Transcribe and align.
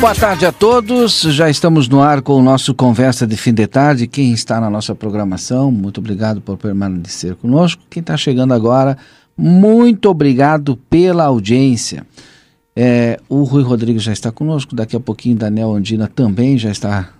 Boa 0.00 0.14
tarde 0.14 0.46
a 0.46 0.50
todos. 0.50 1.20
Já 1.20 1.50
estamos 1.50 1.86
no 1.86 2.00
ar 2.00 2.22
com 2.22 2.32
o 2.32 2.42
nosso 2.42 2.74
Conversa 2.74 3.26
de 3.26 3.36
Fim 3.36 3.52
de 3.52 3.66
Tarde. 3.66 4.06
Quem 4.06 4.32
está 4.32 4.58
na 4.58 4.70
nossa 4.70 4.94
programação, 4.94 5.70
muito 5.70 5.98
obrigado 5.98 6.40
por 6.40 6.56
permanecer 6.56 7.34
conosco. 7.34 7.82
Quem 7.90 8.00
está 8.00 8.16
chegando 8.16 8.54
agora, 8.54 8.96
muito 9.36 10.08
obrigado 10.08 10.74
pela 10.88 11.24
audiência. 11.24 12.06
É, 12.74 13.20
o 13.28 13.42
Rui 13.42 13.62
Rodrigues 13.62 14.02
já 14.02 14.12
está 14.12 14.32
conosco. 14.32 14.74
Daqui 14.74 14.96
a 14.96 15.00
pouquinho, 15.00 15.36
Daniel 15.36 15.74
Andina 15.74 16.08
também 16.08 16.56
já 16.56 16.70
está 16.70 17.10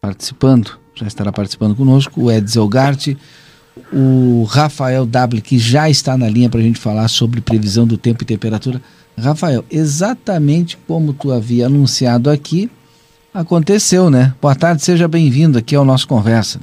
participando, 0.00 0.78
já 0.94 1.08
estará 1.08 1.32
participando 1.32 1.74
conosco. 1.74 2.22
O 2.22 2.30
Edsel 2.30 2.68
Garte 2.68 3.18
o 3.92 4.44
Rafael 4.44 5.06
W, 5.06 5.42
que 5.42 5.58
já 5.58 5.88
está 5.88 6.16
na 6.16 6.28
linha 6.28 6.48
para 6.48 6.60
a 6.60 6.62
gente 6.62 6.78
falar 6.78 7.08
sobre 7.08 7.40
previsão 7.40 7.86
do 7.86 7.96
tempo 7.96 8.22
e 8.22 8.26
temperatura. 8.26 8.80
Rafael, 9.18 9.64
exatamente 9.70 10.76
como 10.86 11.12
tu 11.12 11.32
havia 11.32 11.66
anunciado 11.66 12.30
aqui, 12.30 12.70
aconteceu, 13.32 14.10
né? 14.10 14.34
Boa 14.40 14.54
tarde, 14.54 14.82
seja 14.82 15.06
bem-vindo 15.06 15.58
aqui 15.58 15.74
ao 15.74 15.84
nosso 15.84 16.06
Conversa. 16.08 16.60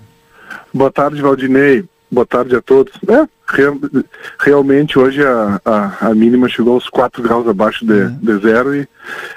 Boa 0.73 0.92
tarde, 0.92 1.22
Valdinei. 1.22 1.86
Boa 2.11 2.25
tarde 2.25 2.55
a 2.55 2.61
todos. 2.61 2.94
É, 3.08 3.27
real, 3.47 3.77
realmente 4.39 4.97
hoje 4.97 5.23
a, 5.23 5.61
a, 5.64 6.08
a, 6.08 6.16
mínima 6.16 6.50
chegou 6.50 6.73
aos 6.73 6.89
4 6.89 7.22
graus 7.22 7.47
abaixo 7.47 7.86
de, 7.86 8.02
é. 8.02 8.08
de, 8.08 8.38
zero 8.39 8.75
e 8.75 8.88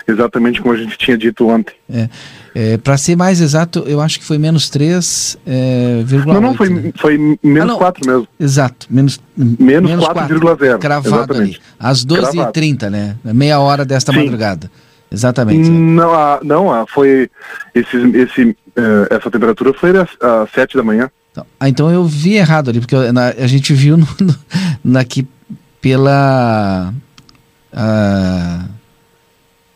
exatamente 0.08 0.60
como 0.60 0.74
a 0.74 0.77
gente 0.77 0.96
tinha 0.96 1.16
dito 1.16 1.46
ontem. 1.48 1.74
É. 1.90 2.08
É, 2.55 2.77
Para 2.77 2.97
ser 2.97 3.17
mais 3.17 3.41
exato, 3.41 3.81
eu 3.86 4.00
acho 4.00 4.19
que 4.19 4.25
foi 4.25 4.39
menos 4.39 4.70
3,8. 4.70 5.39
É, 5.47 6.05
não, 6.27 6.41
não, 6.41 6.55
foi, 6.55 6.69
né? 6.69 6.92
foi 6.97 7.39
menos 7.42 7.75
ah, 7.75 7.78
4 7.78 8.06
mesmo. 8.06 8.28
Exato, 8.39 8.86
menos, 8.91 9.20
menos, 9.36 9.91
menos 9.91 10.05
4,0. 10.05 10.78
Cravado 10.78 11.08
exatamente. 11.08 11.56
ali. 11.56 11.61
Às 11.78 12.05
12h30, 12.05 12.91
né? 12.91 13.17
Meia 13.25 13.58
hora 13.58 13.84
desta 13.84 14.12
Sim. 14.12 14.19
madrugada. 14.19 14.70
Exatamente. 15.11 15.69
Não, 15.69 16.14
a, 16.14 16.41
não 16.42 16.73
a, 16.73 16.86
foi. 16.86 17.30
Esse, 17.75 17.97
esse, 18.17 18.42
uh, 18.45 19.07
essa 19.11 19.30
temperatura 19.30 19.74
foi 19.74 19.92
às 19.98 20.51
7 20.55 20.77
da 20.77 20.83
manhã. 20.83 21.11
Então, 21.30 21.46
ah, 21.58 21.68
então 21.68 21.91
eu 21.91 22.05
vi 22.05 22.35
errado 22.35 22.70
ali, 22.70 22.80
porque 22.80 22.95
na, 23.12 23.29
a 23.29 23.46
gente 23.46 23.73
viu 23.73 23.96
no, 23.96 24.07
no, 24.85 24.98
aqui 24.98 25.27
pela. 25.80 26.92
Uh, 27.73 28.81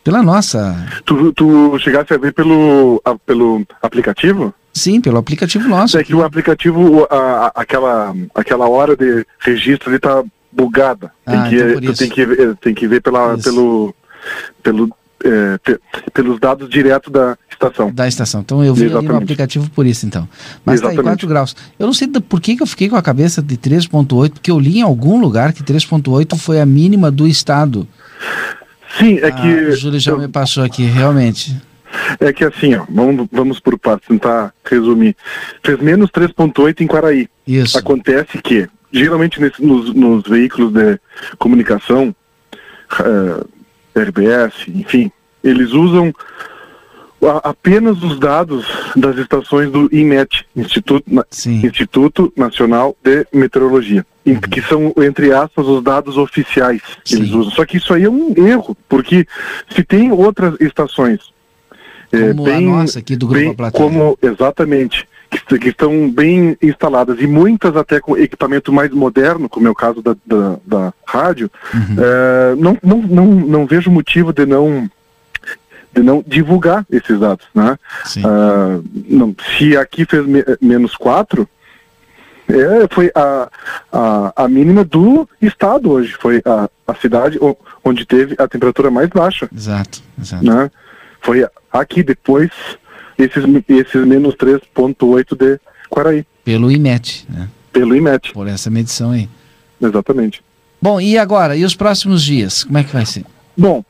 pela 0.07 0.23
nossa. 0.23 0.87
Tu, 1.03 1.33
tu 1.33 1.77
chegaste 1.79 2.13
a 2.13 2.17
ver 2.17 2.31
pelo, 2.31 3.01
a, 3.03 3.13
pelo 3.15 3.65
aplicativo? 3.81 4.53
Sim, 4.73 5.01
pelo 5.01 5.17
aplicativo 5.17 5.67
nosso. 5.67 5.97
É 5.97 6.03
que 6.03 6.15
o 6.15 6.23
aplicativo, 6.23 7.05
a, 7.11 7.47
a, 7.47 7.51
aquela, 7.55 8.15
aquela 8.33 8.69
hora 8.69 8.95
de 8.95 9.25
registro 9.37 9.89
ali 9.89 9.99
tá 9.99 10.23
bugada. 10.49 11.11
Ah, 11.25 11.31
tem, 11.31 11.49
que, 11.49 11.77
então 11.77 11.93
tem, 11.93 12.09
que, 12.09 12.55
tem 12.61 12.73
que 12.73 12.87
ver 12.87 13.01
pela, 13.01 13.37
pelo, 13.37 13.93
pelo, 14.63 14.89
é, 15.25 15.59
pelos 16.13 16.39
dados 16.39 16.69
direto 16.69 17.11
da 17.11 17.37
estação. 17.51 17.91
Da 17.91 18.07
estação. 18.07 18.39
Então 18.39 18.63
eu 18.63 18.73
vi 18.73 18.85
no 18.85 19.17
aplicativo 19.17 19.69
por 19.71 19.85
isso, 19.85 20.05
então. 20.05 20.25
Mas 20.63 20.75
Exatamente. 20.75 21.03
tá 21.03 21.09
aí 21.09 21.15
4 21.15 21.27
graus. 21.27 21.53
Eu 21.77 21.85
não 21.85 21.93
sei 21.93 22.07
por 22.07 22.39
que, 22.39 22.55
que 22.55 22.63
eu 22.63 22.67
fiquei 22.67 22.87
com 22.87 22.95
a 22.95 23.01
cabeça 23.01 23.41
de 23.41 23.57
3,8, 23.57 24.29
porque 24.29 24.51
eu 24.51 24.57
li 24.57 24.77
em 24.77 24.83
algum 24.83 25.19
lugar 25.19 25.51
que 25.51 25.63
3,8 25.63 26.37
foi 26.37 26.61
a 26.61 26.65
mínima 26.65 27.11
do 27.11 27.27
estado. 27.27 27.85
Sim, 28.97 29.19
é 29.19 29.27
ah, 29.27 29.31
que. 29.31 29.47
O 29.47 29.75
Júlio 29.75 29.99
já 29.99 30.11
eu... 30.11 30.19
me 30.19 30.27
passou 30.27 30.63
aqui, 30.63 30.83
realmente. 30.83 31.55
É 32.19 32.33
que 32.33 32.43
assim, 32.43 32.75
ó, 32.75 32.85
vamos, 32.89 33.27
vamos 33.31 33.59
por 33.59 33.77
partes, 33.79 34.07
tentar 34.07 34.53
resumir. 34.63 35.15
Fez 35.63 35.79
menos 35.79 36.09
3,8 36.09 36.81
em 36.81 36.87
Quaraí. 36.87 37.27
Isso. 37.45 37.77
Acontece 37.77 38.37
que, 38.41 38.67
geralmente 38.91 39.39
nesse, 39.39 39.63
nos, 39.63 39.93
nos, 39.93 40.23
veículos 40.23 40.73
de 40.73 40.99
comunicação, 41.37 42.13
uh, 42.99 43.47
eh, 43.95 44.01
RBS, 44.01 44.67
enfim, 44.67 45.11
eles 45.43 45.71
usam 45.71 46.13
apenas 47.43 48.01
os 48.03 48.19
dados 48.19 48.65
das 48.95 49.17
estações 49.17 49.71
do 49.71 49.89
IMET, 49.91 50.45
Instituto, 50.55 51.03
Instituto 51.63 52.31
Nacional 52.35 52.95
de 53.03 53.25
Meteorologia, 53.33 54.05
uhum. 54.25 54.39
que 54.39 54.61
são, 54.61 54.93
entre 54.97 55.33
aspas, 55.33 55.65
os 55.65 55.83
dados 55.83 56.17
oficiais 56.17 56.81
que 57.03 57.15
Sim. 57.15 57.17
eles 57.17 57.31
usam. 57.31 57.51
Só 57.51 57.65
que 57.65 57.77
isso 57.77 57.93
aí 57.93 58.03
é 58.03 58.09
um 58.09 58.33
erro, 58.37 58.77
porque 58.87 59.25
se 59.69 59.83
tem 59.83 60.11
outras 60.11 60.55
estações 60.59 61.35
é, 62.11 62.29
como 62.29 62.43
bem, 62.43 62.55
a 62.55 62.77
nossa 62.77 62.99
aqui 62.99 63.15
do 63.15 63.27
Grupo 63.27 63.61
bem, 63.61 63.71
Como, 63.71 64.17
exatamente, 64.21 65.07
que, 65.29 65.59
que, 65.59 65.69
estão 65.69 66.09
bem 66.09 66.57
instaladas 66.61 67.19
e 67.19 67.27
muitas 67.27 67.75
até 67.75 67.99
com 67.99 68.17
equipamento 68.17 68.71
mais 68.71 68.91
moderno, 68.91 69.49
como 69.49 69.67
é 69.67 69.69
o 69.69 69.75
caso 69.75 70.01
da, 70.01 70.15
da, 70.25 70.57
da 70.65 70.93
rádio, 71.05 71.51
uhum. 71.73 71.95
é, 71.99 72.55
não, 72.55 72.77
não, 72.81 73.01
não, 73.01 73.25
não 73.25 73.65
vejo 73.65 73.91
motivo 73.91 74.31
de 74.31 74.45
não 74.45 74.89
de 75.97 76.03
não 76.03 76.23
divulgar 76.25 76.85
esses 76.91 77.19
dados, 77.19 77.45
né? 77.53 77.77
Uh, 78.17 78.83
não, 79.09 79.35
se 79.57 79.75
aqui 79.75 80.05
fez 80.05 80.25
me, 80.25 80.43
menos 80.61 80.95
4, 80.95 81.47
é, 82.47 82.87
foi 82.93 83.11
a, 83.15 83.49
a, 83.91 84.43
a 84.43 84.47
mínima 84.47 84.85
do 84.85 85.27
estado 85.41 85.91
hoje, 85.91 86.13
foi 86.13 86.41
a, 86.45 86.69
a 86.87 86.95
cidade 86.95 87.39
onde 87.83 88.05
teve 88.05 88.35
a 88.37 88.47
temperatura 88.47 88.91
mais 88.91 89.09
baixa. 89.09 89.49
Exato, 89.53 90.01
exato. 90.21 90.45
Né? 90.45 90.71
Foi 91.19 91.45
aqui 91.73 92.03
depois 92.03 92.51
esses, 93.17 93.43
esses 93.67 94.05
menos 94.05 94.35
3.8 94.35 95.35
de 95.35 95.59
Quaraí. 95.89 96.25
Pelo 96.45 96.71
IMET, 96.71 97.25
né? 97.27 97.49
Pelo 97.73 97.95
IMET. 97.95 98.31
Por 98.33 98.47
essa 98.47 98.69
medição 98.69 99.11
aí. 99.11 99.27
Exatamente. 99.81 100.41
Bom, 100.81 101.01
e 101.01 101.17
agora? 101.17 101.55
E 101.55 101.65
os 101.65 101.75
próximos 101.75 102.23
dias? 102.23 102.63
Como 102.63 102.77
é 102.77 102.83
que 102.83 102.93
vai 102.93 103.05
ser? 103.05 103.25
Bom, 103.57 103.83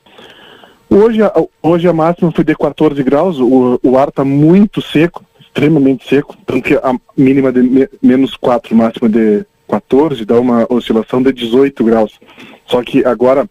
Hoje, 0.89 1.19
hoje 1.61 1.87
a 1.87 1.93
máxima 1.93 2.31
foi 2.31 2.43
de 2.45 2.55
14 2.55 3.03
graus, 3.03 3.39
o, 3.39 3.79
o 3.83 3.97
ar 3.97 4.07
está 4.07 4.23
muito 4.23 4.81
seco, 4.81 5.23
extremamente 5.39 6.07
seco, 6.07 6.35
tanto 6.45 6.61
que 6.61 6.75
a 6.75 6.97
mínima 7.15 7.51
de 7.51 7.61
me, 7.61 7.89
menos 8.01 8.37
4, 8.37 8.73
máxima 8.73 9.09
de 9.09 9.45
14, 9.67 10.23
dá 10.23 10.39
uma 10.39 10.65
oscilação 10.69 11.21
de 11.21 11.33
18 11.33 11.83
graus. 11.83 12.17
Só 12.65 12.81
que 12.81 13.05
agora, 13.05 13.49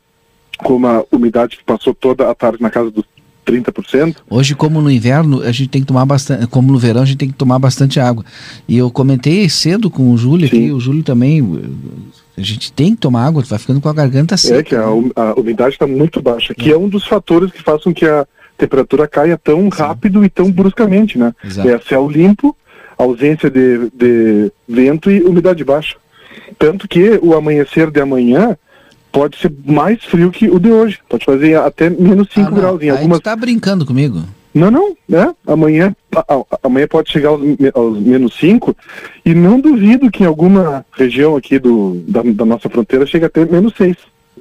como 0.58 0.86
a 0.86 1.04
umidade 1.12 1.58
passou 1.66 1.94
toda 1.94 2.30
a 2.30 2.34
tarde 2.34 2.62
na 2.62 2.70
casa 2.70 2.90
dos 2.90 3.04
30%. 3.46 4.16
Hoje, 4.28 4.54
como 4.54 4.80
no 4.80 4.90
inverno, 4.90 5.40
a 5.42 5.52
gente 5.52 5.68
tem 5.68 5.80
que 5.80 5.86
tomar 5.86 6.04
bastante, 6.04 6.46
como 6.48 6.72
no 6.72 6.78
verão, 6.78 7.02
a 7.02 7.04
gente 7.04 7.18
tem 7.18 7.28
que 7.28 7.34
tomar 7.34 7.58
bastante 7.58 8.00
água. 8.00 8.24
E 8.68 8.76
eu 8.76 8.90
comentei 8.90 9.48
cedo 9.48 9.88
com 9.88 10.10
o 10.10 10.18
Júlio 10.18 10.48
Sim. 10.48 10.56
aqui, 10.56 10.72
o 10.72 10.80
Júlio 10.80 11.02
também, 11.02 11.62
a 12.36 12.40
gente 12.40 12.72
tem 12.72 12.94
que 12.94 13.00
tomar 13.00 13.26
água, 13.26 13.42
vai 13.46 13.58
ficando 13.58 13.80
com 13.80 13.88
a 13.88 13.94
garganta 13.94 14.36
seca. 14.36 14.58
É 14.58 14.62
que 14.62 14.74
a, 14.74 14.82
a 15.22 15.34
umidade 15.34 15.74
está 15.74 15.86
muito 15.86 16.20
baixa, 16.20 16.54
que 16.54 16.70
é. 16.70 16.74
é 16.74 16.78
um 16.78 16.88
dos 16.88 17.06
fatores 17.06 17.52
que 17.52 17.62
fazem 17.62 17.92
que 17.92 18.04
a 18.04 18.26
temperatura 18.58 19.06
caia 19.06 19.38
tão 19.38 19.62
Sim. 19.62 19.68
rápido 19.70 20.24
e 20.24 20.28
tão 20.28 20.50
bruscamente, 20.50 21.16
né? 21.16 21.32
Exato. 21.44 21.68
É 21.68 21.78
céu 21.80 22.08
limpo, 22.08 22.56
ausência 22.98 23.48
de, 23.48 23.90
de 23.94 24.52
vento 24.68 25.10
e 25.10 25.22
umidade 25.22 25.62
baixa. 25.62 25.96
Tanto 26.58 26.88
que 26.88 27.18
o 27.22 27.34
amanhecer 27.34 27.90
de 27.90 28.00
amanhã 28.00 28.56
pode 29.16 29.38
ser 29.38 29.50
mais 29.64 30.04
frio 30.04 30.30
que 30.30 30.46
o 30.50 30.60
de 30.60 30.70
hoje. 30.70 30.98
Pode 31.08 31.24
fazer 31.24 31.56
até 31.56 31.88
menos 31.88 32.28
5 32.34 32.48
ah, 32.48 32.50
graus 32.50 32.82
em 32.82 32.90
algumas. 32.90 33.16
Você 33.16 33.22
tá 33.22 33.34
brincando 33.34 33.86
comigo? 33.86 34.22
Não, 34.52 34.70
não, 34.70 34.94
né? 35.08 35.34
Amanhã, 35.46 35.96
amanhã 36.62 36.86
pode 36.86 37.10
chegar 37.10 37.30
aos, 37.30 37.40
aos 37.74 37.98
menos 37.98 38.34
5 38.34 38.76
e 39.24 39.34
não 39.34 39.58
duvido 39.58 40.10
que 40.10 40.22
em 40.22 40.26
alguma 40.26 40.84
região 40.92 41.34
aqui 41.34 41.58
do, 41.58 42.02
da, 42.06 42.22
da 42.22 42.44
nossa 42.44 42.68
fronteira 42.68 43.06
chegue 43.06 43.24
até 43.24 43.46
menos 43.46 43.72
6. 43.78 43.96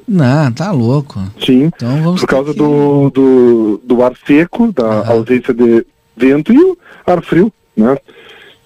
Não, 0.05 0.51
tá 0.51 0.71
louco. 0.71 1.21
Sim, 1.43 1.63
então 1.63 2.15
por 2.15 2.27
causa 2.27 2.51
que... 2.51 2.57
do, 2.57 3.09
do, 3.11 3.81
do 3.81 4.03
ar 4.03 4.13
seco, 4.27 4.73
da 4.73 4.85
ah. 4.85 5.11
ausência 5.11 5.53
de 5.53 5.85
vento 6.17 6.51
e 6.51 6.57
o 6.57 6.77
ar 7.07 7.23
frio. 7.23 7.51
né? 7.77 7.97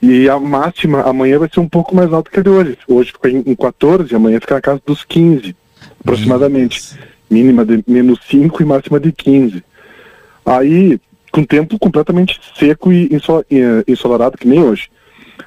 E 0.02 0.28
a 0.28 0.40
máxima 0.40 1.02
amanhã 1.02 1.38
vai 1.38 1.50
ser 1.54 1.60
um 1.60 1.70
pouco 1.70 1.96
mais 1.96 2.12
alta 2.12 2.32
que 2.32 2.40
a 2.40 2.44
de 2.44 2.50
hoje. 2.50 2.78
Hoje 2.88 3.12
ficou 3.12 3.30
em 3.30 3.56
14, 3.56 4.16
amanhã 4.16 4.40
fica 4.40 4.56
na 4.56 4.62
casa 4.62 4.82
dos 4.86 5.04
15, 5.04 5.56
aproximadamente. 6.00 6.98
Mínima 7.30 7.64
de 7.64 7.84
menos 7.88 8.20
5 8.30 8.62
e 8.62 8.66
máxima 8.66 9.00
de 9.00 9.12
15. 9.12 9.64
Aí, 10.46 11.00
com 11.32 11.44
tempo 11.44 11.78
completamente 11.78 12.40
seco 12.58 12.92
e 12.92 13.10
ensolarado, 13.88 14.38
que 14.38 14.48
nem 14.48 14.64
hoje. 14.64 14.90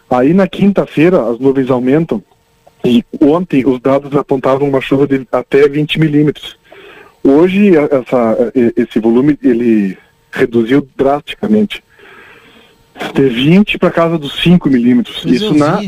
Aí 0.08 0.32
na 0.32 0.46
quinta-feira 0.46 1.28
as 1.28 1.38
nuvens 1.38 1.70
aumentam 1.70 2.22
e 2.84 3.04
ontem 3.20 3.66
os 3.66 3.80
dados 3.80 4.14
apontavam 4.16 4.68
uma 4.68 4.80
chuva 4.80 5.06
de 5.06 5.26
até 5.32 5.68
20 5.68 5.98
milímetros. 5.98 6.56
Hoje 7.22 7.72
essa, 7.76 8.52
esse 8.76 8.98
volume 8.98 9.38
ele 9.42 9.96
reduziu 10.30 10.86
drasticamente. 10.96 11.82
De 13.14 13.28
20 13.28 13.78
para 13.78 13.90
casa 13.90 14.18
dos 14.18 14.40
5 14.42 14.68
milímetros. 14.68 15.24
Isso 15.24 15.54
na. 15.54 15.80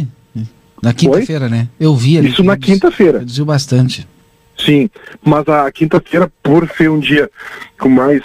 Na 0.83 0.93
quinta-feira, 0.93 1.49
né? 1.49 1.69
Eu 1.81 1.95
vi 1.95 2.19
ali. 2.19 2.29
Isso 2.29 2.43
na 2.43 2.57
quinta-feira. 2.57 3.21
Reduziu 3.21 3.45
bastante. 3.45 4.07
Sim, 4.65 4.89
mas 5.23 5.47
a 5.49 5.71
quinta-feira, 5.71 6.31
por 6.43 6.69
ser 6.71 6.89
um 6.91 6.99
dia 6.99 7.31
com 7.79 7.89
mais, 7.89 8.23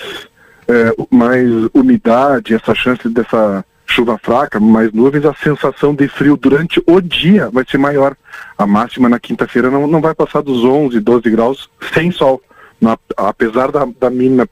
é, 0.68 0.94
mais 1.10 1.50
umidade, 1.74 2.54
essa 2.54 2.74
chance 2.74 3.10
dessa 3.10 3.66
chuva 3.86 4.18
fraca, 4.22 4.60
mais 4.60 4.94
nuvens, 4.94 5.26
a 5.26 5.34
sensação 5.34 5.94
de 5.94 6.08
frio 6.08 6.38
durante 6.38 6.82
o 6.86 7.02
dia 7.02 7.50
vai 7.50 7.66
ser 7.70 7.78
maior. 7.78 8.16
A 8.58 8.66
máxima 8.66 9.10
na 9.10 9.20
quinta-feira 9.20 9.70
não, 9.70 9.88
não 9.88 10.00
vai 10.00 10.16
passar 10.16 10.42
dos 10.42 10.64
11, 10.64 11.00
12 11.00 11.30
graus 11.30 11.70
sem 11.94 12.12
sol. 12.12 12.42
Na, 12.80 12.98
apesar 13.18 13.72
da, 13.72 13.86
da 14.00 14.10
mínima 14.10 14.48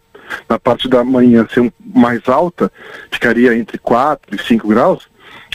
na 0.49 0.59
parte 0.59 0.89
da 0.89 1.05
manhã 1.05 1.47
ser 1.49 1.71
mais 1.95 2.27
alta, 2.27 2.69
ficaria 3.09 3.55
entre 3.55 3.77
4 3.77 4.35
e 4.35 4.41
5 4.41 4.67
graus, 4.67 5.07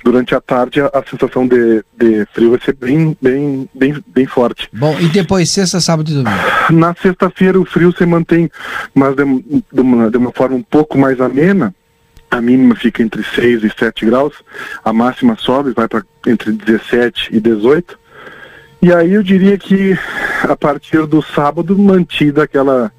durante 0.04 0.34
a 0.34 0.40
tarde 0.40 0.80
a, 0.80 0.86
a, 0.86 1.02
sensação 1.08 1.46
de, 1.46 1.84
de 1.96 2.26
frio 2.32 2.50
vai 2.50 2.60
ser 2.60 2.74
bem, 2.74 3.16
bem, 3.20 3.68
bem, 3.74 4.04
bem 4.06 4.26
forte. 4.26 4.68
Bom, 4.72 4.98
e 4.98 5.06
depois 5.08 5.50
sexta, 5.50 5.80
sábado 5.80 6.10
e 6.10 6.14
domingo? 6.14 6.36
Na 6.70 6.94
sexta-feira 6.94 7.60
o 7.60 7.64
frio 7.64 7.94
se 7.96 8.04
mantém, 8.04 8.50
mas 8.94 9.14
de, 9.14 9.24
de, 9.72 9.80
uma, 9.80 10.10
de 10.10 10.16
uma 10.16 10.32
forma 10.32 10.56
um 10.56 10.62
pouco 10.62 10.98
mais 10.98 11.20
amena, 11.20 11.74
a 12.30 12.40
mínima 12.40 12.74
fica 12.74 13.02
entre 13.02 13.22
6 13.22 13.64
e 13.64 13.72
7 13.78 14.06
graus, 14.06 14.34
a 14.84 14.92
máxima 14.92 15.36
sobe, 15.38 15.72
vai 15.72 15.86
para 15.86 16.02
entre 16.26 16.52
17 16.52 17.28
e 17.30 17.40
18. 17.40 17.98
E 18.80 18.92
aí 18.92 19.12
eu 19.12 19.22
diria 19.22 19.56
que 19.58 19.96
a 20.42 20.56
partir 20.56 21.06
do 21.06 21.22
sábado 21.22 21.78
mantida 21.78 22.42
aquela 22.42 22.90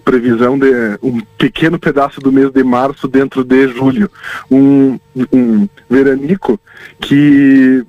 previsão 0.00 0.58
de 0.58 0.70
um 1.02 1.20
pequeno 1.38 1.78
pedaço 1.78 2.20
do 2.20 2.32
mês 2.32 2.50
de 2.50 2.62
março 2.64 3.06
dentro 3.06 3.44
de 3.44 3.68
julho. 3.68 4.10
Um, 4.50 4.98
um 5.32 5.68
veranico 5.88 6.58
que 7.00 7.84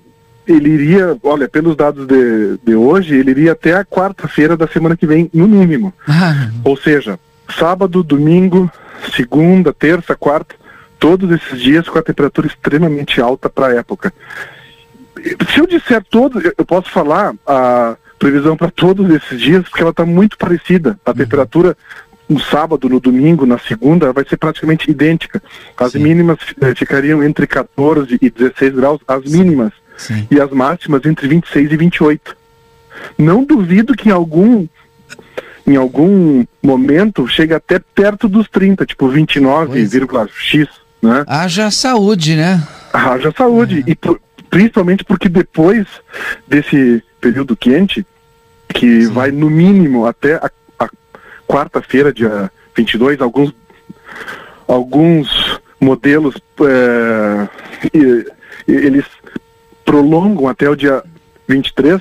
ele 0.48 0.70
iria, 0.70 1.18
olha, 1.24 1.48
pelos 1.48 1.76
dados 1.76 2.06
de, 2.06 2.58
de 2.64 2.76
hoje, 2.76 3.16
ele 3.16 3.32
iria 3.32 3.54
até 3.54 3.74
a 3.74 3.86
quarta-feira 3.86 4.58
da 4.58 4.68
semana 4.68 4.98
que 4.98 5.08
vem, 5.08 5.30
no 5.34 5.48
mínimo. 5.48 5.94
Ah. 6.08 6.50
Ou 6.64 6.76
seja, 6.76 7.20
sábado, 7.58 8.04
domingo, 8.04 8.72
segunda, 9.16 9.74
terça, 9.74 10.16
quarta, 10.16 10.56
todos 11.00 11.32
esses 11.32 11.60
dias 11.60 11.88
com 11.88 11.98
a 11.98 12.04
temperatura 12.04 12.48
extremamente 12.48 13.22
alta 13.22 13.50
para 13.50 13.68
a 13.68 13.76
época. 13.76 14.14
Se 15.50 15.60
eu 15.60 15.68
disser 15.68 16.04
todos, 16.10 16.44
eu 16.44 16.66
posso 16.66 16.90
falar 16.90 17.34
a 17.46 17.96
previsão 18.22 18.56
para 18.56 18.70
todos 18.70 19.10
esses 19.10 19.42
dias, 19.42 19.64
porque 19.64 19.82
ela 19.82 19.90
está 19.90 20.06
muito 20.06 20.38
parecida. 20.38 21.00
A 21.04 21.10
uhum. 21.10 21.16
temperatura 21.16 21.76
no 22.30 22.40
sábado, 22.40 22.88
no 22.88 23.00
domingo, 23.00 23.48
na 23.48 23.58
segunda, 23.58 24.14
vai 24.14 24.24
ser 24.24 24.38
praticamente 24.38 24.90
idêntica. 24.90 25.42
As 25.76 25.94
Sim. 25.94 26.00
mínimas 26.04 26.38
eh, 26.62 26.76
ficariam 26.76 27.24
entre 27.24 27.48
14 27.48 28.20
e 28.22 28.30
16 28.30 28.76
graus, 28.76 29.02
as 29.08 29.24
mínimas. 29.24 29.74
Sim. 29.98 30.28
E 30.30 30.40
as 30.40 30.52
máximas 30.52 31.04
entre 31.06 31.28
26 31.28 31.72
e 31.72 31.78
28. 31.78 32.38
Não 33.18 33.44
duvido 33.44 33.96
que 33.96 34.10
em 34.10 34.12
algum 34.12 34.68
em 35.66 35.76
algum 35.76 36.46
momento 36.62 37.28
chegue 37.28 37.54
até 37.54 37.80
perto 37.80 38.28
dos 38.28 38.48
30, 38.50 38.86
tipo 38.86 39.08
29,x, 39.10 40.68
né? 41.02 41.24
Haja 41.28 41.70
saúde, 41.72 42.36
né? 42.36 42.62
Haja 42.94 43.32
saúde. 43.36 43.84
É. 43.88 43.92
E 43.92 43.96
por, 43.96 44.20
principalmente 44.50 45.04
porque 45.04 45.30
depois 45.30 45.88
desse 46.48 47.04
período 47.22 47.56
quente, 47.56 48.06
que 48.74 49.04
Sim. 49.04 49.12
vai 49.12 49.32
no 49.32 49.50
mínimo 49.50 50.06
até 50.06 50.36
a, 50.36 50.50
a 50.80 50.90
quarta-feira, 51.48 52.14
dia 52.14 52.52
22, 52.76 53.22
alguns, 53.22 53.54
alguns 54.68 55.60
modelos 55.80 56.36
é, 56.62 57.48
eles 58.68 59.06
prolongam 59.84 60.48
até 60.48 60.70
o 60.70 60.76
dia 60.76 61.04
23, 61.48 62.00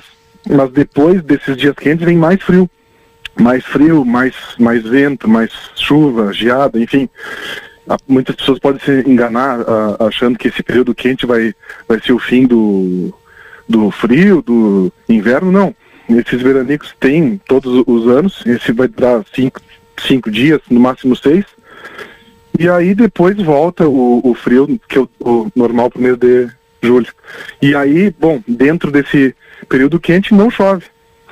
mas 0.49 0.71
depois 0.71 1.21
desses 1.23 1.57
dias 1.57 1.75
quentes 1.75 2.05
vem 2.05 2.17
mais 2.17 2.41
frio. 2.41 2.69
Mais 3.39 3.63
frio, 3.65 4.03
mais, 4.03 4.35
mais 4.59 4.83
vento, 4.83 5.27
mais 5.27 5.51
chuva, 5.75 6.33
geada, 6.33 6.79
enfim 6.79 7.09
muitas 8.07 8.35
pessoas 8.35 8.59
podem 8.59 8.79
se 8.79 9.09
enganar 9.09 9.59
achando 9.99 10.37
que 10.37 10.47
esse 10.47 10.61
período 10.63 10.95
quente 10.95 11.25
vai, 11.25 11.53
vai 11.87 11.99
ser 11.99 12.13
o 12.13 12.19
fim 12.19 12.45
do, 12.45 13.13
do 13.67 13.91
frio, 13.91 14.41
do 14.41 14.91
inverno, 15.07 15.51
não. 15.51 15.75
Esses 16.17 16.41
veranicos 16.41 16.93
tem 16.99 17.39
todos 17.47 17.83
os 17.87 18.07
anos, 18.07 18.43
esse 18.45 18.71
vai 18.71 18.87
durar 18.87 19.23
cinco, 19.33 19.61
cinco 19.99 20.29
dias, 20.29 20.59
no 20.69 20.79
máximo 20.79 21.15
seis. 21.15 21.45
E 22.59 22.69
aí 22.69 22.93
depois 22.93 23.37
volta 23.37 23.87
o, 23.87 24.21
o 24.23 24.33
frio, 24.35 24.79
que 24.87 24.97
é 24.97 25.01
o, 25.01 25.09
o 25.19 25.51
normal 25.55 25.89
para 25.89 25.99
o 25.99 26.01
mês 26.01 26.17
de 26.17 26.49
julho. 26.81 27.07
E 27.61 27.75
aí, 27.75 28.13
bom, 28.19 28.41
dentro 28.47 28.91
desse 28.91 29.35
período 29.69 29.99
quente 29.99 30.33
não 30.33 30.49
chove. 30.49 30.85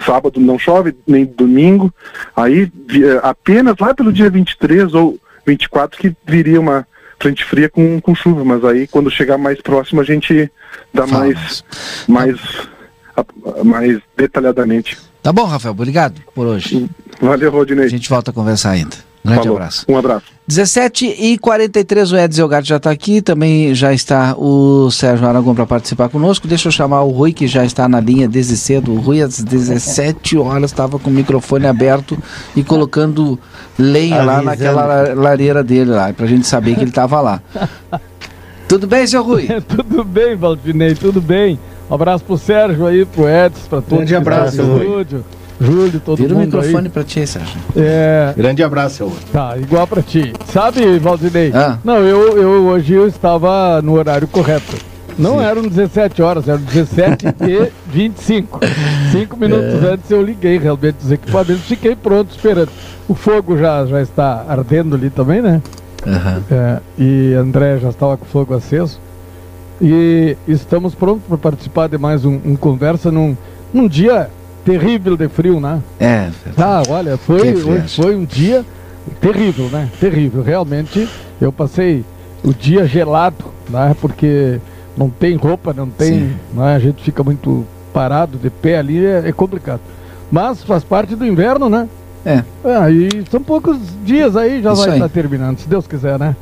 Sábado 0.05 0.39
não 0.39 0.57
chove, 0.57 0.95
nem 1.05 1.25
domingo. 1.25 1.93
Aí 2.35 2.71
apenas 3.21 3.75
lá 3.79 3.93
pelo 3.93 4.13
dia 4.13 4.29
23 4.29 4.93
ou 4.93 5.19
24 5.45 5.99
que 5.99 6.15
viria 6.25 6.59
uma 6.59 6.87
frente 7.19 7.43
fria 7.43 7.69
com, 7.69 7.99
com 7.99 8.15
chuva, 8.15 8.45
mas 8.45 8.63
aí 8.63 8.87
quando 8.87 9.11
chegar 9.11 9.37
mais 9.37 9.59
próximo 9.61 9.99
a 9.99 10.05
gente 10.05 10.49
dá 10.93 11.05
mais, 11.05 11.65
mais 12.07 12.39
mais 13.63 14.00
detalhadamente. 14.18 14.98
Tá 15.21 15.33
bom, 15.33 15.45
Rafael, 15.45 15.74
obrigado 15.74 16.21
por 16.33 16.48
hoje. 16.48 16.89
Valeu, 17.21 17.51
Rodinei. 17.51 17.85
A 17.85 17.90
gente 17.90 18.09
volta 18.09 18.31
a 18.31 18.33
conversar 18.33 18.71
ainda. 18.71 18.95
Um 19.23 19.30
grande 19.30 19.44
Falou. 19.44 19.57
abraço. 19.57 19.85
Um 19.88 19.97
abraço. 19.97 20.26
17 20.47 21.06
e 21.06 21.38
43 21.38 22.11
o 22.11 22.18
Edson 22.18 22.42
Elgato 22.42 22.68
já 22.68 22.78
está 22.78 22.90
aqui, 22.90 23.21
também 23.21 23.76
já 23.76 23.94
está 23.94 24.33
o 24.38 24.90
Sérgio 24.90 25.28
Aragão 25.28 25.54
para 25.54 25.66
participar 25.66 26.09
conosco. 26.09 26.47
Deixa 26.47 26.69
eu 26.69 26.71
chamar 26.71 27.04
o 27.04 27.09
Rui, 27.09 27.33
que 27.33 27.45
já 27.45 27.66
está 27.66 27.88
na 27.88 27.99
linha 27.99 28.28
desde 28.28 28.57
cedo. 28.57 28.94
O 28.94 28.99
Rui, 28.99 29.21
às 29.21 29.44
17 29.44 30.38
horas, 30.38 30.71
estava 30.71 30.97
com 30.97 31.09
o 31.09 31.14
microfone 31.14 31.68
aberto 31.68 32.18
e 32.56 32.64
colocando 32.64 33.38
lenha 33.78 34.23
lá 34.23 34.42
naquela 34.42 35.14
lareira 35.14 35.64
dele 35.64 35.92
lá, 35.92 36.11
para 36.14 36.26
a 36.26 36.30
gente 36.30 36.47
saber 36.47 36.76
que 36.76 36.81
ele 36.81 36.90
estava 36.90 37.21
lá. 37.21 37.42
Tudo 38.68 38.85
bem, 38.85 39.06
seu 39.07 39.23
Rui? 39.23 39.47
tudo 39.68 40.04
bem, 40.04 40.35
Valdinei, 40.35 40.94
tudo 40.94 41.19
bem. 41.19 41.59
Um 41.89 41.95
abraço 41.95 42.23
pro 42.23 42.37
Sérgio 42.37 42.85
aí, 42.85 43.05
pro 43.05 43.27
Edson, 43.27 43.67
para 43.69 43.81
todos. 43.81 43.97
Grande 43.97 44.15
abraço, 44.15 44.61
estúdio. 44.61 45.25
Júlio, 45.59 45.99
todo 45.99 46.17
Vira 46.17 46.33
mundo. 46.35 46.45
Vira 46.45 46.57
o 46.57 46.61
microfone 46.61 46.87
aí. 46.87 46.89
pra 46.89 47.03
ti, 47.03 47.27
Sérgio. 47.27 47.59
É... 47.75 48.33
Grande 48.37 48.63
abraço, 48.63 48.95
seu. 48.95 49.11
Tá, 49.33 49.57
igual 49.57 49.85
pra 49.85 50.01
ti. 50.01 50.33
Sabe, 50.45 50.99
Valdinei? 50.99 51.51
Ah. 51.53 51.77
Não, 51.83 51.97
eu, 51.97 52.37
eu 52.37 52.65
hoje 52.67 52.93
eu 52.93 53.07
estava 53.07 53.81
no 53.81 53.93
horário 53.93 54.27
correto. 54.27 54.77
Não 55.17 55.39
Sim. 55.39 55.43
eram 55.43 55.61
17 55.63 56.21
horas, 56.21 56.47
eram 56.47 56.61
17 56.61 57.25
e 57.41 57.71
25. 57.91 58.59
Cinco 59.11 59.35
minutos 59.35 59.83
é. 59.83 59.93
antes 59.93 60.09
eu 60.09 60.21
liguei 60.21 60.57
realmente 60.57 60.95
os 61.03 61.11
equipamentos, 61.11 61.63
fiquei 61.65 61.93
pronto 61.93 62.31
esperando. 62.31 62.69
O 63.05 63.13
fogo 63.13 63.57
já, 63.57 63.85
já 63.85 64.01
está 64.01 64.45
ardendo 64.47 64.95
ali 64.95 65.09
também, 65.09 65.41
né? 65.41 65.61
Uhum. 66.05 66.43
É, 66.49 66.79
e 66.97 67.33
André 67.33 67.79
já 67.79 67.89
estava 67.89 68.15
com 68.15 68.23
o 68.23 68.27
fogo 68.27 68.53
aceso. 68.53 68.97
E 69.81 70.36
estamos 70.48 70.94
prontos 70.94 71.24
para 71.28 71.38
participar 71.38 71.88
de 71.88 71.98
mais 71.98 72.26
um, 72.26 72.40
um, 72.45 72.56
conversa 72.56 73.12
num, 73.12 73.36
num 73.74 73.88
dia 73.88 74.30
terrível 74.66 75.16
de 75.16 75.30
frio, 75.30 75.59
né? 75.59 75.81
É. 76.00 76.30
Tá, 76.56 76.83
olha, 76.90 77.16
foi, 77.18 77.56
foi 77.88 78.16
um 78.16 78.26
dia 78.26 78.66
terrível, 79.21 79.69
né? 79.69 79.90
Terrível. 80.00 80.44
Realmente, 80.44 81.07
eu 81.40 81.52
passei 81.52 82.04
o 82.44 82.54
dia 82.54 82.86
gelado, 82.86 83.45
né? 83.69 83.95
Porque 84.02 84.59
não 84.98 85.09
tem 85.09 85.38
roupa, 85.38 85.74
não 85.74 85.88
tem. 85.88 86.36
Né? 86.54 86.76
A 86.76 86.80
gente 86.80 87.02
fica 87.02 87.24
muito 87.24 87.66
parado, 87.94 88.38
de 88.38 88.50
pé 88.50 88.78
ali, 88.78 89.06
é, 89.06 89.30
é 89.30 89.31
complicado. 89.31 89.81
Mas 90.30 90.62
faz 90.62 90.83
parte 90.83 91.16
do 91.16 91.26
inverno, 91.26 91.69
né? 91.69 91.88
É. 92.26 92.44
é 92.66 92.92
e 92.92 93.09
são 93.31 93.42
poucos 93.42 93.78
dias 94.04 94.36
aí, 94.36 94.62
já 94.62 94.74
Isso 94.74 94.81
vai 94.81 94.95
estar 94.95 95.07
tá 95.07 95.14
terminando, 95.14 95.57
se 95.57 95.69
Deus 95.69 95.88
quiser, 95.88 96.19
né? 96.19 96.36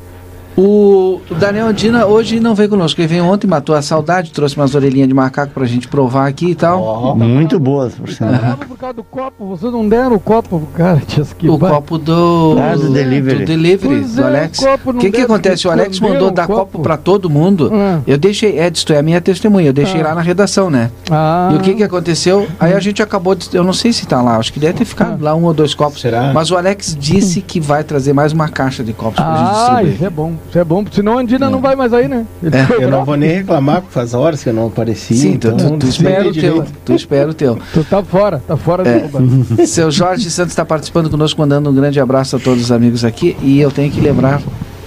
O 0.60 1.20
Daniel 1.38 1.68
Andina 1.68 2.04
hoje 2.04 2.40
não 2.40 2.52
veio 2.52 2.68
conosco. 2.68 3.00
Ele 3.00 3.06
veio 3.06 3.24
ontem, 3.24 3.46
matou 3.46 3.76
a 3.76 3.80
saudade, 3.80 4.32
trouxe 4.32 4.56
umas 4.56 4.74
orelhinhas 4.74 5.06
de 5.06 5.14
macaco 5.14 5.52
pra 5.54 5.64
gente 5.66 5.86
provar 5.86 6.26
aqui 6.26 6.46
e 6.50 6.54
tal. 6.56 6.82
Oh, 6.82 7.14
muito 7.14 7.60
boas, 7.60 7.94
por 7.94 8.10
sinal. 8.10 8.56
por 8.56 8.76
causa 8.76 8.94
do 8.94 9.04
copo, 9.04 9.46
vocês 9.46 9.72
não 9.72 9.88
deram 9.88 10.16
o 10.16 10.18
copo 10.20 10.58
pro 10.58 10.66
cara, 10.74 11.00
O 11.44 11.58
copo 11.60 11.96
do, 11.96 12.56
ah, 12.58 12.74
do 12.74 12.92
delivery. 12.92 13.38
Do 13.38 13.44
delivery, 13.44 14.00
do 14.00 14.20
é, 14.20 14.24
Alex. 14.24 14.58
O 14.84 14.94
que 14.94 15.12
que 15.12 15.20
acontece? 15.20 15.68
O 15.68 15.70
Alex 15.70 16.00
mandou 16.00 16.32
dar 16.32 16.48
copo, 16.48 16.72
copo 16.72 16.80
pra 16.80 16.96
todo 16.96 17.30
mundo. 17.30 17.70
Ah. 17.72 18.00
Eu 18.04 18.18
deixei, 18.18 18.58
Edson, 18.58 18.94
é 18.94 18.98
a 18.98 19.02
minha 19.02 19.20
testemunha, 19.20 19.68
eu 19.68 19.72
deixei 19.72 20.00
ah. 20.00 20.08
lá 20.08 20.14
na 20.16 20.22
redação, 20.22 20.68
né? 20.68 20.90
Ah. 21.08 21.50
E 21.52 21.56
o 21.56 21.60
que 21.60 21.72
que 21.74 21.84
aconteceu? 21.84 22.48
Aí 22.58 22.72
a 22.72 22.80
gente 22.80 23.00
acabou 23.00 23.36
de, 23.36 23.48
eu 23.54 23.62
não 23.62 23.72
sei 23.72 23.92
se 23.92 24.08
tá 24.08 24.20
lá, 24.20 24.36
acho 24.36 24.52
que 24.52 24.58
deve 24.58 24.72
ter 24.72 24.84
ficado 24.84 25.18
ah. 25.20 25.24
lá 25.26 25.34
um 25.36 25.44
ou 25.44 25.54
dois 25.54 25.72
copos. 25.72 26.00
Será? 26.00 26.32
Mas 26.34 26.50
o 26.50 26.56
Alex 26.56 26.96
disse 26.98 27.40
que 27.40 27.60
vai 27.60 27.84
trazer 27.84 28.12
mais 28.12 28.32
uma 28.32 28.48
caixa 28.48 28.82
de 28.82 28.92
copos 28.92 29.22
pra 29.22 29.36
gente 29.36 29.50
distribuir. 29.50 29.86
Ah, 29.86 29.94
isso 29.94 30.04
é 30.04 30.10
bom. 30.10 30.34
Isso 30.48 30.58
é 30.58 30.64
bom, 30.64 30.84
senão 30.90 31.18
a 31.18 31.20
Andina 31.20 31.46
é. 31.46 31.50
não 31.50 31.60
vai 31.60 31.76
mais 31.76 31.92
aí, 31.92 32.08
né? 32.08 32.26
É. 32.42 32.82
Eu 32.82 32.90
não 32.90 33.04
vou 33.06 33.16
nem 33.16 33.30
reclamar, 33.30 33.82
porque 33.82 33.92
faz 33.92 34.14
horas 34.14 34.42
que 34.42 34.48
eu 34.48 34.54
não 34.54 34.68
apareci. 34.68 35.14
Sim, 35.14 35.32
então, 35.32 35.56
tu, 35.56 35.70
tu, 35.72 35.78
tu 35.78 35.88
espera 35.88 36.26
o 36.26 36.32
teu. 36.32 36.66
Tu 36.84 36.92
espera 36.94 37.30
o 37.30 37.34
teu. 37.34 37.58
Tu 37.74 37.84
tá 37.84 38.02
fora, 38.02 38.42
tá 38.46 38.56
fora 38.56 38.88
é. 38.88 39.08
do 39.08 39.66
Seu 39.68 39.90
Jorge 39.90 40.30
Santos 40.30 40.52
está 40.52 40.64
participando 40.64 41.10
conosco, 41.10 41.38
mandando 41.40 41.68
um 41.68 41.74
grande 41.74 42.00
abraço 42.00 42.36
a 42.36 42.38
todos 42.38 42.64
os 42.64 42.72
amigos 42.72 43.04
aqui. 43.04 43.36
E 43.42 43.60
eu 43.60 43.70
tenho 43.70 43.92
que 43.92 44.00
lembrar 44.00 44.40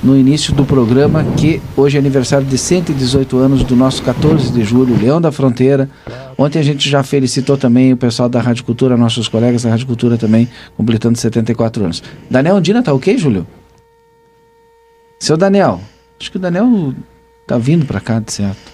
no 0.04 0.18
início 0.18 0.52
do 0.54 0.66
programa 0.66 1.24
que 1.38 1.62
hoje 1.78 1.96
é 1.96 2.00
aniversário 2.00 2.46
de 2.46 2.58
118 2.58 3.38
anos 3.38 3.64
do 3.64 3.76
nosso 3.76 4.02
14 4.02 4.52
de 4.52 4.64
julho, 4.64 4.98
Leão 5.00 5.22
da 5.22 5.32
Fronteira. 5.32 5.88
Ontem 6.38 6.58
a 6.58 6.64
gente 6.64 6.90
já 6.90 7.04
felicitou 7.04 7.56
também 7.56 7.94
o 7.94 7.98
pessoal 7.98 8.28
da 8.28 8.42
Rádio 8.42 8.64
Cultura, 8.64 8.98
nossos 8.98 9.28
colegas 9.28 9.62
da 9.62 9.70
Rádio 9.70 9.86
Cultura 9.86 10.18
também, 10.18 10.50
completando 10.76 11.20
74 11.20 11.84
anos. 11.84 12.02
Daniel 12.30 12.58
Andina, 12.58 12.82
tá 12.82 12.92
ok, 12.92 13.16
Júlio? 13.16 13.46
Seu 15.22 15.38
Daniel, 15.38 15.80
acho 16.20 16.32
que 16.32 16.38
o 16.38 16.40
Daniel 16.40 16.96
tá 17.46 17.56
vindo 17.56 17.86
para 17.86 18.02
cá, 18.02 18.20
de 18.20 18.34
certo. 18.34 18.72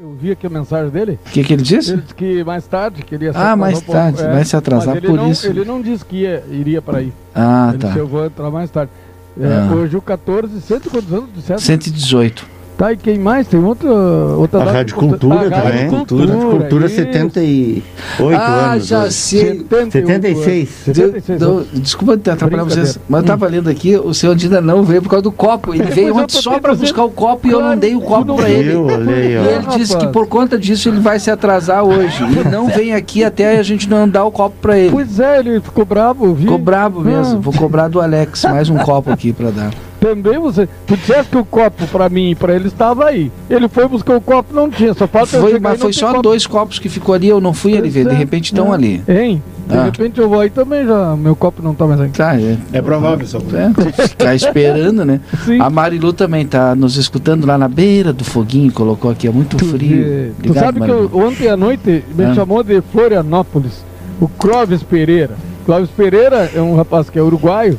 Eu 0.00 0.14
vi 0.14 0.30
aqui 0.30 0.46
a 0.46 0.50
mensagem 0.50 0.88
dele. 0.88 1.18
O 1.26 1.30
que, 1.30 1.44
que 1.44 1.52
ele 1.52 1.62
disse? 1.62 1.92
Ele 1.92 2.00
disse 2.00 2.14
que 2.14 2.42
mais 2.42 2.66
tarde 2.66 3.02
queria 3.02 3.32
Ah, 3.34 3.54
mais 3.54 3.78
tarde, 3.82 4.22
é, 4.22 4.32
vai 4.32 4.42
se 4.46 4.56
atrasar 4.56 4.98
por 4.98 5.14
não, 5.14 5.30
isso. 5.30 5.46
Ele 5.46 5.62
não 5.62 5.82
disse 5.82 6.06
que 6.06 6.22
ia, 6.22 6.42
iria 6.50 6.80
para 6.80 7.00
aí. 7.00 7.12
Ah, 7.34 7.68
ele 7.68 7.78
tá. 7.78 7.88
Disse, 7.88 7.98
eu 7.98 8.08
vou 8.08 8.24
entrar 8.24 8.50
mais 8.50 8.70
tarde. 8.70 8.90
É, 9.38 9.46
ah. 9.46 9.74
Hoje 9.74 9.94
o 9.94 10.00
14, 10.00 10.58
cento 10.62 10.88
quantos 10.88 11.12
anos? 11.12 11.28
118. 11.62 12.46
Tá, 12.76 12.92
e 12.92 12.96
quem 12.96 13.18
mais? 13.18 13.48
Tem 13.48 13.58
outra, 13.58 13.90
outra 13.90 14.60
a 14.60 14.64
data? 14.66 14.76
Rádio 14.76 14.96
Cultura 14.96 15.34
a 15.34 15.50
também. 15.50 15.62
Rádio 15.62 15.88
Cultura, 15.88 16.26
Cultura, 16.26 16.58
Cultura 16.58 16.88
78 16.88 17.82
ah, 18.20 18.24
anos. 18.26 18.38
Ah, 18.38 18.78
já 18.78 19.10
sei. 19.10 19.64
76. 19.90 20.68
76. 20.84 21.38
Do, 21.38 21.64
do, 21.64 21.80
desculpa 21.80 22.18
te 22.18 22.28
atrapalhar 22.28 22.64
vocês, 22.64 22.98
mas 23.08 23.20
eu 23.20 23.22
estava 23.22 23.46
hum. 23.46 23.50
lendo 23.50 23.70
aqui, 23.70 23.96
o 23.96 24.12
senhor 24.12 24.36
ainda 24.38 24.60
não 24.60 24.82
veio 24.82 25.00
por 25.00 25.08
causa 25.08 25.22
do 25.22 25.32
copo. 25.32 25.74
Ele 25.74 25.84
veio 25.90 26.14
ontem 26.14 26.36
só 26.36 26.58
para 26.58 26.74
buscar 26.74 27.04
o 27.04 27.10
copo 27.10 27.48
e 27.48 27.50
eu 27.50 27.62
não 27.62 27.78
dei 27.78 27.96
o 27.96 28.00
copo 28.02 28.36
para 28.36 28.50
ele. 28.50 28.72
Eu, 28.72 28.84
olhei, 28.84 29.28
e 29.28 29.48
ele 29.48 29.66
disse 29.78 29.96
que 29.96 30.08
por 30.08 30.26
conta 30.26 30.58
disso 30.58 30.90
ele 30.90 31.00
vai 31.00 31.18
se 31.18 31.30
atrasar 31.30 31.82
hoje. 31.82 32.22
E 32.24 32.48
não 32.48 32.68
vem 32.68 32.92
aqui 32.92 33.24
até 33.24 33.58
a 33.58 33.62
gente 33.62 33.88
não 33.88 34.06
dar 34.06 34.24
o 34.26 34.30
copo 34.30 34.56
para 34.60 34.78
ele. 34.78 34.90
Pois 34.90 35.18
é, 35.18 35.38
ele 35.38 35.60
ficou 35.62 35.86
bravo, 35.86 36.34
viu? 36.34 36.44
Ficou 36.44 36.58
bravo 36.58 37.00
mesmo. 37.00 37.36
Ah. 37.36 37.40
Vou 37.40 37.54
cobrar 37.54 37.88
do 37.88 38.02
Alex 38.02 38.44
mais 38.44 38.68
um 38.68 38.76
copo 38.84 39.10
aqui 39.10 39.32
para 39.32 39.50
dar 39.50 39.70
também 40.06 40.38
você. 40.38 40.68
Tu 40.86 40.96
disseste 40.96 41.30
que 41.32 41.36
o 41.36 41.44
copo 41.44 41.86
para 41.88 42.08
mim 42.08 42.30
e 42.30 42.34
para 42.34 42.54
ele 42.54 42.68
estava 42.68 43.06
aí. 43.06 43.32
Ele 43.50 43.68
foi 43.68 43.88
buscar 43.88 44.16
o 44.16 44.20
copo, 44.20 44.54
não 44.54 44.70
tinha, 44.70 44.94
só 44.94 45.08
falta 45.08 45.40
foi, 45.40 45.58
Mas 45.58 45.80
foi 45.80 45.92
só 45.92 46.08
copo. 46.08 46.22
dois 46.22 46.46
copos 46.46 46.78
que 46.78 46.88
ficou 46.88 47.14
ali, 47.14 47.28
eu 47.28 47.40
não 47.40 47.52
fui 47.52 47.76
ali 47.76 47.88
ver, 47.88 48.06
de 48.06 48.14
repente 48.14 48.52
estão 48.52 48.72
é. 48.72 48.74
ali. 48.74 49.02
Hein? 49.08 49.42
De 49.66 49.76
ah. 49.76 49.84
repente 49.84 50.20
eu 50.20 50.28
vou 50.28 50.38
aí 50.38 50.48
também 50.48 50.86
já, 50.86 51.16
meu 51.16 51.34
copo 51.34 51.60
não 51.60 51.74
tá 51.74 51.86
mais 51.86 52.00
aí. 52.00 52.08
Tá, 52.10 52.40
é, 52.40 52.56
é 52.72 52.80
provável, 52.80 53.26
só. 53.26 53.38
É, 53.38 54.14
tá 54.16 54.32
esperando, 54.32 55.04
né? 55.04 55.20
Sim. 55.44 55.60
A 55.60 55.68
Marilu 55.68 56.12
também 56.12 56.46
tá 56.46 56.76
nos 56.76 56.96
escutando 56.96 57.44
lá 57.44 57.58
na 57.58 57.66
beira 57.66 58.12
do 58.12 58.22
foguinho, 58.22 58.70
colocou 58.70 59.10
aqui, 59.10 59.26
é 59.26 59.30
muito 59.32 59.58
frio. 59.58 60.32
tu 60.40 60.54
sabe 60.54 60.78
Marilu? 60.78 61.08
que 61.08 61.14
eu, 61.16 61.20
ontem 61.20 61.48
à 61.48 61.56
noite 61.56 62.04
me 62.14 62.24
ah. 62.26 62.34
chamou 62.34 62.62
de 62.62 62.80
Florianópolis, 62.80 63.84
o 64.20 64.28
Clóvis 64.28 64.84
Pereira. 64.84 65.34
Clóvis 65.64 65.90
Pereira 65.90 66.48
é 66.54 66.60
um 66.60 66.76
rapaz 66.76 67.10
que 67.10 67.18
é 67.18 67.22
uruguaio, 67.22 67.76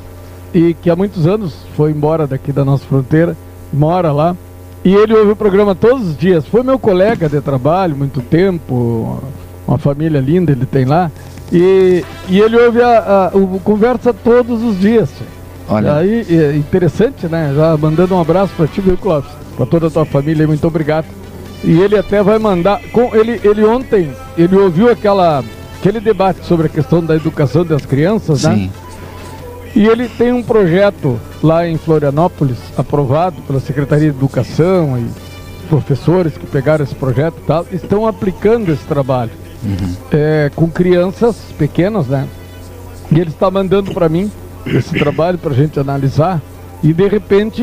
e 0.53 0.73
que 0.73 0.89
há 0.89 0.95
muitos 0.95 1.27
anos 1.27 1.55
foi 1.75 1.91
embora 1.91 2.25
daqui 2.25 2.51
da 2.51 2.63
nossa 2.63 2.85
fronteira, 2.85 3.35
mora 3.71 4.11
lá. 4.11 4.35
E 4.83 4.93
ele 4.93 5.13
ouve 5.13 5.31
o 5.31 5.35
programa 5.35 5.75
todos 5.75 6.09
os 6.09 6.17
dias. 6.17 6.45
Foi 6.47 6.63
meu 6.63 6.79
colega 6.79 7.27
de 7.27 7.41
trabalho, 7.41 7.95
muito 7.95 8.21
tempo, 8.21 9.21
uma 9.67 9.77
família 9.77 10.19
linda 10.19 10.51
ele 10.51 10.65
tem 10.65 10.85
lá. 10.85 11.11
E, 11.51 12.03
e 12.29 12.39
ele 12.39 12.57
ouve 12.57 12.81
a, 12.81 13.31
a, 13.33 13.37
o 13.37 13.59
conversa 13.63 14.13
todos 14.13 14.63
os 14.63 14.79
dias. 14.79 15.09
Olha. 15.69 15.95
Aí, 15.95 16.25
é 16.29 16.55
interessante, 16.55 17.27
né? 17.27 17.53
Já 17.55 17.75
mandando 17.75 18.15
um 18.15 18.21
abraço 18.21 18.53
para 18.55 18.67
ti, 18.67 18.79
viu, 18.79 18.97
Clóvis? 18.97 19.29
Para 19.55 19.65
toda 19.65 19.87
a 19.87 19.89
tua 19.89 20.05
família, 20.05 20.47
muito 20.47 20.65
obrigado. 20.65 21.05
E 21.63 21.79
ele 21.81 21.97
até 21.97 22.23
vai 22.23 22.39
mandar. 22.39 22.81
Com, 22.91 23.13
ele, 23.15 23.41
ele 23.43 23.65
ontem, 23.65 24.09
ele 24.37 24.55
ouviu 24.55 24.89
aquela, 24.89 25.43
aquele 25.79 25.99
debate 25.99 26.45
sobre 26.45 26.67
a 26.67 26.69
questão 26.69 27.03
da 27.03 27.15
educação 27.15 27.65
das 27.65 27.85
crianças, 27.85 28.43
né? 28.43 28.55
Sim. 28.55 28.63
né? 28.67 28.87
E 29.77 29.86
ele 29.86 30.10
tem 30.10 30.34
um 30.34 30.41
projeto 30.41 31.19
lá 31.43 31.67
em 31.67 31.77
Florianópolis, 31.77 32.57
aprovado 32.75 33.43
pela 33.43 33.60
Secretaria 33.60 34.10
de 34.10 34.17
Educação 34.17 34.98
e 34.98 35.07
professores 35.69 36.36
que 36.36 36.48
pegaram 36.48 36.84
esse 36.84 36.96
projeto 36.96 37.36
e 37.38 37.46
tal, 37.46 37.63
estão 37.72 38.07
aplicando 38.07 38.74
esse 38.74 38.84
trabalho 38.86 39.29
uhum. 39.63 39.96
é, 40.12 40.50
com 40.55 40.67
crianças 40.67 41.36
pequenas, 41.60 42.07
né? 42.07 42.27
E 43.12 43.19
ele 43.19 43.29
está 43.29 43.51
mandando 43.51 43.93
para 43.93 44.10
mim 44.10 44.31
esse 44.65 44.98
trabalho 44.98 45.38
para 45.38 45.51
a 45.51 45.55
gente 45.55 45.79
analisar 45.79 46.41
e 46.81 46.91
de 46.91 47.07
repente 47.07 47.62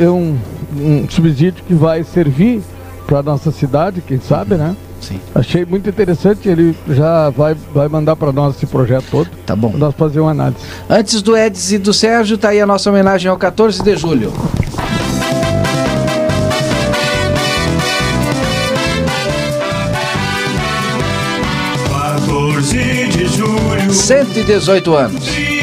é 0.00 0.08
um, 0.08 0.38
um 0.72 1.08
subsídio 1.10 1.64
que 1.64 1.74
vai 1.74 2.04
servir 2.04 2.62
para 3.08 3.24
nossa 3.24 3.50
cidade, 3.50 4.00
quem 4.00 4.20
sabe, 4.20 4.54
né? 4.54 4.76
Sim. 5.06 5.20
Achei 5.32 5.64
muito 5.64 5.88
interessante, 5.88 6.48
ele 6.48 6.76
já 6.88 7.30
vai, 7.30 7.54
vai 7.72 7.86
mandar 7.86 8.16
para 8.16 8.32
nós 8.32 8.56
esse 8.56 8.66
projeto 8.66 9.04
todo. 9.08 9.30
Tá 9.46 9.54
bom. 9.54 9.72
Nós 9.76 9.94
fazer 9.94 10.18
uma 10.18 10.32
análise. 10.32 10.60
Antes 10.90 11.22
do 11.22 11.36
Edson 11.36 11.74
e 11.76 11.78
do 11.78 11.92
Sérgio, 11.92 12.36
tá 12.36 12.48
aí 12.48 12.60
a 12.60 12.66
nossa 12.66 12.90
homenagem 12.90 13.30
ao 13.30 13.36
14 13.36 13.82
de 13.84 13.96
julho. 13.96 14.32
de 23.10 23.26
julho. 23.28 23.92
118 23.92 24.94
anos. 24.94 25.55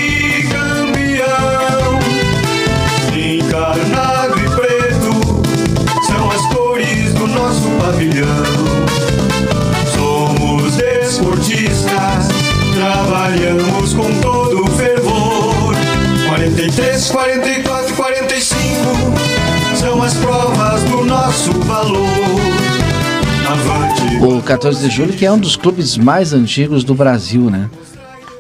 O 24.24 24.42
14 24.42 24.88
de 24.88 24.96
julho, 24.96 25.12
que 25.12 25.26
é 25.26 25.32
um 25.32 25.38
dos 25.38 25.58
clubes 25.58 25.98
mais 25.98 26.32
antigos 26.32 26.86
do 26.86 26.96
Brasil, 26.96 27.50
né? 27.50 27.70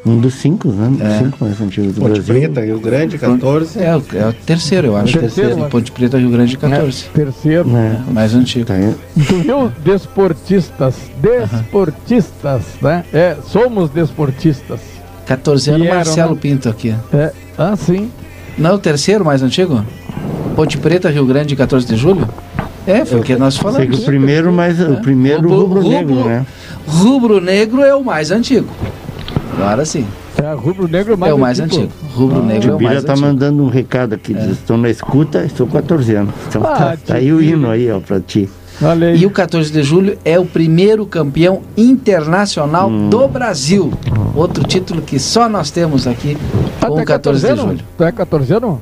Um 0.05 0.17
dos 0.17 0.35
cinco, 0.35 0.69
né? 0.69 0.95
É. 1.01 1.19
Cinco 1.19 1.37
mais 1.43 1.59
antigos 1.59 1.95
do 1.95 1.99
Ponte 1.99 2.21
Brasil. 2.21 2.35
Preta, 2.35 2.61
Rio 2.61 2.79
Grande, 2.79 3.17
14. 3.17 3.79
É, 3.79 3.87
é 3.87 3.95
o 3.95 4.33
terceiro, 4.33 4.87
eu 4.87 4.95
acho. 4.95 5.19
terceiro, 5.19 5.49
terceiro. 5.49 5.69
Ponte 5.69 5.91
Preta, 5.91 6.17
Rio 6.17 6.29
Grande, 6.29 6.57
14. 6.57 7.05
É, 7.05 7.17
terceiro. 7.17 7.69
É, 7.75 8.11
mais 8.13 8.33
antigo. 8.33 8.65
Tá 8.65 8.75
tu 9.27 9.39
viu? 9.39 9.71
Desportistas. 9.83 10.95
Desportistas, 11.21 12.61
né? 12.81 13.03
É, 13.11 13.35
somos 13.45 13.89
desportistas. 13.89 14.79
14 15.25 15.69
anos, 15.71 15.87
Marcelo 15.89 16.35
né? 16.35 16.39
Pinto 16.41 16.69
aqui. 16.69 16.95
É. 17.13 17.33
Ah, 17.57 17.75
sim. 17.75 18.09
Não, 18.57 18.75
o 18.75 18.79
terceiro 18.79 19.25
mais 19.25 19.43
antigo? 19.43 19.85
Ponte 20.55 20.77
Preta, 20.77 21.09
Rio 21.09 21.25
Grande, 21.25 21.57
14 21.57 21.85
de 21.85 21.97
julho? 21.97 22.25
É, 22.85 23.05
foi 23.05 23.19
o 23.19 23.23
que 23.23 23.35
nós 23.35 23.57
falamos. 23.57 23.99
O 23.99 24.05
primeiro, 24.05 24.51
mas 24.51 24.79
é. 24.79 24.87
o 24.87 25.01
primeiro 25.01 25.49
rubro-negro, 25.49 26.15
rubro, 26.15 26.29
né? 26.29 26.45
Rubro-negro 26.85 27.81
é 27.81 27.95
o 27.95 28.03
mais 28.03 28.31
antigo. 28.31 28.67
Agora 29.53 29.85
sim. 29.85 30.05
É, 30.41 30.53
rubro 30.53 30.87
negro 30.87 31.13
é 31.13 31.15
mais, 31.15 31.31
é 31.31 31.33
o 31.33 31.39
mais 31.39 31.59
antigo. 31.59 31.89
Rubro 32.13 32.43
ah, 32.49 32.53
é 32.53 32.71
o 32.73 32.81
mais 32.81 33.03
tá 33.03 33.13
antigo. 33.13 33.27
mandando 33.27 33.63
um 33.63 33.69
recado 33.69 34.13
aqui, 34.13 34.35
é. 34.35 34.47
estou 34.47 34.77
na 34.77 34.89
escuta, 34.89 35.45
estou 35.45 35.67
14 35.67 36.15
anos. 36.15 36.33
Então, 36.49 36.63
ah, 36.65 36.75
tá, 36.75 36.97
tá 37.05 37.15
aí 37.15 37.31
o 37.31 37.41
hino 37.41 37.69
aí, 37.69 37.89
ó, 37.89 37.99
pra 37.99 38.19
ti. 38.19 38.49
Valeu. 38.81 39.15
E 39.15 39.25
o 39.25 39.29
14 39.29 39.71
de 39.71 39.83
julho 39.83 40.17
é 40.25 40.39
o 40.39 40.45
primeiro 40.45 41.05
campeão 41.05 41.61
internacional 41.77 42.89
hum. 42.89 43.09
do 43.09 43.27
Brasil. 43.27 43.93
Outro 44.35 44.63
título 44.63 45.01
que 45.01 45.19
só 45.19 45.47
nós 45.47 45.71
temos 45.71 46.07
aqui 46.07 46.35
ah, 46.81 46.87
com 46.87 47.01
o 47.01 47.05
14, 47.05 47.45
14 47.45 47.47
de 47.47 47.55
julho. 47.55 47.85
Tu 47.97 48.03
é 48.03 48.11
14 48.11 48.53
anos? 48.53 48.79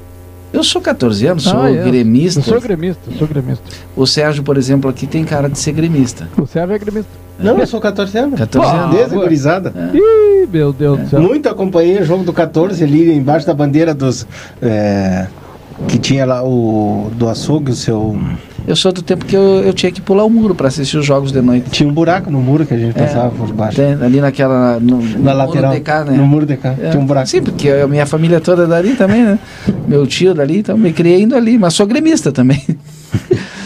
Eu 0.53 0.63
sou 0.63 0.81
14 0.81 1.27
anos, 1.27 1.43
sou 1.43 1.61
ah, 1.61 1.71
é. 1.71 1.83
gremista. 1.83 2.39
Eu 2.41 2.43
sou 2.43 2.61
gremista, 2.61 3.11
sou 3.17 3.27
gremista. 3.27 3.63
O 3.95 4.05
Sérgio, 4.05 4.43
por 4.43 4.57
exemplo, 4.57 4.89
aqui 4.89 5.07
tem 5.07 5.23
cara 5.23 5.49
de 5.49 5.57
ser 5.57 5.71
gremista. 5.71 6.27
O 6.37 6.45
Sérgio 6.45 6.75
é 6.75 6.79
gremista. 6.79 7.09
Não, 7.39 7.57
eu 7.57 7.65
sou 7.65 7.79
14 7.79 8.17
anos. 8.17 8.39
14 8.39 8.69
Pô, 8.69 8.77
anos. 8.77 8.95
Desde 8.95 9.15
gurizada. 9.15 9.73
É. 9.75 9.97
Ih, 9.97 10.47
meu 10.51 10.73
Deus 10.73 10.99
é. 10.99 11.03
do 11.03 11.09
céu. 11.09 11.21
Muito 11.21 11.47
acompanhei 11.49 11.99
o 12.01 12.05
jogo 12.05 12.23
do 12.23 12.33
14 12.33 12.83
ali 12.83 13.13
embaixo 13.13 13.47
da 13.47 13.53
bandeira 13.53 13.93
dos. 13.93 14.27
É, 14.61 15.27
Que 15.87 15.97
tinha 15.97 16.25
lá 16.25 16.43
o 16.43 17.09
do 17.15 17.27
açougue, 17.29 17.71
o 17.71 17.75
seu. 17.75 18.19
Eu 18.67 18.75
sou 18.75 18.91
do 18.91 19.01
tempo 19.01 19.25
que 19.25 19.35
eu, 19.35 19.63
eu 19.65 19.73
tinha 19.73 19.91
que 19.91 20.01
pular 20.01 20.23
o 20.23 20.29
muro 20.29 20.53
para 20.53 20.67
assistir 20.67 20.97
os 20.97 21.05
jogos 21.05 21.31
de 21.31 21.41
noite. 21.41 21.69
Tinha 21.71 21.89
um 21.89 21.93
buraco 21.93 22.29
no 22.29 22.39
muro 22.39 22.65
que 22.65 22.73
a 22.73 22.77
gente 22.77 22.97
é, 22.97 23.03
passava 23.03 23.29
por 23.31 23.51
baixo. 23.53 23.77
Tem, 23.77 23.93
ali 23.93 24.21
naquela. 24.21 24.79
No, 24.79 25.01
Na 25.19 25.33
lateral. 25.33 25.71
Muro 25.71 25.83
cá, 25.83 26.03
né? 26.03 26.17
No 26.17 26.25
muro 26.25 26.45
de 26.45 26.57
cá. 26.57 26.75
É. 26.79 26.89
Tinha 26.89 27.01
um 27.01 27.05
buraco. 27.05 27.27
Sim, 27.27 27.41
porque 27.41 27.69
a 27.69 27.87
minha 27.87 28.05
família 28.05 28.39
toda 28.39 28.63
é 28.63 28.67
dali 28.67 28.95
também, 28.95 29.23
né? 29.23 29.39
Meu 29.87 30.05
tio 30.05 30.33
dali, 30.33 30.59
então 30.59 30.77
me 30.77 30.93
criei 30.93 31.21
indo 31.21 31.35
ali, 31.35 31.57
mas 31.57 31.73
sou 31.73 31.87
gremista 31.87 32.31
também. 32.31 32.61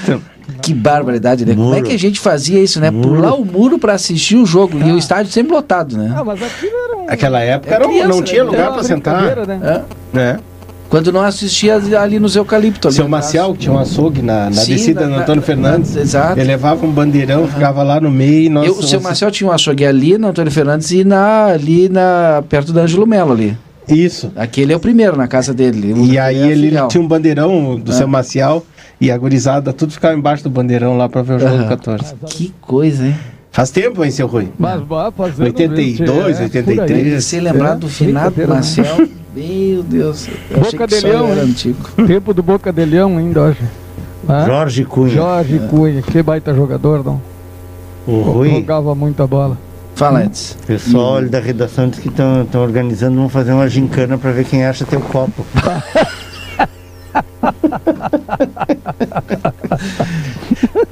Então, 0.04 0.22
que 0.62 0.74
barbaridade, 0.74 1.46
né? 1.46 1.54
Muro. 1.54 1.70
Como 1.70 1.86
é 1.86 1.88
que 1.90 1.94
a 1.94 2.00
gente 2.00 2.20
fazia 2.20 2.62
isso, 2.62 2.80
né? 2.80 2.90
Muro. 2.90 3.16
Pular 3.16 3.34
o 3.36 3.46
muro 3.46 3.78
para 3.78 3.94
assistir 3.94 4.38
o 4.38 4.46
jogo 4.46 4.78
ah. 4.82 4.88
e 4.88 4.92
o 4.92 4.98
estádio 4.98 5.32
sempre 5.32 5.54
lotado, 5.54 5.98
né? 5.98 6.14
Ah, 6.16 6.24
mas 6.24 6.42
aquilo 6.42 6.74
era 6.88 6.98
um... 6.98 7.06
Aquela 7.10 7.42
época 7.42 7.76
era, 7.76 7.86
criança, 7.86 8.08
não 8.08 8.22
tinha 8.22 8.44
né? 8.44 8.50
lugar 8.50 8.74
para 8.74 8.84
sentar. 8.84 9.46
Né? 9.46 9.84
É. 10.14 10.20
é. 10.20 10.40
Quando 10.96 11.12
não 11.12 11.24
assistia 11.24 11.76
ali 11.76 12.22
nos 12.22 12.38
eucaliptos. 12.38 12.96
Seu 12.96 13.10
Marcial, 13.10 13.52
que 13.52 13.60
tinha 13.60 13.74
um 13.74 13.78
açougue 13.78 14.22
na, 14.22 14.46
na 14.46 14.54
Sim, 14.54 14.76
descida 14.76 15.06
do 15.06 15.14
Antônio 15.14 15.42
Fernandes. 15.44 15.94
Na, 15.94 16.02
exato. 16.02 16.40
Ele 16.40 16.48
levava 16.48 16.86
um 16.86 16.90
bandeirão, 16.90 17.42
uhum. 17.42 17.50
ficava 17.50 17.84
lá 17.84 18.00
no 18.00 18.10
meio. 18.10 18.50
Nós, 18.50 18.66
Eu, 18.66 18.76
o 18.76 18.82
seu 18.82 19.02
Marcial 19.02 19.30
tinha 19.30 19.50
um 19.50 19.52
açougue 19.52 19.86
ali 19.86 20.18
no 20.18 20.30
Antônio 20.30 20.50
Fernandes 20.54 20.92
e 20.92 21.04
na, 21.04 21.48
ali 21.48 21.90
na, 21.90 22.46
perto 22.48 22.72
do 22.72 22.80
Ângelo 22.80 23.06
Melo 23.06 23.34
ali. 23.34 23.58
Isso. 23.90 24.32
Aquele 24.38 24.72
é 24.72 24.76
o 24.78 24.80
primeiro 24.80 25.18
na 25.18 25.28
casa 25.28 25.54
dele. 25.54 25.94
E 26.10 26.18
aí 26.18 26.50
ele 26.50 26.68
filial. 26.68 26.88
tinha 26.88 27.04
um 27.04 27.08
bandeirão 27.10 27.78
do 27.78 27.92
ah. 27.92 27.94
seu 27.94 28.08
Marcial 28.08 28.66
e 29.02 29.12
a 29.12 29.18
gurizada, 29.18 29.74
tudo 29.74 29.92
ficava 29.92 30.16
embaixo 30.16 30.46
do 30.46 30.50
bandeirão 30.50 30.96
lá 30.96 31.10
para 31.10 31.22
ver 31.24 31.34
o 31.34 31.40
jogo 31.40 31.56
uhum. 31.56 31.68
14. 31.68 32.16
Que 32.26 32.54
coisa, 32.62 33.06
hein? 33.06 33.16
Faz 33.56 33.72
tempo, 33.72 34.04
hein, 34.04 34.12
seu 34.12 34.28
Rui? 34.28 34.50
Mas, 34.60 34.82
82, 35.40 36.42
83. 36.42 37.24
Se 37.24 37.40
lembrar 37.40 37.72
é, 37.72 37.76
do 37.78 37.88
finado 37.88 38.36
Marcial. 38.50 38.98
Meu 39.34 39.82
Deus. 39.82 40.28
Boca 40.54 40.86
de 40.86 41.00
Leão, 41.00 41.32
antigo. 41.32 41.90
Tempo 42.06 42.34
do 42.34 42.44
Boca 42.44 42.74
de 42.74 42.84
Leão 42.84 43.18
ainda 43.18 43.44
hoje. 43.44 43.62
Ah? 44.28 44.44
Jorge 44.46 44.84
Cunha. 44.84 45.14
Jorge 45.14 45.56
é. 45.56 45.68
Cunha, 45.70 46.02
que 46.02 46.22
baita 46.22 46.54
jogador, 46.54 47.02
não? 47.02 47.22
O 48.06 48.24
Rui. 48.24 48.50
Jogava 48.50 48.94
muita 48.94 49.26
bola. 49.26 49.58
Fala, 49.96 50.20
antes. 50.20 50.58
Pessoal 50.68 51.24
e... 51.24 51.30
da 51.30 51.40
redação 51.40 51.88
diz 51.88 52.00
que 52.00 52.10
estão 52.10 52.62
organizando, 52.62 53.16
vão 53.16 53.30
fazer 53.30 53.54
uma 53.54 53.70
gincana 53.70 54.18
para 54.18 54.34
ver 54.34 54.44
quem 54.44 54.66
acha 54.66 54.84
teu 54.84 55.00
copo. 55.00 55.46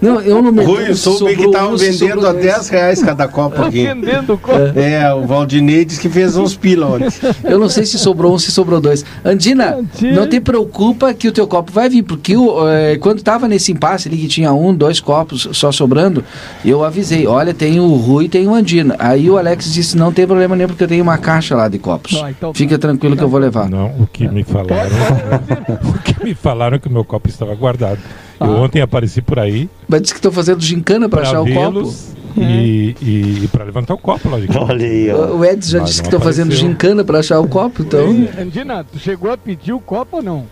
Não, 0.04 0.20
eu 0.20 0.42
não 0.42 0.52
me 0.52 0.64
Rui, 0.64 0.94
soube 0.94 1.36
que 1.36 1.46
estavam 1.46 1.78
vendendo 1.78 2.28
a 2.28 2.34
10 2.34 2.70
reais 2.70 3.02
cada 3.02 3.26
copo 3.28 3.62
aqui. 3.64 3.86
vendendo 3.86 4.38
copo. 4.38 4.78
É, 4.78 5.14
o 5.14 5.26
Valdinei 5.26 5.86
disse 5.86 6.02
que 6.02 6.10
fez 6.10 6.36
uns 6.36 6.56
pila 6.56 6.88
ontem. 6.88 7.08
Eu 7.44 7.58
não 7.58 7.70
sei 7.70 7.86
se 7.86 7.98
sobrou 7.98 8.34
um, 8.34 8.40
se 8.40 8.52
sobrou 8.52 8.82
dois. 8.82 9.06
Andina, 9.24 9.76
Andina, 9.76 10.14
não 10.14 10.28
te 10.28 10.42
preocupa 10.42 11.14
que 11.14 11.28
o 11.28 11.32
teu 11.32 11.48
copo 11.48 11.72
vai 11.72 11.88
vir, 11.88 12.04
porque 12.04 12.36
o, 12.36 12.68
é, 12.68 12.98
quando 12.98 13.20
estava 13.20 13.48
nesse 13.48 13.72
impasse 13.72 14.10
ali 14.10 14.18
que 14.18 14.28
tinha 14.28 14.52
um, 14.52 14.74
dois 14.76 15.00
copos 15.00 15.48
só 15.54 15.72
sobrando, 15.72 16.24
eu 16.66 16.84
avisei, 16.84 17.26
olha, 17.26 17.54
tem 17.54 17.80
o 17.80 17.96
Rui 17.96 18.26
e 18.26 18.30
tem 18.30 18.48
o 18.48 18.54
Andina. 18.54 18.96
Aí 19.00 19.30
o 19.30 19.38
Alex 19.38 19.74
disse, 19.74 19.96
não 19.96 20.12
tem 20.12 20.26
problema 20.28 20.56
nenhum, 20.56 20.68
porque 20.68 20.84
eu 20.84 20.88
tenho 20.88 21.04
uma 21.04 21.18
caixa 21.18 21.56
lá 21.56 21.70
de 21.70 21.80
copos. 21.80 22.14
Não, 22.14 22.30
então, 22.30 22.54
Fica 22.54 22.78
tranquilo 22.78 23.16
que 23.16 23.24
eu 23.24 23.30
vou 23.30 23.40
levar. 23.40 23.70
Não, 23.70 23.88
o 24.00 24.08
que 24.08 24.28
me 24.28 24.44
falaram, 24.44 24.92
o 25.84 26.00
que 26.00 26.24
me 26.24 26.34
falaram 26.34 26.76
é 26.76 26.80
que 26.80 26.88
o 26.88 26.92
meu 26.92 27.06
copo 27.06 27.30
estava 27.30 27.56
guardado. 27.56 28.00
Eu 28.40 28.48
ah. 28.48 28.62
ontem 28.62 28.82
apareci 28.82 29.22
por 29.22 29.40
aí. 29.40 29.70
Mas 29.88 30.02
disse 30.02 30.14
que 30.14 30.20
estão 30.20 30.32
fazendo 30.32 30.62
gincana 30.62 31.08
para 31.08 31.22
achar 31.22 31.42
o 31.42 31.54
copo. 31.54 31.94
E, 32.36 32.96
e, 33.00 33.44
e 33.44 33.50
para 33.52 33.64
levantar 33.64 33.94
o 33.94 33.98
copo, 33.98 34.28
logicamente. 34.28 34.72
Olha 34.72 34.86
aí, 34.86 35.12
ó. 35.12 35.36
O 35.36 35.46
Edson 35.46 35.70
já 35.70 35.80
Mas 35.80 35.90
disse 35.90 36.02
que 36.02 36.08
estão 36.08 36.20
fazendo 36.20 36.52
gincana 36.54 37.04
para 37.04 37.20
achar 37.20 37.40
o 37.40 37.48
copo, 37.48 37.84
então. 37.84 38.10
Andina, 38.40 38.84
tu 38.84 38.98
chegou 38.98 39.32
a 39.32 39.38
pedir 39.38 39.74
o 39.74 39.80
copo 39.80 40.18
ou 40.18 40.24
não? 40.24 40.46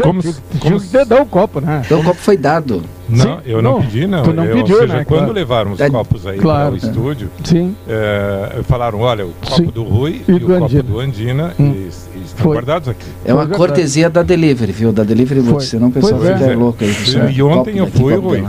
Como, 0.00 0.22
tinha, 0.22 0.34
como, 0.58 0.80
que 0.80 1.04
dar 1.04 1.20
o 1.20 1.26
copo, 1.26 1.60
né? 1.60 1.82
Então 1.84 2.00
o 2.00 2.04
copo 2.04 2.20
foi 2.20 2.36
dado. 2.36 2.82
Não, 3.08 3.38
Sim? 3.38 3.42
eu 3.44 3.60
não, 3.60 3.72
não, 3.74 3.82
pedi, 3.82 4.06
não. 4.06 4.22
Tu 4.22 4.32
não 4.32 4.44
eu, 4.44 4.56
pediu, 4.56 4.78
seja, 4.78 4.94
né? 4.94 5.04
Quando 5.04 5.18
claro. 5.18 5.32
levaram 5.32 5.72
os 5.72 5.80
é, 5.80 5.90
copos 5.90 6.26
aí 6.26 6.38
claro. 6.38 6.76
para 6.76 6.86
o 6.86 6.90
estúdio, 6.90 7.30
Sim. 7.44 7.76
É, 7.86 8.62
falaram, 8.62 9.00
olha, 9.00 9.26
o 9.26 9.34
copo 9.44 9.56
Sim. 9.56 9.66
do 9.66 9.82
Rui 9.82 10.22
e, 10.26 10.32
e 10.32 10.34
o 10.34 10.54
Andina. 10.54 10.60
copo 10.60 10.82
do 10.82 11.00
Andina 11.00 11.54
hum. 11.60 11.74
e 12.11 12.11
estão 12.26 12.44
Foi. 12.44 12.54
guardados 12.54 12.88
aqui. 12.88 13.06
É 13.24 13.32
uma 13.34 13.46
cortesia 13.46 14.08
da 14.10 14.22
Delivery, 14.22 14.72
viu? 14.72 14.92
Da 14.92 15.02
Delivery 15.02 15.42
Foi. 15.42 15.60
Senão 15.60 15.88
o 15.88 15.92
pessoal 15.92 16.20
fica 16.20 16.44
é. 16.44 16.54
louco 16.54 16.84
aí. 16.84 17.34
E 17.34 17.42
ontem 17.42 17.78
eu 17.78 17.86
fui, 17.86 18.14
Rui, 18.14 18.44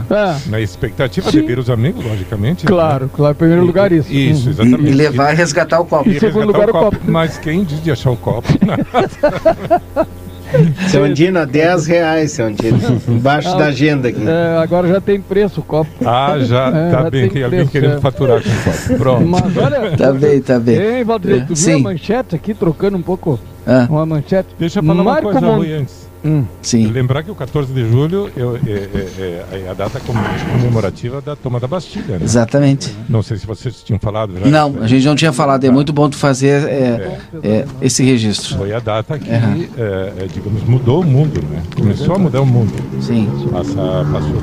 na 0.46 0.60
expectativa 0.60 1.30
Sim. 1.30 1.40
de 1.40 1.46
ver 1.46 1.58
os 1.58 1.70
amigos, 1.70 2.04
logicamente. 2.04 2.66
Claro, 2.66 3.04
né? 3.04 3.10
claro. 3.12 3.34
Em 3.34 3.38
primeiro 3.38 3.64
lugar 3.64 3.92
isso. 3.92 4.12
Isso, 4.12 4.50
exatamente. 4.50 4.90
E, 4.90 4.94
levar 4.94 5.32
e 5.32 5.36
resgatar 5.36 5.80
o 5.80 5.84
copo. 5.84 6.08
Em 6.08 6.18
segundo 6.18 6.46
lugar 6.46 6.68
o 6.70 6.72
copo. 6.72 6.98
Mas 7.06 7.38
quem 7.38 7.64
diz 7.64 7.82
de 7.82 7.90
achar 7.90 8.10
o 8.10 8.16
copo? 8.16 8.48
Seu 10.88 11.04
Andina, 11.04 11.46
10 11.46 11.86
reais, 11.86 12.32
seu 12.32 12.46
Andina. 12.46 12.78
Embaixo 13.08 13.48
ah, 13.48 13.56
da 13.56 13.66
agenda 13.66 14.08
aqui. 14.08 14.22
É, 14.26 14.58
agora 14.58 14.88
já 14.88 15.00
tem 15.00 15.20
preço 15.20 15.60
o 15.60 15.64
copo. 15.64 15.90
Ah, 16.04 16.38
já. 16.40 16.68
É, 16.68 16.90
tá 16.90 17.02
já 17.02 17.10
bem, 17.10 17.28
tem 17.28 17.44
alguém 17.44 17.66
querendo 17.66 17.96
é. 17.96 18.00
faturar 18.00 18.42
com 18.42 18.48
o 18.48 18.52
copo. 18.52 18.98
Pronto. 18.98 19.26
Mas 19.26 19.56
olha. 19.56 19.96
Tá 19.96 20.12
bem, 20.12 20.40
tá 20.40 20.58
bem. 20.58 20.78
Hein, 20.78 21.04
Valdir, 21.04 21.46
tu 21.46 21.54
viu 21.54 21.76
a 21.76 21.80
manchete 21.80 22.34
aqui, 22.34 22.54
trocando 22.54 22.96
um 22.96 23.02
pouco 23.02 23.38
ah. 23.66 23.86
uma 23.88 24.06
manchete? 24.06 24.48
Deixa 24.58 24.80
eu 24.80 24.84
falar 24.84 25.02
Marco 25.02 25.28
uma 25.28 25.32
coisa, 25.32 25.46
Mon... 25.46 25.56
Rui, 25.56 25.72
antes. 25.72 26.03
Hum, 26.24 26.46
sim. 26.62 26.86
Lembrar 26.86 27.22
que 27.22 27.30
o 27.30 27.34
14 27.34 27.70
de 27.70 27.86
julho 27.86 28.30
eu, 28.34 28.56
é, 28.56 28.60
é, 28.70 29.64
é, 29.66 29.68
a 29.70 29.74
data 29.74 30.00
comemorativa 30.00 31.20
da 31.20 31.36
toma 31.36 31.60
da 31.60 31.66
Bastilha. 31.66 32.18
Né? 32.18 32.24
Exatamente. 32.24 32.90
Não 33.10 33.22
sei 33.22 33.36
se 33.36 33.46
vocês 33.46 33.82
tinham 33.82 33.98
falado. 33.98 34.32
Já, 34.38 34.46
não, 34.46 34.82
a 34.82 34.86
gente 34.86 35.04
não 35.04 35.14
tinha 35.14 35.34
falado. 35.34 35.64
É 35.64 35.70
muito 35.70 35.92
bom 35.92 36.08
tu 36.08 36.16
fazer 36.16 36.66
é, 36.66 37.18
é, 37.42 37.66
esse 37.82 38.02
registro. 38.02 38.56
Foi 38.56 38.72
a 38.72 38.78
data 38.80 39.18
que, 39.18 39.28
é, 39.30 40.26
digamos, 40.32 40.62
mudou 40.64 41.02
o 41.02 41.04
mundo, 41.04 41.42
né? 41.42 41.62
Começou 41.76 42.14
a 42.14 42.18
mudar 42.18 42.40
o 42.40 42.46
mundo. 42.46 42.72
Sim. 43.02 43.28
Passar, 43.52 44.04
passou 44.10 44.42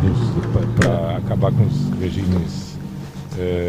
para 0.75 1.17
acabar 1.17 1.51
com 1.51 1.63
os 1.63 1.99
regimes 1.99 2.71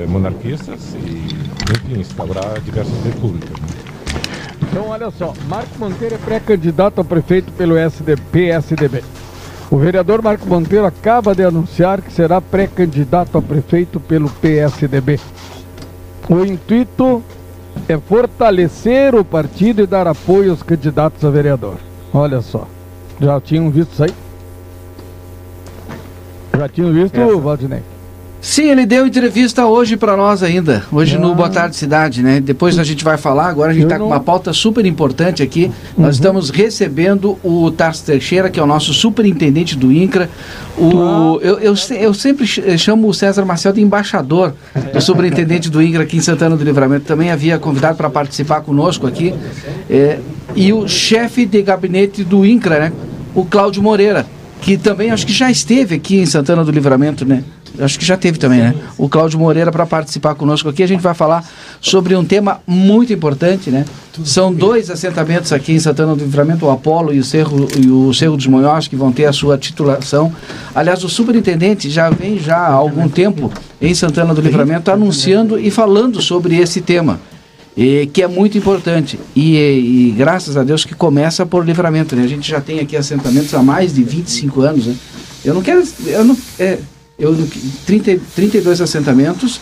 monarquistas 0.09 0.95
e, 1.03 1.29
enfim, 1.73 2.01
instaurar 2.01 2.61
diversas 2.61 3.03
repúblicas. 3.05 3.59
Né? 3.59 3.82
Então, 4.73 4.89
olha 4.89 5.11
só, 5.11 5.35
Marco 5.49 5.79
Monteiro 5.79 6.15
é 6.15 6.19
pré-candidato 6.19 6.99
a 6.99 7.05
prefeito 7.05 7.53
pelo 7.53 7.77
SD, 7.77 8.17
PSDB. 8.17 9.05
O 9.71 9.77
vereador 9.77 10.23
Marco 10.23 10.49
Monteiro 10.49 10.87
acaba 10.87 11.35
de 11.35 11.45
anunciar 11.45 12.01
que 12.01 12.11
será 12.11 12.41
pré-candidato 12.41 13.37
a 13.37 13.43
prefeito 13.43 14.01
pelo 14.01 14.31
PSDB. 14.31 15.21
O 16.27 16.43
intuito 16.43 17.23
é 17.87 17.99
fortalecer 17.99 19.15
o 19.15 19.23
partido 19.23 19.83
e 19.83 19.87
dar 19.87 20.09
apoio 20.09 20.53
aos 20.53 20.63
candidatos 20.63 21.23
a 21.23 21.29
vereador. 21.29 21.77
Olha 22.15 22.41
só. 22.41 22.67
Já 23.21 23.39
tinham 23.43 23.71
visto 23.71 23.93
isso 23.93 24.05
aí? 24.05 24.15
Já 26.57 26.69
tinham 26.71 26.95
visto, 26.95 27.21
Essa. 27.21 27.37
Valdinei? 27.37 27.92
Sim, 28.45 28.73
ele 28.73 28.85
deu 28.85 29.07
entrevista 29.07 29.67
hoje 29.67 29.97
para 29.97 30.17
nós 30.17 30.43
ainda, 30.43 30.85
hoje 30.91 31.15
ah. 31.15 31.19
no 31.21 31.33
Boa 31.33 31.49
Tarde 31.49 31.77
Cidade, 31.77 32.25
né? 32.25 32.41
Depois 32.41 32.77
a 32.77 32.83
gente 32.83 33.05
vai 33.05 33.17
falar, 33.17 33.47
agora 33.47 33.71
a 33.71 33.73
gente 33.73 33.85
está 33.85 33.97
não... 33.97 34.07
com 34.07 34.13
uma 34.13 34.19
pauta 34.19 34.53
super 34.53 34.85
importante 34.85 35.45
aqui. 35.45 35.71
Uhum. 35.97 36.07
Nós 36.07 36.17
estamos 36.17 36.51
recebendo 36.51 37.39
o 37.45 37.71
Tarso 37.71 38.05
Teixeira, 38.05 38.51
que 38.51 38.59
é 38.59 38.63
o 38.63 38.67
nosso 38.67 38.93
superintendente 38.93 39.77
do 39.77 39.93
INCRA. 39.93 40.29
O, 40.77 40.91
ah. 40.91 41.39
eu, 41.41 41.61
eu, 41.61 41.75
eu, 42.01 42.13
sempre 42.13 42.45
chamo 42.45 43.07
o 43.07 43.15
César 43.15 43.45
Marcel 43.45 43.73
de 43.73 43.81
embaixador 43.81 44.55
do 44.93 45.01
superintendente 45.01 45.71
do 45.71 45.81
INCRA 45.81 46.03
aqui 46.03 46.17
em 46.17 46.21
Santana 46.21 46.57
do 46.57 46.65
Livramento. 46.65 47.05
Também 47.05 47.31
havia 47.31 47.61
convidado 47.61 47.97
para 47.97 48.11
participar 48.11 48.63
conosco 48.63 49.07
aqui. 49.07 49.33
É, 49.89 50.19
e 50.57 50.73
o 50.73 50.89
chefe 50.89 51.47
de 51.47 51.63
gabinete 51.63 52.25
do 52.25 52.45
INCRA, 52.45 52.81
né? 52.81 52.93
O 53.37 53.45
Cláudio 53.45 53.81
Moreira, 53.81 54.27
que 54.61 54.77
também 54.77 55.13
acho 55.13 55.25
que 55.25 55.33
já 55.33 55.49
esteve 55.49 55.95
aqui 55.95 56.17
em 56.17 56.27
Santana 56.27 56.65
do 56.65 56.73
Livramento, 56.73 57.25
né? 57.25 57.45
Acho 57.79 57.99
que 57.99 58.05
já 58.05 58.17
teve 58.17 58.39
também, 58.39 58.61
né? 58.61 58.75
O 58.99 59.09
Cláudio 59.09 59.39
Moreira 59.39 59.71
para 59.71 59.87
participar 59.87 60.35
conosco 60.35 60.69
aqui. 60.69 60.83
A 60.83 60.87
gente 60.87 61.01
vai 61.01 61.15
falar 61.15 61.45
sobre 61.81 62.15
um 62.15 62.25
tema 62.25 62.61
muito 62.67 63.13
importante, 63.13 63.71
né? 63.71 63.85
São 64.25 64.53
dois 64.53 64.91
assentamentos 64.91 65.53
aqui 65.53 65.73
em 65.73 65.79
Santana 65.79 66.15
do 66.15 66.23
Livramento, 66.23 66.67
o 66.67 66.71
Apolo 66.71 67.15
e 67.15 67.19
o 67.19 67.25
Cerro, 67.25 67.69
e 67.77 67.89
o 67.89 68.13
Cerro 68.13 68.37
dos 68.37 68.47
Monhós, 68.47 68.87
que 68.89 68.97
vão 68.97 69.11
ter 69.11 69.25
a 69.25 69.33
sua 69.33 69.57
titulação. 69.57 70.33
Aliás, 70.75 71.03
o 71.03 71.09
superintendente 71.09 71.89
já 71.89 72.11
vem 72.11 72.39
já 72.39 72.57
há 72.57 72.73
algum 72.73 73.09
tempo 73.09 73.51
em 73.81 73.95
Santana 73.95 74.35
do 74.35 74.41
Livramento 74.41 74.91
anunciando 74.91 75.59
e 75.59 75.71
falando 75.71 76.21
sobre 76.21 76.57
esse 76.57 76.81
tema. 76.81 77.19
E, 77.77 78.07
que 78.13 78.23
é 78.23 78.29
muito 78.29 78.59
importante. 78.59 79.19
E, 79.35 79.57
e, 79.57 80.15
graças 80.17 80.57
a 80.57 80.63
Deus 80.63 80.85
que 80.85 80.95
começa 80.95 81.47
por 81.47 81.65
livramento. 81.65 82.15
Né? 82.15 82.25
A 82.25 82.29
gente 82.29 82.49
já 82.49 82.61
tem 82.61 82.81
aqui 82.81 82.97
assentamentos 82.97 83.55
há 83.55 83.63
mais 83.63 83.95
de 83.95 84.05
25 84.05 84.61
anos. 84.61 84.87
Né? 84.87 84.97
Eu 85.45 85.55
não 85.55 85.63
quero. 85.63 85.83
Eu 86.07 86.25
não, 86.25 86.37
é, 86.59 86.79
eu, 87.23 87.49
30, 87.87 88.19
32 88.35 88.81
assentamentos. 88.81 89.61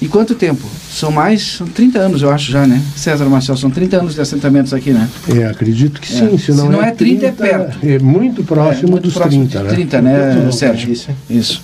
E 0.00 0.06
quanto 0.06 0.34
tempo? 0.34 0.64
São 0.92 1.10
mais, 1.10 1.56
são 1.56 1.66
30 1.66 1.98
anos, 1.98 2.22
eu 2.22 2.30
acho 2.30 2.52
já, 2.52 2.66
né? 2.66 2.80
César 2.94 3.24
Marcel, 3.24 3.56
são 3.56 3.70
30 3.70 3.96
anos 3.96 4.14
de 4.14 4.20
assentamentos 4.20 4.72
aqui, 4.72 4.92
né? 4.92 5.08
É, 5.34 5.46
acredito 5.46 6.00
que 6.00 6.06
sim. 6.06 6.34
É. 6.34 6.38
Se, 6.38 6.52
não, 6.52 6.66
Se 6.66 6.70
não 6.70 6.84
é, 6.84 6.90
é 6.90 6.92
30, 6.92 7.20
30, 7.20 7.26
é 7.26 7.32
perto. 7.32 7.78
É 7.86 7.98
muito 7.98 8.44
próximo 8.44 8.88
é, 8.88 8.90
muito 8.92 9.04
dos 9.04 9.14
próximo 9.14 9.48
30, 9.48 9.62
né? 9.64 9.70
30, 9.70 10.02
né, 10.02 10.52
Sérgio? 10.52 10.92
Isso. 10.92 11.10
Isso. 11.28 11.62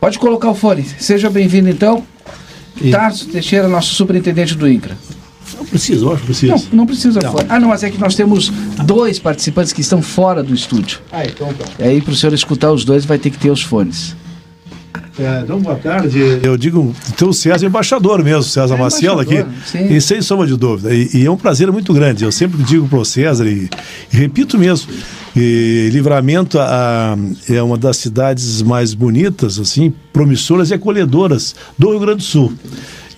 Pode 0.00 0.18
colocar 0.18 0.48
o 0.48 0.54
fone. 0.54 0.86
Seja 0.98 1.28
bem-vindo, 1.28 1.68
então. 1.68 2.02
E... 2.80 2.90
Tarso 2.90 3.26
Teixeira, 3.26 3.68
nosso 3.68 3.92
superintendente 3.94 4.54
do 4.54 4.66
INCRA. 4.66 4.96
Não 5.58 5.66
precisa, 5.66 6.04
eu 6.04 6.12
acho 6.12 6.20
que 6.20 6.26
precisa. 6.26 6.52
Não, 6.54 6.62
não 6.72 6.86
precisa. 6.86 7.20
Não. 7.20 7.34
Ah, 7.48 7.60
não, 7.60 7.68
mas 7.68 7.82
é 7.82 7.90
que 7.90 7.98
nós 7.98 8.14
temos 8.14 8.50
dois 8.84 9.18
participantes 9.18 9.72
que 9.72 9.80
estão 9.80 10.00
fora 10.00 10.42
do 10.42 10.54
estúdio. 10.54 11.00
Ah, 11.10 11.24
então 11.24 11.52
tá. 11.52 11.64
E 11.80 11.82
aí, 11.82 12.00
para 12.00 12.12
o 12.12 12.16
senhor 12.16 12.32
escutar 12.32 12.70
os 12.72 12.84
dois, 12.84 13.04
vai 13.04 13.18
ter 13.18 13.30
que 13.30 13.38
ter 13.38 13.50
os 13.50 13.62
fones. 13.62 14.14
É, 15.18 15.40
então, 15.42 15.58
boa 15.60 15.74
tarde. 15.74 16.40
Eu 16.42 16.56
digo, 16.56 16.94
então 17.12 17.30
o 17.30 17.34
César 17.34 17.66
é 17.66 17.68
embaixador 17.68 18.22
mesmo, 18.22 18.44
César 18.44 18.74
é 18.74 18.78
Maciel 18.78 19.18
aqui. 19.18 19.44
Sim. 19.66 19.92
E 19.92 20.00
sem 20.00 20.22
sombra 20.22 20.46
de 20.46 20.56
dúvida. 20.56 20.94
E, 20.94 21.08
e, 21.12 21.26
é 21.26 21.30
um 21.30 21.36
prazer 21.36 21.70
muito 21.72 21.92
grande. 21.92 22.24
Eu 22.24 22.30
sempre 22.30 22.62
digo 22.62 22.86
para 22.88 22.98
o 22.98 23.04
César, 23.04 23.46
e, 23.46 23.68
e, 24.12 24.16
repito 24.16 24.56
mesmo, 24.56 24.92
e 25.34 25.90
Livramento 25.92 26.58
a, 26.60 27.16
é 27.48 27.60
uma 27.60 27.76
das 27.76 27.96
cidades 27.96 28.62
mais 28.62 28.94
bonitas, 28.94 29.58
assim, 29.58 29.92
promissoras 30.12 30.70
e 30.70 30.74
acolhedoras 30.74 31.54
do 31.76 31.90
Rio 31.90 32.00
Grande 32.00 32.18
do 32.18 32.24
Sul. 32.24 32.52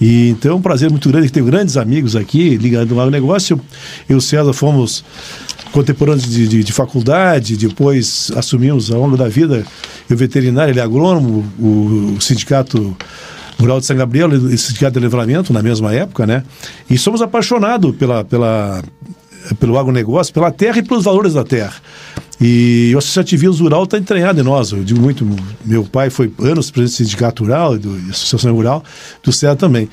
E, 0.00 0.30
então 0.30 0.52
é 0.52 0.54
um 0.54 0.62
prazer 0.62 0.90
muito 0.90 1.08
grande, 1.10 1.26
que 1.26 1.32
tenho 1.32 1.44
grandes 1.44 1.76
amigos 1.76 2.16
aqui 2.16 2.56
ligados 2.56 2.96
ao 2.96 3.10
negócio. 3.10 3.60
Eu 4.08 4.16
e 4.16 4.18
o 4.18 4.20
César 4.20 4.54
fomos 4.54 5.04
contemporâneos 5.72 6.28
de, 6.28 6.48
de, 6.48 6.64
de, 6.64 6.72
faculdade, 6.72 7.56
depois 7.56 8.30
assumimos 8.36 8.90
ao 8.90 9.00
longo 9.00 9.16
da 9.16 9.28
vida 9.28 9.64
o 10.10 10.16
veterinário, 10.16 10.72
ele 10.72 10.80
é 10.80 10.82
agrônomo, 10.82 11.46
o, 11.58 12.14
o 12.16 12.20
sindicato 12.20 12.96
Rural 13.58 13.78
de 13.78 13.86
São 13.86 13.96
Gabriel 13.96 14.32
e 14.32 14.54
o 14.54 14.58
sindicato 14.58 14.98
de 14.98 15.00
livramento 15.00 15.52
na 15.52 15.62
mesma 15.62 15.94
época, 15.94 16.26
né? 16.26 16.42
E 16.88 16.96
somos 16.96 17.20
apaixonados 17.20 17.94
pela, 17.94 18.24
pela, 18.24 18.82
pelo 19.58 19.78
agronegócio, 19.78 20.32
pela 20.32 20.50
terra 20.50 20.78
e 20.78 20.82
pelos 20.82 21.04
valores 21.04 21.34
da 21.34 21.44
terra. 21.44 21.74
E 22.40 22.90
o 22.94 22.98
associativismo 22.98 23.64
rural 23.64 23.84
está 23.84 23.98
entranhado 23.98 24.40
em 24.40 24.42
nós. 24.42 24.72
Eu 24.72 24.82
digo 24.82 24.98
muito, 24.98 25.28
meu 25.62 25.84
pai 25.84 26.08
foi 26.08 26.32
anos 26.38 26.70
presidente 26.70 27.02
do 27.02 27.08
sindicato 27.08 27.42
rural, 27.44 27.76
do 27.76 27.94
associação 28.10 28.54
rural, 28.54 28.82
do 29.22 29.30
CEA 29.30 29.54
também. 29.54 29.90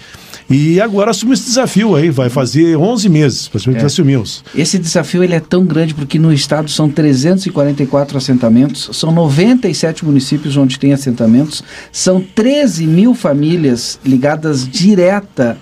E 0.50 0.80
agora 0.80 1.12
assume 1.12 1.34
esse 1.34 1.44
desafio 1.44 1.96
aí, 1.96 2.10
vai 2.10 2.30
fazer 2.30 2.78
11 2.78 3.10
meses, 3.10 3.48
praticamente 3.48 3.84
é. 3.84 3.86
assumimos. 3.86 4.44
Esse 4.56 4.80
desafio 4.80 5.24
ele 5.24 5.36
é 5.36 5.40
tão 5.40 5.66
grande 5.66 5.94
porque 5.94 6.18
no 6.18 6.32
estado 6.32 6.70
são 6.70 6.90
344 6.90 8.18
assentamentos, 8.18 8.90
são 8.94 9.12
97 9.12 10.06
municípios 10.06 10.56
onde 10.56 10.80
tem 10.80 10.94
assentamentos, 10.94 11.64
são 11.92 12.22
13 12.22 12.88
mil 12.88 13.14
famílias 13.14 14.00
ligadas 14.06 14.68
direta, 14.68 15.58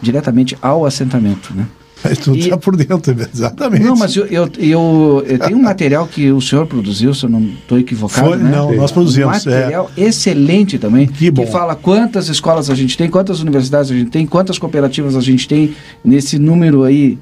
diretamente 0.00 0.56
ao 0.62 0.86
assentamento, 0.86 1.52
né? 1.54 1.66
Mas 2.02 2.18
tu 2.18 2.34
está 2.34 2.56
por 2.56 2.76
dentro, 2.76 3.14
exatamente. 3.32 3.84
Não, 3.84 3.96
mas 3.96 4.14
eu, 4.14 4.26
eu, 4.26 4.48
eu, 4.58 5.24
eu, 5.26 5.38
tenho 5.38 5.58
um 5.58 5.62
material 5.62 6.06
que 6.06 6.30
o 6.30 6.40
senhor 6.40 6.66
produziu, 6.66 7.12
se 7.12 7.24
eu 7.24 7.30
não 7.30 7.40
estou 7.40 7.78
equivocado. 7.78 8.28
Foi, 8.28 8.36
né? 8.36 8.50
Não, 8.50 8.72
nós 8.74 8.92
produzimos. 8.92 9.46
Um 9.46 9.50
material 9.50 9.90
é. 9.96 10.02
excelente 10.02 10.78
também, 10.78 11.06
que, 11.06 11.30
bom. 11.30 11.44
que 11.44 11.50
fala 11.50 11.74
quantas 11.74 12.28
escolas 12.28 12.70
a 12.70 12.74
gente 12.74 12.96
tem, 12.96 13.10
quantas 13.10 13.40
universidades 13.40 13.90
a 13.90 13.94
gente 13.94 14.10
tem, 14.10 14.26
quantas 14.26 14.58
cooperativas 14.58 15.16
a 15.16 15.20
gente 15.20 15.48
tem 15.48 15.74
nesse 16.04 16.38
número 16.38 16.84
aí 16.84 17.18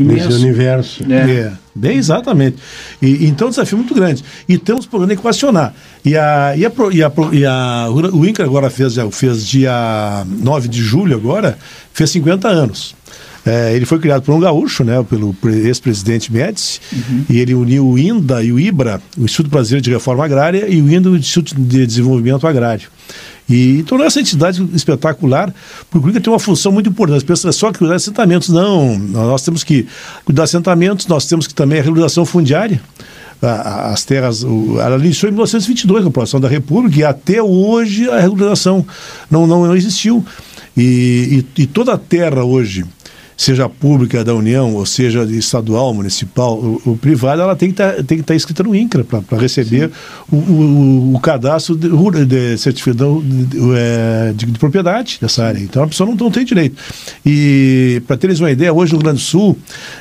imenso. 0.00 0.28
Nesse 0.28 0.40
universo. 0.40 1.04
É. 1.10 1.30
é. 1.30 1.52
Bem, 1.74 1.96
exatamente. 1.96 2.56
E, 3.00 3.26
então, 3.26 3.46
um 3.46 3.50
desafio 3.50 3.78
muito 3.78 3.94
grande. 3.94 4.24
E 4.48 4.58
temos 4.58 4.86
procurando 4.86 5.12
equacionar. 5.12 5.72
E, 6.04 6.16
a, 6.16 6.54
e, 6.56 6.66
a, 6.66 6.72
e, 6.92 7.02
a, 7.02 7.12
e 7.32 7.44
a, 7.46 7.88
o 7.90 8.26
INCRA 8.26 8.44
agora 8.44 8.68
fez, 8.68 8.96
fez 9.12 9.46
dia 9.46 10.24
9 10.26 10.68
de 10.68 10.82
julho, 10.82 11.16
agora, 11.16 11.56
fez 11.92 12.10
50 12.10 12.48
anos. 12.48 12.94
É, 13.44 13.74
ele 13.74 13.86
foi 13.86 13.98
criado 13.98 14.22
por 14.22 14.34
um 14.34 14.40
gaúcho, 14.40 14.84
né, 14.84 15.02
pelo 15.08 15.34
ex-presidente 15.44 16.32
Médici, 16.32 16.80
uhum. 16.92 17.24
e 17.30 17.38
ele 17.38 17.54
uniu 17.54 17.86
o 17.86 17.98
INDA 17.98 18.42
e 18.42 18.52
o 18.52 18.60
IBRA, 18.60 19.00
o 19.16 19.24
Instituto 19.24 19.50
Brasileiro 19.50 19.82
de 19.82 19.90
Reforma 19.90 20.24
Agrária, 20.24 20.68
e 20.68 20.80
o 20.80 20.90
INDA, 20.90 21.10
o 21.10 21.16
Instituto 21.16 21.58
de 21.60 21.86
Desenvolvimento 21.86 22.46
Agrário. 22.46 22.88
E 23.48 23.82
tornou 23.84 24.06
essa 24.06 24.20
entidade 24.20 24.64
espetacular, 24.74 25.52
porque 25.90 26.20
tem 26.20 26.32
uma 26.32 26.38
função 26.38 26.70
muito 26.70 26.88
importante. 26.88 27.16
As 27.16 27.24
pessoas 27.24 27.56
só 27.56 27.72
cuidar 27.72 27.94
de 27.94 27.96
assentamentos. 27.96 28.48
Não, 28.48 28.96
nós 28.96 29.42
temos 29.42 29.64
que 29.64 29.88
cuidar 30.24 30.44
de 30.44 30.50
assentamentos, 30.50 31.08
nós 31.08 31.26
temos 31.26 31.48
que 31.48 31.54
também 31.54 31.80
a 31.80 31.82
regularização 31.82 32.24
fundiária 32.24 32.80
as 33.42 34.04
terras, 34.04 34.44
ela 34.44 34.98
iniciou 34.98 35.30
em 35.30 35.32
1922 35.32 36.02
a 36.02 36.04
população 36.08 36.40
da 36.40 36.48
República 36.48 37.00
e 37.00 37.04
até 37.04 37.42
hoje 37.42 38.08
a 38.10 38.20
regularização 38.20 38.86
não, 39.30 39.46
não, 39.46 39.66
não 39.66 39.74
existiu. 39.74 40.24
E, 40.76 41.42
e, 41.56 41.62
e 41.62 41.66
toda 41.66 41.94
a 41.94 41.98
terra 41.98 42.44
hoje 42.44 42.84
seja 43.40 43.70
pública 43.70 44.22
da 44.22 44.34
União, 44.34 44.74
ou 44.74 44.84
seja 44.84 45.22
estadual, 45.24 45.94
municipal, 45.94 46.58
ou, 46.58 46.82
ou 46.84 46.94
privada, 46.94 47.42
ela 47.42 47.56
tem 47.56 47.70
que 47.70 47.76
tá, 47.76 47.96
estar 47.96 48.22
tá 48.22 48.34
escrita 48.34 48.62
no 48.62 48.76
INCRA 48.76 49.02
para 49.02 49.38
receber 49.38 49.90
o, 50.30 50.36
o, 50.36 51.14
o, 51.14 51.20
cadastro 51.20 51.74
de, 51.74 51.88
de 52.26 52.58
certificado 52.58 53.22
de, 53.24 53.58
é, 53.74 54.32
de, 54.36 54.44
de, 54.44 54.58
propriedade 54.58 55.16
dessa 55.22 55.42
área. 55.42 55.58
Então 55.58 55.82
a 55.82 55.88
pessoa 55.88 56.10
não, 56.10 56.14
não 56.14 56.30
tem 56.30 56.44
direito. 56.44 56.76
E 57.24 58.02
para 58.06 58.18
teres 58.18 58.40
uma 58.40 58.50
ideia, 58.50 58.74
hoje 58.74 58.92
no 58.92 58.98
Rio 58.98 59.04
Grande 59.04 59.22
do 59.22 59.24
Sul, 59.24 59.56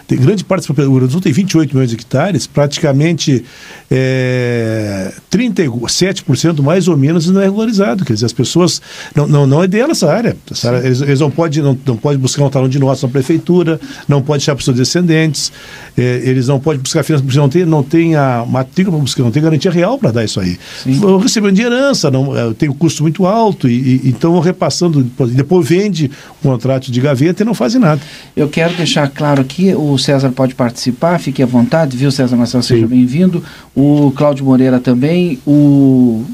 tem 0.06 0.18
grande 0.18 0.44
parte 0.44 0.68
do 0.68 0.74
Rio 0.74 0.92
Grande 0.92 1.08
do 1.08 1.12
Sul 1.14 1.22
tem 1.22 1.32
28 1.32 1.74
milhões 1.74 1.92
de 1.92 1.96
hectares, 1.96 2.46
praticamente 2.46 3.46
é, 3.90 5.14
37% 5.32 6.62
mais 6.62 6.90
ou 6.90 6.98
menos 6.98 7.30
não 7.30 7.40
é 7.40 7.46
regularizado. 7.46 8.04
Quer 8.04 8.16
dizer, 8.16 8.26
as 8.26 8.34
pessoas. 8.34 8.82
Não, 9.16 9.26
não, 9.26 9.48
não 9.48 9.64
é 9.64 9.68
dela 9.68 9.92
essa 9.92 10.12
área. 10.12 10.36
Essa 10.52 10.72
área 10.72 10.86
eles, 10.86 11.00
eles, 11.00 11.20
não 11.22 11.32
podem 11.32 11.64
não, 11.64 11.80
não 11.86 11.96
pode 11.96 12.18
buscar 12.18 12.44
um 12.44 12.50
talão 12.50 12.68
de 12.68 12.78
notas 12.78 13.02
na 13.02 13.08
prefeitura 13.08 13.29
prefeitura, 13.30 13.80
não 14.08 14.22
pode 14.22 14.40
deixar 14.40 14.56
para 14.56 14.60
os 14.60 14.66
seus 14.66 14.78
descendentes, 14.78 15.52
é, 15.98 16.22
eles 16.24 16.48
não 16.48 16.60
podem 16.60 16.82
buscar 16.82 17.04
finanças, 17.04 17.26
porque 17.26 17.40
não 17.40 17.50
tem, 17.50 17.66
não 17.66 17.84
tem 17.84 18.16
a 18.16 18.44
matrícula 18.48 18.98
para 18.98 19.04
buscar, 19.04 19.24
não 19.24 19.32
tem 19.32 19.44
garantia 19.44 19.72
real 19.72 20.00
para 20.00 20.12
dar 20.12 20.24
isso 20.24 20.40
aí. 20.40 20.58
Sim. 20.84 21.00
Eu 21.02 21.18
recebo 21.18 21.52
de 21.52 21.62
herança, 21.62 22.10
não, 22.10 22.36
é, 22.36 22.54
tem 22.54 22.70
um 22.70 22.74
custo 22.74 23.04
muito 23.04 23.26
alto, 23.26 23.70
e, 23.70 24.02
e 24.04 24.10
então 24.10 24.40
repassando, 24.40 25.04
depois 25.04 25.68
vende 25.68 26.10
um 26.44 26.50
contrato 26.50 26.92
de 26.92 27.00
gaveta 27.00 27.44
e 27.44 27.46
não 27.46 27.54
faz 27.54 27.76
nada. 27.76 28.02
Eu 28.36 28.48
quero 28.50 28.76
deixar 28.76 29.08
claro 29.10 29.42
aqui, 29.42 29.74
o 29.76 29.98
César 29.98 30.32
pode 30.32 30.56
participar, 30.56 31.20
fique 31.20 31.44
à 31.44 31.46
vontade, 31.46 31.96
viu, 31.96 32.12
César 32.12 32.36
Marcelo, 32.36 32.64
seja 32.64 32.88
bem-vindo. 32.88 33.44
O 33.76 34.12
Cláudio 34.16 34.46
Moreira 34.46 34.80
também, 34.80 35.40
o 35.46 36.26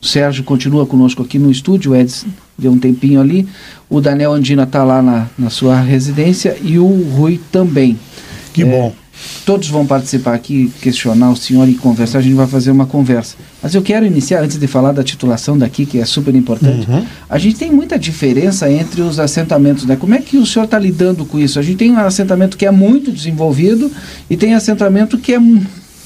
Sérgio 0.00 0.42
continua 0.44 0.86
conosco 0.86 1.22
aqui 1.22 1.38
no 1.38 1.50
estúdio, 1.50 1.92
o 1.92 1.96
Edson 1.96 2.26
deu 2.56 2.72
um 2.72 2.78
tempinho 2.78 3.20
ali. 3.20 3.46
O 3.88 4.00
Daniel 4.00 4.32
Andina 4.32 4.62
está 4.62 4.82
lá 4.84 5.02
na, 5.02 5.26
na 5.38 5.50
sua 5.50 5.80
residência 5.80 6.56
e 6.62 6.78
o 6.78 6.86
Rui 6.86 7.40
também. 7.50 7.98
Que 8.52 8.62
é, 8.62 8.66
bom. 8.66 8.94
Todos 9.44 9.68
vão 9.68 9.86
participar 9.86 10.34
aqui, 10.34 10.72
questionar 10.80 11.30
o 11.30 11.36
senhor 11.36 11.68
e 11.68 11.74
conversar. 11.74 12.18
A 12.18 12.22
gente 12.22 12.34
vai 12.34 12.46
fazer 12.46 12.70
uma 12.70 12.86
conversa. 12.86 13.36
Mas 13.62 13.74
eu 13.74 13.82
quero 13.82 14.06
iniciar, 14.06 14.42
antes 14.42 14.56
de 14.56 14.66
falar 14.66 14.92
da 14.92 15.04
titulação 15.04 15.58
daqui, 15.58 15.84
que 15.84 15.98
é 15.98 16.04
super 16.04 16.34
importante. 16.34 16.88
Uhum. 16.88 17.04
A 17.28 17.38
gente 17.38 17.56
tem 17.56 17.70
muita 17.70 17.98
diferença 17.98 18.70
entre 18.70 19.02
os 19.02 19.18
assentamentos, 19.18 19.84
né? 19.84 19.96
Como 19.96 20.14
é 20.14 20.20
que 20.20 20.38
o 20.38 20.46
senhor 20.46 20.64
está 20.64 20.78
lidando 20.78 21.24
com 21.26 21.38
isso? 21.38 21.58
A 21.58 21.62
gente 21.62 21.76
tem 21.76 21.90
um 21.90 21.98
assentamento 21.98 22.56
que 22.56 22.64
é 22.64 22.70
muito 22.70 23.12
desenvolvido 23.12 23.90
e 24.28 24.36
tem 24.36 24.54
assentamento 24.54 25.18
que 25.18 25.34
é 25.34 25.38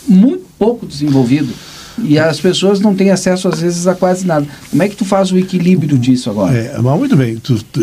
muito 0.09 0.45
pouco 0.59 0.87
desenvolvido. 0.87 1.53
E 1.99 2.19
as 2.19 2.41
pessoas 2.41 2.81
não 2.81 2.95
têm 2.95 3.11
acesso, 3.11 3.49
às 3.49 3.61
vezes, 3.61 3.87
a 3.87 3.95
quase 3.95 4.27
nada. 4.27 4.47
Como 4.71 4.83
é 4.83 4.89
que 4.89 4.97
tu 4.97 5.05
faz 5.05 5.31
o 5.31 5.39
equilíbrio 5.39 5.97
disso 5.97 6.29
agora? 6.31 6.57
É, 6.57 6.79
muito 6.79 7.17
bem. 7.17 7.37
Tu, 7.37 7.63
tu, 7.65 7.81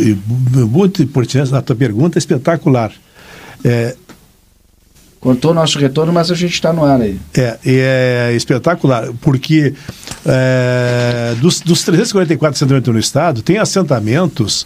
muito 0.67 1.01
importante 1.01 1.53
a 1.55 1.61
tua 1.61 1.75
pergunta, 1.75 2.17
espetacular. 2.17 2.91
É, 3.63 3.95
Cortou 5.21 5.53
nosso 5.53 5.77
retorno, 5.77 6.11
mas 6.11 6.31
a 6.31 6.35
gente 6.35 6.53
está 6.53 6.73
no 6.73 6.83
ar 6.83 6.99
aí. 6.99 7.19
É, 7.35 7.59
é 7.63 8.33
espetacular, 8.33 9.07
porque 9.21 9.71
é, 10.25 11.35
dos, 11.39 11.61
dos 11.61 11.83
344 11.83 12.55
assentamentos 12.55 12.91
no 12.91 12.99
estado, 12.99 13.43
tem 13.43 13.59
assentamentos 13.59 14.65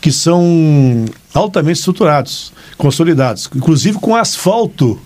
que 0.00 0.12
são 0.12 1.06
altamente 1.34 1.80
estruturados, 1.80 2.52
consolidados, 2.78 3.50
inclusive 3.52 3.98
com 3.98 4.14
asfalto 4.14 4.96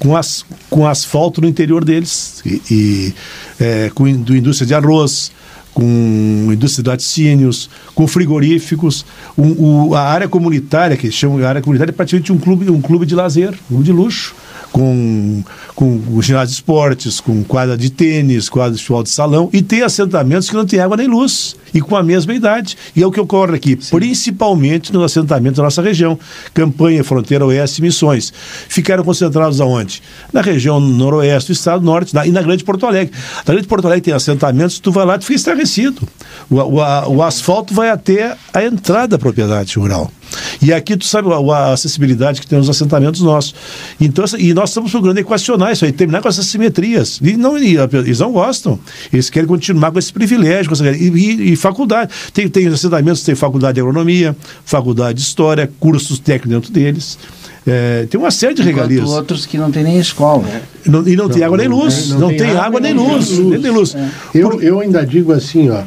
com, 0.00 0.16
as, 0.16 0.44
com 0.68 0.86
asfalto 0.86 1.40
no 1.40 1.46
interior 1.46 1.84
deles, 1.84 2.42
e, 2.44 2.62
e 2.70 3.14
é, 3.60 3.90
com 3.94 4.10
do 4.10 4.34
indústria 4.34 4.66
de 4.66 4.74
arroz, 4.74 5.30
com 5.72 6.48
indústria 6.50 6.82
de 6.82 6.90
laticínios, 6.90 7.70
com 7.94 8.08
frigoríficos, 8.08 9.04
um, 9.38 9.88
o, 9.88 9.94
a 9.94 10.00
área 10.00 10.26
comunitária, 10.26 10.96
que 10.96 11.12
chama 11.12 11.44
a 11.44 11.48
área 11.48 11.62
comunitária, 11.62 11.92
é 11.92 11.94
praticamente 11.94 12.32
um 12.32 12.38
clube, 12.38 12.68
um 12.70 12.80
clube 12.80 13.06
de 13.06 13.14
lazer, 13.14 13.52
um 13.52 13.74
clube 13.74 13.84
de 13.84 13.92
luxo, 13.92 14.34
com, 14.72 15.42
com 15.74 16.22
ginásio 16.22 16.48
de 16.48 16.54
esportes, 16.54 17.20
com 17.20 17.42
quadra 17.44 17.76
de 17.76 17.90
tênis, 17.90 18.48
quadra 18.48 18.72
de 18.72 18.78
futebol 18.78 19.02
de 19.02 19.10
salão, 19.10 19.48
e 19.52 19.62
tem 19.62 19.82
assentamentos 19.82 20.48
que 20.48 20.54
não 20.54 20.64
tem 20.64 20.80
água 20.80 20.96
nem 20.96 21.06
luz, 21.06 21.56
e 21.72 21.80
com 21.80 21.96
a 21.96 22.02
mesma 22.02 22.34
idade. 22.34 22.76
E 22.94 23.02
é 23.02 23.06
o 23.06 23.10
que 23.10 23.20
ocorre 23.20 23.56
aqui, 23.56 23.78
Sim. 23.80 23.96
principalmente 23.96 24.92
nos 24.92 25.04
assentamentos 25.04 25.56
da 25.56 25.62
nossa 25.62 25.82
região. 25.82 26.18
Campanha, 26.52 27.04
Fronteira 27.04 27.44
Oeste 27.46 27.82
Missões. 27.82 28.32
Ficaram 28.68 29.04
concentrados 29.04 29.60
aonde? 29.60 30.02
Na 30.32 30.40
região 30.40 30.80
noroeste 30.80 31.52
do 31.52 31.54
estado, 31.54 31.84
norte, 31.84 32.14
na, 32.14 32.26
e 32.26 32.30
na 32.30 32.42
Grande 32.42 32.64
Porto 32.64 32.86
Alegre. 32.86 33.14
Na 33.46 33.54
Grande 33.54 33.68
Porto 33.68 33.86
Alegre 33.86 34.02
tem 34.02 34.14
assentamentos, 34.14 34.78
tu 34.78 34.90
vai 34.92 35.04
lá 35.04 35.16
e 35.16 35.20
fica 35.20 35.34
estabelecido. 35.34 36.08
O, 36.48 36.56
o, 36.56 37.16
o 37.16 37.22
asfalto 37.22 37.74
vai 37.74 37.90
até 37.90 38.36
a 38.52 38.64
entrada 38.64 39.08
da 39.08 39.18
propriedade 39.18 39.78
rural. 39.78 40.10
E 40.62 40.72
aqui 40.72 40.96
tu 40.96 41.04
sabe 41.04 41.28
a, 41.32 41.36
a 41.36 41.72
acessibilidade 41.72 42.40
que 42.40 42.46
tem 42.46 42.58
nos 42.58 42.68
assentamentos 42.68 43.20
nossos. 43.20 43.54
Então, 44.00 44.24
e 44.38 44.52
nós 44.54 44.70
estamos 44.70 44.90
procurando 44.90 45.18
equacionar 45.18 45.72
isso 45.72 45.84
aí, 45.84 45.92
terminar 45.92 46.20
com 46.20 46.28
essas 46.28 46.46
simetrias. 46.46 47.18
E 47.22 47.36
não, 47.36 47.58
e, 47.58 47.76
eles 47.76 48.20
não 48.20 48.32
gostam. 48.32 48.78
Eles 49.12 49.30
querem 49.30 49.48
continuar 49.48 49.90
com 49.90 49.98
esse 49.98 50.12
privilégio. 50.12 50.66
Com 50.68 50.74
essa, 50.74 50.90
e, 50.90 51.08
e, 51.08 51.52
e, 51.52 51.56
faculdade. 51.56 52.12
Tem, 52.32 52.48
tem 52.48 52.66
assentamentos, 52.68 53.22
tem 53.22 53.34
faculdade 53.34 53.74
de 53.74 53.80
agronomia, 53.80 54.36
faculdade 54.64 55.14
de 55.18 55.22
história, 55.22 55.70
cursos 55.78 56.18
técnicos 56.18 56.50
dentro 56.50 56.72
deles. 56.72 57.18
É, 57.66 58.06
tem 58.08 58.18
uma 58.18 58.30
série 58.30 58.54
de 58.54 58.62
Enquanto 58.62 58.76
regalias. 58.76 59.10
outros 59.10 59.44
que 59.46 59.58
não 59.58 59.70
tem 59.70 59.84
nem 59.84 59.98
escola. 59.98 60.44
Não, 60.86 61.06
e 61.06 61.14
não, 61.14 61.24
não, 61.24 61.30
tem 61.30 61.44
água 61.44 61.58
nem 61.58 61.68
luz. 61.68 62.08
Não, 62.08 62.20
não 62.20 62.28
tem, 62.28 62.38
tem, 62.38 62.56
água 62.56 62.80
nem 62.80 62.94
luz. 62.94 63.30
luz. 63.30 63.50
Nem 63.50 63.60
tem 63.60 63.70
luz. 63.70 63.94
É. 63.94 64.08
Eu, 64.34 64.60
eu 64.62 64.80
ainda 64.80 65.04
digo 65.04 65.32
assim, 65.32 65.68
ó, 65.68 65.82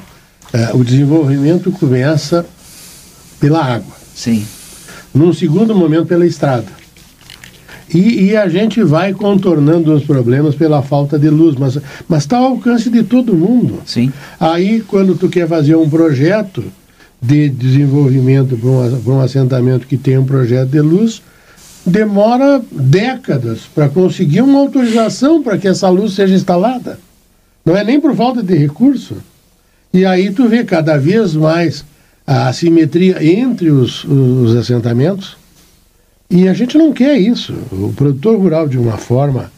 é, 0.54 0.70
o 0.74 0.84
desenvolvimento 0.84 1.72
começa 1.72 2.46
pela 3.40 3.64
água. 3.64 4.03
Sim. 4.14 4.46
Num 5.14 5.34
segundo 5.34 5.76
momento 5.76 6.08
pela 6.08 6.26
estrada. 6.26 6.84
E, 7.94 8.30
e, 8.30 8.36
a 8.36 8.48
gente 8.48 8.82
vai 8.82 9.14
contornando 9.14 9.94
os 9.94 10.04
problemas 10.04 10.56
pela 10.56 10.82
falta 10.82 11.20
de 11.20 11.30
luz, 11.30 11.56
mas 11.56 11.78
está 12.18 12.38
ao 12.38 12.46
alcance 12.46 12.90
de 12.90 13.04
todo 13.04 13.36
mundo. 13.36 13.82
Sim. 13.86 14.12
Aí, 14.40 14.82
quando 14.82 15.16
tu 15.16 15.30
quer 15.30 15.48
fazer 15.48 15.76
um 15.76 15.88
projeto 15.88 16.64
de 17.22 17.50
desenvolvimento 17.50 18.58
para 18.58 18.70
um, 18.70 19.18
um 19.18 19.22
assentamento 19.22 19.86
que 19.86 19.96
tem 19.96 20.18
um 20.18 20.26
projeto 20.26 20.70
de 20.70 20.82
luz, 20.82 21.22
demora 21.86 22.62
décadas 22.72 23.62
para 23.74 23.90
conseguir 23.90 24.42
uma 24.42 24.60
autorização 24.60 25.44
para 25.44 25.58
que 25.58 25.68
essa 25.68 25.90
luz 25.90 26.14
seja 26.14 26.34
instalada. 26.34 27.00
Não 27.66 27.78
é 27.78 27.84
nem 27.84 28.00
por 28.00 28.16
falta 28.16 28.42
de 28.42 28.56
recurso. 28.56 29.18
E 29.94 30.06
aí 30.06 30.32
tu 30.32 30.48
vê 30.48 30.64
cada 30.64 30.98
vez 30.98 31.36
mais 31.36 31.86
a 32.26 32.48
assimetria 32.48 33.24
entre 33.24 33.70
os, 33.70 34.04
os 34.04 34.56
assentamentos. 34.56 35.38
E 36.30 36.48
a 36.48 36.54
gente 36.54 36.78
não 36.78 36.92
quer 36.92 37.18
isso. 37.18 37.54
O 37.72 37.94
produtor 37.96 38.38
rural, 38.38 38.68
de 38.68 38.78
uma 38.78 38.98
forma 38.98 39.52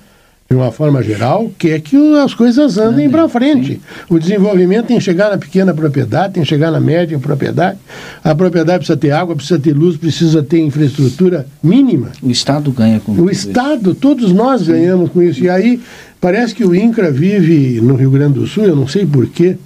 de 0.47 0.56
uma 0.56 0.71
forma 0.71 1.01
geral, 1.01 1.51
quer 1.58 1.82
que 1.82 1.97
as 2.19 2.36
coisas 2.36 2.78
andem 2.78 3.10
para 3.10 3.28
frente. 3.28 3.73
Sim. 3.73 3.80
O 4.08 4.19
desenvolvimento 4.19 4.86
tem 4.86 4.97
que 4.97 5.04
chegar 5.04 5.32
na 5.32 5.39
pequena 5.39 5.73
propriedade, 5.73 6.36
tem 6.36 6.43
que 6.43 6.49
chegar 6.49 6.69
na 6.69 6.80
média 6.80 7.17
propriedade. 7.17 7.80
A 8.23 8.36
propriedade 8.36 8.78
precisa 8.80 8.95
ter 8.95 9.10
água, 9.10 9.36
precisa 9.36 9.60
ter 9.60 9.73
luz, 9.73 9.97
precisa 9.97 10.43
ter 10.43 10.60
infraestrutura 10.60 11.47
mínima. 11.63 12.12
O 12.21 12.30
Estado 12.30 12.71
ganha 12.71 12.99
com 12.99 13.13
O 13.13 13.28
Estado, 13.28 13.91
isso. 13.91 13.99
todos 13.99 14.32
nós 14.32 14.62
Sim. 14.62 14.73
ganhamos 14.73 15.10
com 15.10 15.19
isso. 15.19 15.43
E 15.43 15.49
aí, 15.49 15.82
parece 16.21 16.54
que 16.54 16.63
o 16.63 16.75
INCRA 16.75 17.10
vive 17.10 17.82
no 17.82 17.95
Rio 17.95 18.12
Grande 18.12 18.38
do 18.38 18.45
Sul, 18.45 18.65
eu 18.65 18.75
não 18.75 18.88
sei 18.88 19.04
porquê. 19.04 19.58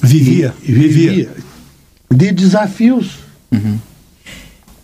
Vivia. 0.00 0.54
E, 0.62 0.70
vivia. 0.70 1.10
vivia. 1.10 1.28
De 2.14 2.32
desafios. 2.32 3.18
Uhum 3.50 3.78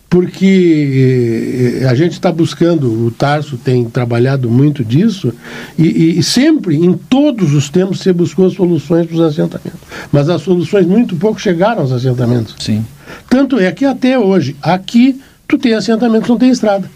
porque 0.08 1.80
eh, 1.82 1.86
a 1.86 1.94
gente 1.94 2.12
está 2.12 2.32
buscando, 2.32 3.06
o 3.06 3.10
Tarso 3.10 3.58
tem 3.58 3.84
trabalhado 3.84 4.50
muito 4.50 4.82
disso, 4.82 5.34
e, 5.76 6.18
e, 6.18 6.22
sempre, 6.22 6.76
em 6.76 6.94
todos 6.94 7.52
os 7.52 7.68
tempos, 7.68 8.00
se 8.00 8.12
buscou 8.12 8.48
soluções 8.50 9.06
para 9.06 9.16
os 9.16 9.20
assentamentos. 9.20 9.80
Mas 10.10 10.30
as 10.30 10.40
soluções 10.42 10.86
muito 10.86 11.14
pouco 11.16 11.38
chegaram 11.38 11.82
aos 11.82 11.92
assentamentos. 11.92 12.56
Sim. 12.58 12.84
Tanto 13.28 13.58
é 13.58 13.70
que 13.70 13.84
até 13.84 14.18
hoje, 14.18 14.56
aqui, 14.62 15.20
tu 15.46 15.58
tem 15.58 15.74
assentamento, 15.74 16.28
não 16.28 16.38
tem 16.38 16.50
estrada. 16.50 16.90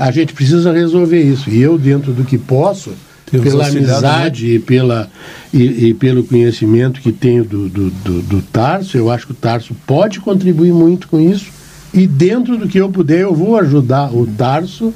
A 0.00 0.10
gente 0.10 0.34
precisa 0.34 0.72
resolver 0.72 1.22
isso. 1.22 1.48
E 1.48 1.60
eu, 1.60 1.78
dentro 1.78 2.12
do 2.12 2.24
que 2.24 2.36
posso, 2.36 2.92
pela 3.38 3.66
amizade 3.66 4.46
né? 4.46 4.54
e, 4.54 4.58
pela, 4.58 5.10
e, 5.52 5.88
e, 5.88 5.94
pelo 5.94 6.24
conhecimento 6.24 7.00
que 7.00 7.12
tenho 7.12 7.44
do, 7.44 7.68
do, 7.68 7.90
do, 7.90 8.22
do, 8.22 8.42
Tarso, 8.42 8.96
eu 8.96 9.10
acho 9.10 9.26
que 9.26 9.32
o 9.32 9.36
Tarso 9.36 9.74
pode 9.86 10.20
contribuir 10.20 10.72
muito 10.72 11.08
com 11.08 11.20
isso. 11.20 11.46
E 11.92 12.06
dentro 12.06 12.56
do 12.56 12.68
que 12.68 12.78
eu 12.78 12.88
puder, 12.88 13.20
eu 13.20 13.34
vou 13.34 13.56
ajudar 13.56 14.14
o 14.14 14.26
Tarso, 14.26 14.92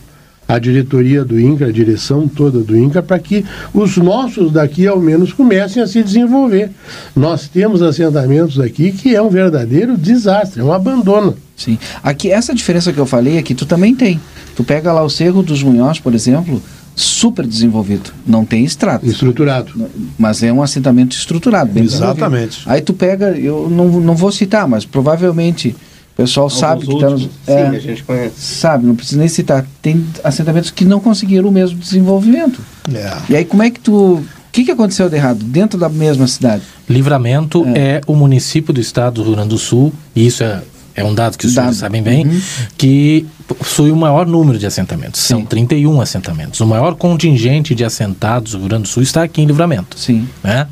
a 0.47 0.59
diretoria 0.59 1.25
do 1.25 1.41
INCA, 1.41 1.67
a 1.67 1.73
direção 1.73 2.29
toda 2.29 2.61
do 2.61 2.77
INCA, 2.77 3.03
para 3.03 3.19
que 3.19 3.45
os 3.73 3.97
nossos 3.97 4.53
daqui 4.53 4.87
ao 4.87 5.01
menos 5.01 5.33
comecem 5.33 5.83
a 5.83 5.87
se 5.87 6.03
desenvolver. 6.03 6.71
Nós 7.17 7.49
temos 7.49 7.83
assentamentos 7.83 8.61
aqui 8.61 8.93
que 8.93 9.15
é 9.15 9.23
um 9.23 9.31
verdadeiro 9.31 9.97
desastre, 9.97 10.61
é 10.61 10.65
um 10.65 10.73
abandono. 10.73 11.37
Sim. 11.57 11.79
Aqui, 12.03 12.31
essa 12.31 12.55
diferença 12.55 12.93
que 12.93 12.99
eu 12.99 13.07
falei 13.07 13.39
aqui, 13.39 13.55
tu 13.55 13.65
também 13.65 13.95
tem. 13.95 14.21
Tu 14.57 14.65
pega 14.65 14.93
lá 14.93 15.03
o 15.03 15.11
Cerro 15.11 15.43
dos 15.43 15.63
Munhós, 15.63 15.99
por 15.99 16.15
exemplo, 16.15 16.63
super 16.95 17.47
desenvolvido. 17.47 18.13
Não 18.27 18.45
tem 18.45 18.65
estrada. 18.65 19.07
Estruturado. 19.07 19.73
Mas 20.19 20.43
é 20.43 20.53
um 20.53 20.63
assentamento 20.63 21.17
estruturado. 21.17 21.73
Bem 21.73 21.85
Exatamente. 21.85 22.63
Aí 22.67 22.81
tu 22.81 22.93
pega, 22.93 23.31
eu 23.31 23.69
não, 23.69 23.89
não 24.01 24.15
vou 24.15 24.31
citar, 24.31 24.69
mas 24.69 24.85
provavelmente 24.85 25.75
o 26.15 26.17
pessoal 26.17 26.45
Alguns 26.45 26.61
sabe 26.61 26.87
que 26.87 26.95
está 26.95 27.11
nos. 27.11 27.29
É, 27.47 27.71
Sim, 27.71 27.77
a 27.77 27.81
gente 27.81 28.05
conhece. 28.05 28.35
Sabe, 28.39 28.87
não 28.87 28.95
precisa 28.95 29.19
nem 29.19 29.29
citar. 29.29 29.67
Tem 29.83 30.07
assentamentos 30.23 30.71
que 30.71 30.85
não 30.85 31.01
conseguiram 31.01 31.49
o 31.49 31.53
mesmo 31.53 31.79
desenvolvimento. 31.79 32.61
É. 32.93 33.13
E 33.29 33.37
aí 33.37 33.45
como 33.45 33.63
é 33.63 33.71
que 33.71 33.81
tu. 33.81 33.95
O 33.95 34.27
que, 34.55 34.65
que 34.65 34.71
aconteceu 34.71 35.11
de 35.11 35.17
errado 35.17 35.43
dentro 35.45 35.77
da 35.77 35.89
mesma 35.89 36.29
cidade? 36.29 36.63
Livramento 36.89 37.67
é. 37.75 37.97
é 37.97 38.01
o 38.07 38.15
município 38.15 38.73
do 38.73 38.81
estado 38.81 39.15
do 39.15 39.25
Rio 39.25 39.33
Grande 39.33 39.49
do 39.49 39.59
Sul, 39.59 39.93
e 40.15 40.29
isso 40.29 40.45
é 40.45 40.63
é 40.97 41.03
um 41.03 41.15
dado 41.15 41.37
que 41.37 41.47
os 41.47 41.55
dado. 41.55 41.65
senhores 41.65 41.79
sabem 41.79 42.03
bem, 42.03 42.27
uhum. 42.27 42.41
que 42.79 43.27
possui 43.47 43.91
o 43.91 43.97
maior 43.97 44.27
número 44.27 44.59
de 44.59 44.67
assentamentos. 44.67 45.21
Sim. 45.21 45.35
São 45.35 45.45
31 45.45 46.01
assentamentos. 46.01 46.61
O 46.61 46.67
maior 46.67 46.95
contingente 46.95 47.75
de 47.75 47.85
assentados 47.85 48.53
do 48.53 48.59
Rio 48.59 48.69
Grande 48.69 48.83
do 48.85 48.89
Sul 48.89 49.03
está 49.03 49.23
aqui 49.23 49.43
em 49.43 49.47
Livramento. 49.47 49.99
Sim. 49.99 50.29
Né? 50.43 50.67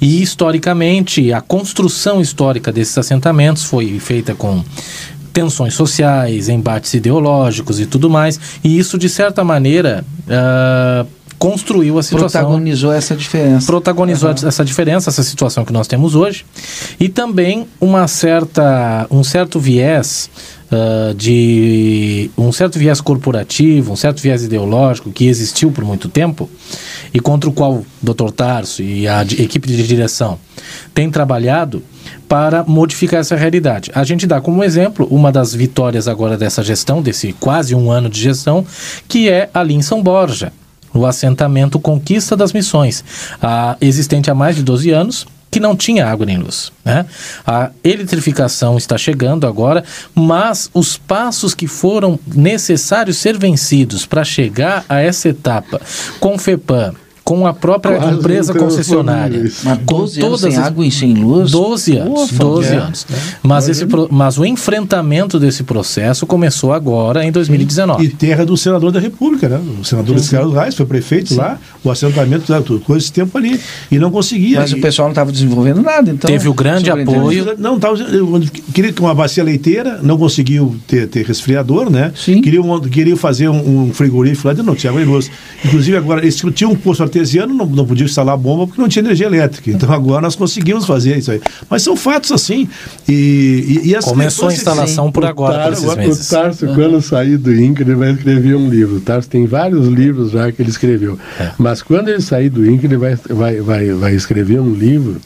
E, 0.00 0.22
historicamente, 0.22 1.32
a 1.32 1.40
construção 1.40 2.20
histórica 2.20 2.70
desses 2.70 2.96
assentamentos 2.96 3.64
foi 3.64 3.98
feita 3.98 4.34
com 4.34 4.62
tensões 5.32 5.74
sociais, 5.74 6.48
embates 6.48 6.94
ideológicos 6.94 7.80
e 7.80 7.86
tudo 7.86 8.08
mais. 8.08 8.38
E 8.62 8.78
isso, 8.78 8.96
de 8.96 9.08
certa 9.08 9.42
maneira, 9.42 10.04
uh, 10.28 11.06
construiu 11.44 11.98
a 11.98 12.02
situação. 12.02 12.40
Protagonizou 12.40 12.90
essa 12.90 13.14
diferença. 13.14 13.66
Protagonizou 13.66 14.30
uhum. 14.30 14.48
essa 14.48 14.64
diferença, 14.64 15.10
essa 15.10 15.22
situação 15.22 15.62
que 15.62 15.72
nós 15.74 15.86
temos 15.86 16.14
hoje. 16.14 16.46
E 16.98 17.06
também 17.06 17.66
uma 17.78 18.08
certa, 18.08 19.06
um 19.10 19.22
certo 19.22 19.60
viés 19.60 20.30
uh, 20.72 21.12
de 21.12 22.30
um 22.38 22.50
certo 22.50 22.78
viés 22.78 22.98
corporativo, 23.02 23.92
um 23.92 23.96
certo 23.96 24.22
viés 24.22 24.42
ideológico 24.42 25.12
que 25.12 25.26
existiu 25.26 25.70
por 25.70 25.84
muito 25.84 26.08
tempo 26.08 26.48
e 27.12 27.20
contra 27.20 27.50
o 27.50 27.52
qual 27.52 27.74
o 27.74 27.86
Dr. 28.02 28.30
Tarso 28.30 28.82
e 28.82 29.06
a 29.06 29.20
equipe 29.22 29.68
de 29.68 29.86
direção 29.86 30.38
têm 30.94 31.10
trabalhado 31.10 31.82
para 32.26 32.64
modificar 32.64 33.20
essa 33.20 33.36
realidade. 33.36 33.90
A 33.94 34.02
gente 34.02 34.26
dá 34.26 34.40
como 34.40 34.64
exemplo 34.64 35.06
uma 35.10 35.30
das 35.30 35.54
vitórias 35.54 36.08
agora 36.08 36.38
dessa 36.38 36.62
gestão, 36.62 37.02
desse 37.02 37.34
quase 37.34 37.74
um 37.74 37.90
ano 37.90 38.08
de 38.08 38.18
gestão, 38.18 38.64
que 39.06 39.28
é 39.28 39.50
ali 39.52 39.74
em 39.74 39.82
São 39.82 40.02
Borja 40.02 40.50
no 40.94 41.04
assentamento 41.04 41.78
Conquista 41.78 42.36
das 42.36 42.52
Missões, 42.52 43.04
a, 43.42 43.76
existente 43.80 44.30
há 44.30 44.34
mais 44.34 44.56
de 44.56 44.62
12 44.62 44.90
anos, 44.90 45.26
que 45.50 45.60
não 45.60 45.76
tinha 45.76 46.06
água 46.06 46.26
nem 46.26 46.36
luz. 46.36 46.72
Né? 46.84 47.06
A 47.46 47.70
eletrificação 47.84 48.76
está 48.76 48.98
chegando 48.98 49.46
agora, 49.46 49.84
mas 50.12 50.68
os 50.74 50.96
passos 50.96 51.54
que 51.54 51.68
foram 51.68 52.18
necessários 52.26 53.18
ser 53.18 53.38
vencidos 53.38 54.04
para 54.04 54.24
chegar 54.24 54.84
a 54.88 55.00
essa 55.00 55.28
etapa 55.28 55.80
com 56.18 56.36
FEPAM, 56.36 56.94
com 57.24 57.46
a 57.46 57.54
própria 57.54 57.96
Quase 57.96 58.18
empresa 58.18 58.52
concessionária. 58.52 59.50
Mas 59.64 59.78
12 59.78 59.84
com 59.86 59.96
todas 59.96 60.20
anos 60.20 60.40
sem 60.40 60.56
as... 60.56 60.58
água 60.58 60.86
e 60.86 60.90
sem 60.90 61.14
luz? 61.14 61.50
12 61.50 61.96
anos. 61.96 62.22
Ufa, 62.24 62.44
12 62.44 62.68
é, 62.68 62.76
anos. 62.76 63.06
É. 63.10 63.16
Mas, 63.42 63.68
esse 63.68 63.86
pro... 63.86 64.08
mas 64.10 64.36
o 64.36 64.44
enfrentamento 64.44 65.40
desse 65.40 65.62
processo 65.62 66.26
começou 66.26 66.72
agora 66.72 67.24
em 67.24 67.32
2019. 67.32 68.04
E 68.04 68.08
terra 68.10 68.44
do 68.44 68.56
senador 68.58 68.92
da 68.92 69.00
República, 69.00 69.48
né? 69.48 69.58
O 69.80 69.84
senador 69.84 70.16
Ricardo 70.16 70.50
Reis 70.50 70.74
foi 70.74 70.84
prefeito 70.84 71.30
Sim. 71.30 71.36
lá, 71.36 71.58
o 71.82 71.90
assentamento, 71.90 72.52
coisa 72.84 73.04
esse 73.04 73.12
tempo 73.12 73.38
ali. 73.38 73.58
E 73.90 73.98
não 73.98 74.10
conseguia. 74.10 74.60
Mas 74.60 74.72
e... 74.72 74.74
o 74.74 74.80
pessoal 74.82 75.08
não 75.08 75.12
estava 75.12 75.32
desenvolvendo 75.32 75.80
nada, 75.80 76.10
então. 76.10 76.28
Teve 76.28 76.46
o 76.46 76.54
grande 76.54 76.90
apoio. 76.90 77.54
Não, 77.56 77.78
tava, 77.78 77.96
queria 78.74 78.92
ter 78.92 79.00
uma 79.00 79.14
bacia 79.14 79.42
leiteira, 79.42 79.98
não 80.02 80.18
conseguiu 80.18 80.76
ter, 80.86 81.08
ter 81.08 81.24
resfriador, 81.24 81.88
né? 81.88 82.12
Sim. 82.14 82.42
Queria, 82.42 82.60
queria 82.90 83.16
fazer 83.16 83.48
um, 83.48 83.86
um 83.86 83.94
frigorífico 83.94 84.48
lá 84.48 84.54
de 84.54 84.62
não 84.62 84.74
tinha 84.74 84.90
água 84.90 85.00
e 85.00 85.06
luz. 85.06 85.30
Inclusive, 85.64 85.96
agora, 85.96 86.20
eles 86.20 86.36
tinham 86.54 86.72
um 86.72 86.76
posto 86.76 87.02
artesiano 87.14 87.54
não, 87.54 87.66
não 87.66 87.86
podia 87.86 88.04
instalar 88.04 88.36
bomba 88.36 88.66
porque 88.66 88.80
não 88.80 88.88
tinha 88.88 89.04
energia 89.04 89.26
elétrica. 89.26 89.70
Então 89.70 89.92
agora 89.92 90.22
nós 90.22 90.34
conseguimos 90.34 90.84
fazer 90.84 91.16
isso 91.16 91.30
aí. 91.30 91.40
Mas 91.70 91.82
são 91.82 91.96
fatos 91.96 92.32
assim. 92.32 92.68
E, 93.08 93.80
e, 93.84 93.92
e 93.92 94.02
Começou 94.02 94.48
a 94.48 94.52
instalação 94.52 95.10
por 95.12 95.24
agora. 95.24 95.54
O 95.54 95.56
Tarso, 95.56 95.88
o 95.88 96.28
Tarso 96.28 96.66
uhum. 96.66 96.74
quando 96.74 97.02
sair 97.02 97.36
do 97.36 97.54
INCRA, 97.54 97.84
ele 97.84 97.94
vai 97.94 98.10
escrever 98.12 98.56
um 98.56 98.68
livro. 98.68 98.96
O 98.96 99.00
Tarso 99.00 99.28
tem 99.28 99.46
vários 99.46 99.86
livros 99.86 100.32
já 100.32 100.50
que 100.50 100.60
ele 100.60 100.70
escreveu. 100.70 101.18
É. 101.38 101.50
Mas 101.58 101.82
quando 101.82 102.08
ele 102.08 102.20
sair 102.20 102.50
do 102.50 102.68
INCRA, 102.68 102.86
ele 102.86 102.96
vai, 102.96 103.16
vai, 103.16 103.60
vai, 103.60 103.92
vai 103.92 104.14
escrever 104.14 104.60
um 104.60 104.74
livro 104.74 105.20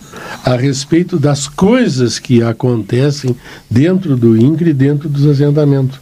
a 0.44 0.56
respeito 0.56 1.18
das 1.18 1.48
coisas 1.48 2.18
que 2.18 2.42
acontecem 2.42 3.34
dentro 3.70 4.16
do 4.16 4.36
INCRA 4.36 4.70
e 4.70 4.74
dentro 4.74 5.08
dos 5.08 5.26
assentamentos. 5.26 5.98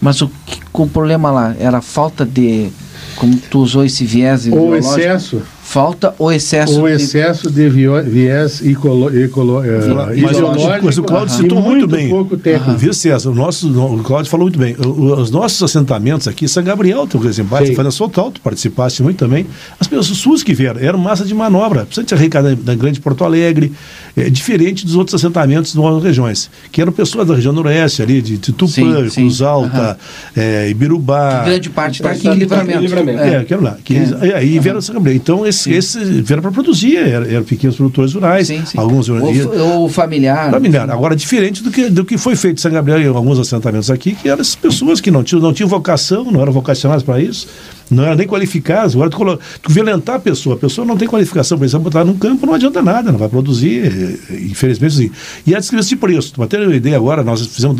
Mas 0.00 0.22
o, 0.22 0.30
o 0.72 0.86
problema 0.86 1.30
lá 1.30 1.54
era 1.58 1.78
a 1.78 1.82
falta 1.82 2.24
de 2.24 2.70
como 3.18 3.36
tu 3.36 3.60
usou 3.60 3.84
esse 3.84 4.04
viés 4.04 4.46
Ou 4.46 4.76
excesso. 4.76 5.42
Falta 5.68 6.14
o 6.18 6.32
excesso 6.32 6.80
o 6.80 6.88
excesso 6.88 7.50
de, 7.50 7.68
de 7.68 8.00
viés 8.08 8.64
ecolo, 8.64 9.14
ecolo, 9.14 9.60
uh, 9.60 10.16
ideológico. 10.16 10.86
Mas 10.86 10.96
o 10.96 11.02
Cláudio 11.02 11.34
citou 11.34 11.60
muito, 11.60 11.80
muito 11.80 11.88
bem. 11.88 12.08
Pouco 12.08 12.38
técnico. 12.38 12.78
Viu, 12.78 12.94
César? 12.94 13.28
O, 13.28 13.34
nosso, 13.34 13.68
o 13.68 14.02
Cláudio 14.02 14.30
falou 14.30 14.46
muito 14.46 14.58
bem. 14.58 14.74
Os 14.78 15.30
nossos 15.30 15.62
assentamentos 15.62 16.26
aqui, 16.26 16.48
São 16.48 16.64
Gabriel, 16.64 17.06
tem 17.06 17.20
um 17.20 17.28
exemplo, 17.28 17.54
fazendo 17.58 17.92
Soltal, 17.92 18.30
tu 18.30 18.40
participaste 18.40 19.02
muito 19.02 19.18
também. 19.18 19.46
As 19.78 19.86
pessoas 19.86 20.06
suas 20.16 20.42
que 20.42 20.54
vieram, 20.54 20.80
eram 20.80 20.98
massa 20.98 21.22
de 21.22 21.34
manobra. 21.34 21.84
Principalmente 21.84 22.14
a 22.14 22.16
Ricardo 22.16 22.56
da 22.56 22.74
Grande 22.74 22.98
Porto 22.98 23.22
Alegre, 23.22 23.70
é, 24.16 24.30
diferente 24.30 24.86
dos 24.86 24.94
outros 24.94 25.16
assentamentos 25.16 25.74
de 25.74 25.78
outras 25.78 26.02
regiões, 26.02 26.50
que 26.72 26.80
eram 26.80 26.92
pessoas 26.92 27.28
da 27.28 27.34
região 27.34 27.52
noroeste 27.52 28.00
ali, 28.00 28.22
de, 28.22 28.38
de 28.38 28.52
Tupã, 28.52 28.72
sim, 28.72 29.10
sim. 29.10 29.20
Cruz 29.20 29.42
Alta, 29.42 29.98
uhum. 30.34 30.42
é, 30.42 30.70
Ibirubá. 30.70 31.40
Que 31.40 31.50
grande 31.50 31.68
parte 31.68 31.96
está 31.96 32.10
aqui 32.12 32.26
em 32.26 32.34
livramento. 32.36 32.80
livramento. 32.80 33.20
É, 33.20 33.46
é 33.46 33.56
lá. 33.58 33.76
Que 33.84 33.94
é. 33.94 33.96
Eles, 33.98 34.12
é, 34.22 34.34
aí 34.34 34.58
vieram 34.58 34.80
São 34.80 34.94
Gabriel. 34.94 35.16
Então, 35.16 35.46
esse, 35.46 35.57
esse 35.66 35.98
vieram 36.22 36.42
para 36.42 36.52
produzir, 36.52 36.96
eram, 36.96 37.26
eram, 37.26 37.44
pequenos 37.44 37.76
produtores 37.76 38.14
rurais. 38.14 38.46
Sim, 38.46 38.64
sim. 38.64 38.78
Alguns, 38.78 39.08
ou, 39.08 39.18
ou 39.80 39.88
familiar. 39.88 40.50
Familiar. 40.50 40.90
Agora, 40.90 41.16
diferente 41.16 41.62
do 41.62 41.70
que, 41.70 41.88
do 41.88 42.04
que 42.04 42.16
foi 42.16 42.36
feito 42.36 42.58
em 42.58 42.60
São 42.60 42.70
Gabriel 42.70 43.00
em 43.00 43.06
alguns 43.06 43.38
assentamentos 43.38 43.90
aqui, 43.90 44.14
que 44.14 44.28
eram 44.28 44.40
as 44.40 44.54
pessoas 44.54 45.00
que 45.00 45.10
não 45.10 45.22
tinham, 45.22 45.40
não 45.40 45.52
tinham 45.52 45.68
vocação, 45.68 46.24
não 46.30 46.40
eram 46.40 46.52
vocacionadas 46.52 47.02
para 47.02 47.20
isso 47.20 47.48
não 47.90 48.04
era 48.04 48.14
nem 48.14 48.26
qualificadas. 48.26 48.94
Agora, 48.94 49.10
tu, 49.10 49.18
tu 49.62 49.72
violentar 49.72 50.16
a 50.16 50.18
pessoa, 50.18 50.56
a 50.56 50.58
pessoa 50.58 50.86
não 50.86 50.96
tem 50.96 51.08
qualificação 51.08 51.56
para 51.58 51.66
isso, 51.66 51.78
botar 51.78 52.04
num 52.04 52.16
campo 52.16 52.46
não 52.46 52.54
adianta 52.54 52.82
nada, 52.82 53.10
não 53.10 53.18
vai 53.18 53.28
produzir, 53.28 54.20
infelizmente 54.30 54.94
sim. 54.94 55.10
E 55.46 55.54
a 55.54 55.58
descrição 55.58 55.88
de 55.88 55.96
preço, 55.96 56.32
para 56.34 56.46
ter 56.46 56.60
uma 56.60 56.74
ideia 56.74 56.96
agora, 56.96 57.22
nós 57.22 57.44
fizemos 57.46 57.76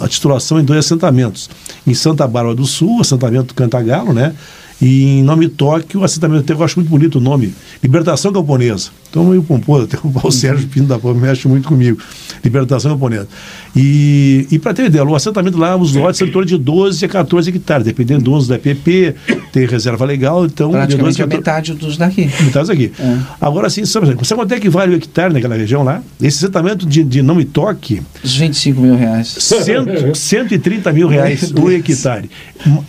a 0.00 0.08
titulação 0.08 0.60
em 0.60 0.64
dois 0.64 0.78
assentamentos. 0.80 1.50
Em 1.86 1.94
Santa 1.94 2.26
Bárbara 2.26 2.54
do 2.54 2.66
Sul, 2.66 3.00
assentamento 3.00 3.54
Cantagalo, 3.54 4.12
né? 4.12 4.34
E 4.82 5.20
em 5.20 5.22
nome 5.22 5.48
Tóquio, 5.48 6.02
assentamento 6.02 6.52
eu 6.52 6.64
acho 6.64 6.80
muito 6.80 6.88
bonito 6.88 7.18
o 7.18 7.20
nome, 7.20 7.54
Libertação 7.80 8.32
Camponesa. 8.32 8.90
Então, 9.08 9.24
meio 9.26 9.40
pomposo, 9.40 9.84
até 9.84 9.96
o 10.02 10.10
Paulo 10.10 10.32
Sérgio 10.32 10.66
Pinto 10.66 10.88
da 10.88 10.98
Pampa 10.98 11.20
mexe 11.20 11.46
muito 11.46 11.68
comigo. 11.68 12.02
Libertação 12.42 12.90
Camponesa. 12.90 13.28
E, 13.76 14.48
e 14.50 14.58
para 14.58 14.74
ter 14.74 14.86
ideia, 14.86 15.04
o 15.04 15.14
assentamento 15.14 15.56
lá, 15.56 15.76
os 15.76 15.94
lotes 15.94 16.18
são 16.18 16.26
em 16.26 16.32
torno 16.32 16.48
de 16.48 16.58
12 16.58 17.04
a 17.04 17.08
14 17.08 17.50
hectares, 17.50 17.86
dependendo 17.86 18.24
do 18.24 18.32
uso 18.32 18.48
da 18.48 18.56
EPP, 18.56 19.14
tem 19.52 19.66
reserva 19.66 20.04
legal, 20.04 20.46
então... 20.46 20.70
Praticamente 20.70 21.16
de 21.16 21.22
12 21.22 21.22
a 21.22 21.26
metade 21.26 21.74
dos 21.74 21.96
daqui. 21.96 22.30
Metade 22.40 22.68
daqui. 22.68 22.92
É. 22.98 23.18
Agora 23.40 23.68
sim, 23.68 23.84
sabe, 23.84 24.14
quanto 24.14 24.54
é 24.54 24.58
que 24.58 24.68
vale 24.68 24.94
o 24.94 24.96
hectare 24.96 25.32
naquela 25.32 25.54
região 25.54 25.82
lá? 25.82 26.02
Esse 26.20 26.44
assentamento 26.44 26.86
de, 26.86 27.04
de 27.04 27.22
não 27.22 27.34
me 27.34 27.44
toque... 27.44 28.02
Os 28.24 28.36
25 28.36 28.80
mil 28.80 28.96
reais. 28.96 29.28
Cento, 29.28 30.14
130 30.16 30.92
mil 30.92 31.06
reais 31.06 31.52
o 31.52 31.70
hectare. 31.70 32.30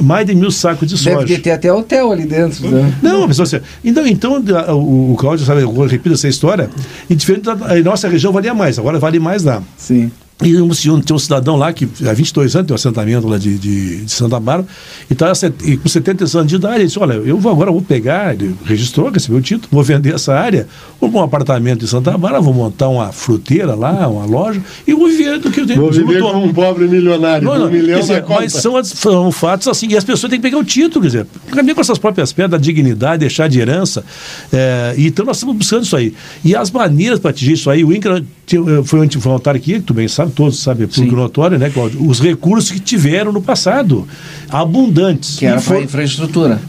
Mais 0.02 0.26
de 0.26 0.34
mil 0.36 0.52
sacos 0.52 0.88
de 0.88 0.98
soja. 0.98 1.18
Deve 1.18 1.40
ter 1.40 1.52
até 1.52 1.72
hotel 1.72 2.12
ali 2.12 2.26
dentro. 2.26 2.70
Né? 2.70 2.94
Não, 3.02 3.28
pessoal, 3.28 3.44
assim, 3.44 3.60
então, 3.84 4.08
então 4.08 4.44
o, 4.76 5.14
o 5.14 5.16
Cláudio 5.18 5.46
sabe, 5.46 5.62
eu 5.62 5.86
repito 5.86 6.14
essa 6.14 6.28
história, 6.28 6.70
e 7.10 7.16
diferente 7.16 7.44
da 7.44 7.54
a 7.54 7.82
nossa 7.82 8.08
região 8.08 8.32
valia 8.32 8.54
mais, 8.54 8.80
agora 8.80 9.00
vale 9.00 9.20
mais 9.20 9.44
lá. 9.44 9.62
Sim. 9.78 10.12
E 10.44 10.62
um, 10.62 10.70
tinha 10.70 10.94
um 10.94 11.20
cidadão 11.20 11.56
lá 11.56 11.72
que 11.72 11.88
há 12.08 12.14
22 12.14 12.56
anos 12.56 12.68
tem 12.68 12.74
um 12.74 12.76
assentamento 12.76 13.28
lá 13.28 13.38
de, 13.38 13.58
de, 13.58 14.04
de 14.04 14.12
Santa 14.12 14.40
Bárbara 14.40 14.68
e, 15.10 15.16
tá, 15.16 15.32
e 15.64 15.78
com 15.78 15.88
70 15.88 16.24
anos 16.24 16.48
de 16.48 16.56
idade, 16.56 16.76
ele 16.76 16.86
disse, 16.86 17.00
olha, 17.00 17.14
eu 17.14 17.38
vou, 17.38 17.52
agora 17.52 17.72
vou 17.72 17.82
pegar, 17.82 18.34
ele 18.34 18.56
registrou, 18.66 19.10
recebeu 19.10 19.38
o 19.40 19.42
título, 19.42 19.70
vou 19.72 19.84
vender 19.84 20.14
essa 20.14 20.34
área, 20.34 20.68
vou 21.00 21.10
para 21.10 21.20
um 21.22 21.24
apartamento 21.24 21.86
em 21.86 21.88
Santa 21.88 22.12
Bárbara, 22.12 22.42
vou 22.42 22.54
montar 22.54 22.90
uma 22.90 23.12
fruteira 23.12 23.76
lá, 23.76 24.08
uma 24.08 24.26
loja, 24.26 24.62
e 24.86 24.94
vou 24.94 25.08
viver 25.08 25.40
do 25.40 25.52
que 25.52 25.62
eu 25.62 25.68
tenho. 25.68 25.82
Vou 25.82 25.92
viver 25.92 26.20
como 26.20 26.44
um 26.44 26.54
pobre 26.54 26.88
milionário, 26.88 27.46
não, 27.46 27.58
não, 27.58 27.68
um 27.68 27.72
milhão 27.72 28.00
dizer, 28.00 28.24
Mas 28.28 28.54
são, 28.54 28.84
são, 28.84 29.32
fatos 29.32 29.68
assim, 29.68 29.88
e 29.90 29.98
as 29.98 30.04
pessoas 30.04 30.30
têm 30.30 30.40
que 30.40 30.44
pegar 30.44 30.58
o 30.58 30.64
título, 30.64 31.02
quer 31.02 31.08
dizer, 31.08 31.28
caminhar 31.52 31.76
com 31.76 31.82
essas 31.82 31.98
próprias 31.98 32.34
pedras, 32.34 32.52
da 32.52 32.58
dignidade, 32.58 33.20
deixar 33.20 33.48
de 33.48 33.60
herança, 33.60 34.04
é, 34.52 34.94
então 34.98 35.26
nós 35.26 35.38
estamos 35.38 35.56
buscando 35.56 35.84
isso 35.84 35.96
aí. 35.96 36.14
E 36.44 36.56
as 36.56 36.70
maneiras 36.70 37.20
para 37.20 37.32
atingir 37.32 37.54
isso 37.54 37.70
aí, 37.70 37.84
o 37.84 37.94
INCRA 37.94 38.24
foi 38.84 39.00
um 39.00 39.08
voluntário 39.20 39.60
aqui, 39.60 39.74
que 39.74 39.82
tu 39.82 39.94
bem 39.94 40.08
sabe, 40.08 40.33
todos 40.34 40.60
sabem, 40.60 40.88
público 40.88 41.16
notório, 41.16 41.58
né, 41.58 41.70
Cláudio? 41.70 42.06
Os 42.08 42.20
recursos 42.20 42.72
que 42.72 42.80
tiveram 42.80 43.32
no 43.32 43.42
passado, 43.42 44.08
abundantes. 44.50 45.38
Que 45.38 45.46
era 45.46 45.62
para 45.62 45.82
infraestrutura. 45.82 46.62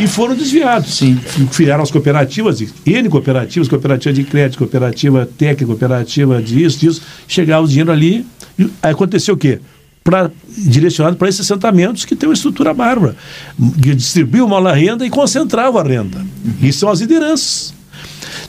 E 0.00 0.06
foram 0.06 0.34
desviados. 0.34 0.94
Sim. 0.94 1.18
Criaram 1.54 1.82
as 1.82 1.90
cooperativas, 1.90 2.60
N 2.84 3.08
cooperativas, 3.08 3.68
cooperativa 3.68 4.12
de 4.12 4.24
crédito, 4.24 4.58
cooperativa 4.58 5.28
técnica, 5.38 5.66
cooperativa 5.66 6.42
disso, 6.42 6.78
disso. 6.78 7.02
Chegava 7.26 7.64
o 7.64 7.68
dinheiro 7.68 7.90
ali, 7.90 8.26
e 8.58 8.70
aconteceu 8.82 9.34
o 9.34 9.36
quê? 9.36 9.60
Pra, 10.04 10.30
direcionado 10.48 11.16
para 11.16 11.28
esses 11.28 11.42
assentamentos 11.42 12.04
que 12.04 12.16
têm 12.16 12.28
uma 12.28 12.34
estrutura 12.34 12.74
bárbara. 12.74 13.14
Distribuiu 13.58 14.44
uma 14.44 14.72
renda 14.72 15.06
e 15.06 15.10
concentrava 15.10 15.80
a 15.80 15.84
renda. 15.84 16.18
Uhum. 16.18 16.54
E 16.60 16.72
são 16.72 16.88
as 16.88 17.00
lideranças. 17.00 17.72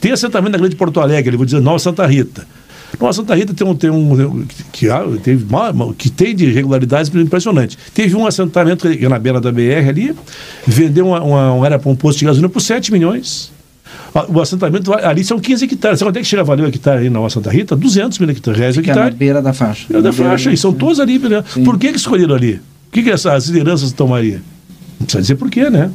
Tem 0.01 0.11
assentamento 0.11 0.53
na 0.53 0.57
Grande 0.57 0.75
Porto 0.75 0.99
Alegre, 0.99 1.37
vou 1.37 1.45
dizer 1.45 1.61
Nova 1.61 1.79
Santa 1.79 2.05
Rita. 2.05 2.45
Nossa, 2.99 3.21
Santa 3.21 3.35
Rita 3.35 3.53
tem 3.53 3.67
um, 3.67 3.75
tem 3.75 3.89
um 3.89 4.45
que, 4.71 4.87
teve 5.23 5.45
uma, 5.45 5.93
que 5.93 6.09
tem 6.09 6.35
de 6.35 6.45
irregularidades 6.45 7.13
impressionante. 7.13 7.77
Teve 7.93 8.15
um 8.15 8.25
assentamento 8.25 8.89
que, 8.89 9.07
na 9.07 9.19
beira 9.19 9.41
da 9.41 9.51
BR 9.51 9.89
ali, 9.89 10.15
vendeu 10.65 11.07
uma, 11.07 11.21
uma, 11.21 11.65
área 11.65 11.79
para 11.79 11.89
um 11.89 11.95
posto 11.95 12.19
de 12.19 12.25
gasolina 12.25 12.49
por 12.49 12.61
7 12.61 12.91
milhões. 12.91 13.51
O 14.29 14.39
assentamento 14.39 14.93
ali 14.93 15.23
são 15.23 15.39
15 15.39 15.65
hectares. 15.65 15.99
Sabe 15.99 16.09
quanto 16.09 16.17
é 16.17 16.21
que 16.21 16.27
chega 16.27 16.43
a 16.43 16.45
valer 16.45 16.63
o 16.63 16.67
hectare 16.67 17.01
aí 17.01 17.09
na 17.09 17.29
Santa 17.29 17.49
Rita? 17.49 17.75
200 17.75 18.19
mil 18.19 18.29
hectares. 18.29 18.59
Reais 18.59 18.77
hectare. 18.77 18.99
É 18.99 19.03
na 19.05 19.09
beira 19.09 19.41
da 19.41 19.53
faixa. 19.53 19.87
Beira 19.87 20.03
da 20.03 20.13
faixa. 20.13 20.51
E 20.51 20.57
são 20.57 20.71
todos 20.71 20.99
ali. 20.99 21.17
Né? 21.17 21.43
Por 21.65 21.79
que, 21.79 21.91
que 21.91 21.97
escolheram 21.97 22.35
ali? 22.35 22.55
O 22.87 22.91
que, 22.91 23.01
que 23.01 23.09
essas 23.09 23.47
lideranças 23.47 23.91
tomariam? 23.91 24.39
Não 24.99 25.05
precisa 25.05 25.21
dizer 25.21 25.35
por 25.35 25.49
quê, 25.49 25.69
né? 25.69 25.91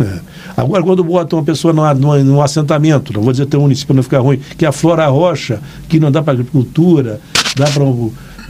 É. 0.00 0.20
Agora, 0.56 0.82
quando 0.82 1.02
bota 1.02 1.34
uma 1.36 1.44
pessoa 1.44 1.72
no, 1.72 2.24
no, 2.24 2.42
assentamento, 2.42 3.12
não 3.12 3.22
vou 3.22 3.32
dizer 3.32 3.46
ter 3.46 3.56
um 3.56 3.62
município 3.62 3.94
não 3.94 4.02
ficar 4.02 4.20
ruim, 4.20 4.40
que 4.56 4.64
aflora 4.64 5.04
a 5.04 5.08
rocha, 5.08 5.60
que 5.88 5.98
não 5.98 6.10
dá 6.10 6.22
para 6.22 6.34
agricultura, 6.34 7.20
dá 7.56 7.66
para 7.66 7.84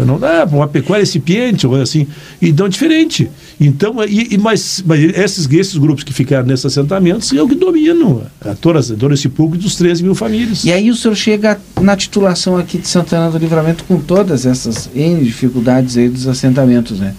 não 0.05 0.19
dá 0.19 0.47
para 0.47 0.57
uma 0.57 0.69
pecuária 0.69 1.03
incipiente, 1.03 1.67
ou 1.67 1.75
assim. 1.75 2.07
Então, 2.41 2.67
é 2.67 2.69
diferente. 2.69 3.29
Então, 3.61 3.97
e, 4.05 4.35
e 4.35 4.39
mas, 4.39 4.83
mas 4.87 5.01
esses, 5.01 5.51
esses 5.51 5.77
grupos 5.77 6.05
que 6.05 6.13
ficaram 6.13 6.47
nesses 6.47 6.67
assentamentos 6.67 7.33
é 7.33 7.43
o 7.43 7.49
que 7.49 7.57
dominam 7.57 8.23
a 8.41 8.55
todo, 8.55 8.81
todo 8.97 9.15
esse 9.15 9.29
público 9.29 9.65
dos 9.65 9.75
13 9.75 10.05
mil 10.05 10.15
famílias. 10.15 10.65
E 10.65 10.73
aí 10.73 10.91
o 10.91 10.95
senhor 10.95 11.17
chega 11.17 11.59
na 11.81 11.97
titulação 11.97 12.57
aqui 12.57 12.79
de 12.79 12.87
Santana 12.87 13.31
do 13.31 13.39
Livramento 13.39 13.85
com 13.85 13.99
todas 13.99 14.47
essas 14.47 14.89
N 14.95 15.25
dificuldades 15.25 15.97
aí 15.97 16.09
dos 16.09 16.29
assentamentos, 16.29 17.01
né? 17.01 17.15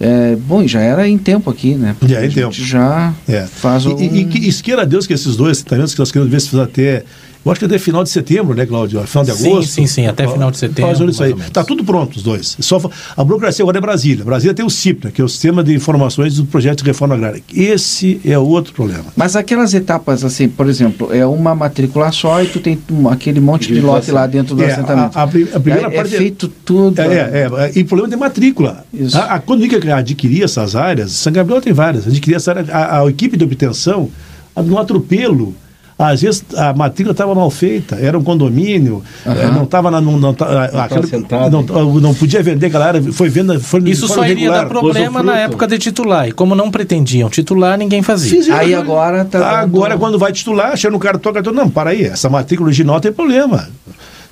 É, 0.00 0.34
bom, 0.34 0.66
já 0.66 0.80
era 0.80 1.06
em 1.06 1.18
tempo 1.18 1.50
aqui, 1.50 1.74
né? 1.74 1.94
Porque 1.98 2.14
já 2.14 2.24
em 2.24 2.30
tempo. 2.30 2.52
já 2.52 3.12
é. 3.28 3.42
faz 3.42 3.84
um... 3.84 3.98
E, 4.00 4.06
e, 4.06 4.48
e, 4.48 4.52
queira 4.54 4.86
Deus 4.86 5.06
que 5.06 5.12
esses 5.12 5.36
dois 5.36 5.58
assentamentos 5.58 5.92
que 5.92 5.98
nós 5.98 6.10
queremos 6.10 6.32
ver 6.32 6.40
se 6.40 6.58
até 6.58 7.04
eu 7.44 7.50
acho 7.50 7.58
que 7.58 7.64
até 7.64 7.78
final 7.78 8.02
de 8.02 8.10
setembro, 8.10 8.54
né, 8.54 8.66
Cláudio? 8.66 9.00
Final 9.06 9.24
de 9.24 9.30
agosto. 9.30 9.62
Sim, 9.62 9.62
sim, 9.62 9.86
sim, 9.86 10.06
até 10.06 10.28
final 10.28 10.50
de 10.50 10.58
setembro. 10.58 10.96
Faz 10.96 11.10
isso 11.10 11.22
aí. 11.22 11.32
Está 11.32 11.64
tudo 11.64 11.82
pronto, 11.82 12.16
os 12.16 12.22
dois. 12.22 12.56
Só, 12.60 12.80
a 13.16 13.24
burocracia 13.24 13.62
agora 13.62 13.78
é 13.78 13.80
Brasília. 13.80 14.24
Brasília 14.24 14.52
tem 14.52 14.64
o 14.64 14.70
CIP, 14.70 15.06
né, 15.06 15.12
que 15.14 15.22
é 15.22 15.24
o 15.24 15.28
Sistema 15.28 15.64
de 15.64 15.74
Informações 15.74 16.36
do 16.36 16.44
Projeto 16.44 16.82
de 16.82 16.84
Reforma 16.84 17.14
Agrária. 17.14 17.42
Esse 17.54 18.20
é 18.24 18.38
outro 18.38 18.74
problema. 18.74 19.06
Mas 19.16 19.36
aquelas 19.36 19.72
etapas, 19.72 20.22
assim, 20.22 20.48
por 20.48 20.68
exemplo, 20.68 21.14
é 21.14 21.24
uma 21.24 21.54
matrícula 21.54 22.12
só 22.12 22.42
e 22.42 22.46
tu 22.46 22.60
tem 22.60 22.78
aquele 23.10 23.40
monte 23.40 23.72
de 23.72 23.80
lote 23.80 24.10
lá 24.10 24.26
dentro 24.26 24.54
do 24.54 24.62
é, 24.62 24.72
assentamento. 24.72 25.16
A, 25.16 25.22
a, 25.22 25.24
a 25.24 25.28
primeira 25.28 25.88
é, 25.88 25.90
parte 25.90 26.14
é 26.14 26.18
feito 26.18 26.48
tudo. 26.48 27.00
É, 27.00 27.04
é, 27.04 27.50
é, 27.56 27.72
e 27.74 27.84
problema 27.84 28.10
de 28.10 28.16
matrícula. 28.16 28.84
Isso. 28.92 29.16
A, 29.16 29.34
a, 29.34 29.38
quando 29.38 29.64
adquirir 29.96 30.42
essas 30.44 30.76
áreas, 30.76 31.12
São 31.12 31.32
Gabriel 31.32 31.60
tem 31.62 31.72
várias, 31.72 32.06
adquirir 32.06 32.36
essa 32.36 32.50
área, 32.50 32.64
a, 32.70 33.00
a 33.00 33.08
equipe 33.08 33.36
de 33.36 33.44
obtenção, 33.44 34.10
um 34.56 34.78
atropelo 34.78 35.54
às 36.00 36.22
vezes 36.22 36.42
a 36.56 36.72
matrícula 36.72 37.12
estava 37.12 37.34
mal 37.34 37.50
feita, 37.50 37.96
era 37.96 38.18
um 38.18 38.22
condomínio, 38.22 39.02
uhum. 39.26 39.52
não 39.52 39.64
estava 39.64 39.90
na. 39.90 40.00
Não, 40.00 40.18
não, 40.18 40.34
não, 40.34 41.62
não, 41.62 42.00
não, 42.00 42.14
podia 42.14 42.42
vender 42.42 42.74
área, 42.74 43.02
foi 43.12 43.28
venda. 43.28 43.60
Foi, 43.60 43.80
Isso 43.84 44.06
foi 44.06 44.16
só 44.16 44.26
iria 44.26 44.50
dar 44.50 44.66
problema 44.66 45.22
na 45.22 45.36
época 45.38 45.66
de 45.66 45.78
titular. 45.78 46.26
E 46.26 46.32
como 46.32 46.54
não 46.54 46.70
pretendiam 46.70 47.28
titular, 47.28 47.76
ninguém 47.76 48.02
fazia. 48.02 48.30
Fizeram, 48.30 48.58
Aí 48.58 48.74
agora 48.74 49.26
tá. 49.26 49.60
Agora, 49.60 49.98
quando 49.98 50.18
vai 50.18 50.32
titular, 50.32 50.74
chega 50.74 50.92
no 50.92 50.98
cartão, 50.98 51.32
cartão, 51.34 51.52
não, 51.52 51.68
para 51.68 51.90
aí, 51.90 52.04
essa 52.04 52.30
matrícula 52.30 52.68
original 52.68 52.98
tem 52.98 53.12
problema. 53.12 53.68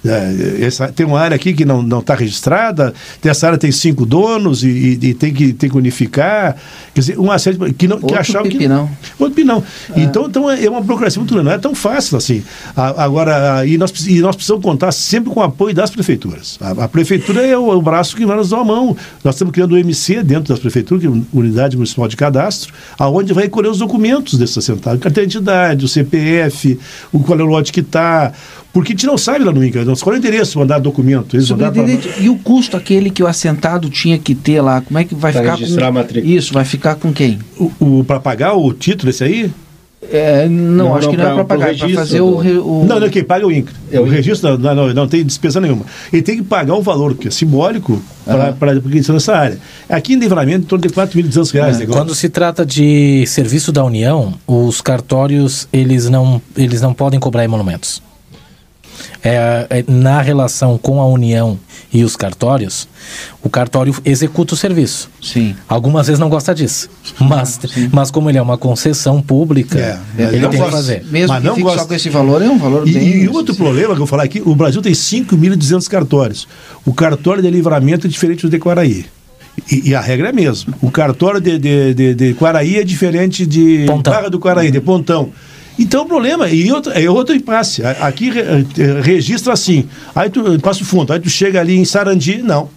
É, 0.04 0.64
essa, 0.64 0.88
tem 0.88 1.04
uma 1.04 1.18
área 1.18 1.34
aqui 1.34 1.52
que 1.52 1.64
não 1.64 1.98
está 1.98 2.14
registrada, 2.14 2.94
essa 3.24 3.46
área 3.46 3.58
tem 3.58 3.72
cinco 3.72 4.06
donos 4.06 4.62
e, 4.62 4.68
e, 4.68 4.98
e, 5.08 5.14
tem, 5.14 5.32
que, 5.32 5.52
tem 5.52 5.68
que 5.68 5.76
unificar. 5.76 6.56
Quer 6.94 7.00
dizer, 7.00 7.18
uma 7.18 7.38
série 7.38 7.56
de, 7.56 7.72
que, 7.72 7.88
não, 7.88 7.98
que 7.98 8.14
achavam 8.14 8.48
que. 8.48 8.68
Não. 8.68 8.88
Outro 9.18 9.34
pinão. 9.34 9.62
É. 9.94 10.00
Então, 10.00 10.26
então 10.26 10.50
é 10.50 10.68
uma 10.68 10.80
burocracia 10.80 11.18
muito 11.18 11.32
grande, 11.32 11.46
não 11.46 11.54
é 11.54 11.58
tão 11.58 11.74
fácil 11.74 12.16
assim. 12.16 12.42
agora, 12.76 13.66
e 13.66 13.76
nós, 13.76 13.90
e 14.06 14.20
nós 14.20 14.36
precisamos 14.36 14.62
contar 14.62 14.92
sempre 14.92 15.32
com 15.32 15.40
o 15.40 15.42
apoio 15.42 15.74
das 15.74 15.90
prefeituras. 15.90 16.58
A, 16.60 16.84
a 16.84 16.88
prefeitura 16.88 17.44
é 17.44 17.56
o, 17.56 17.68
o, 17.68 17.82
braço 17.82 18.14
que 18.16 18.24
vai 18.24 18.36
nos 18.36 18.50
dar 18.50 18.60
a 18.60 18.64
mão. 18.64 18.96
Nós 19.24 19.34
estamos 19.34 19.52
criando 19.52 19.72
o 19.72 19.78
MC 19.78 20.22
dentro 20.22 20.48
das 20.48 20.58
prefeituras, 20.58 21.02
que 21.02 21.08
é 21.08 21.10
a 21.10 21.22
Unidade 21.32 21.76
Municipal 21.76 22.06
de 22.08 22.16
Cadastro, 22.16 22.72
aonde 22.98 23.32
vai 23.32 23.44
recolher 23.44 23.68
os 23.68 23.78
documentos 23.78 24.38
desse 24.38 24.58
assentado, 24.58 24.98
carteira 24.98 25.26
de 25.26 25.38
identidade, 25.38 25.84
o 25.84 25.88
CPF, 25.88 26.78
o 27.12 27.20
qual 27.20 27.38
é 27.38 27.42
o 27.42 27.46
lote 27.46 27.72
que 27.72 27.80
está, 27.80 28.32
porque 28.72 28.92
a 28.92 28.94
gente 28.94 29.06
não 29.06 29.16
sabe 29.16 29.44
lá 29.44 29.52
no 29.52 29.64
INCA, 29.64 29.84
qual 29.94 30.14
é 30.14 30.16
o 30.16 30.18
interesse 30.18 30.52
de 30.52 30.58
mandar 30.58 30.78
documento? 30.78 31.36
Eles 31.36 31.50
pra... 31.50 31.72
E 32.20 32.28
o 32.28 32.36
custo 32.36 32.76
aquele 32.76 33.10
que 33.10 33.22
o 33.22 33.26
assentado 33.26 33.88
tinha 33.90 34.18
que 34.18 34.34
ter 34.34 34.60
lá, 34.60 34.80
como 34.80 34.98
é 34.98 35.04
que 35.04 35.14
vai 35.14 35.32
pra 35.32 35.42
ficar 35.42 35.54
registrar 35.56 35.82
com... 35.82 35.88
a 35.88 35.92
matrícula. 35.92 36.34
Isso, 36.34 36.52
vai 36.52 36.64
ficar 36.64 36.94
com 36.96 37.12
quem? 37.12 37.38
O, 37.58 37.72
o 37.80 38.04
para 38.04 38.20
pagar 38.20 38.54
o 38.54 38.72
título 38.72 39.10
esse 39.10 39.24
aí? 39.24 39.50
É, 40.00 40.48
não, 40.48 40.86
não, 40.86 40.94
acho 40.94 41.06
não, 41.06 41.10
que 41.10 41.20
não 41.20 41.30
é 41.30 41.34
para 41.34 41.44
pagar, 41.44 41.74
é 41.74 41.76
para 41.76 41.88
fazer 41.88 42.20
o, 42.20 42.38
o, 42.38 42.86
Não, 42.86 43.00
não, 43.00 43.08
quem 43.10 43.24
paga 43.24 43.42
é 43.42 43.46
o 43.46 43.50
INCRA. 43.50 43.74
É 43.90 43.98
o, 43.98 44.04
o 44.04 44.08
registro 44.08 44.56
não, 44.56 44.74
não, 44.74 44.94
não, 44.94 45.08
tem 45.08 45.24
despesa 45.24 45.60
nenhuma. 45.60 45.84
Ele 46.12 46.22
tem 46.22 46.36
que 46.36 46.42
pagar 46.44 46.74
um 46.74 46.80
valor 46.80 47.16
que 47.16 47.26
é 47.26 47.30
simbólico 47.32 48.00
para 48.24 48.74
uhum. 48.74 48.80
porque 48.80 48.98
estão 48.98 49.14
nessa 49.14 49.36
área. 49.36 49.58
Aqui 49.88 50.14
em 50.14 50.18
livramento, 50.18 50.64
em 50.64 50.68
torno 50.68 50.86
de 50.86 50.94
4.200 50.94 51.52
reais. 51.52 51.80
É. 51.80 51.86
Quando 51.86 52.14
se 52.14 52.28
trata 52.28 52.64
de 52.64 53.24
serviço 53.26 53.72
da 53.72 53.84
União, 53.84 54.34
os 54.46 54.80
cartórios 54.80 55.66
eles 55.72 56.08
não, 56.08 56.40
eles 56.56 56.80
não 56.80 56.94
podem 56.94 57.18
cobrar 57.18 57.42
emolumentos. 57.42 58.00
É, 59.22 59.66
é, 59.70 59.84
na 59.88 60.20
relação 60.20 60.78
com 60.78 61.00
a 61.00 61.06
União 61.06 61.58
e 61.92 62.04
os 62.04 62.16
cartórios, 62.16 62.88
o 63.42 63.48
cartório 63.48 63.94
executa 64.04 64.54
o 64.54 64.56
serviço. 64.56 65.10
Sim. 65.22 65.54
Algumas 65.68 66.06
vezes 66.06 66.20
não 66.20 66.28
gosta 66.28 66.54
disso, 66.54 66.88
mas, 67.20 67.58
mas 67.92 68.10
como 68.10 68.30
ele 68.30 68.38
é 68.38 68.42
uma 68.42 68.58
concessão 68.58 69.20
pública, 69.22 69.78
é, 70.16 70.22
ele 70.22 70.48
tem 70.48 70.62
que 70.62 70.70
fazer. 70.70 71.04
Mesmo 71.10 71.28
mas 71.28 71.42
que 71.42 71.48
não 71.48 71.54
fique 71.54 71.64
gosta... 71.64 71.80
só 71.80 71.86
com 71.86 71.94
esse 71.94 72.10
valor, 72.10 72.42
é 72.42 72.48
um 72.48 72.58
valor 72.58 72.86
e, 72.86 72.92
bem... 72.92 73.22
E 73.24 73.28
outro 73.28 73.54
problema 73.54 73.88
que 73.88 73.92
eu 73.92 73.98
vou 73.98 74.06
falar 74.06 74.24
aqui, 74.24 74.42
o 74.44 74.54
Brasil 74.54 74.82
tem 74.82 74.92
5.200 74.92 75.88
cartórios. 75.88 76.48
O 76.84 76.92
cartório 76.92 77.42
de 77.42 77.50
livramento 77.50 78.06
é 78.06 78.10
diferente 78.10 78.42
do 78.42 78.50
de 78.50 78.58
Quaraí. 78.58 79.06
E, 79.70 79.90
e, 79.90 79.94
a 79.94 80.00
regra 80.00 80.28
é 80.28 80.30
a 80.30 80.32
mesma. 80.32 80.74
O 80.80 80.90
cartório 80.90 81.40
de, 81.40 81.58
de, 81.58 81.94
de, 81.94 82.14
de 82.14 82.34
Quaraí 82.34 82.76
é 82.76 82.84
diferente 82.84 83.44
de 83.44 83.84
Pontão. 83.86 84.12
Barra 84.12 84.28
do 84.28 84.38
Quaraí, 84.38 84.70
de 84.70 84.80
Pontão. 84.80 85.32
Então 85.78 86.02
o 86.02 86.06
problema, 86.06 86.48
e 86.48 86.70
outro, 86.72 86.92
é 86.92 87.08
outro 87.08 87.34
impasse. 87.34 87.82
Aqui 87.84 88.30
registra 89.02 89.52
assim, 89.52 89.88
aí 90.14 90.28
tu 90.28 90.58
passa 90.60 90.82
o 90.82 90.86
fundo, 90.86 91.12
aí 91.12 91.20
tu 91.20 91.30
chega 91.30 91.60
ali 91.60 91.76
em 91.76 91.84
Sarandi, 91.84 92.42
não. 92.42 92.68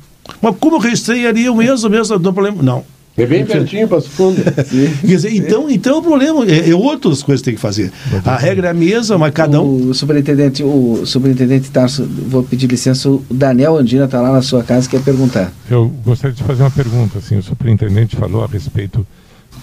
Mas 0.42 0.56
como 0.60 0.76
eu 0.76 0.80
registrei 0.80 1.26
ali 1.26 1.50
o 1.50 1.56
mesmo, 1.56 1.90
mesmo, 1.90 2.20
não 2.20 2.34
problema, 2.34 2.62
não. 2.62 2.86
É 3.18 3.26
bem 3.26 3.46
pertinho, 3.46 3.88
Passo 3.88 4.10
Fundo. 4.10 4.42
Quer 5.02 5.06
dizer, 5.06 5.36
então, 5.36 5.70
então 5.70 6.00
o 6.00 6.02
problema 6.02 6.46
é, 6.46 6.70
é 6.70 6.76
outras 6.76 7.22
coisas 7.22 7.42
que 7.42 7.46
tem 7.46 7.56
que 7.56 7.62
fazer. 7.62 7.92
A 8.24 8.38
regra 8.38 8.68
é 8.68 8.72
a 8.72 8.74
mesma, 8.74 9.18
mas 9.18 9.34
cada 9.34 9.62
um. 9.62 9.90
O 9.90 9.94
superintendente, 9.94 10.64
o 10.64 11.06
superintendente 11.06 11.70
Tarso, 11.70 12.06
vou 12.06 12.42
pedir 12.42 12.68
licença, 12.68 13.10
o 13.10 13.24
Daniel 13.30 13.78
Andina 13.78 14.06
está 14.06 14.22
lá 14.22 14.32
na 14.32 14.42
sua 14.42 14.64
casa 14.64 14.90
quer 14.90 15.02
perguntar. 15.02 15.52
Eu 15.70 15.92
gostaria 16.06 16.34
de 16.36 16.42
fazer 16.44 16.64
uma 16.64 16.72
pergunta. 16.72 17.20
Assim, 17.20 17.38
o 17.38 17.44
superintendente 17.44 18.16
falou 18.16 18.44
a 18.44 18.48
respeito 18.48 19.06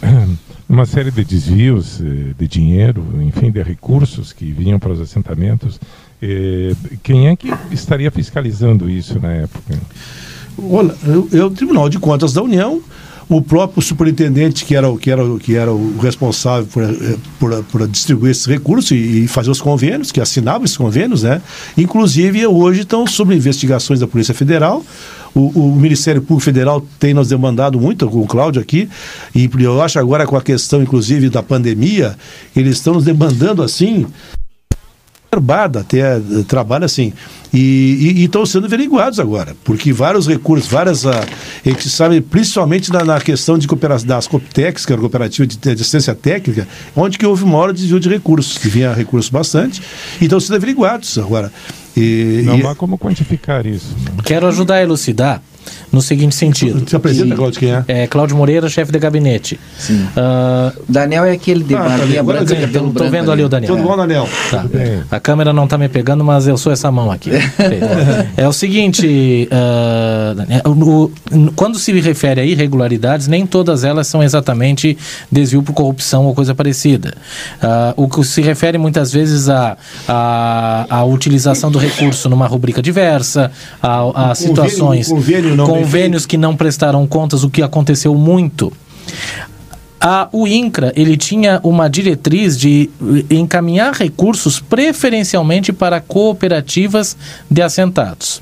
uma 0.69 0.87
série 0.87 1.11
de 1.11 1.25
desvios 1.25 2.01
eh, 2.01 2.35
de 2.39 2.49
dinheiro, 2.49 3.05
enfim, 3.23 3.51
de 3.51 3.63
recursos 3.63 4.33
que 4.33 4.51
vinham 4.53 4.79
para 4.79 4.93
os 4.93 5.01
assentamentos. 5.01 5.81
Eh, 6.21 6.75
quem 7.03 7.29
é 7.29 7.37
que 7.37 7.53
estaria 7.71 8.11
fiscalizando 8.11 8.91
isso 8.91 9.19
na 9.19 9.33
época? 9.33 9.75
Olha, 10.59 10.95
é 11.33 11.43
o 11.43 11.51
Tribunal 11.51 11.89
de 11.89 11.99
Contas 11.99 12.33
da 12.33 12.43
União, 12.43 12.83
o 13.29 13.43
próprio 13.43 13.83
superintendente 13.83 14.65
que 14.65 14.75
era, 14.75 14.91
que 14.97 15.11
era, 15.11 15.23
que 15.39 15.55
era 15.55 15.73
o 15.73 15.99
responsável 15.99 16.67
por, 16.67 16.83
eh, 16.83 17.17
por, 17.39 17.65
por 17.65 17.89
distribuir 17.89 18.31
esses 18.31 18.47
recursos 18.47 18.91
e, 18.91 19.25
e, 19.25 19.29
fazer 19.29 19.51
os 19.51 19.61
convênios, 19.61 20.11
que 20.11 20.21
assinava 20.21 20.65
esses 20.65 20.77
convênios, 20.77 21.23
né? 21.23 21.43
Inclusive, 21.77 22.47
hoje 22.47 22.81
estão 22.81 23.07
sob 23.07 23.35
investigações 23.35 24.01
da 24.01 24.07
Polícia 24.07 24.35
Federal. 24.35 24.85
O, 25.39 25.53
o, 25.55 25.77
Ministério 25.77 26.21
Público 26.21 26.41
Federal 26.41 26.85
tem 26.99 27.15
nos 27.15 27.29
demandado 27.29 27.79
muito, 27.79 28.09
com 28.09 28.21
o 28.21 28.27
Cláudio 28.27 28.61
aqui, 28.61 28.89
e 29.33 29.49
eu 29.61 29.81
acho 29.81 29.97
agora 29.97 30.27
com 30.27 30.37
a 30.37 30.43
questão, 30.43 30.83
inclusive, 30.83 31.31
da 31.31 31.45
pandemia, 31.45 32.17
eles 32.57 32.79
estão 32.79 32.95
nos 32.95 33.05
demandando 33.05 33.63
assim 33.63 34.05
barbada, 35.31 35.81
até 35.81 36.17
eh, 36.17 36.21
trabalho 36.47 36.85
assim. 36.85 37.13
E 37.53 38.25
estão 38.25 38.45
sendo 38.45 38.67
averiguados 38.67 39.19
agora, 39.19 39.57
porque 39.65 39.93
vários 39.93 40.27
recursos, 40.27 40.71
várias. 40.71 41.05
Uh, 41.05 41.11
a 41.11 41.69
gente 41.69 41.89
sabe, 41.89 42.21
principalmente 42.21 42.93
na, 42.93 43.05
na 43.05 43.21
questão 43.21 43.57
de 43.57 43.67
cooperação 43.67 44.07
das 44.07 44.27
Coptex, 44.27 44.85
que 44.85 44.93
era 44.93 45.01
a 45.01 45.03
cooperativa 45.03 45.47
de, 45.47 45.57
de, 45.57 45.71
assistência 45.71 46.15
técnica, 46.15 46.69
onde 46.95 47.17
que 47.17 47.25
houve 47.25 47.45
uma 47.45 47.57
hora 47.57 47.73
de 47.73 47.81
desvio 47.81 48.01
de 48.01 48.09
recursos, 48.09 48.59
que 48.59 48.69
vinha 48.69 48.93
recursos 48.93 49.31
bastante, 49.31 49.81
e 50.21 50.25
estão 50.25 50.39
sendo 50.39 50.57
averiguados 50.57 51.17
agora. 51.17 51.51
E, 51.97 52.43
Não, 52.45 52.59
e... 52.59 52.63
mas 52.63 52.77
como 52.77 52.99
quantificar 52.99 53.67
isso? 53.67 53.97
Quero 54.25 54.47
ajudar 54.47 54.77
a 54.77 54.83
elucidar 54.83 55.43
no 55.93 56.03
seguinte 56.03 56.35
sentido. 56.35 56.89
Se 56.89 56.97
apresenta, 56.97 57.35
Cláudio, 57.35 57.61
quem 57.61 57.73
é? 57.73 57.85
É 57.89 58.07
Cláudio 58.07 58.37
Moreira, 58.37 58.69
chefe 58.69 58.93
de 58.93 58.99
gabinete. 58.99 59.59
Sim. 59.79 60.07
Uh, 60.17 60.83
Daniel 60.89 61.25
é 61.25 61.33
aquele 61.33 61.65
de 61.65 61.75
ah, 61.75 61.99
tá 62.17 62.23
branca, 62.23 62.57
cabelo 62.57 62.89
Estou 62.89 63.11
vendo 63.11 63.33
ali 63.33 63.43
o 63.43 63.49
Daniel. 63.49 63.77
Tudo 63.77 63.87
bom, 63.87 63.97
Daniel? 63.97 64.29
Tá. 64.51 64.65
A 65.11 65.21
câmera 65.21 65.53
não 65.53 65.65
está 65.65 65.79
me 65.79 65.89
pegando, 65.89 66.25
mas 66.25 66.47
eu 66.47 66.57
sou 66.57 66.73
essa 66.73 66.91
mão 66.91 67.11
aqui. 67.11 67.31
é 68.37 68.47
o 68.47 68.53
seguinte, 68.53 69.49
uh, 69.53 70.71
o, 70.71 71.11
quando 71.55 71.79
se 71.79 71.93
refere 72.01 72.41
a 72.41 72.45
irregularidades, 72.45 73.27
nem 73.27 73.47
todas 73.47 73.85
elas 73.85 74.07
são 74.07 74.23
exatamente 74.23 74.97
desvio 75.31 75.63
por 75.63 75.73
corrupção 75.73 76.27
ou 76.27 76.35
coisa 76.35 76.55
parecida. 76.55 77.15
Uh, 77.63 78.05
o 78.05 78.09
que 78.09 78.25
se 78.25 78.41
refere 78.41 78.79
muitas 78.79 79.13
vezes 79.13 79.49
a, 79.49 79.77
a, 80.07 80.87
a 80.89 81.05
utilização 81.05 81.71
do 81.71 81.79
recurso 81.79 82.29
numa 82.29 82.47
rubrica 82.47 82.83
diversa, 82.83 83.51
a, 83.83 84.31
a 84.31 84.35
situações... 84.35 85.09
Convênio, 85.09 85.43
convênio 85.43 85.57
convênios 85.67 86.27
que 86.27 86.37
não 86.37 86.57
prestaram 86.57 87.07
contas, 87.07 87.45
o 87.45 87.51
que 87.51 87.63
aconteceu 87.63 88.15
muito. 88.15 88.73
A, 90.01 90.29
o 90.33 90.47
INCRA 90.47 90.93
ele 90.95 91.17
tinha 91.17 91.61
uma 91.65 91.89
diretriz 91.89 92.57
de 92.57 92.89
encaminhar 93.31 93.93
recursos 93.93 94.61
preferencialmente 94.61 95.73
para 95.73 96.01
cooperativas 96.01 97.17
de 97.51 97.63
assentados. 97.63 98.41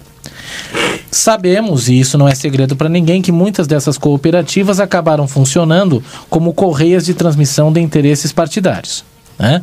Sabemos, 1.11 1.89
e 1.89 1.99
isso 1.99 2.19
não 2.19 2.29
é 2.29 2.35
segredo 2.35 2.77
para 2.77 2.89
ninguém, 2.89 3.23
que 3.23 3.33
muitas 3.33 3.67
dessas 3.67 3.97
cooperativas 3.97 4.81
acabaram 4.81 5.27
funcionando 5.27 6.03
como 6.29 6.53
correias 6.53 7.07
de 7.07 7.15
transmissão 7.15 7.73
de 7.73 7.81
interesses 7.81 8.33
partidários. 8.33 9.05
Né? 9.39 9.63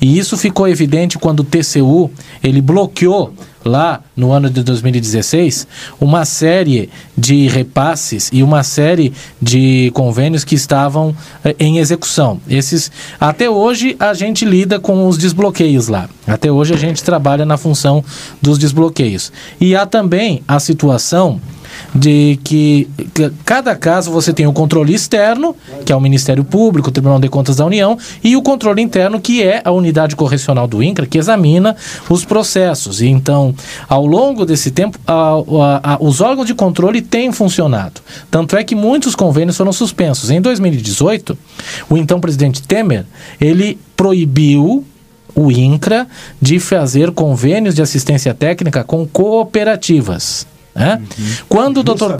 E 0.00 0.18
isso 0.18 0.36
ficou 0.36 0.68
evidente 0.68 1.18
quando 1.18 1.40
o 1.40 1.44
TCU 1.44 2.10
ele 2.42 2.60
bloqueou 2.60 3.32
lá 3.64 4.02
no 4.14 4.30
ano 4.30 4.50
de 4.50 4.62
2016 4.62 5.66
uma 5.98 6.26
série 6.26 6.90
de 7.16 7.48
repasses 7.48 8.28
e 8.32 8.42
uma 8.42 8.62
série 8.62 9.12
de 9.40 9.90
convênios 9.94 10.44
que 10.44 10.54
estavam 10.54 11.16
eh, 11.42 11.56
em 11.58 11.78
execução. 11.78 12.38
Esses 12.46 12.92
até 13.18 13.48
hoje 13.48 13.96
a 13.98 14.12
gente 14.12 14.44
lida 14.44 14.78
com 14.78 15.08
os 15.08 15.16
desbloqueios 15.16 15.88
lá. 15.88 16.08
Até 16.26 16.52
hoje 16.52 16.74
a 16.74 16.76
gente 16.76 17.02
trabalha 17.02 17.46
na 17.46 17.56
função 17.56 18.04
dos 18.42 18.58
desbloqueios. 18.58 19.32
E 19.58 19.74
há 19.74 19.86
também 19.86 20.42
a 20.46 20.60
situação 20.60 21.40
de 21.94 22.38
que, 22.42 22.88
cada 23.44 23.76
caso 23.76 24.10
você 24.10 24.32
tem 24.32 24.46
o 24.46 24.52
controle 24.52 24.92
externo, 24.92 25.54
que 25.84 25.92
é 25.92 25.96
o 25.96 26.00
Ministério 26.00 26.42
Público, 26.42 26.88
o 26.88 26.92
Tribunal 26.92 27.20
de 27.20 27.28
Contas 27.28 27.56
da 27.56 27.64
União, 27.64 27.96
e 28.22 28.36
o 28.36 28.42
controle 28.42 28.82
interno, 28.82 29.20
que 29.20 29.42
é 29.42 29.62
a 29.64 29.70
unidade 29.70 30.16
correcional 30.16 30.66
do 30.66 30.82
INCRA, 30.82 31.06
que 31.06 31.18
examina 31.18 31.76
os 32.08 32.24
processos. 32.24 33.00
E 33.00 33.06
então, 33.06 33.54
ao 33.88 34.04
longo 34.04 34.44
desse 34.44 34.72
tempo, 34.72 34.98
a, 35.06 35.12
a, 35.12 35.94
a, 35.94 35.98
os 36.00 36.20
órgãos 36.20 36.46
de 36.46 36.54
controle 36.54 37.00
têm 37.00 37.30
funcionado. 37.30 38.00
Tanto 38.30 38.56
é 38.56 38.64
que 38.64 38.74
muitos 38.74 39.14
convênios 39.14 39.56
foram 39.56 39.72
suspensos. 39.72 40.30
Em 40.30 40.40
2018, 40.40 41.38
o 41.88 41.96
então 41.96 42.20
presidente 42.20 42.62
Temer, 42.62 43.04
ele 43.40 43.78
proibiu 43.96 44.84
o 45.34 45.50
INCRA 45.50 46.06
de 46.40 46.58
fazer 46.58 47.10
convênios 47.12 47.74
de 47.74 47.82
assistência 47.82 48.34
técnica 48.34 48.82
com 48.82 49.06
cooperativas. 49.06 50.46
Né? 50.74 51.00
Uhum. 51.00 51.24
Quando, 51.48 51.78
o 51.78 51.82
doutor, 51.84 52.18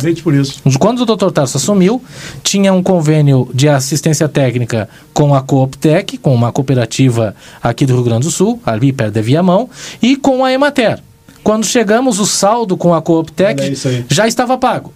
quando 0.78 1.00
o 1.00 1.04
doutor 1.04 1.32
Tarso 1.32 1.56
assumiu, 1.56 2.02
tinha 2.42 2.72
um 2.72 2.82
convênio 2.82 3.50
de 3.52 3.68
assistência 3.68 4.28
técnica 4.28 4.88
com 5.12 5.34
a 5.34 5.42
Cooptec, 5.42 6.18
com 6.18 6.32
uma 6.32 6.52
cooperativa 6.52 7.34
aqui 7.60 7.84
do 7.84 7.94
Rio 7.94 8.04
Grande 8.04 8.26
do 8.26 8.30
Sul, 8.30 8.60
ali 8.64 8.92
perto 8.92 9.14
da 9.14 9.20
Viamão, 9.20 9.68
e 10.00 10.16
com 10.16 10.44
a 10.44 10.52
Emater. 10.52 11.00
Quando 11.42 11.66
chegamos, 11.66 12.20
o 12.20 12.26
saldo 12.26 12.76
com 12.76 12.94
a 12.94 13.02
Cooptec 13.02 13.74
já 14.08 14.26
estava 14.26 14.56
pago. 14.56 14.92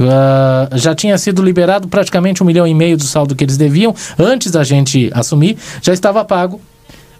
Uh, 0.00 0.78
já 0.78 0.94
tinha 0.94 1.18
sido 1.18 1.42
liberado 1.42 1.86
praticamente 1.86 2.42
um 2.42 2.46
milhão 2.46 2.66
e 2.66 2.72
meio 2.72 2.96
do 2.96 3.04
saldo 3.04 3.36
que 3.36 3.44
eles 3.44 3.58
deviam 3.58 3.94
antes 4.18 4.50
da 4.50 4.64
gente 4.64 5.10
assumir, 5.12 5.58
já 5.82 5.92
estava 5.92 6.24
pago 6.24 6.58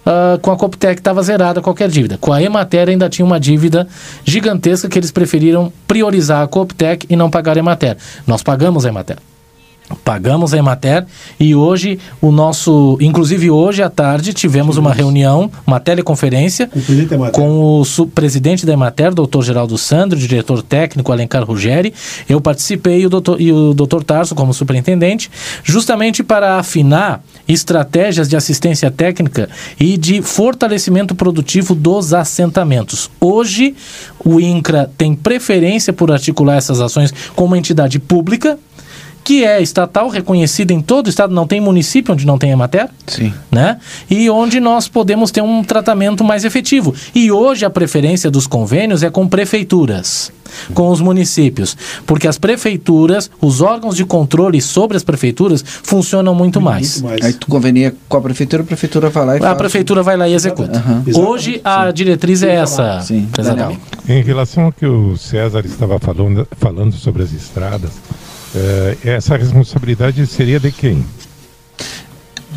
uh, 0.05 0.39
com 0.39 0.51
a 0.51 0.57
Coptec 0.57 0.99
estava 0.99 1.21
zerada 1.23 1.61
qualquer 1.61 1.89
dívida. 1.89 2.17
Com 2.19 2.31
a 2.31 2.41
Emater 2.41 2.89
ainda 2.89 3.09
tinha 3.09 3.25
uma 3.25 3.39
dívida 3.39 3.87
gigantesca 4.23 4.87
que 4.87 4.99
eles 4.99 5.11
preferiram 5.11 5.71
priorizar 5.87 6.43
a 6.43 6.47
Coptec 6.47 7.05
e 7.09 7.15
não 7.15 7.29
pagar 7.29 7.57
a 7.57 7.59
Emater. 7.59 7.97
Nós 8.25 8.43
pagamos 8.43 8.85
a 8.85 8.89
Emater. 8.89 9.17
Pagamos 10.03 10.53
a 10.53 10.57
Emater 10.57 11.05
e 11.39 11.53
hoje 11.53 11.99
o 12.21 12.31
nosso, 12.31 12.97
inclusive 13.01 13.51
hoje 13.51 13.83
à 13.83 13.89
tarde 13.89 14.33
tivemos 14.33 14.77
uma 14.77 14.93
reunião, 14.93 15.51
uma 15.67 15.79
teleconferência 15.79 16.69
com 17.33 17.81
o 17.81 18.07
presidente 18.07 18.65
da 18.65 18.73
Emater, 18.73 19.13
doutor 19.13 19.43
Geraldo 19.43 19.77
Sandro, 19.77 20.17
diretor 20.17 20.63
técnico 20.63 21.11
Alencar 21.11 21.43
Ruggeri. 21.43 21.93
Eu 22.29 22.39
participei 22.39 23.01
e 23.01 23.05
o 23.05 23.09
doutor, 23.09 23.39
e 23.39 23.51
o 23.51 23.73
doutor 23.73 24.03
Tarso 24.03 24.33
como 24.33 24.53
superintendente, 24.53 25.29
justamente 25.63 26.23
para 26.23 26.57
afinar 26.57 27.21
estratégias 27.47 28.29
de 28.29 28.35
assistência 28.35 28.89
técnica 28.89 29.49
e 29.79 29.97
de 29.97 30.21
fortalecimento 30.21 31.15
produtivo 31.15 31.75
dos 31.75 32.13
assentamentos. 32.13 33.09
Hoje 33.19 33.75
o 34.23 34.39
INCRA 34.39 34.89
tem 34.97 35.15
preferência 35.15 35.91
por 35.91 36.11
articular 36.11 36.55
essas 36.55 36.79
ações 36.79 37.13
com 37.35 37.45
uma 37.45 37.57
entidade 37.57 37.99
pública 37.99 38.57
que 39.23 39.43
é 39.43 39.61
estatal, 39.61 40.09
reconhecida 40.09 40.73
em 40.73 40.81
todo 40.81 41.07
o 41.07 41.09
estado, 41.09 41.33
não 41.33 41.47
tem 41.47 41.61
município 41.61 42.13
onde 42.13 42.25
não 42.25 42.37
tem 42.37 42.51
Emater. 42.51 42.89
Sim. 43.07 43.33
Né? 43.51 43.77
E 44.09 44.29
onde 44.29 44.59
nós 44.59 44.87
podemos 44.87 45.31
ter 45.31 45.41
um 45.41 45.63
tratamento 45.63 46.23
mais 46.23 46.43
efetivo. 46.43 46.93
E 47.15 47.31
hoje 47.31 47.65
a 47.65 47.69
preferência 47.69 48.29
dos 48.29 48.47
convênios 48.47 49.03
é 49.03 49.09
com 49.09 49.27
prefeituras 49.27 50.31
com 50.73 50.89
os 50.89 51.01
municípios, 51.01 51.75
porque 52.05 52.27
as 52.27 52.37
prefeituras, 52.37 53.29
os 53.41 53.61
órgãos 53.61 53.95
de 53.95 54.05
controle 54.05 54.61
sobre 54.61 54.95
as 54.95 55.03
prefeituras 55.03 55.63
funcionam 55.65 56.33
muito, 56.33 56.61
muito 56.61 56.61
mais. 56.61 57.01
mais. 57.01 57.21
Aí 57.23 57.33
tu 57.33 57.47
convenia 57.47 57.95
com 58.07 58.17
a 58.17 58.21
prefeitura, 58.21 58.63
a 58.63 58.65
prefeitura 58.65 59.09
vai 59.09 59.25
lá 59.25 59.33
e 59.35 59.37
A 59.39 59.41
faz... 59.41 59.57
prefeitura 59.57 60.03
vai 60.03 60.17
lá 60.17 60.27
e 60.27 60.33
executa. 60.33 60.83
Uhum. 60.85 61.27
Hoje 61.27 61.59
a 61.63 61.87
Sim. 61.87 61.93
diretriz 61.93 62.43
é 62.43 62.53
essa, 62.55 63.01
Sim. 63.01 63.27
Em 64.07 64.21
relação 64.21 64.65
ao 64.65 64.71
que 64.71 64.85
o 64.85 65.17
César 65.17 65.65
estava 65.65 65.99
falando, 65.99 66.47
falando 66.59 66.93
sobre 66.93 67.23
as 67.23 67.31
estradas, 67.31 67.91
essa 69.03 69.35
responsabilidade 69.35 70.25
seria 70.27 70.59
de 70.59 70.71
quem? 70.71 71.03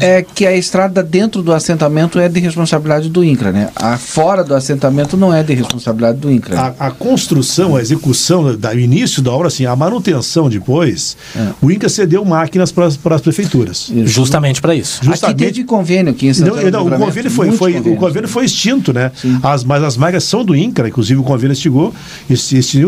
É 0.00 0.22
que 0.22 0.46
a 0.46 0.56
estrada 0.56 1.02
dentro 1.02 1.42
do 1.42 1.52
assentamento 1.52 2.18
é 2.18 2.28
de 2.28 2.40
responsabilidade 2.40 3.08
do 3.08 3.24
INCRA, 3.24 3.52
né? 3.52 3.70
A 3.76 3.96
fora 3.96 4.44
do 4.44 4.54
assentamento 4.54 5.16
não 5.16 5.32
é 5.32 5.42
de 5.42 5.54
responsabilidade 5.54 6.18
do 6.18 6.30
INCRA. 6.30 6.74
A, 6.78 6.86
a 6.88 6.90
construção, 6.90 7.76
a 7.76 7.80
execução, 7.80 8.56
da, 8.56 8.70
o 8.70 8.78
início 8.78 9.22
da 9.22 9.32
obra, 9.32 9.48
assim, 9.48 9.66
a 9.66 9.74
manutenção 9.74 10.48
depois, 10.48 11.16
é. 11.34 11.48
o 11.60 11.70
INCRA 11.70 11.88
cedeu 11.88 12.24
máquinas 12.24 12.72
para 12.72 12.86
as 12.86 13.20
prefeituras. 13.20 13.90
Isso. 13.90 14.08
Justamente 14.08 14.60
para 14.60 14.74
isso. 14.74 15.00
Justamente. 15.02 15.44
Aqui 15.44 15.54
teve 15.54 15.64
convênio 15.64 16.12
aqui 16.12 16.28
em 16.28 16.34
Santana 16.34 16.70
não, 16.70 16.88
não, 16.88 16.96
o 16.96 17.00
convênio 17.00 17.30
foi, 17.30 17.52
foi 17.52 17.78
o 17.78 17.96
convênio 17.96 18.28
foi 18.28 18.44
extinto, 18.44 18.92
né? 18.92 19.10
As, 19.42 19.64
mas 19.64 19.82
as 19.82 19.96
máquinas 19.96 20.24
são 20.24 20.44
do 20.44 20.54
INCRA, 20.54 20.88
inclusive 20.88 21.20
o 21.20 21.24
convênio 21.24 21.52
extinguiu. 21.52 21.92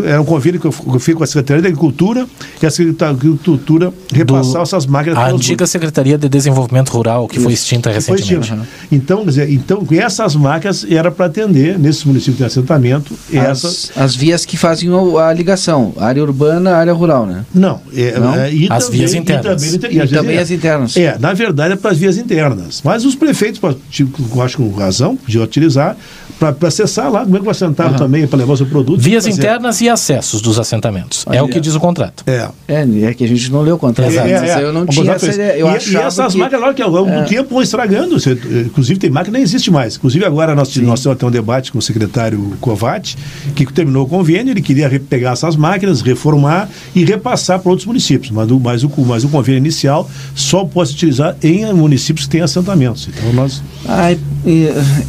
era 0.05 0.21
um 0.21 0.25
convênio 0.25 0.59
que 0.59 0.67
eu, 0.67 0.73
eu 0.93 0.99
fiz 0.99 1.15
com 1.15 1.23
a 1.23 1.27
Secretaria 1.27 1.61
da 1.61 1.69
Agricultura 1.69 2.27
e 2.61 2.65
a 2.65 2.71
Secretaria 2.71 3.13
da 3.13 3.19
Agricultura 3.19 3.93
repassar 4.11 4.61
essas 4.61 4.85
máquinas. 4.85 5.17
A 5.17 5.27
antiga 5.29 5.65
Secretaria 5.65 6.17
de 6.17 6.29
Desenvolvimento 6.29 6.89
Rural, 6.89 6.98
que 7.27 7.39
foi 7.39 7.53
extinta 7.53 7.91
recentemente. 7.91 8.49
Foi 8.49 8.57
Uhum. 8.57 8.63
Então, 8.91 9.19
quer 9.23 9.29
dizer, 9.29 9.51
então, 9.51 9.85
essas 9.91 10.35
máquinas 10.35 10.85
era 10.89 11.11
para 11.11 11.25
atender, 11.25 11.77
nesses 11.77 12.03
municípios 12.03 12.37
de 12.37 12.43
assentamento, 12.45 13.13
as, 13.31 13.35
essas... 13.35 13.91
as 13.95 14.15
vias 14.15 14.45
que 14.45 14.57
faziam 14.57 15.17
a 15.17 15.31
ligação, 15.33 15.93
área 15.97 16.23
urbana, 16.23 16.75
área 16.75 16.93
rural, 16.93 17.25
né? 17.25 17.45
Não. 17.53 17.81
É, 17.95 18.19
Não? 18.19 18.35
É, 18.35 18.53
e 18.53 18.67
as 18.69 18.85
também, 18.85 18.99
vias 18.99 19.13
internas. 19.13 19.73
E 19.73 19.79
também, 19.79 19.97
e, 19.97 20.01
e 20.01 20.07
também 20.07 20.37
as 20.37 20.51
internas. 20.51 20.97
É, 20.97 21.17
na 21.19 21.33
verdade 21.33 21.73
é 21.73 21.75
para 21.75 21.91
as 21.91 21.97
vias 21.97 22.17
internas. 22.17 22.81
Mas 22.83 23.05
os 23.05 23.15
prefeitos, 23.15 23.59
tipo, 23.89 24.41
acho 24.41 24.57
com 24.57 24.69
razão, 24.71 25.15
podiam 25.15 25.43
utilizar 25.43 25.95
para 26.39 26.67
acessar 26.67 27.11
lá, 27.11 27.23
como 27.23 27.35
é 27.35 27.39
que 27.39 27.45
vai 27.45 27.51
assentar 27.51 27.91
uhum. 27.91 27.97
também, 27.97 28.25
para 28.25 28.39
levar 28.39 28.53
o 28.53 28.57
seu 28.57 28.65
produto. 28.65 28.99
Vias 28.99 29.27
internas 29.27 29.81
e 29.81 29.89
acessos 29.89 30.41
dos 30.41 30.57
assentamentos. 30.57 31.25
é 31.29 31.41
o 31.41 31.47
que 31.47 31.59
diz 31.59 31.75
o 31.75 31.79
contrato. 31.79 32.23
É. 32.25 32.47
É, 32.67 32.87
é 33.03 33.13
que 33.13 33.23
a 33.23 33.27
gente 33.27 33.51
não 33.51 33.61
leu 33.61 33.75
o 33.75 33.79
contrato. 33.79 34.11
É, 34.11 34.31
é, 34.31 34.49
é. 34.49 34.63
Eu 34.63 34.71
não 34.71 34.85
tinha 34.85 35.11
essa 35.13 35.27
ideia. 35.27 35.57
Eu 35.57 35.67
e, 35.67 35.71
e 35.71 35.97
essas 35.97 36.33
que... 36.33 36.39
máquinas, 36.39 36.75
que 36.75 36.81
ao 36.81 36.89
longo 36.89 37.09
do 37.09 37.17
é. 37.17 37.23
tempo 37.23 37.49
vão 37.49 37.61
estragando. 37.61 38.19
Você, 38.19 38.31
inclusive, 38.65 38.99
tem 38.99 39.09
máquina 39.09 39.29
que 39.29 39.31
nem 39.31 39.41
existe 39.41 39.69
mais. 39.69 39.97
Inclusive, 39.97 40.23
agora 40.25 40.55
nós, 40.55 40.75
nós 40.77 41.01
temos 41.01 41.17
até 41.17 41.25
um 41.25 41.31
debate 41.31 41.71
com 41.71 41.79
o 41.79 41.81
secretário 41.81 42.57
Covati, 42.59 43.17
que 43.55 43.65
terminou 43.71 44.05
o 44.05 44.07
convênio, 44.07 44.51
ele 44.51 44.61
queria 44.61 44.89
pegar 45.09 45.31
essas 45.31 45.55
máquinas, 45.55 46.01
reformar 46.01 46.69
e 46.95 47.03
repassar 47.03 47.59
para 47.59 47.69
outros 47.69 47.85
municípios. 47.85 48.31
Mas, 48.31 48.49
mas, 48.49 48.83
o, 48.83 48.91
mas 49.05 49.23
o 49.23 49.29
convênio 49.29 49.57
inicial 49.57 50.09
só 50.35 50.63
pode 50.65 50.89
se 50.89 50.95
utilizar 50.95 51.35
em 51.43 51.71
municípios 51.73 52.25
que 52.25 52.31
têm 52.31 52.41
assentamentos. 52.41 53.07
Então 53.07 53.33
nós. 53.33 53.61
Ai, 53.85 54.17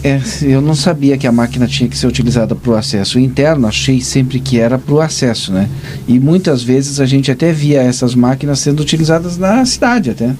é, 0.02 0.20
eu 0.42 0.60
não 0.60 0.74
sabia 0.74 1.16
que 1.16 1.26
a 1.26 1.32
máquina 1.32 1.66
tinha 1.66 1.88
que 1.88 1.96
ser 1.96 2.06
utilizada 2.06 2.54
para 2.54 2.72
o 2.72 2.76
acesso 2.76 3.18
interno, 3.18 3.66
achei 3.66 4.00
sempre 4.00 4.40
que 4.40 4.58
era 4.58 4.78
para 4.78 4.94
o 4.94 5.00
acesso, 5.00 5.52
né? 5.52 5.68
E 6.08 6.18
muitas 6.18 6.62
vezes 6.62 7.00
a 7.00 7.06
gente 7.06 7.30
até 7.30 7.52
via 7.52 7.80
essas 7.80 8.14
máquinas 8.14 8.58
sendo 8.58 8.80
utilizadas 8.80 9.38
na 9.38 9.64
cidade 9.64 10.10
até. 10.10 10.34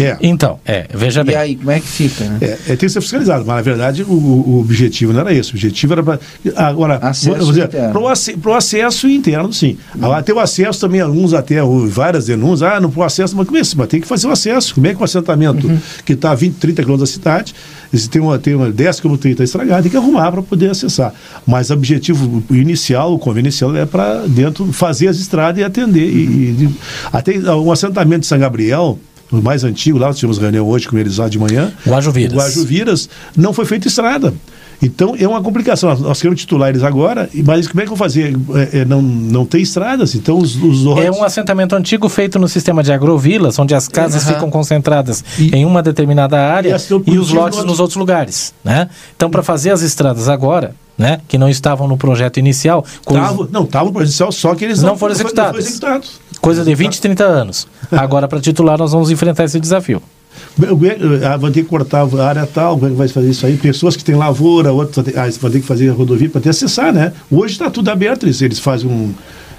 É. 0.00 0.16
Então, 0.20 0.58
é, 0.64 0.86
veja 0.92 1.20
e 1.20 1.24
bem. 1.24 1.34
E 1.34 1.38
aí, 1.38 1.56
como 1.56 1.70
é 1.70 1.80
que 1.80 1.86
fica? 1.86 2.24
Né? 2.24 2.38
É, 2.40 2.46
é, 2.46 2.56
tem 2.68 2.76
que 2.76 2.88
ser 2.88 3.00
fiscalizado, 3.00 3.44
mas 3.46 3.56
na 3.56 3.62
verdade 3.62 4.02
o, 4.02 4.12
o 4.12 4.60
objetivo 4.60 5.12
não 5.12 5.20
era 5.20 5.32
esse. 5.32 5.52
O 5.52 5.54
objetivo 5.54 5.92
era 5.94 6.02
para. 6.02 6.20
Agora, 6.56 7.00
para 7.00 8.50
o 8.50 8.54
acesso 8.54 9.08
interno, 9.08 9.52
sim. 9.52 9.78
Hum. 9.96 10.12
Até 10.12 10.32
o 10.32 10.38
acesso 10.38 10.80
também, 10.80 11.00
alguns 11.00 11.32
até, 11.32 11.56
várias 11.88 12.26
denúncias, 12.26 12.70
ah, 12.70 12.80
não 12.80 12.90
para 12.90 13.00
o 13.00 13.04
acesso, 13.04 13.36
mas 13.36 13.46
como 13.46 13.58
é 13.58 13.60
isso? 13.60 13.76
Mas 13.78 13.88
tem 13.88 14.00
que 14.00 14.06
fazer 14.06 14.26
o 14.26 14.30
acesso. 14.30 14.74
Como 14.74 14.86
é 14.86 14.94
que 14.94 15.00
o 15.00 15.04
assentamento 15.04 15.66
uhum. 15.66 15.78
que 16.04 16.12
está 16.12 16.32
a 16.32 16.34
20, 16.34 16.54
30 16.54 16.82
quilômetros 16.82 17.10
da 17.10 17.14
cidade, 17.14 17.54
se 17.92 18.08
tem 18.08 18.20
uma, 18.20 18.38
tem 18.38 18.54
uma 18.54 18.70
10 18.70 19.00
quilômetros 19.00 19.32
está 19.32 19.44
estragado, 19.44 19.82
tem 19.82 19.90
que 19.90 19.96
arrumar 19.96 20.30
para 20.30 20.42
poder 20.42 20.70
acessar. 20.70 21.12
Mas 21.46 21.70
o 21.70 21.74
objetivo 21.74 22.42
inicial, 22.50 23.14
o 23.14 23.18
convênio 23.18 23.48
inicial, 23.48 23.74
é 23.76 23.86
para 23.86 24.26
dentro 24.26 24.72
fazer 24.72 25.08
as 25.08 25.16
estradas 25.16 25.60
e 25.60 25.64
atender. 25.64 26.10
Uhum. 26.10 26.18
E, 26.18 26.64
e, 26.64 26.74
até 27.12 27.38
um 27.52 27.70
assentamento 27.72 28.20
de 28.20 28.26
São 28.26 28.38
Gabriel 28.38 28.98
o 29.30 29.42
mais 29.42 29.64
antigo 29.64 29.98
lá, 29.98 30.08
nós 30.08 30.16
tivemos 30.16 30.38
reunião 30.38 30.66
hoje 30.66 30.88
com 30.88 30.96
eles 30.96 31.18
lá 31.18 31.28
de 31.28 31.38
manhã. 31.38 31.72
Guajuviras. 31.86 32.36
Guajuviras, 32.36 33.08
não 33.36 33.52
foi 33.52 33.64
feita 33.64 33.88
estrada. 33.88 34.32
Então 34.82 35.16
é 35.18 35.26
uma 35.26 35.42
complicação. 35.42 35.94
Nós, 35.96 36.20
queremos 36.20 36.40
titular 36.40 36.68
eles 36.68 36.82
agora, 36.82 37.28
mas 37.44 37.66
como 37.66 37.80
é 37.80 37.84
que 37.84 37.90
eu 37.90 37.96
vou 37.96 38.06
fazer? 38.06 38.36
É, 38.72 38.80
é, 38.80 38.84
não, 38.84 39.00
não 39.00 39.46
tem 39.46 39.62
estradas, 39.62 40.14
então 40.14 40.38
os, 40.38 40.54
os 40.56 40.84
É 40.98 41.10
um 41.10 41.24
assentamento 41.24 41.74
antigo 41.74 42.08
feito 42.08 42.38
no 42.38 42.48
sistema 42.48 42.82
de 42.82 42.92
agrovilas, 42.92 43.58
onde 43.58 43.74
as 43.74 43.88
casas 43.88 44.26
uhum. 44.26 44.34
ficam 44.34 44.50
concentradas 44.50 45.24
e, 45.38 45.50
em 45.54 45.64
uma 45.64 45.82
determinada 45.82 46.38
área 46.38 46.76
e, 46.76 47.10
e 47.10 47.18
os 47.18 47.30
lotes 47.30 47.64
nos 47.64 47.80
outros 47.80 47.96
lugares. 47.96 48.52
Né? 48.62 48.88
Então, 49.16 49.30
para 49.30 49.42
fazer 49.42 49.70
as 49.70 49.82
estradas 49.82 50.28
agora, 50.28 50.74
né, 50.96 51.20
que 51.28 51.36
não 51.36 51.48
estavam 51.48 51.86
no 51.86 51.96
projeto 51.96 52.38
inicial. 52.38 52.84
Tava, 53.04 53.48
Não, 53.50 53.64
estavam 53.64 53.88
no 53.88 53.92
projeto 53.92 54.08
inicial, 54.08 54.32
só 54.32 54.54
que 54.54 54.64
eles 54.64 54.82
não, 54.82 54.90
não 54.90 54.98
foram 54.98 55.14
executados. 55.14 55.60
Não 55.60 55.68
executados. 55.68 56.20
Coisa 56.40 56.64
de 56.64 56.74
20, 56.74 57.00
30 57.00 57.24
anos. 57.24 57.66
Agora, 57.90 58.28
para 58.28 58.40
titular, 58.40 58.78
nós 58.78 58.92
vamos 58.92 59.10
enfrentar 59.10 59.44
esse 59.44 59.58
desafio. 59.58 60.02
Ah, 61.24 61.36
vão 61.36 61.50
ter 61.50 61.62
que 61.62 61.68
cortar 61.68 62.06
a 62.18 62.26
área 62.26 62.46
tal, 62.46 62.74
como 62.74 62.86
é 62.86 62.90
que 62.90 62.96
vai 62.96 63.08
fazer 63.08 63.30
isso 63.30 63.46
aí? 63.46 63.56
Pessoas 63.56 63.96
que 63.96 64.04
têm 64.04 64.14
lavoura, 64.14 64.72
outros 64.72 65.06
ah, 65.16 65.28
vão 65.40 65.50
ter 65.50 65.60
que 65.60 65.66
fazer 65.66 65.90
a 65.90 65.92
rodovia 65.92 66.28
para 66.28 66.40
ter 66.40 66.50
acessar, 66.50 66.92
né? 66.92 67.12
Hoje 67.30 67.54
está 67.54 67.70
tudo 67.70 67.90
aberto, 67.90 68.24
eles, 68.24 68.40
eles 68.40 68.58
fazem 68.58 68.90
um. 68.90 69.12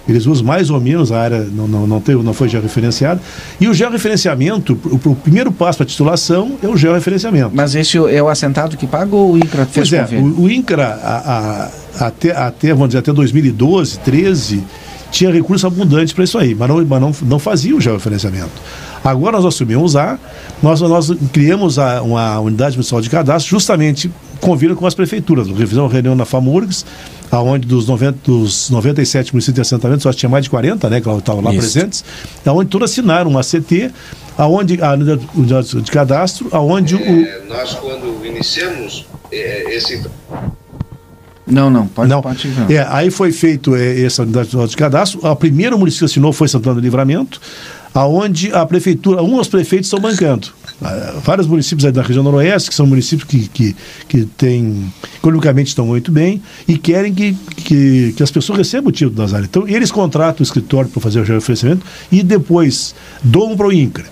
Eles 0.07 0.25
usam 0.25 0.45
mais 0.45 0.69
ou 0.69 0.79
menos 0.79 1.11
a 1.11 1.19
área, 1.19 1.39
não, 1.51 1.67
não, 1.67 1.85
não, 1.85 1.99
teve, 1.99 2.23
não 2.23 2.33
foi 2.33 2.47
georreferenciada. 2.47 3.19
E 3.59 3.67
o 3.67 3.73
georreferenciamento, 3.73 4.79
o, 4.85 5.11
o 5.11 5.15
primeiro 5.17 5.51
passo 5.51 5.79
para 5.79 5.83
a 5.83 5.87
titulação 5.87 6.57
é 6.63 6.67
o 6.67 6.77
georreferenciamento. 6.77 7.51
Mas 7.53 7.75
esse 7.75 7.97
é 7.97 8.23
o 8.23 8.29
assentado 8.29 8.77
que 8.77 8.87
paga 8.87 9.13
ou 9.13 9.33
o 9.33 9.37
INCRA 9.37 9.65
fez 9.65 9.89
pois 9.89 10.11
é, 10.13 10.17
o, 10.17 10.43
o, 10.43 10.49
INCRA, 10.49 10.97
a, 11.03 11.67
a, 11.99 12.07
até, 12.07 12.31
até, 12.31 12.69
vamos 12.69 12.87
dizer, 12.87 12.99
até 12.99 13.11
2012, 13.11 13.99
13, 13.99 14.63
tinha 15.11 15.31
recursos 15.31 15.65
abundantes 15.65 16.13
para 16.13 16.23
isso 16.23 16.37
aí, 16.37 16.53
mas 16.53 16.67
não, 16.67 16.85
mas 16.85 17.01
não, 17.01 17.15
não 17.23 17.39
fazia 17.39 17.75
o 17.75 17.81
georreferenciamento. 17.81 18.51
Agora 19.03 19.37
nós 19.37 19.45
assumimos 19.45 19.95
a, 19.95 20.19
nós, 20.61 20.81
nós 20.81 21.11
criamos 21.31 21.79
a, 21.79 22.01
uma 22.01 22.39
unidade 22.39 22.75
municipal 22.75 23.01
de 23.01 23.09
cadastro 23.09 23.49
justamente 23.49 24.11
convido 24.41 24.75
com 24.75 24.85
as 24.85 24.93
prefeituras. 24.93 25.47
Fizemos 25.47 25.77
uma 25.77 25.89
reunião 25.89 26.15
na 26.15 26.25
FAMURGS, 26.25 26.85
aonde 27.31 27.67
dos, 27.67 27.87
90, 27.87 28.19
dos 28.23 28.69
97 28.69 29.33
municípios 29.33 29.55
de 29.55 29.61
assentamento, 29.61 30.03
só 30.03 30.13
tinha 30.13 30.29
mais 30.29 30.43
de 30.43 30.49
40, 30.49 30.89
né, 30.89 31.01
que 31.01 31.09
estavam 31.09 31.41
lá 31.41 31.51
Isso. 31.51 31.59
presentes, 31.59 32.03
aonde 32.45 32.69
todos 32.69 32.91
assinaram 32.91 33.29
uma 33.29 33.41
CT, 33.41 33.91
aonde 34.37 34.81
a 34.81 34.93
unidade 35.35 35.81
de 35.81 35.91
cadastro, 35.91 36.49
aonde 36.51 36.95
é, 36.95 37.41
o... 37.45 37.49
Nós, 37.49 37.73
quando 37.75 38.25
iniciamos 38.25 39.05
é, 39.31 39.75
esse... 39.75 40.03
Não, 41.47 41.69
não, 41.69 41.87
pode, 41.87 42.09
não. 42.09 42.21
pode 42.21 42.47
não. 42.49 42.69
É, 42.69 42.85
aí 42.89 43.09
foi 43.09 43.31
feito 43.31 43.75
é, 43.75 44.01
essa 44.01 44.23
unidade 44.23 44.49
de 44.49 44.77
cadastro. 44.77 45.25
A 45.25 45.35
primeira 45.35 45.77
município 45.77 46.05
que 46.07 46.11
assinou 46.11 46.33
foi 46.33 46.47
Santana 46.47 46.75
do 46.75 46.81
Livramento 46.81 47.39
aonde 47.93 48.53
a 48.53 48.65
prefeitura, 48.65 49.19
alguns 49.19 49.47
prefeitos 49.47 49.87
estão 49.87 49.99
bancando. 49.99 50.49
Ah, 50.81 51.15
vários 51.23 51.47
municípios 51.47 51.91
da 51.91 52.01
região 52.03 52.23
noroeste, 52.23 52.69
que 52.69 52.75
são 52.75 52.85
municípios 52.85 53.27
que, 53.27 53.47
que, 53.47 53.75
que 54.07 54.25
têm, 54.25 54.93
economicamente 55.17 55.69
estão 55.69 55.87
muito 55.87 56.11
bem 56.11 56.41
e 56.67 56.77
querem 56.77 57.13
que, 57.13 57.33
que, 57.55 58.13
que 58.15 58.21
as 58.21 58.29
pessoas 58.29 58.59
recebam 58.59 58.89
o 58.89 58.91
título 58.91 59.15
das 59.15 59.33
áreas. 59.33 59.49
Então, 59.49 59.67
eles 59.67 59.91
contratam 59.91 60.41
o 60.41 60.43
escritório 60.43 60.89
para 60.89 61.01
fazer 61.01 61.19
o 61.19 61.37
oferecimento 61.37 61.83
e 62.11 62.21
depois 62.21 62.93
doam 63.23 63.57
para 63.57 63.67
o 63.67 63.73
INCRA. 63.73 64.05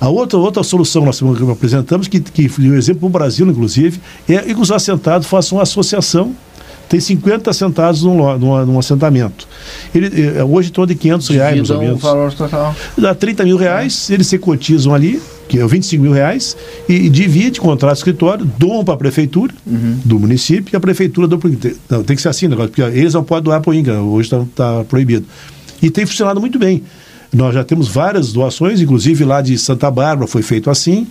A 0.00 0.08
outra, 0.08 0.38
outra 0.38 0.62
solução 0.62 1.04
nós 1.04 1.20
apresentamos, 1.50 2.08
que, 2.08 2.20
que 2.20 2.50
o 2.58 2.74
exemplo 2.74 3.00
para 3.00 3.06
o 3.06 3.10
Brasil, 3.10 3.46
inclusive, 3.46 4.00
é 4.28 4.38
que 4.38 4.60
os 4.60 4.70
assentados 4.70 5.26
façam 5.26 5.58
uma 5.58 5.62
associação 5.62 6.34
tem 6.88 7.00
50 7.00 7.50
assentados 7.50 8.02
num, 8.02 8.38
num, 8.38 8.66
num 8.66 8.78
assentamento. 8.78 9.46
Ele, 9.94 10.06
eh, 10.38 10.44
hoje, 10.44 10.68
em 10.68 10.72
torno 10.72 10.94
de 10.94 10.94
500 10.94 11.28
reais, 11.28 11.56
mais 11.56 11.70
ou 11.70 11.78
menos. 11.80 12.00
valor 12.00 12.32
total. 12.32 12.74
Dá 12.96 13.14
30 13.14 13.44
mil 13.44 13.56
reais, 13.56 14.08
é. 14.08 14.14
eles 14.14 14.26
se 14.28 14.38
cotizam 14.38 14.94
ali, 14.94 15.20
que 15.48 15.58
é 15.58 15.66
25 15.66 16.02
mil 16.02 16.12
reais, 16.12 16.56
e, 16.88 16.94
e 16.94 17.08
divide, 17.08 17.60
contrato 17.60 17.96
escritório, 17.96 18.44
doam 18.58 18.84
para 18.84 18.94
a 18.94 18.96
prefeitura 18.96 19.52
uhum. 19.66 19.98
do 20.04 20.18
município 20.18 20.72
e 20.72 20.76
a 20.76 20.80
prefeitura 20.80 21.26
do. 21.26 21.40
Não, 21.90 22.04
tem 22.04 22.14
que 22.14 22.22
ser 22.22 22.28
assim, 22.28 22.46
negócio, 22.46 22.70
porque 22.70 22.82
eles 22.82 23.14
não 23.14 23.24
podem 23.24 23.44
doar 23.44 23.60
para 23.60 23.70
o 23.70 23.74
INCA, 23.74 24.00
hoje 24.00 24.28
está 24.28 24.44
tá 24.54 24.84
proibido. 24.84 25.26
E 25.82 25.90
tem 25.90 26.06
funcionado 26.06 26.40
muito 26.40 26.58
bem. 26.58 26.82
Nós 27.32 27.54
já 27.54 27.64
temos 27.64 27.88
várias 27.88 28.32
doações, 28.32 28.80
inclusive 28.80 29.24
lá 29.24 29.42
de 29.42 29.58
Santa 29.58 29.90
Bárbara 29.90 30.26
foi 30.26 30.42
feito 30.42 30.70
assim. 30.70 31.06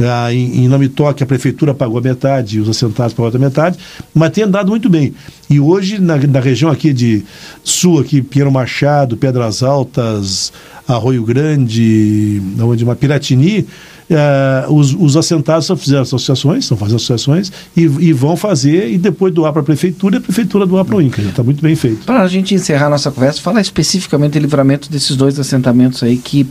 Ah, 0.00 0.32
em, 0.32 0.64
em 0.64 0.88
Toque, 0.88 1.22
a 1.22 1.26
prefeitura 1.26 1.72
pagou 1.72 1.98
a 1.98 2.00
metade, 2.00 2.58
os 2.58 2.68
assentados 2.68 3.14
pagou 3.14 3.30
a 3.32 3.38
metade, 3.38 3.78
mas 4.12 4.30
tem 4.30 4.44
andado 4.44 4.68
muito 4.68 4.88
bem. 4.88 5.14
E 5.48 5.60
hoje, 5.60 6.00
na, 6.00 6.16
na 6.16 6.40
região 6.40 6.70
aqui 6.70 6.92
de 6.92 7.24
Sul, 7.62 8.00
aqui, 8.00 8.20
Pinheiro 8.20 8.50
Machado, 8.50 9.16
Pedras 9.16 9.62
Altas, 9.62 10.52
Arroio 10.88 11.22
Grande, 11.22 12.42
onde 12.60 12.82
uma 12.82 12.96
Piratini, 12.96 13.66
é, 14.10 14.66
os, 14.68 14.94
os, 14.94 15.16
assentados 15.16 15.66
só 15.66 15.76
fizeram 15.76 16.02
associações, 16.02 16.64
estão 16.64 16.76
fazendo 16.76 16.96
associações 16.96 17.50
e, 17.74 17.82
e, 17.82 18.12
vão 18.12 18.36
fazer 18.36 18.90
e 18.90 18.98
depois 18.98 19.32
doar 19.32 19.52
para 19.52 19.62
a 19.62 19.64
prefeitura 19.64 20.16
e 20.16 20.18
a 20.18 20.20
prefeitura 20.20 20.66
doar 20.66 20.84
para 20.84 20.96
o 20.96 21.00
INCA. 21.00 21.22
Está 21.22 21.42
muito 21.42 21.62
bem 21.62 21.74
feito. 21.74 22.04
Para 22.04 22.22
a 22.22 22.28
gente 22.28 22.54
encerrar 22.54 22.90
nossa 22.90 23.10
conversa, 23.10 23.40
fala 23.40 23.60
especificamente 23.60 24.32
do 24.34 24.40
livramento 24.40 24.90
desses 24.90 25.16
dois 25.16 25.38
assentamentos 25.38 26.02
aí 26.02 26.18
que, 26.18 26.46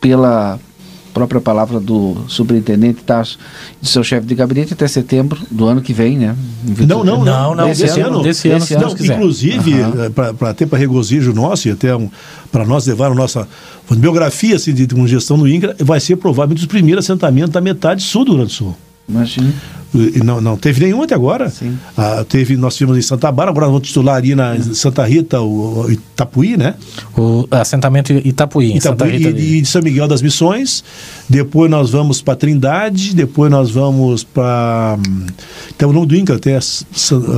pela 0.00 0.60
própria 1.12 1.40
palavra 1.40 1.78
do 1.78 2.16
superintendente 2.28 3.02
Tasso 3.02 3.38
de 3.80 3.88
seu 3.88 4.02
chefe 4.02 4.26
de 4.26 4.34
gabinete 4.34 4.72
até 4.72 4.86
setembro 4.88 5.40
do 5.50 5.66
ano 5.66 5.80
que 5.80 5.92
vem, 5.92 6.18
né? 6.18 6.36
Não, 6.86 7.04
não, 7.04 7.24
não, 7.24 7.54
não, 7.54 7.66
desse, 7.66 7.84
ano, 8.00 8.22
desse 8.22 8.48
ano, 8.48 8.60
desse 8.60 8.74
ano, 8.74 8.86
não, 8.86 9.06
inclusive 9.16 9.82
uhum. 9.82 10.10
para 10.12 10.50
até 10.50 10.66
para 10.66 10.78
regozijo 10.78 11.32
nosso 11.32 11.68
e 11.68 11.70
até 11.70 11.94
um, 11.94 12.10
para 12.50 12.64
nós 12.64 12.86
levar 12.86 13.10
a 13.10 13.14
nossa 13.14 13.46
biografia 13.90 14.56
assim, 14.56 14.72
de, 14.72 14.86
de 14.86 15.06
gestão 15.06 15.38
do 15.38 15.48
INCRA, 15.48 15.76
vai 15.80 16.00
ser 16.00 16.16
provavelmente 16.16 16.60
os 16.60 16.66
primeiros 16.66 17.04
assentamentos 17.04 17.50
da 17.50 17.60
metade 17.60 18.02
sul 18.02 18.24
do 18.24 18.30
Rio 18.30 18.38
Grande 18.38 18.52
do 18.52 18.56
Sul. 18.56 18.76
Imagina. 19.08 19.52
Não, 20.24 20.40
não 20.40 20.56
teve 20.56 20.84
nenhum 20.84 21.02
até 21.02 21.14
agora. 21.14 21.52
Ah, 21.96 22.24
teve, 22.28 22.56
nós 22.56 22.74
tivemos 22.76 22.98
em 22.98 23.02
Santa 23.02 23.26
Bárbara, 23.26 23.50
agora 23.50 23.66
vamos 23.66 23.86
titular 23.86 24.16
ali 24.16 24.34
na 24.34 24.58
Santa 24.74 25.04
Rita, 25.04 25.40
o, 25.40 25.84
o 25.84 25.92
Itapuí, 25.92 26.56
né? 26.56 26.74
O 27.16 27.46
assentamento 27.50 28.12
Itapuí, 28.12 28.76
Itapuí 28.76 28.80
Santa 28.80 29.04
Rita 29.04 29.30
e, 29.38 29.60
e 29.60 29.66
São 29.66 29.82
Miguel 29.82 30.08
das 30.08 30.22
Missões. 30.22 30.82
Depois 31.28 31.70
nós 31.70 31.90
vamos 31.90 32.22
para 32.22 32.36
Trindade, 32.36 33.14
depois 33.14 33.50
nós 33.50 33.70
vamos 33.70 34.24
para. 34.24 34.98
Tem 35.76 35.86
o 35.86 35.92
nome 35.92 36.06
do 36.06 36.16
INCRA, 36.16 36.36
até. 36.36 36.58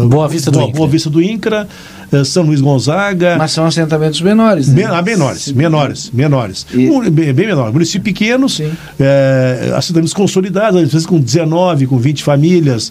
Boa 0.09 0.29
Vista 0.29 0.51
do 0.51 0.59
Boa, 0.61 0.71
Boa 0.71 0.89
Vista 0.89 1.11
do 1.11 1.21
INCRA. 1.21 1.69
Eh, 2.15 2.25
São 2.25 2.45
Luís 2.45 2.61
Gonzaga. 2.61 3.37
Mas 3.37 3.51
são 3.53 3.67
assentamentos 3.67 4.21
menores, 4.21 4.69
né? 4.69 4.75
Men 4.75 4.87
ah, 4.87 5.03
menores, 5.03 5.53
menores, 5.53 6.11
menores. 6.13 6.67
E... 6.73 6.89
Um, 6.89 7.11
bem, 7.11 7.33
bem 7.33 7.47
menores. 7.47 7.73
Municípios 7.73 8.05
pequenos, 8.05 8.61
é, 9.01 9.73
assentamentos 9.75 10.15
consolidados, 10.15 10.81
às 10.81 10.93
vezes 10.93 11.07
com 11.07 11.19
19, 11.19 11.87
com 11.87 11.99
20 11.99 12.23
famílias, 12.23 12.44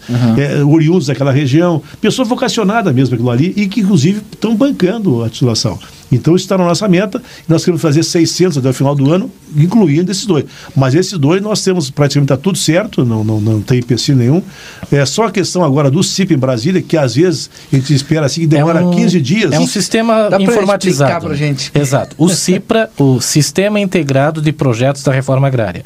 uhum. 0.10 0.38
é, 0.38 0.64
oriundos 0.64 1.08
daquela 1.08 1.32
região. 1.32 1.82
Pessoa 2.02 2.26
vocacionada 2.26 2.92
mesmo 2.92 3.16
aquilo 3.16 3.30
ali 3.30 3.54
e 3.56 3.68
que, 3.68 3.82
inclusive, 3.82 4.22
estão 4.32 4.56
bancando 4.56 5.24
a 5.24 5.30
titulação. 5.30 5.78
Então, 6.16 6.36
isso 6.36 6.46
está 6.46 6.58
na 6.58 6.66
nossa 6.66 6.88
meta. 6.88 7.22
Nós 7.48 7.64
queremos 7.64 7.82
fazer 7.82 8.04
600 8.04 8.58
até 8.58 8.70
o 8.70 8.74
final 8.74 8.96
do 8.96 9.12
ano, 9.12 9.32
incluindo 9.56 10.12
esses 10.12 10.26
dois. 10.26 10.46
Mas 10.76 10.94
esses 10.96 11.18
dois 11.18 11.42
nós 11.42 11.64
temos 11.64 11.90
praticamente 11.90 12.34
está 12.34 12.42
tudo 12.42 12.58
certo, 12.58 13.04
não, 13.04 13.24
não, 13.24 13.40
não 13.40 13.62
tem 13.62 13.80
empecilho 13.80 14.18
nenhum. 14.18 14.42
É 14.92 15.06
só 15.06 15.26
a 15.26 15.32
questão 15.32 15.64
agora 15.64 15.90
do 15.90 16.04
CIP 16.04 16.34
em 16.34 16.38
Brasília, 16.38 16.82
que 16.82 16.98
às 16.98 17.16
vezes 17.16 17.50
a 17.72 17.76
gente 17.76 17.94
espera 17.94 18.26
assim 18.26 18.42
que 18.42 18.48
demora 18.48 18.80
é 18.80 18.86
um, 18.86 18.92
15 18.92 19.22
dias. 19.22 19.52
É 19.52 19.60
um 19.60 19.68
sistema 19.68 20.30
Dá 20.30 20.40
informatizado. 20.40 21.26
Pra 21.26 21.36
gente. 21.36 21.72
Exato. 21.74 22.16
O 22.18 22.30
CIPRA, 22.30 22.90
o 22.98 23.20
Sistema 23.22 23.80
Integrado 23.80 24.42
de 24.42 24.52
Projetos 24.52 25.04
da 25.04 25.12
Reforma 25.12 25.48
Agrária, 25.48 25.84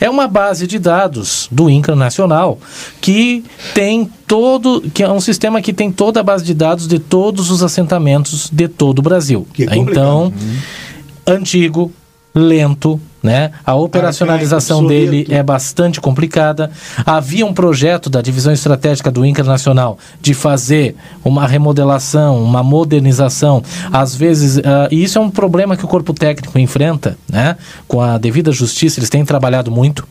é 0.00 0.08
uma 0.08 0.26
base 0.26 0.66
de 0.66 0.78
dados 0.78 1.48
do 1.50 1.68
INCRA 1.68 1.94
Nacional 1.94 2.58
que 3.00 3.44
tem 3.74 4.10
todo, 4.28 4.82
que 4.92 5.02
é 5.02 5.10
um 5.10 5.20
sistema 5.20 5.62
que 5.62 5.72
tem 5.72 5.90
toda 5.90 6.20
a 6.20 6.22
base 6.22 6.44
de 6.44 6.52
dados 6.52 6.86
de 6.86 6.98
todos 6.98 7.50
os 7.50 7.62
assentamentos 7.62 8.50
de 8.52 8.68
todo 8.68 8.98
o 8.98 9.02
Brasil. 9.02 9.48
É 9.58 9.74
então, 9.74 10.24
uhum. 10.26 11.34
antigo, 11.34 11.90
lento, 12.34 13.00
né? 13.22 13.50
A 13.64 13.74
operacionalização 13.74 14.86
dele 14.86 15.26
é 15.28 15.42
bastante 15.42 16.00
complicada. 16.00 16.70
Havia 17.04 17.44
um 17.44 17.52
projeto 17.52 18.08
da 18.08 18.20
divisão 18.20 18.52
estratégica 18.52 19.10
do 19.10 19.24
Internacional 19.24 19.98
de 20.20 20.34
fazer 20.34 20.94
uma 21.24 21.46
remodelação, 21.46 22.42
uma 22.42 22.62
modernização. 22.62 23.62
Às 23.92 24.14
vezes, 24.14 24.58
uh, 24.58 24.62
e 24.90 25.02
isso 25.02 25.18
é 25.18 25.20
um 25.20 25.30
problema 25.30 25.76
que 25.76 25.84
o 25.84 25.88
corpo 25.88 26.12
técnico 26.14 26.58
enfrenta, 26.58 27.18
né? 27.28 27.56
Com 27.86 28.00
a 28.00 28.18
devida 28.18 28.52
justiça, 28.52 29.00
eles 29.00 29.10
têm 29.10 29.24
trabalhado 29.24 29.70
muito. 29.70 30.06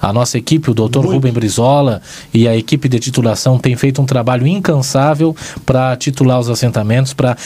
A 0.00 0.12
nossa 0.12 0.38
equipe, 0.38 0.70
o 0.70 0.74
doutor 0.74 1.04
Rubem 1.04 1.32
Brizola 1.32 2.00
e 2.32 2.46
a 2.46 2.56
equipe 2.56 2.88
de 2.88 3.00
titulação 3.00 3.58
tem 3.58 3.74
feito 3.74 4.00
um 4.00 4.06
trabalho 4.06 4.46
incansável 4.46 5.34
para 5.64 5.96
titular 5.96 6.38
os 6.38 6.48
assentamentos, 6.48 7.12
para 7.12 7.36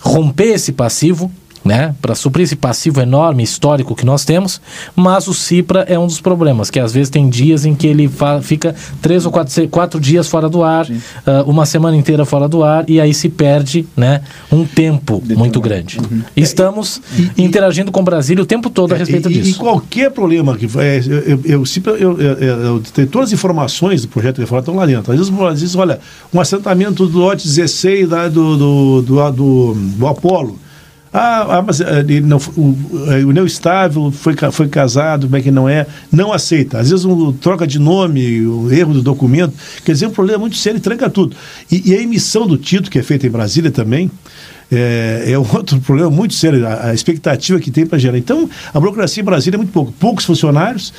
romper 0.00 0.54
esse 0.54 0.72
passivo 0.72 1.30
né, 1.66 1.94
para 2.00 2.14
suprir 2.14 2.44
esse 2.44 2.56
passivo 2.56 3.00
enorme 3.00 3.42
histórico 3.42 3.94
que 3.94 4.06
nós 4.06 4.24
temos, 4.24 4.60
mas 4.94 5.26
o 5.26 5.34
Cipra 5.34 5.80
é 5.88 5.98
um 5.98 6.06
dos 6.06 6.20
problemas, 6.20 6.70
que 6.70 6.78
às 6.78 6.92
vezes 6.92 7.10
tem 7.10 7.28
dias 7.28 7.66
em 7.66 7.74
que 7.74 7.86
ele 7.86 8.08
fica 8.42 8.74
três 9.02 9.26
ou 9.26 9.32
quatro, 9.32 9.68
quatro 9.68 10.00
dias 10.00 10.28
fora 10.28 10.48
do 10.48 10.62
ar, 10.62 10.86
uh, 10.86 11.42
uma 11.46 11.66
semana 11.66 11.96
inteira 11.96 12.24
fora 12.24 12.48
do 12.48 12.62
ar, 12.62 12.88
e 12.88 13.00
aí 13.00 13.12
se 13.12 13.28
perde 13.28 13.86
né, 13.96 14.22
um 14.50 14.64
tempo 14.64 15.20
De 15.24 15.34
muito 15.34 15.60
grande. 15.60 15.98
Uhum. 15.98 16.22
Estamos 16.36 17.00
e, 17.36 17.42
interagindo 17.42 17.90
com 17.90 18.00
o 18.00 18.04
Brasil 18.04 18.40
o 18.40 18.46
tempo 18.46 18.70
todo 18.70 18.92
a 18.92 18.96
é, 18.96 18.98
respeito 18.98 19.30
e, 19.30 19.34
disso. 19.34 19.50
E 19.50 19.54
qualquer 19.54 20.10
problema 20.10 20.56
que 20.56 20.66
é, 20.78 20.98
eu, 20.98 21.40
eu, 21.44 21.64
eu, 21.98 22.20
eu, 22.20 22.38
eu, 22.40 22.82
tenho 22.94 23.08
todas 23.08 23.30
as 23.30 23.32
informações 23.32 24.02
do 24.02 24.08
projeto 24.08 24.36
de 24.36 24.42
reforma 24.42 24.60
estão 24.60 24.76
lá 24.76 24.86
dentro. 24.86 25.12
Às 25.12 25.18
vezes, 25.18 25.34
às 25.40 25.60
vezes 25.60 25.74
olha, 25.74 25.98
um 26.32 26.40
assentamento 26.40 27.06
do 27.06 27.18
lote 27.18 27.44
16 27.44 28.08
da, 28.08 28.28
do, 28.28 28.56
do, 28.56 29.02
do, 29.02 29.30
do, 29.32 29.74
do 29.74 30.06
Apolo 30.06 30.65
ah, 31.18 31.58
ah 31.58 31.62
mas 31.62 31.80
eh, 31.80 32.00
ele 32.00 32.20
não, 32.20 32.36
o, 32.36 32.76
eh, 33.10 33.24
o 33.24 33.32
Neo 33.32 33.46
Estável 33.46 34.10
foi, 34.10 34.34
foi 34.52 34.68
casado, 34.68 35.26
como 35.26 35.36
é 35.36 35.40
que 35.40 35.50
não 35.50 35.68
é? 35.68 35.86
Não 36.12 36.32
aceita. 36.32 36.78
Às 36.78 36.90
vezes 36.90 37.04
um, 37.04 37.32
troca 37.32 37.66
de 37.66 37.78
nome, 37.78 38.42
o 38.42 38.64
um 38.64 38.70
erro 38.70 38.92
do 38.92 39.02
documento. 39.02 39.54
Quer 39.84 39.92
dizer, 39.92 40.06
um 40.06 40.10
problema 40.10 40.40
muito 40.40 40.56
sério 40.56 40.76
e 40.78 40.80
tranca 40.80 41.08
tudo. 41.08 41.34
E, 41.72 41.90
e 41.90 41.94
a 41.94 42.02
emissão 42.02 42.46
do 42.46 42.58
título, 42.58 42.90
que 42.90 42.98
é 42.98 43.02
feita 43.02 43.26
em 43.26 43.30
Brasília 43.30 43.70
também, 43.70 44.10
é, 44.70 45.24
é 45.26 45.38
outro 45.38 45.80
problema 45.80 46.10
muito 46.10 46.34
sério, 46.34 46.66
a, 46.66 46.88
a 46.88 46.94
expectativa 46.94 47.58
que 47.58 47.70
tem 47.70 47.86
para 47.86 47.98
gerar. 47.98 48.18
Então, 48.18 48.48
a 48.72 48.80
burocracia 48.80 49.22
em 49.22 49.24
Brasília 49.24 49.56
é 49.56 49.58
muito 49.58 49.72
pouco. 49.72 49.92
Poucos 49.92 50.24
funcionários, 50.24 50.92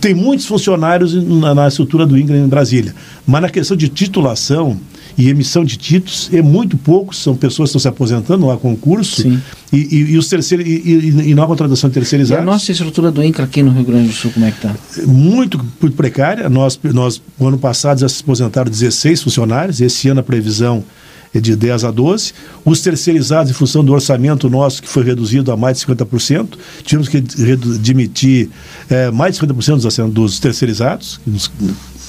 tem 0.00 0.14
muitos 0.14 0.46
funcionários 0.46 1.14
na, 1.14 1.54
na 1.54 1.68
estrutura 1.68 2.06
do 2.06 2.18
INCRA 2.18 2.36
em 2.36 2.48
Brasília, 2.48 2.94
mas 3.26 3.42
na 3.42 3.48
questão 3.48 3.76
de 3.76 3.88
titulação, 3.88 4.78
e 5.16 5.28
emissão 5.28 5.64
de 5.64 5.76
títulos 5.76 6.28
é 6.32 6.42
muito 6.42 6.76
pouco, 6.76 7.14
são 7.14 7.36
pessoas 7.36 7.70
que 7.70 7.76
estão 7.76 7.80
se 7.80 7.88
aposentando, 7.88 8.40
não 8.40 8.50
há 8.50 8.56
concurso, 8.56 9.22
Sim. 9.22 9.40
E, 9.72 9.76
e, 9.76 10.12
e, 10.12 10.18
os 10.18 10.28
terceiros, 10.28 10.66
e, 10.66 11.30
e, 11.30 11.34
não 11.34 11.44
há 11.44 11.46
contratação 11.46 11.90
terceirizada. 11.90 12.40
E 12.40 12.42
a 12.42 12.44
nossa 12.44 12.70
estrutura 12.70 13.10
do 13.10 13.22
INCRA 13.22 13.44
aqui 13.44 13.62
no 13.62 13.70
Rio 13.70 13.84
Grande 13.84 14.08
do 14.08 14.14
Sul, 14.14 14.30
como 14.32 14.46
é 14.46 14.50
que 14.50 14.58
está? 14.58 14.74
Muito, 15.06 15.58
muito 15.80 15.96
precária. 15.96 16.48
Nós, 16.48 16.78
nós, 16.92 17.22
no 17.38 17.48
ano 17.48 17.58
passado, 17.58 18.00
já 18.00 18.08
se 18.08 18.22
aposentaram 18.22 18.70
16 18.70 19.22
funcionários, 19.22 19.80
esse 19.80 20.08
ano 20.08 20.20
a 20.20 20.22
previsão 20.22 20.84
de 21.40 21.56
10 21.56 21.84
a 21.84 21.90
12. 21.90 22.32
Os 22.64 22.80
terceirizados, 22.80 23.50
em 23.50 23.54
função 23.54 23.84
do 23.84 23.92
orçamento 23.92 24.48
nosso, 24.48 24.82
que 24.82 24.88
foi 24.88 25.04
reduzido 25.04 25.50
a 25.52 25.56
mais 25.56 25.78
de 25.78 25.86
50%, 25.86 26.48
tivemos 26.82 27.08
que 27.08 27.20
demitir 27.20 28.48
é, 28.88 29.10
mais 29.10 29.36
de 29.36 29.46
50% 29.46 29.80
dos, 29.80 30.12
dos 30.12 30.38
terceirizados, 30.38 31.20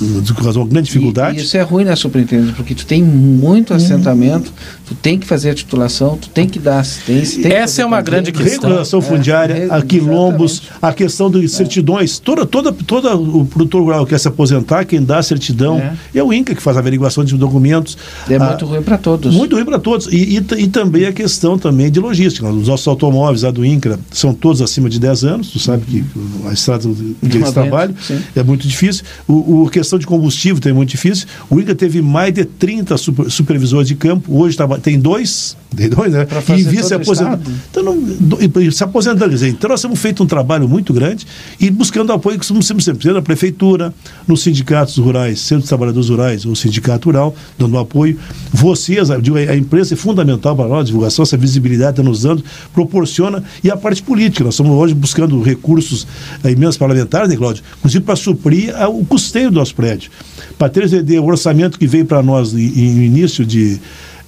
uma 0.01 0.67
grande 0.67 0.87
dificuldade. 0.87 1.37
E, 1.37 1.41
e, 1.41 1.43
isso 1.43 1.57
é 1.57 1.61
ruim, 1.61 1.85
né, 1.85 1.95
superintendente? 1.95 2.53
Porque 2.53 2.75
tu 2.75 2.85
tem 2.85 3.03
muito 3.03 3.73
hum. 3.73 3.77
assentamento, 3.77 4.51
tu 4.85 4.93
tem 4.95 5.17
que 5.17 5.25
fazer 5.25 5.51
a 5.51 5.53
titulação, 5.53 6.17
tu 6.17 6.29
tem 6.29 6.47
que 6.47 6.59
dar 6.59 6.79
assistência. 6.79 7.47
Essa 7.47 7.81
é 7.81 7.85
uma 7.85 8.01
grande 8.01 8.31
questão. 8.31 8.69
Regulação 8.69 9.01
fundiária, 9.01 9.53
é, 9.53 9.67
a 9.69 9.81
quilombos, 9.81 10.63
a 10.81 10.93
questão 10.93 11.29
de 11.29 11.47
certidões. 11.47 12.19
Toda, 12.19 12.45
toda, 12.45 12.71
toda 12.71 13.15
o 13.15 13.45
produtor 13.45 13.83
rural 13.83 14.05
quer 14.05 14.19
se 14.19 14.27
aposentar, 14.27 14.85
quem 14.85 15.01
dá 15.01 15.19
a 15.19 15.23
certidão 15.23 15.77
é, 15.79 15.95
é 16.15 16.23
o 16.23 16.33
INCA 16.33 16.53
que 16.53 16.61
faz 16.61 16.77
a 16.77 16.79
averiguação 16.79 17.23
de 17.23 17.35
documentos. 17.37 17.97
É 18.29 18.35
ah, 18.35 18.45
muito 18.45 18.65
ruim 18.65 18.81
para 18.81 18.97
todos. 18.97 19.33
Muito 19.33 19.55
ruim 19.55 19.65
para 19.65 19.79
todos. 19.79 20.07
E, 20.07 20.37
e, 20.37 20.63
e, 20.63 20.67
também 20.67 21.05
a 21.05 21.13
questão 21.13 21.57
também 21.57 21.89
de 21.89 21.99
logística. 21.99 22.47
Os 22.47 22.67
nossos 22.67 22.87
automóveis 22.87 23.43
lá 23.43 23.51
do 23.51 23.65
INCRA 23.65 23.99
são 24.11 24.33
todos 24.33 24.61
acima 24.61 24.89
de 24.89 24.99
10 24.99 25.23
anos, 25.23 25.49
tu 25.51 25.59
sabe 25.59 25.85
que 25.85 26.05
a 26.47 26.53
estrada 26.53 26.87
que 27.29 27.37
eles 27.37 27.51
trabalham 27.51 27.95
é 28.35 28.43
muito 28.43 28.67
difícil. 28.67 29.03
O, 29.27 29.63
o 29.63 29.69
de 29.97 30.05
combustível 30.05 30.59
também 30.59 30.73
é 30.73 30.75
muito 30.75 30.89
difícil. 30.89 31.27
O 31.49 31.59
INCA 31.59 31.75
teve 31.75 32.01
mais 32.01 32.33
de 32.33 32.45
30 32.45 32.97
super, 32.97 33.29
supervisores 33.29 33.87
de 33.87 33.95
campo, 33.95 34.37
hoje 34.37 34.57
tá, 34.57 34.67
tem 34.77 34.99
dois, 34.99 35.55
tem 35.75 35.89
dois, 35.89 36.13
né? 36.13 36.25
E 36.57 36.63
via 36.63 36.83
se 36.83 36.93
aposentando. 36.93 37.51
Então, 37.69 37.83
não, 37.83 38.71
se 38.71 38.83
aposentando, 38.83 39.29
quer 39.29 39.35
dizer, 39.35 39.49
então 39.49 39.69
nós 39.69 39.81
temos 39.81 39.99
feito 39.99 40.23
um 40.23 40.27
trabalho 40.27 40.67
muito 40.67 40.93
grande 40.93 41.25
e 41.59 41.69
buscando 41.69 42.11
apoio 42.11 42.39
que 42.39 42.45
somos 42.45 42.65
sempre, 42.65 43.11
na 43.11 43.21
prefeitura, 43.21 43.93
nos 44.27 44.41
sindicatos 44.41 44.97
rurais, 44.97 45.39
centros 45.39 45.65
de 45.65 45.69
trabalhadores 45.69 46.09
rurais, 46.09 46.45
o 46.45 46.55
sindicato 46.55 47.09
rural, 47.09 47.35
dando 47.57 47.77
apoio. 47.77 48.17
Vocês, 48.51 49.11
a, 49.11 49.15
a 49.15 49.55
imprensa 49.55 49.93
é 49.93 49.97
fundamental 49.97 50.55
para 50.55 50.67
nós, 50.67 50.81
a 50.81 50.83
divulgação, 50.83 51.23
essa 51.23 51.37
visibilidade 51.37 51.91
está 51.91 52.03
nos 52.03 52.21
dando, 52.21 52.43
proporciona, 52.73 53.43
e 53.63 53.69
a 53.69 53.77
parte 53.77 54.01
política. 54.01 54.43
Nós 54.43 54.53
estamos 54.53 54.71
hoje 54.71 54.93
buscando 54.93 55.41
recursos, 55.41 56.07
a 56.43 56.51
emendas 56.51 56.77
parlamentares, 56.77 57.29
né, 57.29 57.35
Cláudio? 57.35 57.63
Inclusive 57.79 58.03
para 58.03 58.15
suprir 58.15 58.75
a, 58.75 58.87
o 58.87 59.05
custeio 59.05 59.51
do 59.51 59.55
nosso 59.55 59.74
prédio. 59.75 60.11
Para 60.57 60.69
ter 60.69 60.91
ideia, 60.91 61.21
o 61.21 61.25
orçamento 61.25 61.77
que 61.77 61.87
veio 61.87 62.05
para 62.05 62.23
nós 62.23 62.53
no 62.53 62.59
início 62.59 63.45
de 63.45 63.79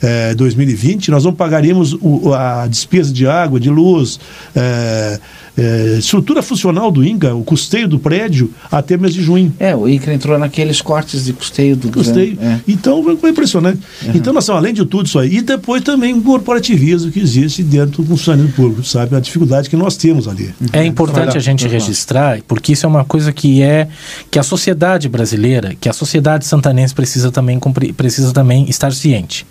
é, 0.01 0.35
2020, 0.35 1.09
nós 1.09 1.23
não 1.23 1.33
pagaríamos 1.33 1.93
o, 2.01 2.33
a 2.33 2.67
despesa 2.67 3.11
de 3.11 3.27
água, 3.27 3.59
de 3.59 3.69
luz, 3.69 4.19
é, 4.55 5.19
é, 5.57 5.95
estrutura 5.97 6.41
funcional 6.41 6.91
do 6.91 7.03
INCA, 7.03 7.33
o 7.33 7.43
custeio 7.43 7.87
do 7.87 7.97
prédio, 7.97 8.51
até 8.71 8.95
mês 8.95 9.13
de 9.13 9.23
junho. 9.23 9.53
É, 9.59 9.75
o 9.75 9.87
INCA 9.87 10.13
entrou 10.13 10.37
naqueles 10.37 10.81
cortes 10.81 11.25
de 11.25 11.33
custeio 11.33 11.75
do 11.75 11.89
custeio. 11.89 12.37
É. 12.39 12.59
Então 12.67 13.03
foi 13.17 13.31
impressionante. 13.31 13.79
Uhum. 14.03 14.11
Então, 14.15 14.33
nós 14.33 14.47
além 14.49 14.73
de 14.73 14.85
tudo 14.85 15.07
isso 15.07 15.17
aí, 15.17 15.37
e 15.37 15.41
depois 15.41 15.81
também 15.81 16.13
o 16.13 16.21
corporativismo 16.21 17.11
que 17.11 17.19
existe 17.19 17.63
dentro 17.63 18.03
do 18.03 18.09
funcionamento 18.09 18.53
público, 18.53 18.83
sabe? 18.83 19.15
A 19.15 19.19
dificuldade 19.19 19.69
que 19.69 19.75
nós 19.75 19.97
temos 19.97 20.27
ali. 20.27 20.53
É 20.71 20.85
importante 20.85 21.37
a 21.37 21.41
gente 21.41 21.67
registrar, 21.67 22.39
porque 22.47 22.73
isso 22.73 22.85
é 22.85 22.89
uma 22.89 23.03
coisa 23.03 23.31
que 23.31 23.61
é 23.61 23.87
que 24.29 24.37
a 24.37 24.43
sociedade 24.43 25.09
brasileira, 25.09 25.75
que 25.79 25.89
a 25.89 25.93
sociedade 25.93 26.45
santanense 26.45 26.93
precisa 26.93 27.31
também, 27.31 27.59
precisa 27.95 28.31
também 28.31 28.69
estar 28.69 28.91
ciente. 28.93 29.45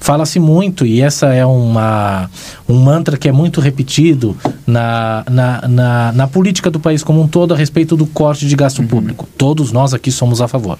Fala-se 0.00 0.38
muito, 0.38 0.86
e 0.86 1.00
essa 1.00 1.32
é 1.32 1.44
uma, 1.44 2.30
um 2.68 2.78
mantra 2.78 3.16
que 3.16 3.28
é 3.28 3.32
muito 3.32 3.60
repetido 3.60 4.36
na, 4.66 5.24
na, 5.30 5.68
na, 5.68 6.12
na, 6.12 6.26
política 6.26 6.70
do 6.70 6.78
país 6.78 7.02
como 7.02 7.20
um 7.20 7.28
todo 7.28 7.54
a 7.54 7.56
respeito 7.56 7.96
do 7.96 8.06
corte 8.06 8.46
de 8.46 8.54
gasto 8.56 8.80
uhum. 8.80 8.86
público. 8.86 9.28
Todos 9.36 9.72
nós 9.72 9.94
aqui 9.94 10.10
somos 10.10 10.40
a 10.40 10.48
favor. 10.48 10.78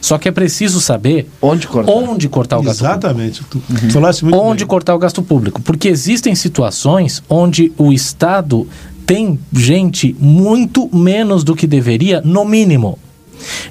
Só 0.00 0.18
que 0.18 0.28
é 0.28 0.32
preciso 0.32 0.80
saber 0.80 1.28
onde 1.40 1.66
cortar, 1.66 1.92
onde 1.92 2.28
cortar 2.28 2.58
o 2.58 2.62
gasto 2.62 2.80
Exatamente. 2.80 3.42
público. 3.44 3.72
Exatamente. 3.72 4.24
Uhum. 4.24 4.50
Onde 4.50 4.64
bem. 4.64 4.68
cortar 4.68 4.94
o 4.94 4.98
gasto 4.98 5.22
público. 5.22 5.62
Porque 5.62 5.88
existem 5.88 6.34
situações 6.34 7.22
onde 7.28 7.72
o 7.78 7.92
Estado 7.92 8.66
tem 9.06 9.38
gente 9.52 10.14
muito 10.18 10.94
menos 10.94 11.42
do 11.42 11.56
que 11.56 11.66
deveria, 11.66 12.20
no 12.22 12.44
mínimo. 12.44 12.98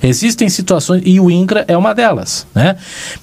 Existem 0.01 0.49
situações, 0.49 1.01
e 1.05 1.20
o 1.20 1.30
INCRA 1.30 1.65
é 1.68 1.78
uma 1.78 1.93
delas, 1.93 2.45
né? 2.53 2.76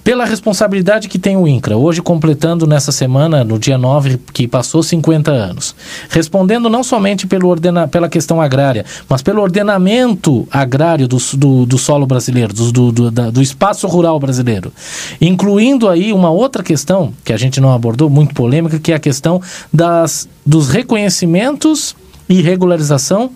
Pela 0.03 0.25
responsabilidade 0.25 1.09
que 1.09 1.19
tem 1.19 1.37
o 1.37 1.47
INCRA, 1.47 1.77
hoje 1.77 2.03
completando 2.03 2.67
nessa 2.67 2.93
semana, 2.93 3.45
no 3.45 3.59
dia 3.59 3.79
9, 3.79 4.19
que 4.33 4.47
passou 4.47 4.83
50 4.83 5.31
anos, 5.31 5.75
respondendo 6.09 6.69
não 6.69 6.83
somente 6.83 7.27
pelo 7.27 7.49
ordena, 7.49 7.89
pela 7.89 8.09
questão 8.09 8.41
agrária, 8.41 8.85
mas 9.09 9.23
pelo 9.23 9.43
ordenamento 9.43 10.47
agrário 10.51 11.09
do, 11.09 11.19
do, 11.35 11.67
do 11.67 11.79
solo 11.79 12.07
brasileiro, 12.07 12.53
do, 12.53 12.93
do, 12.93 13.11
do, 13.11 13.43
espaço 13.43 13.87
rural 13.87 14.19
brasileiro, 14.19 14.73
incluindo 15.21 15.89
aí 15.89 16.13
uma 16.13 16.31
outra 16.31 16.63
questão 16.63 17.13
que 17.25 17.33
a 17.33 17.37
gente 17.37 17.61
não 17.61 17.73
abordou, 17.73 18.09
muito 18.11 18.35
polêmica, 18.35 18.79
que 18.79 18.93
é 18.93 18.97
a 18.97 19.01
questão 19.01 19.41
das, 19.73 20.29
dos 20.45 20.69
reconhecimentos 20.69 21.97
e 22.29 22.41
regularização 22.41 23.31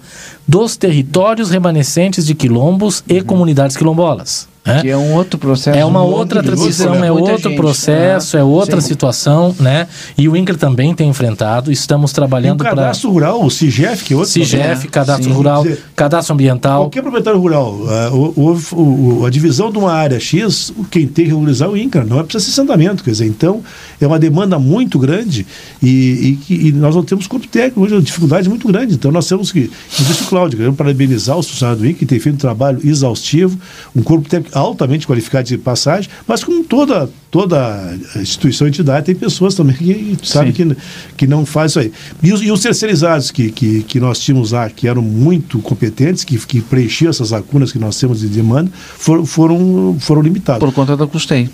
dos 0.47 0.77
territórios 0.77 1.51
remanescentes 1.51 2.27
de 2.27 2.35
quilombos 2.35 3.05
e 3.09 3.21
comunidades 3.21 3.77
quilombolas. 3.77 4.49
É? 4.69 4.83
Que 4.83 4.91
é 4.91 4.97
um 4.97 5.15
outro 5.15 5.39
processo. 5.39 5.79
É 5.79 5.85
uma 5.85 6.03
outra 6.03 6.43
transição, 6.43 7.03
é 7.03 7.11
outro 7.11 7.51
gente, 7.51 7.57
processo, 7.57 8.37
né? 8.37 8.43
é 8.43 8.45
outra 8.45 8.81
Sim. 8.81 8.89
situação, 8.89 9.55
né? 9.59 9.89
E 10.17 10.29
o 10.29 10.37
INCRA 10.37 10.57
também 10.57 10.95
tem 10.95 11.09
enfrentado, 11.09 11.73
estamos 11.73 12.13
trabalhando 12.13 12.59
para... 12.59 12.73
o 12.73 12.77
cadastro 12.77 13.09
pra... 13.09 13.15
rural, 13.15 13.45
o 13.45 13.51
CIGEF, 13.51 14.05
que 14.05 14.13
é 14.13 14.17
outro... 14.17 14.31
CIGEF, 14.31 14.87
é. 14.87 14.91
cadastro 14.91 15.31
Sim. 15.31 15.33
rural, 15.33 15.63
dizer, 15.63 15.83
cadastro 15.97 16.35
ambiental... 16.35 16.83
Qualquer 16.83 17.03
proprietário 17.03 17.41
rural, 17.41 17.75
uh, 17.75 18.33
o, 18.37 19.21
o, 19.21 19.27
a 19.27 19.31
divisão 19.31 19.73
de 19.73 19.79
uma 19.79 19.93
área 19.93 20.21
X, 20.21 20.73
quem 20.91 21.07
tem 21.07 21.25
que 21.25 21.31
regularizar 21.31 21.69
é 21.69 21.71
o 21.73 21.77
INCRA, 21.77 22.05
não 22.05 22.21
é 22.21 22.25
ser 22.29 22.37
assentamento, 22.37 23.03
quer 23.03 23.13
dizer, 23.13 23.27
então 23.27 23.63
é 24.01 24.07
uma 24.07 24.19
demanda 24.19 24.59
muito 24.59 24.99
grande 24.99 25.47
e, 25.83 26.39
e, 26.49 26.69
e 26.69 26.73
nós 26.73 26.95
não 26.95 27.03
temos 27.03 27.27
corpo 27.27 27.47
técnico, 27.47 27.81
hoje 27.81 27.95
é 27.95 27.97
uma 27.97 28.03
dificuldade 28.03 28.49
muito 28.49 28.67
grande, 28.69 28.95
então 28.95 29.11
nós 29.11 29.27
temos 29.27 29.51
que... 29.51 29.71
Inclusive, 29.93 30.27
Cláudio, 30.29 30.59
queremos 30.59 30.77
parabenizar 30.77 31.39
os 31.39 31.49
funcionários 31.49 31.81
do 31.81 31.87
INCRA, 31.87 31.99
que 31.99 32.07
tem 32.07 32.19
feito 32.19 32.35
um 32.35 32.39
trabalho 32.39 32.81
exaustivo, 32.85 33.59
um 33.95 34.03
corpo 34.03 34.29
técnico 34.29 34.58
altamente 34.59 35.07
qualificados 35.07 35.49
de 35.49 35.59
passagem, 35.59 36.11
mas 36.27 36.45
como 36.45 36.65
toda, 36.65 37.09
toda 37.31 37.97
instituição, 38.17 38.67
entidade, 38.67 39.07
tem 39.07 39.15
pessoas 39.15 39.55
também 39.55 39.77
que 39.77 40.19
sabem 40.23 40.53
que, 40.53 40.77
que 41.17 41.27
não 41.27 41.45
faz 41.45 41.73
isso 41.73 41.81
aí. 41.81 41.93
E 42.23 42.33
os, 42.33 42.43
e 42.43 42.51
os, 42.51 42.61
terceirizados 42.61 43.31
que, 43.31 43.51
que, 43.51 43.83
que 43.83 44.01
nós 44.01 44.19
tínhamos 44.19 44.53
lá, 44.53 44.69
que 44.69 44.89
eram 44.89 45.03
muito 45.03 45.59
competentes, 45.61 46.25
que, 46.25 46.39
que 46.39 46.61
preenchiam 46.61 47.11
essas 47.11 47.31
lacunas 47.31 47.73
que 47.73 47.79
nós 47.79 47.99
temos 47.99 48.21
de 48.21 48.29
demanda, 48.29 48.71
for, 48.75 49.25
foram, 49.25 49.97
foram 50.01 50.23
limitados. 50.23 50.61
Por 50.61 50.73
conta 50.73 50.97
do 50.97 51.07
custeio. 51.09 51.49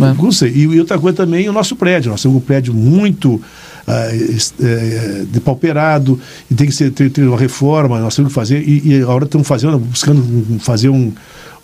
Né? 0.00 0.14
Custeio. 0.18 0.54
E, 0.54 0.76
e 0.76 0.80
outra 0.80 0.98
coisa 0.98 1.16
também, 1.16 1.48
o 1.48 1.52
nosso 1.52 1.76
prédio. 1.76 2.10
Nós 2.10 2.22
temos 2.22 2.36
um 2.38 2.40
prédio 2.40 2.74
muito 2.74 3.40
é, 3.86 5.24
depauperado 5.28 6.18
e 6.50 6.54
tem 6.54 6.66
que 6.66 6.72
ser, 6.72 6.90
ter, 6.90 7.10
ter, 7.10 7.22
uma 7.22 7.38
reforma, 7.38 8.00
nós 8.00 8.14
temos 8.16 8.30
que 8.30 8.34
fazer, 8.34 8.62
e, 8.66 8.96
e 8.96 9.02
agora 9.02 9.24
estamos 9.24 9.46
fazendo, 9.46 9.78
buscando 9.78 10.58
fazer 10.58 10.88
um, 10.88 11.12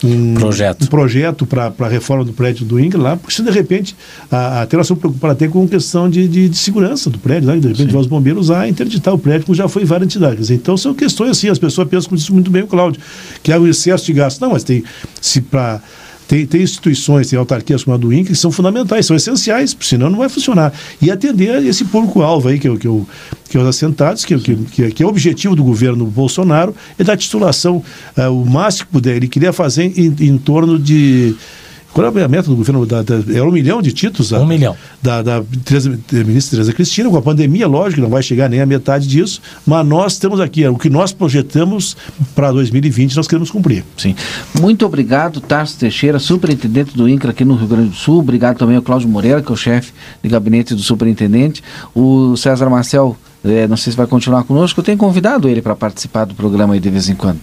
um 0.05 0.35
projeto, 0.35 0.83
um 0.85 0.87
projeto 0.87 1.47
para 1.47 1.73
a 1.79 1.89
reforma 1.89 2.25
do 2.25 2.33
prédio 2.33 2.67
do 2.67 2.79
INCRA 2.81 3.01
lá, 3.01 3.17
porque 3.17 3.35
se 3.35 3.43
de 3.43 3.51
repente 3.51 3.95
a, 4.31 4.63
a 4.63 4.67
ter 4.67 4.83
se 4.85 4.95
preocupar 4.95 5.31
até 5.31 5.47
com 5.47 5.67
questão 5.69 6.11
de, 6.11 6.27
de, 6.27 6.49
de, 6.49 6.57
segurança 6.57 7.09
do 7.09 7.19
prédio, 7.19 7.49
né? 7.49 7.59
de 7.59 7.69
repente 7.69 7.97
os 7.97 8.07
bombeiros 8.07 8.51
a 8.51 8.69
interditar 8.69 9.15
o 9.15 9.19
prédio, 9.19 9.47
como 9.47 9.55
já 9.55 9.69
foi 9.69 9.83
em 9.83 9.87
várias 9.87 10.07
entidades. 10.07 10.51
Então 10.51 10.77
são 10.77 10.93
questões 10.93 11.31
assim, 11.31 11.49
as 11.49 11.59
pessoas 11.59 11.89
pensam 11.89 12.11
com 12.11 12.17
isso 12.17 12.33
muito 12.33 12.51
bem 12.51 12.63
o 12.63 12.67
Cláudio, 12.67 13.01
que 13.43 13.53
há 13.53 13.59
um 13.59 13.67
excesso 13.67 14.05
de 14.07 14.13
gasto. 14.13 14.41
Não, 14.41 14.51
mas 14.51 14.65
tem, 14.65 14.83
se 15.21 15.41
para 15.41 15.81
tem, 16.33 16.47
tem 16.47 16.63
instituições, 16.63 17.29
tem 17.29 17.39
autarquias 17.39 17.85
como 17.85 17.95
a 17.95 17.99
do 17.99 18.11
INCRA 18.11 18.33
que 18.33 18.39
são 18.39 18.51
fundamentais, 18.51 19.05
são 19.05 19.15
essenciais, 19.15 19.77
senão 19.79 20.09
não 20.09 20.21
vai 20.21 20.31
funcionar. 20.31 20.73
E 20.99 21.11
atender 21.11 21.63
esse 21.67 21.85
público-alvo 21.85 22.49
aí, 22.49 22.59
que, 22.59 22.67
é 22.67 22.75
que, 22.75 22.89
que 23.51 23.59
é 23.59 23.61
os 23.61 23.67
assentados, 23.67 24.25
que, 24.25 24.39
que, 24.39 24.57
que, 24.57 24.91
que 24.93 25.03
é 25.03 25.07
o 25.07 25.11
objetivo 25.11 25.55
do 25.55 25.63
governo 25.63 26.07
Bolsonaro, 26.07 26.75
é 26.99 27.05
da 27.05 27.15
titulação 27.19 27.85
uh, 28.17 28.31
o 28.31 28.49
máximo 28.49 28.87
que 28.87 28.93
puder. 28.93 29.17
Ele 29.17 29.29
queria 29.29 29.53
fazer 29.53 29.93
em, 29.95 30.15
em 30.21 30.39
torno 30.39 30.79
de 30.79 31.37
qual 31.93 32.07
é 32.17 32.25
a 32.25 32.29
meta 32.29 32.49
do 32.49 32.57
governo? 32.57 32.87
Da, 32.87 33.03
da, 33.03 33.17
é 33.35 33.43
um 33.43 33.51
milhão 33.51 33.83
de 33.83 33.93
títulos? 33.93 34.33
Um 34.33 34.47
milhão. 34.47 34.75
Da, 35.03 35.23
da 35.23 35.43
Tereza, 35.65 35.91
ministra 36.11 36.57
Tereza 36.57 36.73
Cristina, 36.73 37.11
com 37.11 37.17
a 37.17 37.23
pandemia, 37.23 37.67
lógico, 37.67 38.01
não 38.01 38.09
vai 38.09 38.23
chegar 38.23 38.49
nem 38.49 38.61
a 38.61 38.67
metade 38.67 39.07
disso, 39.07 39.43
mas 39.67 39.87
nós 39.87 40.19
temos 40.19 40.41
aqui, 40.41 40.67
o 40.67 40.77
que 40.77 40.89
nós 40.89 41.13
projetamos 41.13 41.97
para 42.35 42.51
2020, 42.51 43.15
nós 43.17 43.29
queremos 43.29 43.51
cumprir. 43.51 43.85
Sim. 43.97 44.15
Muito 44.59 44.87
obrigado, 44.87 45.41
Tarso 45.41 45.79
Teixeira, 45.79 46.19
superintendente 46.19 46.97
do 46.97 47.09
INCRA 47.09 47.31
aqui 47.31 47.45
no 47.45 47.55
Rio 47.55 47.69
Grande 47.69 47.91
do 47.91 47.97
Sul. 47.97 48.21
Obrigado 48.21 48.57
também 48.57 48.77
ao 48.77 48.83
Cláudio 48.83 49.09
Moreira, 49.09 49.43
que 49.43 49.51
é 49.51 49.55
o 49.55 49.57
chefe 49.57 49.93
de 50.23 50.29
gabinete 50.29 50.75
do 50.75 50.83
superintendente. 50.83 51.63
O 51.95 52.37
César 52.37 52.71
Marcel 52.71 53.17
é, 53.45 53.67
não 53.67 53.77
sei 53.77 53.91
se 53.91 53.97
vai 53.97 54.07
continuar 54.07 54.45
conosco. 54.45 54.79
Eu 54.79 54.85
tenho 54.85 54.97
convidado 54.97 55.49
ele 55.49 55.61
para 55.61 55.75
participar 55.75 56.25
do 56.25 56.35
programa 56.35 56.75
aí 56.75 56.81
de 56.81 56.89
vez 56.89 57.09
em 57.09 57.15
quando. 57.15 57.41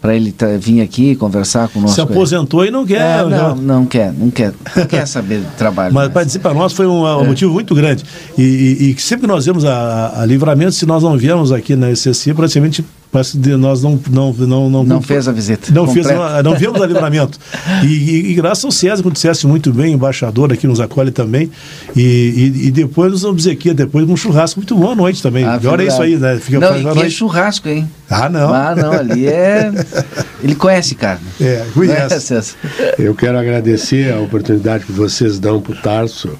Para 0.00 0.14
ele 0.14 0.32
tá, 0.32 0.46
vir 0.58 0.80
aqui 0.80 1.14
conversar 1.14 1.68
conosco. 1.68 1.94
Se 1.94 2.00
aposentou 2.00 2.62
aí. 2.62 2.68
e 2.68 2.70
não 2.70 2.84
quer. 2.84 3.20
É, 3.20 3.24
não, 3.24 3.54
não 3.54 3.86
quer, 3.86 4.12
não 4.12 4.30
quer. 4.30 4.52
Não 4.76 4.86
quer 4.86 5.06
saber 5.06 5.40
do 5.40 5.56
trabalho. 5.56 5.94
Mas 5.94 6.12
participar 6.12 6.50
para 6.50 6.58
nós 6.58 6.72
foi 6.72 6.86
um, 6.86 7.02
um 7.02 7.24
é. 7.24 7.26
motivo 7.26 7.52
muito 7.52 7.74
grande. 7.74 8.04
E, 8.36 8.42
e, 8.42 8.90
e, 8.90 9.00
sempre 9.00 9.22
que 9.22 9.32
nós 9.32 9.46
vemos 9.46 9.64
a, 9.64 10.20
a, 10.20 10.26
livramento, 10.26 10.72
se 10.72 10.84
nós 10.84 11.02
não 11.02 11.16
viemos 11.16 11.52
aqui 11.52 11.76
na 11.76 11.94
SCC, 11.94 12.34
praticamente 12.34 12.84
Parece 13.10 13.38
que 13.38 13.48
nós 13.50 13.82
não 13.82 13.98
não 14.10 14.32
não 14.32 14.70
não, 14.70 14.84
não 14.84 15.02
fez 15.02 15.28
a 15.28 15.32
visita. 15.32 15.72
Não 15.72 15.86
fez, 15.86 16.06
não, 16.06 16.42
não 16.42 16.54
viemos 16.54 16.80
a 16.82 16.86
livramento. 16.86 17.38
E, 17.82 17.86
e, 17.86 18.30
e, 18.32 18.34
graças 18.34 18.64
ao 18.64 18.70
César, 18.70 19.02
como 19.02 19.14
disseste 19.14 19.46
muito 19.46 19.72
bem, 19.72 19.92
o 19.92 19.94
embaixador 19.94 20.52
aqui 20.52 20.66
nos 20.66 20.80
acolhe 20.80 21.10
também. 21.10 21.50
E, 21.94 22.52
e, 22.66 22.70
depois 22.70 23.12
nos 23.12 23.22
vamos 23.22 23.46
aqui, 23.46 23.72
depois 23.72 24.08
um 24.08 24.16
churrasco 24.16 24.60
muito 24.60 24.74
bom 24.74 24.92
à 24.92 24.94
noite 24.94 25.22
também. 25.22 25.44
Ah, 25.44 25.58
Olha 25.64 25.84
isso 25.84 26.02
aí, 26.02 26.16
né? 26.16 26.38
Fica 26.38 26.58
não, 26.60 26.96
e 26.96 27.02
é 27.02 27.10
churrasco, 27.10 27.68
hein? 27.68 27.90
Ah, 28.10 28.28
não. 28.28 28.52
Ah, 28.52 28.74
não, 28.74 28.92
ali 28.92 29.26
é. 29.26 29.72
Ele 30.42 30.54
conhece 30.54 30.94
carne. 30.94 31.24
É, 31.40 31.64
conhece. 31.72 32.56
É, 32.78 32.94
Eu 32.98 33.14
quero 33.14 33.38
agradecer 33.38 34.12
a 34.12 34.20
oportunidade 34.20 34.84
que 34.84 34.92
vocês 34.92 35.38
dão 35.38 35.60
para 35.60 35.72
o 35.72 35.76
Tarso, 35.76 36.30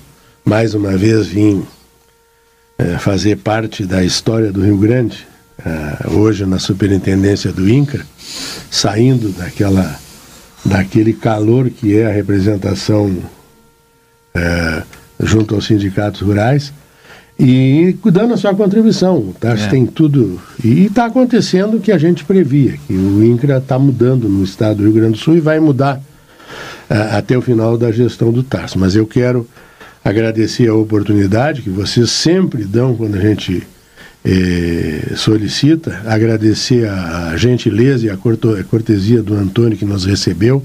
mais 0.45 0.75
uma 0.75 0.97
vez 0.97 1.27
vim 1.27 1.65
é, 2.79 2.99
fazer 2.99 3.37
parte 3.37 3.85
da 3.87 4.05
história 4.05 4.53
do 4.53 4.63
Rio 4.63 4.77
Grande 4.77 5.27
uh, 5.61 6.11
hoje 6.17 6.45
na 6.45 6.59
superintendência 6.59 7.53
do 7.53 7.69
INCRA, 7.69 8.05
saindo 8.71 9.31
daquela, 9.31 9.99
daquele 10.65 11.13
calor 11.13 11.71
que 11.71 11.97
é 11.97 12.07
a 12.07 12.13
representação 12.13 13.07
uh, 14.35 14.83
junto 15.21 15.55
aos 15.55 15.67
sindicatos 15.67 16.21
rurais 16.21 16.73
e 17.39 17.97
dando 18.05 18.35
a 18.35 18.37
sua 18.37 18.55
contribuição. 18.55 19.35
Tá? 19.39 19.53
É. 19.53 19.69
Tem 19.69 19.87
tudo. 19.87 20.41
E 20.65 20.87
está 20.87 21.07
acontecendo 21.07 21.77
o 21.77 21.81
que 21.81 21.93
a 21.93 21.99
gente 21.99 22.25
previa, 22.25 22.79
que 22.87 22.95
o 22.95 23.25
INCRA 23.25 23.59
está 23.59 23.79
mudando 23.79 24.29
no 24.29 24.43
estado 24.43 24.77
do 24.77 24.85
Rio 24.85 24.93
Grande 24.93 25.13
do 25.13 25.19
Sul 25.19 25.37
e 25.37 25.41
vai 25.41 25.61
mudar 25.61 25.99
uh, 25.99 27.17
até 27.17 27.37
o 27.37 27.43
final 27.43 27.77
da 27.77 27.93
gestão 27.93 28.33
do 28.33 28.43
TAS. 28.43 28.75
Mas 28.75 28.97
eu 28.97 29.07
quero 29.07 29.47
agradecer 30.05 30.69
a 30.69 30.75
oportunidade 30.75 31.63
que 31.63 31.71
vocês 31.71 32.11
sempre 32.11 32.65
dão 32.65 32.95
quando 32.95 33.17
a 33.17 33.21
gente 33.21 33.67
eh, 34.29 35.15
solicita, 35.15 36.03
agradecer 36.05 36.89
a 36.89 37.37
gentileza 37.37 38.07
e 38.07 38.11
a 38.11 38.17
cortesia 38.17 39.23
do 39.23 39.35
Antônio 39.35 39.79
que 39.79 39.85
nos 39.85 40.05
recebeu, 40.05 40.65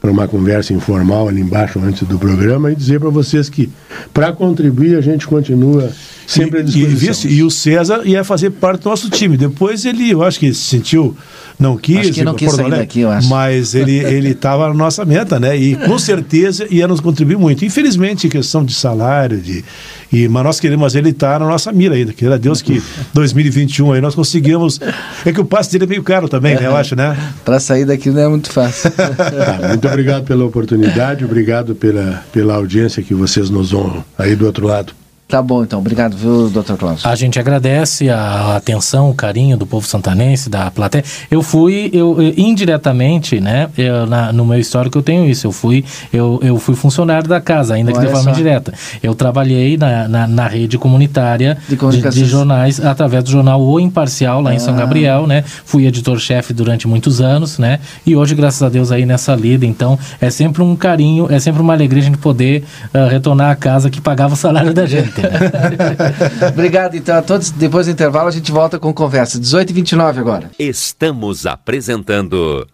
para 0.00 0.12
uma 0.12 0.28
conversa 0.28 0.72
informal 0.72 1.28
ali 1.28 1.40
embaixo 1.40 1.80
antes 1.80 2.06
do 2.06 2.16
programa 2.16 2.70
e 2.70 2.76
dizer 2.76 3.00
para 3.00 3.10
vocês 3.10 3.48
que 3.48 3.68
para 4.14 4.32
contribuir 4.32 4.96
a 4.96 5.00
gente 5.00 5.26
continua 5.26 5.90
sempre 6.26 6.60
à 6.60 6.62
disposição. 6.62 7.30
E, 7.30 7.34
e, 7.34 7.38
e, 7.38 7.42
o 7.42 7.50
César 7.50 8.02
ia 8.04 8.22
fazer 8.22 8.50
parte 8.50 8.82
do 8.82 8.90
nosso 8.90 9.10
time. 9.10 9.36
Depois 9.36 9.84
ele, 9.84 10.10
eu 10.10 10.22
acho 10.22 10.38
que 10.38 10.54
se 10.54 10.60
sentiu 10.60 11.16
não 11.58 11.76
quis, 11.76 11.98
acho 11.98 12.12
que 12.12 12.22
não 12.22 12.34
quis 12.34 12.52
sair 12.52 12.70
daqui, 12.70 13.00
eu 13.00 13.10
acho. 13.10 13.28
mas 13.28 13.74
ele 13.74 13.96
ele 14.04 14.30
estava 14.30 14.68
na 14.68 14.74
nossa 14.74 15.04
meta, 15.04 15.40
né? 15.40 15.56
E 15.56 15.74
com 15.74 15.98
certeza 15.98 16.66
ia 16.70 16.86
nos 16.86 17.00
contribuir 17.00 17.38
muito. 17.38 17.64
Infelizmente, 17.64 18.26
em 18.26 18.30
questão 18.30 18.64
de 18.64 18.74
salário, 18.74 19.40
de 19.40 19.64
e 20.12 20.28
mas 20.28 20.44
nós 20.44 20.60
queremos, 20.60 20.82
mas 20.82 20.94
ele 20.94 21.10
está 21.10 21.38
na 21.38 21.46
nossa 21.46 21.72
mira 21.72 21.94
ainda. 21.94 22.12
Queira 22.12 22.38
Deus 22.38 22.62
que 22.62 22.82
2021 23.14 23.92
aí 23.92 24.00
nós 24.00 24.14
conseguimos. 24.14 24.80
É 25.24 25.32
que 25.32 25.40
o 25.40 25.44
passe 25.44 25.72
dele 25.72 25.84
é 25.84 25.88
meio 25.88 26.02
caro 26.02 26.28
também, 26.28 26.54
né? 26.54 26.66
Eu 26.66 26.76
acho, 26.76 26.94
né? 26.94 27.16
Para 27.44 27.60
sair 27.60 27.84
daqui 27.84 28.10
não 28.10 28.20
é 28.20 28.28
muito 28.28 28.50
fácil. 28.50 28.90
tá, 28.90 29.68
muito 29.68 29.86
obrigado 29.86 30.24
pela 30.24 30.44
oportunidade, 30.44 31.24
obrigado 31.24 31.74
pela 31.74 32.24
pela 32.32 32.54
audiência 32.54 33.02
que 33.02 33.14
vocês 33.14 33.50
nos 33.50 33.72
honram 33.72 34.04
aí 34.18 34.34
do 34.36 34.46
outro 34.46 34.66
lado. 34.66 34.92
Tá 35.28 35.42
bom, 35.42 35.64
então. 35.64 35.80
Obrigado, 35.80 36.16
viu, 36.16 36.48
doutor 36.48 36.78
Cláudio? 36.78 37.08
A 37.08 37.16
gente 37.16 37.36
agradece 37.40 38.08
a 38.08 38.56
atenção, 38.56 39.10
o 39.10 39.14
carinho 39.14 39.56
do 39.56 39.66
povo 39.66 39.84
santanense, 39.84 40.48
da 40.48 40.70
plateia. 40.70 41.02
Eu 41.28 41.42
fui, 41.42 41.90
eu, 41.92 42.22
eu 42.22 42.32
indiretamente, 42.36 43.40
né, 43.40 43.68
eu, 43.76 44.06
na, 44.06 44.32
no 44.32 44.46
meu 44.46 44.60
histórico 44.60 44.98
eu 44.98 45.02
tenho 45.02 45.28
isso. 45.28 45.44
Eu 45.44 45.50
fui, 45.50 45.84
eu, 46.12 46.38
eu 46.44 46.56
fui 46.58 46.76
funcionário 46.76 47.28
da 47.28 47.40
casa, 47.40 47.74
ainda 47.74 47.90
que 47.90 47.98
Olha 47.98 48.06
de 48.06 48.12
forma 48.12 48.30
só. 48.30 48.30
indireta. 48.30 48.72
Eu 49.02 49.16
trabalhei 49.16 49.76
na, 49.76 50.06
na, 50.06 50.26
na 50.28 50.46
rede 50.46 50.78
comunitária 50.78 51.58
de, 51.68 51.76
de, 51.76 52.08
de, 52.08 52.24
jornais, 52.24 52.78
através 52.78 53.24
do 53.24 53.30
jornal 53.30 53.60
O 53.60 53.80
Imparcial, 53.80 54.40
lá 54.40 54.50
ah. 54.50 54.54
em 54.54 54.60
São 54.60 54.74
ah. 54.74 54.78
Gabriel, 54.78 55.26
né? 55.26 55.42
Fui 55.42 55.86
editor-chefe 55.86 56.52
durante 56.52 56.86
muitos 56.86 57.20
anos, 57.20 57.58
né? 57.58 57.80
E 58.06 58.14
hoje, 58.14 58.32
graças 58.36 58.62
a 58.62 58.68
Deus, 58.68 58.92
aí 58.92 59.04
nessa 59.04 59.34
lida. 59.34 59.66
Então, 59.66 59.98
é 60.20 60.30
sempre 60.30 60.62
um 60.62 60.76
carinho, 60.76 61.26
é 61.28 61.40
sempre 61.40 61.60
uma 61.60 61.72
alegria 61.72 62.00
a 62.00 62.06
gente 62.06 62.18
poder 62.18 62.62
uh, 62.94 63.08
retornar 63.10 63.50
à 63.50 63.56
casa 63.56 63.90
que 63.90 64.00
pagava 64.00 64.34
o 64.34 64.36
salário 64.36 64.72
da 64.72 64.86
gente. 64.86 65.15
Obrigado, 66.52 66.96
então, 66.96 67.16
a 67.16 67.22
todos. 67.22 67.50
Depois 67.50 67.86
do 67.86 67.92
intervalo, 67.92 68.28
a 68.28 68.32
gente 68.32 68.50
volta 68.50 68.78
com 68.78 68.92
conversa. 68.92 69.38
18 69.38 69.70
e 69.70 69.72
29 69.72 70.20
agora. 70.20 70.50
Estamos 70.58 71.46
apresentando 71.46 72.66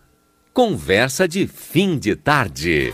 Conversa 0.53 1.26
de 1.26 1.47
Fim 1.47 1.99
de 1.99 2.14
Tarde. 2.14 2.93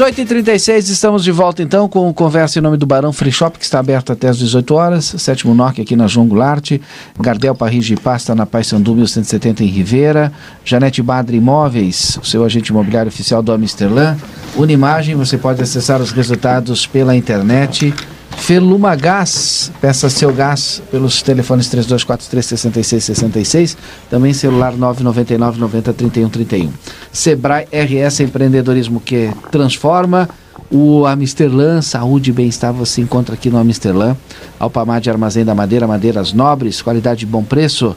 H 0.00 0.24
36 0.24 0.88
estamos 0.88 1.22
de 1.22 1.30
volta 1.30 1.62
então 1.62 1.88
com 1.88 2.12
conversa 2.12 2.58
em 2.58 2.62
nome 2.62 2.76
do 2.76 2.84
Barão 2.84 3.12
Free 3.12 3.30
Shop, 3.30 3.56
que 3.56 3.64
está 3.64 3.78
aberto 3.78 4.12
até 4.12 4.28
as 4.28 4.38
18 4.38 4.74
horas. 4.74 5.14
Sétimo 5.18 5.54
NOC 5.54 5.80
aqui 5.80 5.94
na 5.94 6.08
João 6.08 6.26
Goulart. 6.26 6.72
Gardel 7.20 7.54
Parris 7.54 7.84
de 7.84 7.94
Pasta 7.94 8.34
na 8.34 8.44
Paysandu 8.44 8.94
1170 8.94 9.62
em 9.62 9.66
Rivera. 9.66 10.32
Janete 10.64 11.02
Badre 11.02 11.36
Imóveis, 11.36 12.18
o 12.20 12.26
seu 12.26 12.44
agente 12.44 12.70
imobiliário 12.70 13.08
oficial 13.08 13.42
do 13.42 13.52
Amsterlan. 13.52 14.16
Unimagem, 14.56 15.14
você 15.14 15.38
pode 15.38 15.62
acessar 15.62 16.00
os 16.00 16.10
resultados 16.10 16.86
pela 16.86 17.14
internet. 17.14 17.94
Feluma 18.36 18.94
Gás, 18.94 19.72
peça 19.80 20.10
seu 20.10 20.32
gás 20.32 20.80
pelos 20.90 21.22
telefones 21.22 21.66
3243-6666, 21.68 23.76
também 24.10 24.34
celular 24.34 24.76
999 24.76 25.60
90 25.60 25.92
31 25.94 26.28
31. 26.28 26.70
Sebrae 27.14 27.68
RS 27.72 28.20
Empreendedorismo 28.20 29.00
que 29.00 29.30
transforma. 29.52 30.28
O 30.70 31.06
Amsterlan, 31.06 31.80
saúde 31.80 32.30
e 32.30 32.32
bem-estar, 32.32 32.72
você 32.72 33.00
encontra 33.00 33.34
aqui 33.34 33.48
no 33.48 33.58
Amsterlan. 33.58 34.16
Alpamar 34.58 35.00
de 35.00 35.08
Armazém 35.08 35.44
da 35.44 35.54
Madeira, 35.54 35.86
madeiras 35.86 36.32
nobres, 36.32 36.82
qualidade 36.82 37.24
e 37.24 37.26
bom 37.26 37.44
preço. 37.44 37.94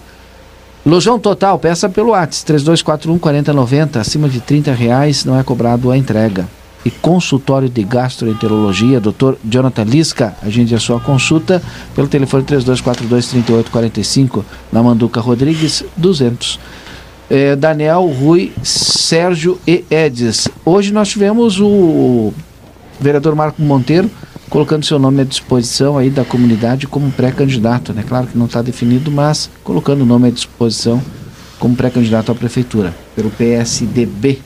Lojão 0.86 1.18
Total, 1.18 1.58
peça 1.58 1.90
pelo 1.90 2.12
WhatsApp 2.12 2.46
3241 2.46 3.18
4090, 3.18 4.00
acima 4.00 4.30
de 4.30 4.40
30 4.40 4.72
reais, 4.72 5.26
não 5.26 5.38
é 5.38 5.44
cobrado 5.44 5.92
a 5.92 5.98
entrega 5.98 6.48
e 6.88 6.92
consultório 6.92 7.68
de 7.68 7.84
gastroenterologia, 7.84 9.02
Dr. 9.02 9.34
Jonathan 9.44 9.84
Lisca. 9.84 10.38
Agende 10.42 10.74
a 10.74 10.80
sua 10.80 11.02
consulta 11.02 11.62
pelo 11.94 12.08
telefone 12.08 12.46
3242-3845, 12.46 14.46
na 14.72 14.82
Manduca 14.82 15.20
Rodrigues 15.20 15.84
200. 15.98 16.58
É, 17.30 17.56
Daniel, 17.56 18.06
Rui, 18.06 18.54
Sérgio 18.64 19.60
e 19.68 19.84
Edis. 19.90 20.48
Hoje 20.66 20.94
nós 20.94 21.10
tivemos 21.10 21.60
o 21.60 22.34
vereador 23.00 23.36
Marco 23.36 23.62
Monteiro 23.62 24.10
colocando 24.50 24.86
seu 24.86 24.98
nome 24.98 25.22
à 25.22 25.26
disposição 25.26 25.98
aí 25.98 26.10
da 26.10 26.24
comunidade 26.24 26.88
como 26.88 27.12
pré-candidato, 27.12 27.94
né? 27.94 28.04
Claro 28.08 28.28
que 28.28 28.38
não 28.38 28.46
está 28.46 28.62
definido, 28.62 29.12
mas 29.12 29.50
colocando 29.64 30.02
o 30.02 30.06
nome 30.06 30.30
à 30.30 30.32
disposição 30.32 31.02
como 31.60 31.76
pré-candidato 31.76 32.32
à 32.32 32.36
prefeitura 32.36 32.94
pelo 33.16 33.30
PSDB. 33.30 34.40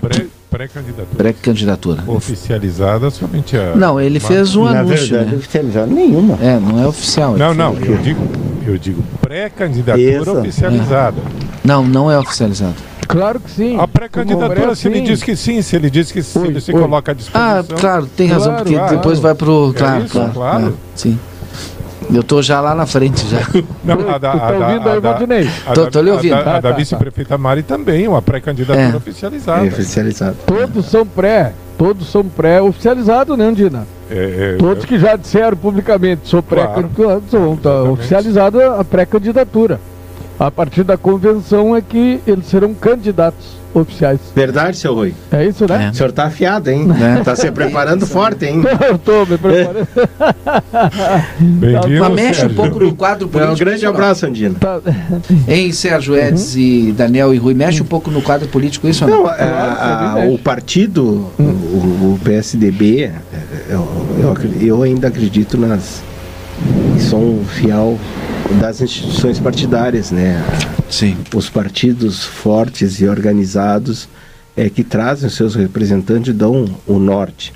Pré 0.00 0.26
Pré-candidatura. 0.50 1.16
Pré-candidatura. 1.16 2.04
Oficializada 2.08 3.08
somente 3.10 3.56
a. 3.56 3.76
Não, 3.76 4.00
ele 4.00 4.18
fez 4.18 4.56
um 4.56 4.64
Na 4.64 4.80
anúncio. 4.80 5.06
Verdade, 5.06 5.30
né? 5.30 5.36
oficializada 5.36 5.86
nenhuma. 5.86 6.36
É, 6.42 6.58
não 6.58 6.82
é 6.82 6.88
oficial. 6.88 7.36
Não, 7.36 7.54
não, 7.54 7.74
eu 7.74 7.96
digo, 7.98 8.20
eu 8.72 8.78
digo 8.78 9.02
pré-candidatura 9.20 10.32
oficializada. 10.32 11.20
É. 11.20 11.66
Não, 11.66 11.82
não 11.82 12.10
é 12.10 12.18
oficializado. 12.18 12.76
Claro 13.06 13.40
que 13.40 13.50
sim. 13.50 13.78
A 13.78 13.88
pré-candidatura, 13.88 14.74
se 14.74 14.86
ele 14.86 15.00
diz 15.00 15.22
que 15.22 15.34
sim, 15.34 15.60
se 15.62 15.74
ele 15.74 15.90
diz 15.90 16.12
que 16.12 16.22
sim, 16.22 16.46
ele 16.46 16.60
se 16.60 16.72
oi. 16.72 16.80
coloca 16.80 17.10
à 17.10 17.14
disposição. 17.14 17.58
Ah, 17.58 17.80
claro, 17.80 18.06
tem 18.06 18.28
razão, 18.28 18.50
claro, 18.52 18.64
porque 18.64 18.78
claro. 18.78 18.96
depois 18.96 19.18
vai 19.18 19.34
pro. 19.34 19.74
Claro, 19.76 20.00
é 20.00 20.04
isso, 20.04 20.12
claro. 20.12 20.32
claro. 20.32 20.68
É, 20.68 20.72
sim. 20.94 21.18
Eu 22.12 22.22
tô 22.22 22.42
já 22.42 22.60
lá 22.60 22.74
na 22.74 22.86
frente 22.86 23.26
já. 23.28 23.38
Não, 23.84 24.08
a 24.08 24.18
da, 24.18 24.36
tá 24.36 24.52
ouvindo 24.52 24.88
aí, 24.88 25.00
Valdinei? 25.00 25.50
Tô, 25.74 25.86
tô 25.90 26.00
lhe 26.00 26.10
ouvindo. 26.10 26.34
A 26.34 26.42
da, 26.42 26.56
a 26.56 26.60
da 26.60 26.72
vice-prefeita 26.72 27.38
Mari 27.38 27.62
também, 27.62 28.08
uma 28.08 28.20
pré-candidatura 28.20 28.92
é. 28.92 28.96
oficializada. 28.96 29.64
É, 29.64 29.68
oficializada. 29.68 30.36
Todos 30.44 30.86
são 30.86 31.06
pré, 31.06 31.52
todos 31.78 32.10
são 32.10 32.24
pré-oficializados, 32.24 33.38
né, 33.38 33.44
Andina? 33.44 33.86
É, 34.10 34.54
é, 34.54 34.56
todos 34.58 34.84
que 34.84 34.98
já 34.98 35.14
disseram 35.14 35.56
publicamente, 35.56 36.28
sou 36.28 36.42
pré-candidato, 36.42 37.22
claro, 37.30 37.58
tá 37.62 37.82
oficializada 37.84 38.80
a 38.80 38.84
pré-candidatura. 38.84 39.80
A 40.38 40.50
partir 40.50 40.82
da 40.82 40.96
convenção 40.96 41.76
é 41.76 41.80
que 41.80 42.20
eles 42.26 42.46
serão 42.46 42.74
candidatos 42.74 43.59
oficiais. 43.74 44.18
Verdade, 44.34 44.76
seu 44.76 44.94
Rui? 44.94 45.14
É 45.30 45.46
isso, 45.46 45.66
né? 45.68 45.86
É. 45.86 45.90
O 45.90 45.94
senhor 45.94 46.12
tá 46.12 46.24
afiado, 46.24 46.70
hein? 46.70 46.88
É. 47.18 47.20
Tá 47.30 47.36
se 47.36 47.50
preparando 47.50 48.06
forte, 48.06 48.46
hein? 48.46 48.62
Eu 48.88 48.98
tô 48.98 49.26
me 49.26 49.36
preparando. 49.36 49.86
Bem-vindo, 51.38 52.10
mexe 52.10 52.40
Sérgio. 52.40 52.50
um 52.50 52.54
pouco 52.54 52.80
no 52.80 52.94
quadro 52.94 53.28
político. 53.28 53.54
Um 53.54 53.58
grande 53.58 53.86
abraço, 53.86 54.26
Andina. 54.26 54.54
Tá. 54.58 54.80
Hein, 55.46 55.70
Sérgio 55.72 56.16
Edson 56.16 56.58
uhum. 56.58 56.64
e 56.64 56.92
Daniel 56.92 57.34
e 57.34 57.36
Rui, 57.36 57.54
mexe 57.54 57.82
um 57.82 57.86
pouco 57.86 58.10
no 58.10 58.22
quadro 58.22 58.48
político, 58.48 58.88
isso 58.88 59.06
não? 59.06 59.24
não 59.24 59.26
a, 59.26 59.32
a, 59.32 60.12
a, 60.22 60.26
o 60.26 60.38
partido, 60.38 61.30
hum. 61.38 61.44
o, 61.44 62.14
o, 62.14 62.20
PSDB, 62.24 63.04
é, 63.04 63.12
eu, 63.68 63.88
eu, 64.18 64.36
eu 64.60 64.82
ainda 64.82 65.08
acredito 65.08 65.56
nas... 65.58 66.02
Sou 66.98 67.20
um 67.20 67.44
fiel 67.44 67.98
das 68.60 68.80
instituições 68.80 69.38
partidárias, 69.38 70.10
né? 70.10 70.42
Sim. 70.90 71.16
Os 71.34 71.48
partidos 71.48 72.24
fortes 72.24 73.00
e 73.00 73.06
organizados 73.06 74.08
é, 74.56 74.68
que 74.68 74.82
trazem 74.82 75.28
os 75.28 75.34
seus 75.34 75.54
representantes 75.54 76.34
dão 76.34 76.66
o 76.86 76.98
norte. 76.98 77.52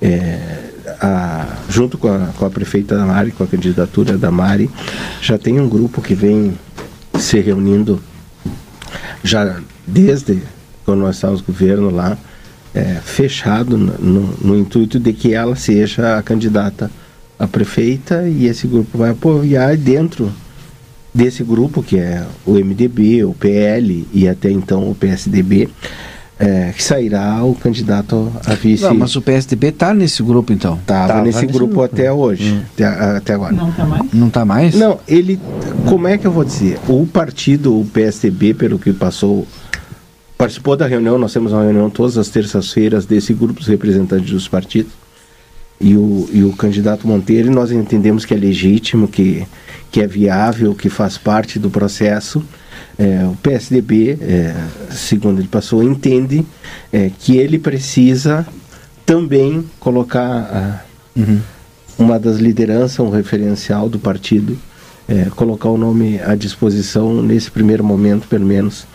É, 0.00 0.70
a, 1.00 1.46
junto 1.68 1.96
com 1.96 2.08
a, 2.08 2.28
com 2.36 2.44
a 2.44 2.50
prefeita 2.50 2.96
da 2.96 3.06
Mari, 3.06 3.32
com 3.32 3.42
a 3.42 3.46
candidatura 3.46 4.18
da 4.18 4.30
Mari, 4.30 4.70
já 5.20 5.38
tem 5.38 5.58
um 5.58 5.68
grupo 5.68 6.02
que 6.02 6.14
vem 6.14 6.56
se 7.18 7.40
reunindo 7.40 8.00
já 9.22 9.60
desde 9.86 10.42
quando 10.84 11.00
nós 11.00 11.16
estávamos 11.16 11.40
no 11.40 11.46
governo 11.46 11.90
lá, 11.90 12.18
é, 12.74 13.00
fechado 13.02 13.78
no, 13.78 13.92
no, 13.98 14.36
no, 14.42 14.58
intuito 14.58 14.98
de 14.98 15.12
que 15.12 15.32
ela 15.32 15.56
seja 15.56 16.18
a 16.18 16.22
candidata 16.22 16.90
a 17.38 17.46
prefeita 17.46 18.28
e 18.28 18.46
esse 18.46 18.66
grupo 18.66 18.98
vai 18.98 19.10
apoiar 19.10 19.76
dentro 19.76 20.30
desse 21.14 21.44
grupo, 21.44 21.82
que 21.82 21.96
é 21.96 22.26
o 22.44 22.54
MDB, 22.54 23.24
o 23.24 23.32
PL 23.32 24.06
e 24.12 24.28
até 24.28 24.50
então 24.50 24.90
o 24.90 24.94
PSDB, 24.94 25.68
é, 26.38 26.72
que 26.76 26.82
sairá 26.82 27.44
o 27.44 27.54
candidato 27.54 28.32
a 28.44 28.54
vice. 28.54 28.82
Não, 28.82 28.94
mas 28.94 29.14
o 29.14 29.22
PSDB 29.22 29.68
está 29.68 29.94
nesse 29.94 30.22
grupo 30.22 30.52
então? 30.52 30.74
Estava 30.74 31.22
nesse, 31.22 31.42
nesse 31.42 31.46
grupo, 31.46 31.74
grupo, 31.74 31.82
até 31.82 32.12
hoje, 32.12 32.52
hum. 32.52 32.62
até, 32.74 32.84
até, 32.84 33.34
agora. 33.34 33.52
Não 33.52 33.70
está 33.70 33.86
mais? 33.86 34.12
Não 34.12 34.26
está 34.26 34.44
mais? 34.44 34.74
Não, 34.74 34.98
ele, 35.06 35.38
como 35.86 36.08
é 36.08 36.18
que 36.18 36.26
eu 36.26 36.32
vou 36.32 36.44
dizer? 36.44 36.80
O 36.88 37.06
partido, 37.06 37.78
o 37.80 37.84
PSDB, 37.84 38.52
pelo 38.52 38.78
que 38.80 38.92
passou, 38.92 39.46
participou 40.36 40.76
da 40.76 40.88
reunião, 40.88 41.16
nós 41.16 41.32
temos 41.32 41.52
uma 41.52 41.62
reunião 41.62 41.88
todas 41.88 42.18
as 42.18 42.28
terças-feiras 42.28 43.06
desse 43.06 43.32
grupo 43.32 43.60
dos 43.60 43.68
representantes 43.68 44.30
dos 44.30 44.48
partidos 44.48 45.03
e 45.80 45.96
o, 45.96 46.28
e 46.32 46.44
o 46.44 46.52
candidato 46.52 47.06
Monteiro, 47.06 47.50
nós 47.50 47.70
entendemos 47.70 48.24
que 48.24 48.32
é 48.32 48.36
legítimo, 48.36 49.08
que, 49.08 49.46
que 49.90 50.00
é 50.00 50.06
viável, 50.06 50.74
que 50.74 50.88
faz 50.88 51.18
parte 51.18 51.58
do 51.58 51.70
processo. 51.70 52.42
É, 52.98 53.24
o 53.24 53.36
PSDB, 53.36 54.18
é, 54.20 54.54
segundo 54.90 55.40
ele 55.40 55.48
passou, 55.48 55.82
entende 55.82 56.44
é, 56.92 57.10
que 57.18 57.36
ele 57.36 57.58
precisa 57.58 58.46
também 59.04 59.64
colocar 59.80 60.86
uhum. 61.14 61.40
uma 61.98 62.18
das 62.18 62.38
lideranças, 62.38 63.00
um 63.00 63.10
referencial 63.10 63.88
do 63.88 63.98
partido, 63.98 64.56
é, 65.08 65.24
colocar 65.36 65.68
o 65.68 65.76
nome 65.76 66.20
à 66.20 66.34
disposição 66.34 67.22
nesse 67.22 67.50
primeiro 67.50 67.84
momento, 67.84 68.26
pelo 68.28 68.46
menos, 68.46 68.86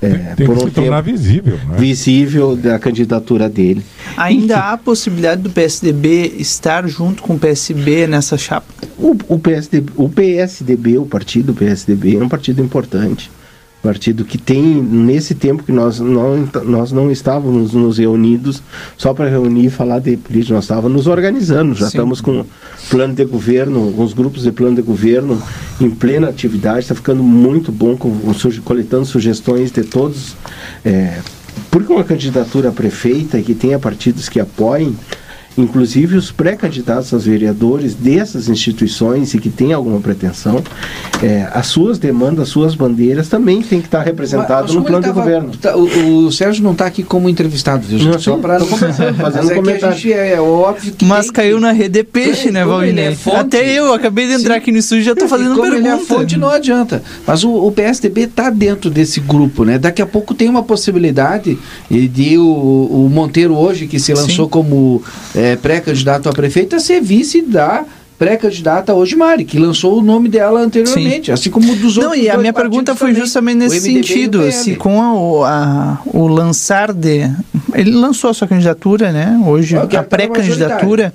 é, 0.00 0.34
tem, 0.34 0.46
por 0.46 0.56
que 0.56 0.64
um 0.64 0.68
se 0.68 0.74
tornar 0.74 1.00
visível. 1.00 1.58
Né? 1.68 1.76
Visível 1.78 2.56
da 2.56 2.78
candidatura 2.78 3.48
dele. 3.48 3.84
Ainda 4.16 4.72
há 4.72 4.76
possibilidade 4.76 5.42
do 5.42 5.50
PSDB 5.50 6.34
estar 6.38 6.86
junto 6.88 7.22
com 7.22 7.34
o 7.34 7.38
PSB 7.38 8.06
nessa 8.06 8.36
chapa? 8.36 8.66
O, 8.98 9.16
o, 9.28 9.38
PSDB, 9.38 9.92
o 9.96 10.08
PSDB, 10.08 10.98
o 10.98 11.06
partido 11.06 11.54
PSDB, 11.54 12.16
é 12.16 12.22
um 12.22 12.28
partido 12.28 12.62
importante 12.62 13.30
partido 13.86 14.24
que 14.24 14.36
tem, 14.36 14.82
nesse 14.82 15.32
tempo 15.32 15.62
que 15.62 15.70
nós 15.70 16.00
não, 16.00 16.48
nós 16.64 16.90
não 16.90 17.08
estávamos 17.08 17.72
nos 17.72 17.98
reunidos 17.98 18.60
só 18.96 19.14
para 19.14 19.30
reunir 19.30 19.66
e 19.66 19.70
falar 19.70 20.00
de 20.00 20.16
política, 20.16 20.54
nós 20.54 20.64
estávamos 20.64 20.92
nos 20.92 21.06
organizando, 21.06 21.72
já 21.72 21.86
Sim. 21.86 21.98
estamos 21.98 22.20
com 22.20 22.44
plano 22.90 23.14
de 23.14 23.24
governo, 23.24 23.94
os 24.02 24.12
grupos 24.12 24.42
de 24.42 24.50
plano 24.50 24.74
de 24.74 24.82
governo 24.82 25.40
em 25.80 25.88
plena 25.88 26.28
atividade, 26.28 26.80
está 26.80 26.96
ficando 26.96 27.22
muito 27.22 27.70
bom, 27.70 27.96
com, 27.96 28.10
coletando 28.64 29.06
sugestões 29.06 29.70
de 29.70 29.84
todos. 29.84 30.34
É, 30.84 31.20
porque 31.70 31.92
uma 31.92 32.02
candidatura 32.02 32.70
a 32.70 32.72
prefeita 32.72 33.40
que 33.40 33.54
tenha 33.54 33.78
partidos 33.78 34.28
que 34.28 34.40
apoiem, 34.40 34.96
inclusive 35.56 36.16
os 36.16 36.30
pré-candidatos 36.30 37.12
aos 37.12 37.24
vereadores 37.24 37.94
dessas 37.94 38.48
instituições 38.48 39.34
e 39.34 39.38
que 39.38 39.48
têm 39.48 39.72
alguma 39.72 40.00
pretensão, 40.00 40.62
é, 41.22 41.48
as 41.52 41.66
suas 41.66 41.98
demandas, 41.98 42.44
as 42.44 42.48
suas 42.48 42.74
bandeiras 42.74 43.28
também 43.28 43.62
têm 43.62 43.80
que 43.80 43.86
estar 43.86 44.02
representadas 44.02 44.74
no 44.74 44.84
plano 44.84 45.02
tava, 45.02 45.14
de 45.14 45.20
governo. 45.20 45.56
Tá, 45.56 45.76
o, 45.76 46.26
o, 46.26 46.32
Sérgio 46.32 46.62
não 46.62 46.72
está 46.72 46.86
aqui 46.86 47.02
como 47.02 47.28
entrevistado, 47.28 47.86
viu? 47.86 47.98
Não, 47.98 48.18
Só 48.18 48.36
para 48.36 48.60
fazendo 48.60 49.48
um 49.48 49.50
é 49.50 49.54
comentário. 49.54 50.12
É, 50.12 50.32
é, 50.32 50.40
óbvio 50.40 50.92
que 50.92 51.04
Mas 51.04 51.30
caiu 51.30 51.56
que... 51.56 51.62
na 51.62 51.72
rede 51.72 51.90
de 51.90 52.04
peixe, 52.04 52.48
é, 52.48 52.52
né, 52.52 52.64
Valdir? 52.64 52.98
É 52.98 53.36
Até 53.36 53.78
eu 53.78 53.92
acabei 53.92 54.26
de 54.26 54.34
entrar 54.34 54.54
Sim. 54.54 54.60
aqui 54.60 54.72
no 54.72 54.78
estúdio 54.78 55.02
e 55.02 55.04
já 55.04 55.12
estou 55.12 55.28
fazendo 55.28 55.54
como 55.54 55.62
pergunta. 55.62 55.88
Ele 55.88 56.02
é 56.02 56.04
fonte, 56.04 56.36
não 56.36 56.50
adianta. 56.50 57.02
Mas 57.26 57.44
o, 57.44 57.50
o 57.50 57.72
PSDB 57.72 58.22
está 58.22 58.50
dentro 58.50 58.90
desse 58.90 59.20
grupo, 59.20 59.64
né? 59.64 59.78
Daqui 59.78 60.02
a 60.02 60.06
pouco 60.06 60.34
tem 60.34 60.48
uma 60.48 60.62
possibilidade 60.62 61.58
de 61.90 62.38
o, 62.38 62.44
o 62.44 63.10
Monteiro 63.10 63.54
hoje, 63.56 63.86
que 63.86 63.98
se 63.98 64.12
lançou 64.12 64.46
Sim. 64.46 64.50
como 64.50 65.02
é, 65.34 65.45
pré-candidato 65.54 66.28
a 66.28 66.32
prefeita, 66.32 66.80
ser 66.80 67.00
vice 67.00 67.42
da 67.42 67.84
pré-candidata 68.18 68.94
hoje 68.94 69.14
Mari, 69.14 69.44
que 69.44 69.58
lançou 69.58 69.98
o 69.98 70.02
nome 70.02 70.28
dela 70.28 70.60
anteriormente, 70.60 71.26
Sim. 71.26 71.32
assim 71.32 71.50
como 71.50 71.74
dos 71.76 71.96
outros. 71.96 72.04
Não, 72.04 72.14
e 72.14 72.28
a 72.30 72.36
minha 72.38 72.52
pergunta 72.52 72.94
foi 72.94 73.08
também, 73.08 73.22
justamente 73.22 73.56
nesse 73.58 73.80
sentido, 73.80 74.50
se 74.50 74.74
com 74.74 75.00
a, 75.44 75.48
a, 75.48 75.98
o 76.06 76.26
lançar 76.26 76.92
de. 76.92 77.30
Ele 77.74 77.90
lançou 77.90 78.30
a 78.30 78.34
sua 78.34 78.48
candidatura, 78.48 79.12
né? 79.12 79.38
Hoje, 79.46 79.76
a 79.76 80.02
pré-candidatura, 80.02 81.12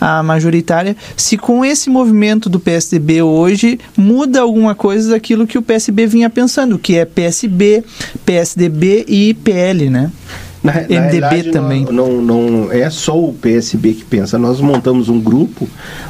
a 0.00 0.22
majoritária. 0.22 0.96
Se 1.16 1.36
com 1.36 1.64
esse 1.64 1.90
movimento 1.90 2.48
do 2.48 2.58
PSDB 2.58 3.20
hoje 3.20 3.78
muda 3.96 4.40
alguma 4.40 4.74
coisa 4.74 5.10
daquilo 5.10 5.46
que 5.46 5.58
o 5.58 5.62
PSB 5.62 6.06
vinha 6.06 6.30
pensando, 6.30 6.78
que 6.78 6.96
é 6.96 7.04
PSB, 7.04 7.84
PSDB 8.24 9.04
e 9.06 9.34
PL, 9.34 9.90
né? 9.90 10.10
Na, 10.62 10.72
MDB 10.72 11.44
na 11.44 11.52
também. 11.52 11.84
Não, 11.84 12.20
não, 12.20 12.50
não, 12.50 12.72
é 12.72 12.90
só 12.90 13.18
o 13.18 13.32
PSB 13.32 13.94
que 13.94 14.04
pensa. 14.04 14.38
Nós 14.38 14.60
montamos 14.60 15.08
um 15.08 15.20
grupo, 15.20 15.68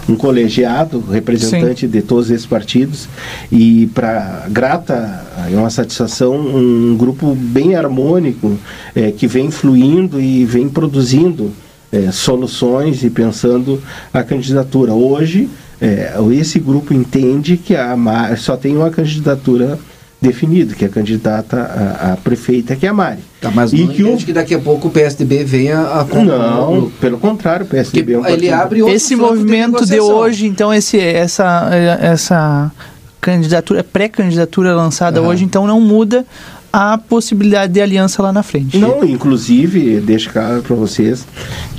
um 0.09 0.17
colegiado, 0.17 1.01
representante 1.01 1.81
Sim. 1.83 1.89
de 1.89 2.03
todos 2.03 2.31
esses 2.31 2.47
partidos, 2.47 3.09
e 3.53 3.89
para 3.95 4.47
grata, 4.49 5.25
é 5.53 5.57
uma 5.57 5.71
satisfação, 5.71 6.35
um 6.35 6.97
grupo 6.97 7.35
bem 7.35 7.75
harmônico, 7.75 8.59
é, 8.95 9.11
que 9.11 9.27
vem 9.27 9.51
fluindo 9.51 10.21
e 10.21 10.45
vem 10.45 10.69
produzindo 10.69 11.53
é, 11.93 12.11
soluções 12.11 13.03
e 13.03 13.11
pensando 13.11 13.83
a 14.13 14.23
candidatura. 14.23 14.93
Hoje, 14.93 15.49
é, 15.81 16.15
esse 16.33 16.59
grupo 16.59 16.93
entende 16.93 17.57
que 17.57 17.75
a, 17.77 17.97
só 18.37 18.57
tem 18.57 18.77
uma 18.77 18.91
candidatura 18.91 19.79
definido, 20.21 20.75
que 20.75 20.85
é 20.85 20.89
a 20.89 20.91
candidata 20.91 21.57
a, 21.57 22.13
a 22.13 22.17
prefeita, 22.17 22.75
que 22.75 22.85
é 22.87 22.89
a 22.89 22.93
Mari. 22.93 23.21
Tá, 23.41 23.51
mas 23.51 23.73
e 23.73 23.85
não 23.85 23.89
que, 23.89 24.03
o... 24.03 24.17
que 24.17 24.33
daqui 24.33 24.55
a 24.55 24.59
pouco 24.59 24.89
o 24.89 24.91
PSDB 24.91 25.45
venha 25.45 25.79
a... 25.79 26.05
Não, 26.05 26.91
pelo 27.01 27.19
contrário, 27.19 27.65
o 27.65 27.69
PSDB 27.69 28.15
é 28.15 28.19
um 28.19 28.27
ele 28.27 28.51
abre 28.51 28.81
Esse 28.91 29.15
movimento 29.15 29.85
de, 29.85 29.93
de, 29.93 30.01
hoje, 30.01 30.47
então, 30.47 30.75
esse, 30.75 30.99
essa, 30.99 31.71
essa 32.01 32.73
candidatura, 33.21 33.85
pré-candidatura 33.85 34.75
lançada 34.75 35.23
uhum. 35.23 35.29
hoje, 35.29 35.45
então 35.45 35.67
não 35.67 35.81
muda 35.81 36.27
a 36.73 36.99
possibilidade 36.99 37.73
de 37.73 37.81
aliança 37.81 38.21
lá 38.21 38.33
na 38.33 38.43
frente. 38.43 38.77
Não, 38.77 39.03
inclusive, 39.05 40.01
deixo 40.01 40.31
claro 40.31 40.63
para 40.63 40.77
vocês 40.77 41.27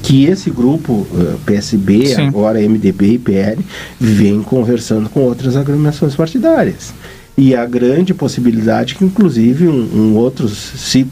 que 0.01 0.25
esse 0.25 0.49
grupo, 0.49 1.05
uh, 1.11 1.39
PSB, 1.45 2.07
Sim. 2.07 2.27
agora 2.27 2.59
MDB 2.59 3.13
e 3.13 3.19
PL, 3.19 3.65
vem 3.99 4.41
conversando 4.41 5.09
com 5.09 5.19
outras 5.19 5.55
agremiações 5.55 6.15
partidárias 6.15 6.93
e 7.39 7.55
a 7.55 7.65
grande 7.65 8.13
possibilidade 8.13 8.95
que 8.95 9.05
inclusive 9.05 9.67
um, 9.67 9.89
um 9.95 10.15
outro 10.17 10.49
se 10.49 11.07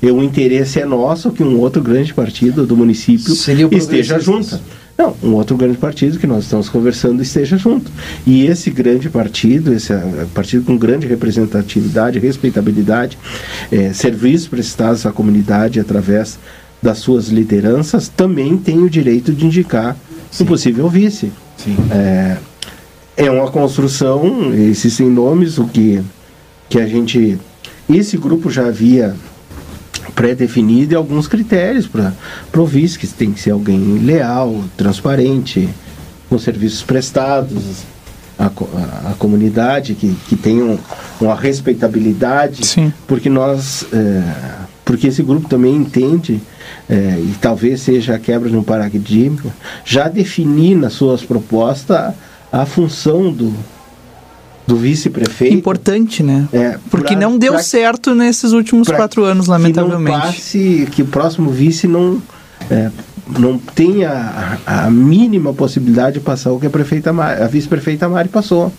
o 0.00 0.22
interesse 0.22 0.80
é 0.80 0.86
nosso 0.86 1.32
que 1.32 1.42
um 1.42 1.58
outro 1.58 1.82
grande 1.82 2.14
partido 2.14 2.64
do 2.64 2.76
município 2.76 3.32
esteja 3.72 4.20
junto 4.20 4.60
não, 4.96 5.16
um 5.22 5.34
outro 5.34 5.56
grande 5.56 5.78
partido 5.78 6.18
que 6.18 6.26
nós 6.26 6.44
estamos 6.44 6.68
conversando 6.68 7.22
esteja 7.22 7.56
junto. 7.56 7.90
E 8.26 8.46
esse 8.46 8.70
grande 8.70 9.08
partido, 9.08 9.72
esse 9.72 9.92
uh, 9.92 10.28
partido 10.34 10.64
com 10.64 10.76
grande 10.76 11.06
representatividade, 11.06 12.18
respeitabilidade, 12.18 13.18
é, 13.72 13.92
serviços 13.92 14.46
prestados 14.46 15.06
à 15.06 15.10
comunidade 15.10 15.80
através 15.80 16.38
das 16.82 16.98
suas 16.98 17.28
lideranças, 17.28 18.08
também 18.08 18.56
tem 18.56 18.82
o 18.82 18.90
direito 18.90 19.32
de 19.32 19.46
indicar 19.46 19.96
Sim. 20.30 20.44
um 20.44 20.46
possível 20.46 20.88
vice. 20.88 21.32
Sim. 21.56 21.76
É, 21.90 22.36
é 23.16 23.30
uma 23.30 23.50
construção, 23.50 24.52
existem 24.54 25.08
nomes, 25.08 25.58
o 25.58 25.66
que, 25.66 26.02
que 26.68 26.78
a 26.78 26.86
gente. 26.86 27.38
Esse 27.88 28.16
grupo 28.16 28.50
já 28.50 28.66
havia 28.66 29.14
pré-definido 30.14 30.94
e 30.94 30.96
alguns 30.96 31.26
critérios 31.26 31.86
para 31.86 32.60
o 32.60 32.66
vice, 32.66 32.98
que 32.98 33.06
tem 33.06 33.32
que 33.32 33.40
ser 33.40 33.50
alguém 33.50 33.98
leal, 33.98 34.62
transparente, 34.76 35.68
com 36.28 36.38
serviços 36.38 36.82
prestados 36.82 37.82
à, 38.38 38.46
à, 38.46 39.14
comunidade, 39.18 39.94
que, 39.94 40.14
que 40.28 40.36
tenha 40.36 40.78
uma 41.20 41.34
respeitabilidade, 41.34 42.66
Sim. 42.66 42.92
porque 43.06 43.28
nós. 43.28 43.84
É, 43.92 44.22
porque 44.84 45.06
esse 45.06 45.22
grupo 45.22 45.48
também 45.48 45.76
entende, 45.76 46.40
é, 46.90 46.94
e 47.18 47.34
talvez 47.40 47.82
seja 47.82 48.16
a 48.16 48.18
quebra 48.18 48.50
de 48.50 48.56
um 48.56 48.62
paradigma, 48.62 49.54
já 49.84 50.08
definir 50.08 50.76
nas 50.76 50.94
suas 50.94 51.22
propostas 51.22 52.12
a 52.52 52.66
função 52.66 53.32
do, 53.32 53.52
do 54.66 54.76
vice-prefeito. 54.76 55.54
Importante, 55.54 56.22
né? 56.22 56.46
É, 56.52 56.78
Porque 56.90 57.14
pra, 57.14 57.20
não 57.20 57.38
deu 57.38 57.54
pra, 57.54 57.62
certo 57.62 58.14
nesses 58.14 58.52
últimos 58.52 58.88
quatro 58.88 59.24
anos, 59.24 59.46
lamentavelmente. 59.46 60.18
Que, 60.18 60.32
passe, 60.32 60.88
que 60.92 61.02
o 61.02 61.06
próximo 61.06 61.50
vice 61.50 61.88
não, 61.88 62.22
é, 62.70 62.90
não 63.38 63.56
tenha 63.58 64.58
a, 64.66 64.84
a, 64.84 64.90
mínima 64.90 65.54
possibilidade 65.54 66.18
de 66.18 66.20
passar 66.20 66.52
o 66.52 66.60
que 66.60 66.66
a, 66.66 66.70
prefeita 66.70 67.10
a 67.10 67.46
vice-prefeita 67.46 68.08
Mari 68.08 68.28
passou 68.28 68.72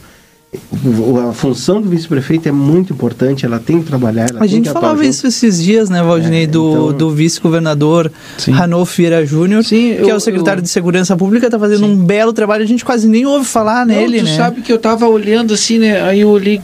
a 1.29 1.33
função 1.33 1.81
do 1.81 1.89
vice-prefeito 1.89 2.47
é 2.47 2.51
muito 2.51 2.93
importante, 2.93 3.45
ela 3.45 3.59
tem 3.59 3.81
que 3.81 3.87
trabalhar. 3.87 4.27
a 4.39 4.45
gente 4.45 4.69
falava 4.69 5.05
isso 5.05 5.25
esses 5.25 5.61
dias, 5.61 5.89
né, 5.89 6.01
Valdinei, 6.01 6.43
é, 6.43 6.47
do, 6.47 6.69
então... 6.69 6.93
do 6.93 7.11
vice-governador 7.11 8.11
Ranolfo 8.51 8.97
Vieira 8.97 9.25
Júnior, 9.25 9.63
que 9.63 9.95
eu, 9.99 10.09
é 10.09 10.15
o 10.15 10.19
secretário 10.19 10.59
eu... 10.59 10.63
de 10.63 10.69
Segurança 10.69 11.15
Pública, 11.15 11.47
está 11.47 11.57
fazendo 11.57 11.85
Sim. 11.85 11.93
um 11.93 11.95
belo 11.95 12.33
trabalho, 12.33 12.63
a 12.63 12.67
gente 12.67 12.83
quase 12.85 13.07
nem 13.07 13.25
ouve 13.25 13.45
falar 13.45 13.85
Não, 13.85 13.95
nele, 13.95 14.19
tu 14.19 14.25
né? 14.25 14.35
sabe 14.35 14.61
que 14.61 14.71
eu 14.71 14.77
estava 14.77 15.07
olhando 15.07 15.53
assim, 15.53 15.79
né, 15.79 16.01
aí 16.01 16.21
eu 16.21 16.29
olhei 16.29 16.61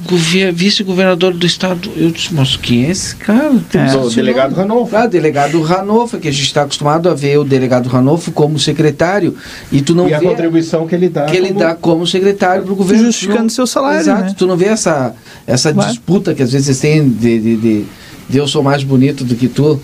vice-governador 0.54 1.34
do 1.34 1.46
estado, 1.46 1.90
eu 1.96 2.12
disse, 2.12 2.34
mas 2.34 2.56
quem 2.56 2.86
é 2.86 2.92
esse 2.92 3.16
cara? 3.16 3.54
É. 3.74 3.96
O 3.96 4.10
delegado 4.10 4.54
Ranolfo. 4.54 4.96
Ah, 4.96 5.08
delegado 5.08 5.62
Ranolfo, 5.62 6.18
que 6.18 6.28
a 6.28 6.32
gente 6.32 6.44
está 6.44 6.64
acostumado 6.64 7.10
a 7.10 7.14
ver 7.14 7.38
o 7.38 7.44
delegado 7.44 7.88
Ranolfo 7.88 8.32
como 8.32 8.60
secretário, 8.60 9.36
e 9.72 9.82
tu 9.82 9.96
não 9.96 10.06
e 10.06 10.10
vê... 10.10 10.16
a 10.16 10.22
contribuição 10.22 10.88
que 10.88 10.96
ele 10.96 11.10
dá. 11.10 11.26
Que 11.26 11.38
como... 11.38 11.48
ele 11.48 11.54
dá 11.54 11.76
como 11.76 12.08
secretário 12.08 12.64
para 12.64 12.74
o 12.74 12.76
governo. 12.76 13.06
Justificando 13.06 13.52
seu 13.52 13.66
salário, 13.66 13.79
Exato. 14.00 14.24
Né? 14.24 14.36
Tu 14.38 14.48
não 14.48 14.58
vê 14.58 14.66
essa, 14.66 15.14
essa 15.46 15.74
disputa 15.74 16.34
que 16.34 16.44
às 16.44 16.52
vezes 16.52 16.80
tem 16.80 17.08
de, 17.08 17.40
de, 17.40 17.58
de, 17.58 17.86
de, 18.30 18.38
eu 18.38 18.48
sou 18.48 18.64
mais 18.64 18.84
bonito 18.84 19.24
do 19.24 19.36
que 19.36 19.48
tu. 19.48 19.80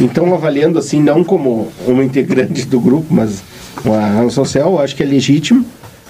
Então, 0.00 0.34
avaliando 0.34 0.78
assim, 0.78 1.00
não 1.02 1.22
como 1.22 1.72
um 1.86 2.02
integrante 2.02 2.64
do 2.66 2.80
grupo, 2.80 3.06
mas 3.10 3.42
uma 3.84 4.00
razão 4.00 4.30
social, 4.30 4.72
eu 4.72 4.80
acho 4.80 4.96
que 4.96 5.02
é 5.02 5.06
legítimo. 5.06 5.64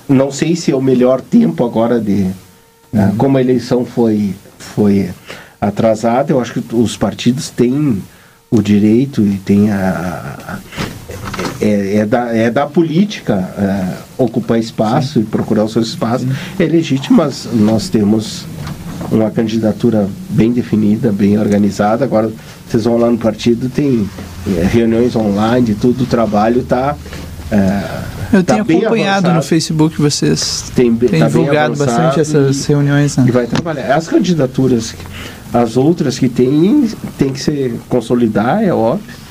Não 0.08 0.30
sei 0.30 0.56
se 0.56 0.70
é 0.70 0.76
o 0.76 0.82
melhor 0.82 1.20
tempo 1.20 1.64
agora 1.64 2.00
de. 2.00 2.26
Né, 2.92 3.14
como 3.16 3.38
a 3.38 3.40
eleição 3.40 3.84
foi, 3.84 4.34
foi 4.58 5.10
atrasada, 5.60 6.32
eu 6.32 6.40
acho 6.40 6.54
que 6.54 6.74
os 6.74 6.96
partidos 6.96 7.48
têm 7.48 8.02
o 8.50 8.60
direito 8.60 9.22
e 9.22 9.38
têm 9.38 9.70
a, 9.70 10.36
a 10.46 10.58
é, 11.62 11.98
é, 11.98 12.06
da, 12.06 12.34
é 12.34 12.50
da 12.50 12.66
política 12.66 13.34
é, 13.56 13.94
ocupar 14.18 14.58
espaço 14.58 15.14
Sim. 15.14 15.20
e 15.20 15.24
procurar 15.24 15.64
o 15.64 15.68
seu 15.68 15.80
espaço. 15.80 16.24
Sim. 16.24 16.32
É 16.58 16.64
legítimo, 16.64 17.18
mas 17.18 17.48
nós 17.52 17.88
temos 17.88 18.44
uma 19.10 19.30
candidatura 19.30 20.08
bem 20.30 20.52
definida, 20.52 21.12
bem 21.12 21.38
organizada. 21.38 22.04
Agora, 22.04 22.32
vocês 22.68 22.84
vão 22.84 22.96
lá 22.96 23.08
no 23.08 23.18
partido, 23.18 23.68
tem 23.68 24.08
é, 24.58 24.64
reuniões 24.64 25.14
online, 25.14 25.76
tudo, 25.80 26.02
o 26.02 26.06
trabalho 26.06 26.62
está. 26.62 26.96
É, 27.50 27.82
eu 28.32 28.42
tá 28.42 28.64
tenho 28.64 28.80
acompanhado 28.80 29.30
no 29.30 29.42
Facebook 29.42 30.00
vocês 30.00 30.72
tem, 30.74 30.94
têm 30.96 31.20
tá 31.20 31.26
divulgado 31.26 31.76
bastante 31.76 32.18
essas 32.18 32.64
reuniões. 32.64 33.16
Né? 33.18 33.26
E 33.28 33.30
vai 33.30 33.46
trabalhar. 33.46 33.94
As 33.94 34.08
candidaturas, 34.08 34.94
as 35.52 35.76
outras 35.76 36.18
que 36.18 36.30
tem, 36.30 36.88
tem 37.18 37.30
que 37.30 37.38
se 37.38 37.74
consolidar, 37.90 38.64
é 38.64 38.72
óbvio, 38.72 39.21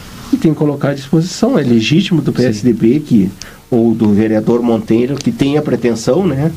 tem 0.42 0.54
que 0.54 0.58
colocar 0.58 0.90
à 0.90 0.94
disposição. 0.94 1.58
É 1.58 1.62
legítimo 1.62 2.22
do 2.22 2.34
PSDB 2.34 3.00
que, 3.00 3.32
ou 3.70 3.94
do 3.94 4.14
vereador 4.14 4.62
Monteiro 4.62 5.16
que 5.16 5.32
tem 5.32 5.58
a 5.58 5.62
pretensão, 5.62 6.26
né? 6.26 6.52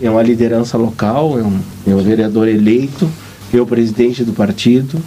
É 0.00 0.10
uma 0.10 0.22
liderança 0.22 0.76
local, 0.76 1.38
é 1.38 1.42
um, 1.42 1.58
é 1.86 1.94
um 1.94 2.02
vereador 2.02 2.48
eleito, 2.48 3.08
é 3.52 3.60
o 3.60 3.66
presidente 3.66 4.24
do 4.24 4.32
partido. 4.32 5.00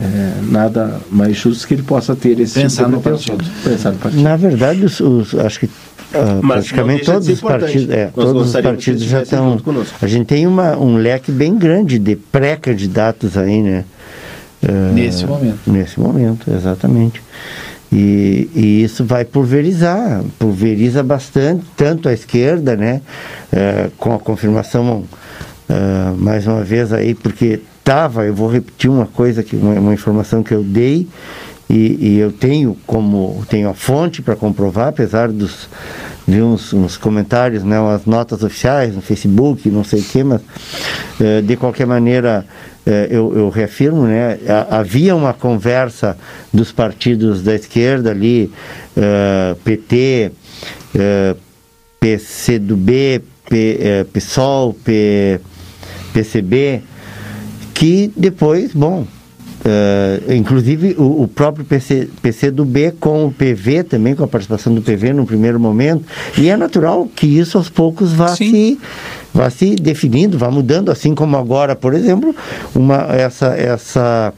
É, 0.00 0.32
nada 0.50 1.00
mais 1.10 1.36
justo 1.36 1.66
que 1.66 1.74
ele 1.74 1.82
possa 1.82 2.16
ter 2.16 2.38
esse 2.40 2.60
pensar 2.60 2.84
tipo 2.84 2.96
no 2.96 3.02
partido. 3.02 3.44
Pensar 3.62 3.92
no 3.92 3.98
partido. 3.98 4.22
Na 4.22 4.36
verdade, 4.36 4.84
os, 4.84 5.00
os 5.00 5.34
acho 5.34 5.60
que 5.60 5.70
Uh, 6.14 6.46
praticamente 6.46 7.04
todos 7.04 7.28
os 7.28 7.40
partidos, 7.40 7.90
é, 7.90 8.06
todos 8.06 8.54
os 8.54 8.62
partidos 8.62 9.02
já 9.02 9.22
estão. 9.22 9.60
A 10.00 10.06
gente 10.06 10.26
tem 10.26 10.46
uma, 10.46 10.78
um 10.78 10.96
leque 10.96 11.32
bem 11.32 11.58
grande 11.58 11.98
de 11.98 12.14
pré-candidatos 12.14 13.36
aí, 13.36 13.60
né? 13.60 13.84
Uh, 14.68 14.92
nesse 14.92 15.26
momento. 15.26 15.58
Nesse 15.70 16.00
momento, 16.00 16.50
exatamente. 16.50 17.22
E, 17.92 18.50
e, 18.54 18.82
isso 18.82 19.04
vai 19.04 19.24
pulverizar, 19.24 20.22
pulveriza 20.38 21.02
bastante, 21.02 21.64
tanto 21.76 22.08
a 22.08 22.12
esquerda, 22.12 22.74
né? 22.74 23.00
Uh, 23.52 23.90
com 23.98 24.14
a 24.14 24.18
confirmação, 24.18 25.04
mais 26.18 26.46
uma 26.46 26.62
vez 26.62 26.92
aí, 26.92 27.14
porque 27.14 27.58
estava, 27.78 28.24
eu 28.24 28.34
vou 28.34 28.48
repetir 28.48 28.90
uma 28.90 29.06
coisa, 29.06 29.42
que, 29.42 29.56
uma, 29.56 29.72
uma 29.72 29.94
informação 29.94 30.42
que 30.42 30.52
eu 30.52 30.62
dei, 30.62 31.08
e, 31.68 31.98
e, 32.00 32.18
eu 32.18 32.30
tenho 32.30 32.76
como 32.86 33.42
tenho 33.48 33.70
a 33.70 33.74
fonte 33.74 34.20
para 34.20 34.36
comprovar, 34.36 34.88
apesar 34.88 35.32
dos 35.32 35.68
de 36.26 36.40
uns, 36.40 36.72
uns, 36.72 36.96
comentários, 36.96 37.62
né, 37.62 37.78
umas 37.78 38.06
notas 38.06 38.42
oficiais 38.42 38.94
no 38.94 39.02
Facebook, 39.02 39.68
não 39.68 39.84
sei 39.84 40.00
o 40.00 40.04
que, 40.04 40.24
mas 40.24 40.40
eh, 41.20 41.42
de 41.42 41.56
qualquer 41.56 41.86
maneira 41.86 42.46
eh, 42.86 43.08
eu, 43.10 43.32
eu, 43.34 43.48
reafirmo, 43.48 44.04
né, 44.04 44.38
havia 44.70 45.16
uma 45.16 45.32
conversa 45.32 46.16
dos 46.52 46.70
partidos 46.70 47.42
da 47.42 47.54
esquerda 47.54 48.10
ali, 48.10 48.52
eh, 48.96 49.56
PT, 49.64 50.32
PCdoB, 51.98 53.22
P, 53.48 54.06
PSOL, 54.12 54.74
P, 54.74 55.40
PCB, 56.12 56.82
que 57.72 58.12
depois, 58.16 58.72
bom, 58.72 59.06
Uh, 59.64 60.34
inclusive 60.34 60.94
o, 60.98 61.22
o, 61.22 61.28
próprio 61.28 61.64
PC, 61.64 62.10
PC 62.20 62.50
do 62.50 62.66
B 62.66 62.92
com 63.00 63.24
o 63.24 63.32
PV 63.32 63.84
também, 63.84 64.14
com 64.14 64.22
a 64.22 64.28
participação 64.28 64.74
do 64.74 64.82
PV 64.82 65.14
no 65.14 65.24
primeiro 65.24 65.58
momento. 65.58 66.04
E 66.36 66.50
é 66.50 66.56
natural 66.56 67.08
que 67.16 67.26
isso 67.26 67.56
aos 67.56 67.70
poucos 67.70 68.12
vá 68.12 68.28
se 68.28 68.78
vá 69.34 69.50
se 69.50 69.74
definindo, 69.74 70.38
vá 70.38 70.48
mudando, 70.48 70.92
assim 70.92 71.12
como 71.12 71.36
agora, 71.36 71.74
por 71.74 71.92
exemplo, 71.92 72.34
uma, 72.72 73.08
essa, 73.12 73.48
essa, 73.48 74.32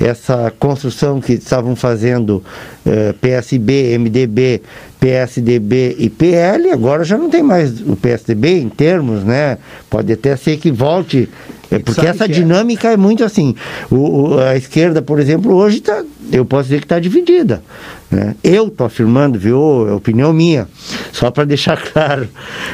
essa 0.00 0.52
construção 0.58 1.20
que 1.20 1.34
estavam 1.34 1.76
fazendo 1.76 2.42
eh, 2.84 3.14
PSB, 3.20 3.96
MDB, 3.98 4.60
PSDB 4.98 5.94
e 5.96 6.10
PL, 6.10 6.70
agora 6.70 7.04
já 7.04 7.16
não 7.16 7.30
tem 7.30 7.42
mais 7.42 7.80
o 7.80 7.94
PSDB 7.94 8.60
em 8.60 8.68
termos, 8.68 9.22
né? 9.22 9.58
Pode 9.88 10.12
até 10.12 10.34
ser 10.34 10.56
que 10.56 10.72
volte 10.72 11.28
é 11.72 11.78
porque 11.78 12.06
essa 12.06 12.24
é? 12.24 12.28
dinâmica 12.28 12.90
é? 12.90 12.94
é? 12.94 12.96
muito 12.96 13.24
assim. 13.24 13.54
O, 13.90 13.96
o, 14.34 14.38
a 14.38 14.56
esquerda, 14.56 15.00
por 15.00 15.18
exemplo, 15.18 15.54
hoje 15.54 15.78
está, 15.78 16.04
eu 16.30 16.44
posso 16.44 16.64
dizer 16.64 16.78
que 16.78 16.84
está 16.84 16.98
dividida. 16.98 17.62
Né? 18.10 18.34
Eu 18.44 18.68
estou 18.68 18.86
afirmando, 18.86 19.38
viu? 19.38 19.88
É 19.88 19.92
opinião 19.92 20.32
minha, 20.32 20.68
só 21.12 21.30
para 21.30 21.44
deixar 21.44 21.80
claro. 21.92 22.28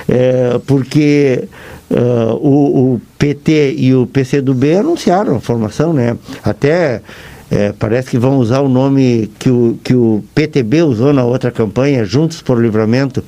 É, 0.08 0.58
porque 0.66 1.44
uh, 1.90 2.34
o, 2.34 2.94
o, 2.94 3.00
PT 3.18 3.74
e 3.76 3.94
o 3.94 4.06
PCdoB 4.06 4.76
anunciaram 4.76 5.36
a 5.36 5.40
formação, 5.40 5.92
né? 5.92 6.16
Até. 6.42 7.02
É, 7.50 7.72
parece 7.72 8.10
que 8.10 8.18
vão 8.18 8.36
usar 8.36 8.60
o 8.60 8.68
nome 8.68 9.30
que 9.38 9.48
o, 9.48 9.78
que 9.82 9.94
o 9.94 10.22
PTB 10.34 10.82
usou 10.82 11.14
na 11.14 11.24
outra 11.24 11.50
campanha, 11.50 12.04
Juntos 12.04 12.42
por 12.42 12.60
Livramento, 12.60 13.24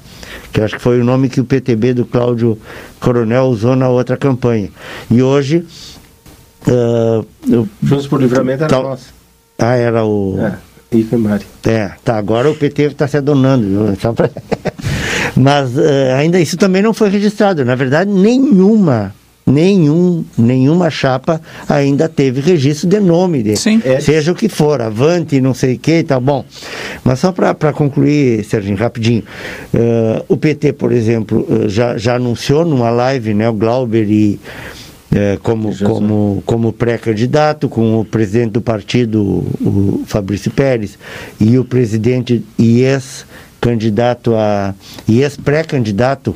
que 0.53 0.61
acho 0.61 0.77
que 0.77 0.83
foi 0.83 1.01
o 1.01 1.05
nome 1.05 1.31
que 1.31 1.41
o 1.41 1.45
PTB 1.45 1.95
do 1.95 2.05
Cláudio 2.05 2.59
Coronel 3.01 3.45
usou 3.45 3.75
na 3.75 3.89
outra 3.89 4.17
campanha. 4.17 4.69
E 5.11 5.23
hoje. 5.23 5.65
Uh, 6.67 7.25
eu, 7.49 7.69
Juntos 7.83 8.07
por 8.07 8.21
Livramento 8.21 8.65
era 8.65 8.71
tal, 8.71 8.83
nossa. 8.83 9.07
Ah, 9.59 9.77
era 9.77 10.05
o. 10.05 10.39
É. 10.39 10.71
É, 11.67 11.93
tá, 12.05 12.17
agora 12.19 12.51
o 12.51 12.55
PT 12.55 12.83
está 12.83 13.07
se 13.07 13.17
adonando? 13.17 13.97
Pra... 14.15 14.29
Mas 15.37 15.77
uh, 15.77 16.15
ainda 16.17 16.41
isso 16.41 16.57
também 16.57 16.83
não 16.83 16.93
foi 16.93 17.09
registrado. 17.09 17.65
Na 17.65 17.75
verdade, 17.75 18.11
nenhuma 18.11 19.15
nenhum, 19.47 20.25
nenhuma 20.39 20.91
chapa 20.91 21.41
ainda 21.69 22.09
teve 22.09 22.41
registro 22.41 22.89
de 22.89 23.01
nome, 23.01 23.43
de, 23.43 23.53
é. 23.53 24.01
seja 24.01 24.33
o 24.33 24.35
que 24.35 24.49
for, 24.49 24.81
Avante, 24.81 25.41
não 25.41 25.53
sei 25.53 25.75
o 25.75 25.79
que, 25.79 26.03
tá 26.03 26.19
bom. 26.19 26.45
Mas 27.05 27.19
só 27.19 27.33
para 27.33 27.73
concluir, 27.73 28.45
Serginho, 28.45 28.77
rapidinho, 28.77 29.23
uh, 29.75 30.25
o 30.29 30.37
PT, 30.37 30.73
por 30.75 30.93
exemplo, 30.93 31.47
uh, 31.49 31.69
já, 31.69 31.97
já 31.97 32.15
anunciou 32.17 32.65
numa 32.65 32.91
live, 32.91 33.35
né, 33.35 33.49
o 33.49 33.53
Glauber 33.53 34.09
e 34.09 34.41
uh, 35.13 35.41
como, 35.43 35.77
como, 35.77 36.43
como 36.47 36.73
pré-candidato, 36.73 37.69
com 37.69 38.01
o 38.01 38.05
presidente 38.05 38.53
do 38.53 38.61
partido, 38.61 39.21
o 39.61 40.03
Fabrício 40.07 40.51
Pérez, 40.51 40.99
e 41.41 41.59
o 41.59 41.65
presidente 41.65 42.45
e 42.59 42.83
ex-candidato 42.83 44.35
a. 44.35 44.75
e 45.09 45.23
ex-pré-candidato 45.23 46.35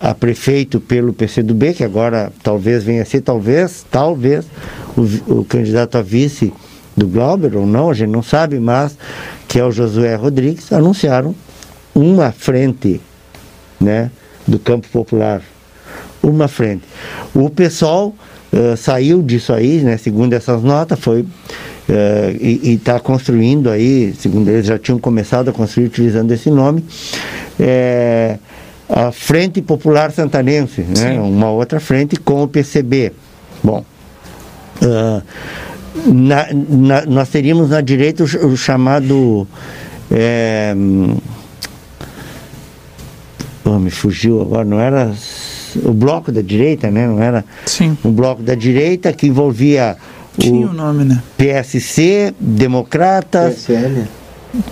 a 0.00 0.14
prefeito 0.14 0.78
pelo 0.78 1.12
PCdoB, 1.12 1.74
que 1.74 1.84
agora 1.84 2.32
talvez 2.42 2.84
venha 2.84 3.02
a 3.02 3.04
ser, 3.04 3.20
talvez, 3.22 3.84
talvez, 3.90 4.44
o, 4.96 5.40
o 5.40 5.44
candidato 5.44 5.98
a 5.98 6.02
vice 6.02 6.52
do 6.96 7.08
Glauber, 7.08 7.56
ou 7.56 7.66
não, 7.66 7.90
a 7.90 7.94
gente 7.94 8.10
não 8.10 8.22
sabe, 8.22 8.58
mas 8.60 8.96
que 9.48 9.58
é 9.58 9.64
o 9.64 9.72
Josué 9.72 10.14
Rodrigues, 10.14 10.72
anunciaram 10.72 11.34
uma 11.94 12.32
frente 12.32 13.00
né, 13.80 14.10
do 14.46 14.58
campo 14.58 14.88
popular. 14.88 15.42
Uma 16.22 16.48
frente. 16.48 16.84
O 17.34 17.50
pessoal 17.50 18.14
uh, 18.52 18.76
saiu 18.76 19.22
disso 19.22 19.52
aí, 19.52 19.82
né, 19.82 19.96
segundo 19.96 20.32
essas 20.32 20.62
notas, 20.62 20.98
foi 20.98 21.20
uh, 21.20 21.26
e 22.40 22.74
está 22.74 22.98
construindo 22.98 23.68
aí, 23.68 24.14
segundo 24.18 24.48
eles 24.48 24.66
já 24.66 24.78
tinham 24.78 24.98
começado 24.98 25.50
a 25.50 25.52
construir 25.52 25.86
utilizando 25.86 26.32
esse 26.32 26.50
nome. 26.50 26.84
É, 27.60 28.38
a 28.88 29.10
Frente 29.12 29.62
Popular 29.62 30.12
Santanense, 30.12 30.82
né? 30.82 31.18
uma 31.18 31.50
outra 31.50 31.80
frente 31.80 32.16
com 32.16 32.42
o 32.42 32.48
PCB. 32.48 33.12
Bom, 33.62 33.84
uh, 34.82 35.22
na, 36.12 36.46
na, 36.52 37.06
nós 37.06 37.28
teríamos 37.28 37.70
na 37.70 37.80
direita 37.80 38.24
o, 38.24 38.46
o 38.46 38.56
chamado. 38.56 39.46
É, 40.10 40.74
oh, 43.64 43.78
me 43.78 43.90
fugiu 43.90 44.42
agora, 44.42 44.64
não 44.64 44.78
era 44.78 45.12
o 45.82 45.92
bloco 45.92 46.30
da 46.30 46.42
direita, 46.42 46.90
né? 46.90 47.06
Não 47.06 47.22
era 47.22 47.44
Sim. 47.64 47.96
um 48.04 48.12
bloco 48.12 48.42
da 48.42 48.54
direita 48.54 49.12
que 49.12 49.26
envolvia 49.26 49.96
Tinha 50.38 50.66
o, 50.66 50.70
o 50.70 50.72
nome, 50.72 51.04
né? 51.04 51.22
PSC, 51.38 52.34
Democratas. 52.38 53.54
PSL. 53.54 54.04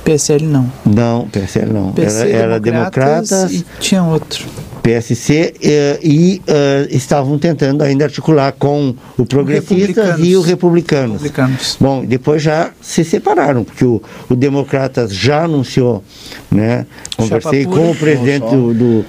PSL 0.04 0.44
não. 0.46 0.72
Não, 0.84 1.28
PSL 1.28 1.72
não. 1.72 1.92
PC, 1.92 2.30
era, 2.30 2.38
era 2.38 2.60
Democratas, 2.60 3.28
Democratas. 3.28 3.52
E 3.52 3.66
tinha 3.80 4.04
outro. 4.04 4.46
PSC 4.82 5.54
eh, 5.62 6.00
e 6.02 6.42
uh, 6.48 6.94
estavam 6.94 7.38
tentando 7.38 7.82
ainda 7.82 8.04
articular 8.04 8.50
com 8.52 8.94
o 9.16 9.24
Progressistas 9.24 10.16
e 10.18 10.34
o 10.34 10.42
Republicanos. 10.42 11.22
Republicanos. 11.22 11.76
Bom, 11.80 12.04
depois 12.04 12.42
já 12.42 12.72
se 12.80 13.04
separaram, 13.04 13.62
porque 13.62 13.84
o, 13.84 14.02
o 14.28 14.34
Democratas 14.34 15.14
já 15.14 15.44
anunciou, 15.44 16.02
né? 16.50 16.84
Conversei 17.16 17.64
com 17.64 17.92
o 17.92 17.94
presidente 17.94 18.50
do, 18.50 18.74
do 18.74 19.04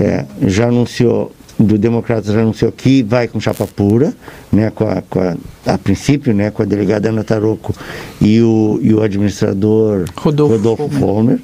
é, 0.00 0.24
já 0.46 0.68
anunciou 0.68 1.32
do 1.58 1.78
Democratas 1.78 2.32
já 2.32 2.40
anunciou 2.40 2.72
que 2.72 3.02
vai 3.02 3.28
com 3.28 3.38
chapa 3.40 3.66
pura, 3.66 4.12
né, 4.52 4.70
com 4.70 4.88
a, 4.88 5.02
com 5.02 5.20
a, 5.20 5.36
a 5.66 5.78
princípio, 5.78 6.34
né, 6.34 6.50
com 6.50 6.62
a 6.62 6.66
delegada 6.66 7.08
Ana 7.08 7.22
Taroco 7.22 7.74
e 8.20 8.40
o, 8.40 8.78
e 8.82 8.92
o 8.92 9.02
administrador 9.02 10.04
Rodolfo, 10.16 10.56
Rodolfo 10.56 10.88
Follner. 10.90 11.40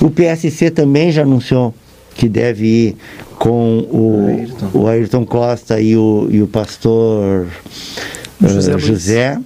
O 0.00 0.10
PSC 0.10 0.70
também 0.70 1.10
já 1.10 1.22
anunciou 1.22 1.74
que 2.14 2.28
deve 2.28 2.66
ir 2.66 2.96
com 3.38 3.86
o 3.90 4.26
Ayrton, 4.28 4.70
o 4.74 4.86
Ayrton 4.86 5.26
Costa 5.26 5.80
e 5.80 5.96
o, 5.96 6.28
e 6.30 6.42
o 6.42 6.46
pastor 6.46 7.46
José. 8.40 8.74
Uh, 8.74 8.78
José. 8.78 9.40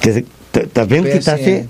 Quer 0.00 0.08
dizer, 0.08 0.26
tá, 0.50 0.62
tá 0.72 0.84
vendo 0.84 1.04
que 1.04 1.18
está 1.18 1.36
se 1.36 1.68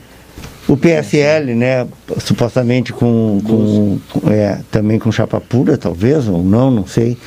o 0.66 0.76
PSL, 0.76 1.54
né, 1.54 1.86
supostamente 2.18 2.92
com, 2.92 3.40
com, 3.44 3.98
com 4.10 4.30
é, 4.30 4.60
também 4.70 4.98
com 4.98 5.12
chapa 5.12 5.40
pura, 5.40 5.76
talvez, 5.76 6.28
ou 6.28 6.42
não, 6.42 6.70
não 6.70 6.86
sei. 6.86 7.18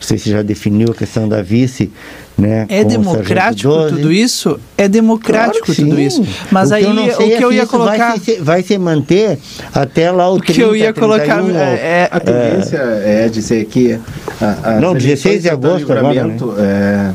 Não 0.00 0.08
sei 0.08 0.18
se 0.18 0.30
já 0.30 0.42
definiu 0.42 0.90
a 0.90 0.94
questão 0.94 1.28
da 1.28 1.42
vice, 1.42 1.88
né? 2.36 2.66
É 2.68 2.82
democrático 2.82 3.72
tudo 3.88 4.12
isso? 4.12 4.58
É 4.76 4.88
democrático 4.88 5.64
claro 5.64 5.80
tudo 5.80 6.00
isso. 6.00 6.26
Mas 6.50 6.72
o 6.72 6.74
aí 6.74 6.84
o 6.84 7.16
que 7.16 7.44
eu 7.44 7.52
ia 7.52 7.66
colocar. 7.66 8.08
Vai 8.08 8.18
se, 8.18 8.34
vai 8.40 8.62
se 8.64 8.76
manter 8.78 9.38
até 9.72 10.10
lá 10.10 10.28
o, 10.28 10.34
o 10.34 10.40
30, 10.40 10.52
que 10.52 10.60
eu 10.60 10.74
ia 10.74 10.92
31, 10.92 11.00
colocar. 11.00 11.48
É, 11.54 12.08
a 12.10 12.18
tendência 12.18 12.78
é, 12.78 13.26
é 13.26 13.28
dizer 13.28 13.64
que. 13.66 13.96
A, 14.40 14.70
a 14.70 14.80
não, 14.80 14.92
16 14.92 15.42
de 15.42 15.48
agosto 15.48 15.92
agora. 15.92 16.24
Né? 16.24 16.36
É, 16.58 17.12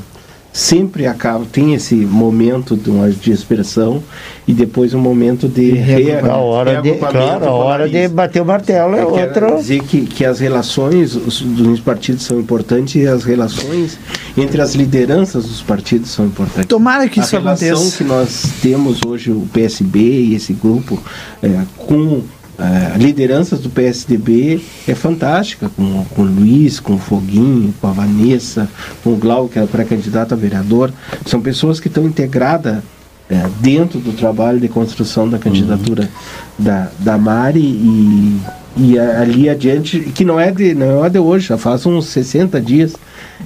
sempre 0.57 1.05
acaba, 1.05 1.45
tem 1.45 1.75
esse 1.75 1.93
momento 1.93 2.75
de 2.75 2.89
uma 2.89 3.11
dispersão 3.11 4.01
e 4.47 4.53
depois 4.53 4.91
um 4.91 4.99
momento 4.99 5.47
de 5.47 5.69
reagrupamento. 5.69 6.31
A 6.31 6.37
hora 6.37 6.81
de, 6.81 6.93
claro, 6.93 7.45
a 7.45 7.51
hora 7.51 7.87
de 7.87 8.07
bater 8.07 8.41
o 8.41 8.45
martelo 8.45 8.95
é 8.95 9.05
outra. 9.05 9.55
dizer 9.55 9.83
que, 9.83 10.01
que 10.07 10.25
as 10.25 10.39
relações 10.39 11.15
os, 11.15 11.41
dos 11.41 11.79
partidos 11.79 12.23
são 12.23 12.39
importantes 12.39 12.95
e 12.95 13.07
as 13.07 13.23
relações 13.23 13.99
entre 14.35 14.59
as 14.59 14.73
lideranças 14.73 15.45
dos 15.45 15.61
partidos 15.61 16.09
são 16.09 16.25
importantes. 16.25 16.65
Tomara 16.65 17.07
que 17.07 17.19
a 17.19 17.23
isso 17.23 17.37
aconteça. 17.37 17.65
A 17.65 17.67
relação 17.67 17.91
que 17.91 18.03
nós 18.03 18.53
temos 18.59 18.99
hoje, 19.05 19.29
o 19.29 19.47
PSB 19.53 19.99
e 19.99 20.33
esse 20.33 20.53
grupo, 20.53 20.99
é, 21.43 21.61
com 21.77 22.23
Uh, 22.57 22.97
lideranças 22.97 23.59
do 23.59 23.69
PSDB 23.69 24.59
é 24.87 24.95
fantástica, 24.95 25.69
com, 25.69 26.03
com 26.05 26.23
o 26.23 26.25
Luiz, 26.25 26.79
com 26.79 26.95
o 26.95 26.97
Foguinho, 26.97 27.71
com 27.79 27.87
a 27.87 27.91
Vanessa, 27.91 28.67
com 29.03 29.13
o 29.13 29.15
Glau, 29.15 29.47
que 29.47 29.59
é 29.59 29.65
pré-candidato 29.67 30.33
a 30.33 30.35
vereador. 30.37 30.91
São 31.23 31.39
pessoas 31.39 31.79
que 31.79 31.87
estão 31.87 32.03
integradas 32.03 32.77
uh, 32.77 33.49
dentro 33.59 33.99
do 33.99 34.11
trabalho 34.11 34.59
de 34.59 34.67
construção 34.67 35.29
da 35.29 35.37
candidatura 35.37 36.09
uhum. 36.57 36.65
da, 36.65 36.89
da 36.97 37.15
Mari 37.15 37.59
e, 37.59 38.41
e 38.75 38.99
ali 38.99 39.47
adiante, 39.47 39.99
que 39.99 40.25
não 40.25 40.39
é, 40.39 40.49
de, 40.51 40.73
não 40.73 41.05
é 41.05 41.09
de 41.11 41.19
hoje, 41.19 41.49
já 41.49 41.59
faz 41.59 41.85
uns 41.85 42.07
60 42.07 42.59
dias 42.59 42.95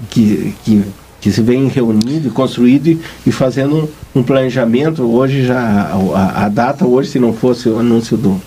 que, 0.09 0.55
que, 0.63 0.83
que 1.19 1.31
se 1.33 1.41
vem 1.41 1.67
reunindo 1.67 2.29
e 2.29 2.31
construído 2.31 2.87
e, 2.87 3.01
e 3.25 3.31
fazendo 3.31 3.75
um, 4.15 4.19
um 4.21 4.23
planejamento. 4.23 5.03
Hoje 5.03 5.45
já, 5.45 5.59
a, 5.59 6.45
a 6.45 6.47
data 6.47 6.87
hoje, 6.87 7.09
se 7.09 7.19
não 7.19 7.33
fosse 7.33 7.67
o 7.67 7.77
anúncio 7.77 8.15
do 8.15 8.41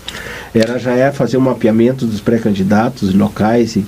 era 0.55 0.78
já 0.78 0.93
é 0.93 1.10
fazer 1.10 1.36
um 1.36 1.40
mapeamento 1.40 2.06
dos 2.06 2.20
pré-candidatos 2.20 3.14
locais 3.14 3.76
e, 3.76 3.85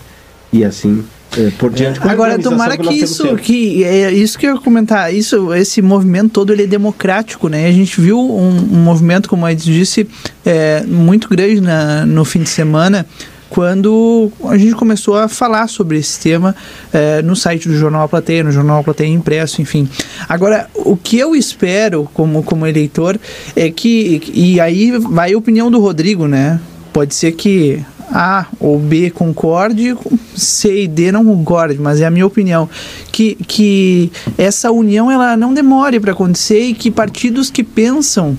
e 0.53 0.65
assim 0.65 1.05
é, 1.37 1.51
por 1.59 1.73
diante. 1.73 2.01
É. 2.01 2.11
Agora, 2.11 2.39
tomara 2.39 2.77
que, 2.77 2.89
que 2.89 2.95
isso, 2.95 3.37
que 3.37 3.85
é 3.85 4.13
isso 4.13 4.39
que 4.39 4.47
eu 4.47 4.55
ia 4.55 4.61
comentar, 4.61 5.15
isso, 5.15 5.53
esse 5.55 5.83
movimento 5.83 6.31
todo 6.31 6.53
ele 6.53 6.65
é 6.65 6.67
democrático, 6.67 7.49
né? 7.49 7.67
A 7.67 7.73
gente 7.73 8.01
viu 8.01 8.19
um, 8.19 8.57
um 8.57 8.83
movimento, 8.83 9.29
como 9.29 9.45
a 9.45 9.53
disse, 9.53 10.09
é, 10.45 10.83
muito 10.83 11.29
grande 11.29 11.61
na, 11.61 12.07
no 12.07 12.25
fim 12.25 12.43
de 12.43 12.49
semana 12.49 13.07
quando 13.49 14.31
a 14.45 14.57
gente 14.57 14.75
começou 14.75 15.17
a 15.17 15.29
falar 15.29 15.69
sobre 15.69 15.99
esse 15.99 16.19
tema 16.19 16.55
é, 16.93 17.23
no 17.23 17.37
site 17.37 17.69
do 17.69 17.77
Jornal 17.77 18.09
Plateia, 18.09 18.45
no 18.45 18.53
Jornal 18.53 18.83
Plateia 18.83 19.09
Impresso, 19.09 19.63
enfim. 19.63 19.89
Agora, 20.29 20.69
o 20.75 20.97
que 20.97 21.19
eu 21.19 21.35
espero 21.35 22.09
como, 22.13 22.43
como 22.43 22.67
eleitor 22.67 23.19
é 23.55 23.71
que, 23.71 24.23
e 24.33 24.61
aí 24.61 24.93
vai 24.99 25.33
a 25.33 25.39
opinião 25.39 25.71
do 25.71 25.81
Rodrigo, 25.81 26.27
né? 26.27 26.61
Pode 26.93 27.15
ser 27.15 27.33
que 27.33 27.85
a 28.11 28.47
ou 28.61 28.79
B 28.79 29.11
concorde, 29.11 29.97
C 30.35 30.85
e 30.85 30.89
D 30.89 31.11
não 31.11 31.25
concorde, 31.25 31.79
mas 31.79 32.01
é 32.01 32.07
a 32.07 32.11
minha 32.11 32.27
opinião, 32.27 32.69
que, 33.11 33.35
que 33.47 34.13
essa 34.39 34.71
união 34.71 35.11
ela 35.11 35.37
não 35.37 35.53
demore 35.53 35.99
para 35.99 36.13
acontecer 36.13 36.61
e 36.61 36.75
que 36.75 36.91
partidos 36.91 37.51
que 37.51 37.65
pensam 37.65 38.39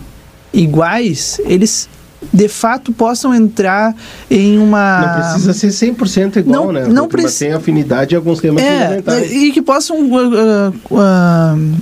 iguais, 0.54 1.40
eles 1.46 1.90
de 2.34 2.48
fato 2.48 2.92
possam 2.92 3.34
entrar 3.34 3.96
em 4.30 4.58
uma. 4.58 5.02
Não 5.02 5.22
precisa 5.22 5.54
ser 5.54 5.94
100% 5.94 6.38
igual, 6.38 6.66
não, 6.66 6.72
né? 6.72 6.88
Não 6.88 7.08
precisa. 7.08 7.46
Tem 7.46 7.54
afinidade 7.54 8.16
em 8.16 8.18
alguns 8.18 8.40
temas 8.40 8.64
é, 8.64 8.80
fundamentais. 8.80 9.32
E 9.32 9.52
que 9.52 9.62
possam. 9.62 9.98
Uh, 10.00 10.70
uh, 10.92 11.78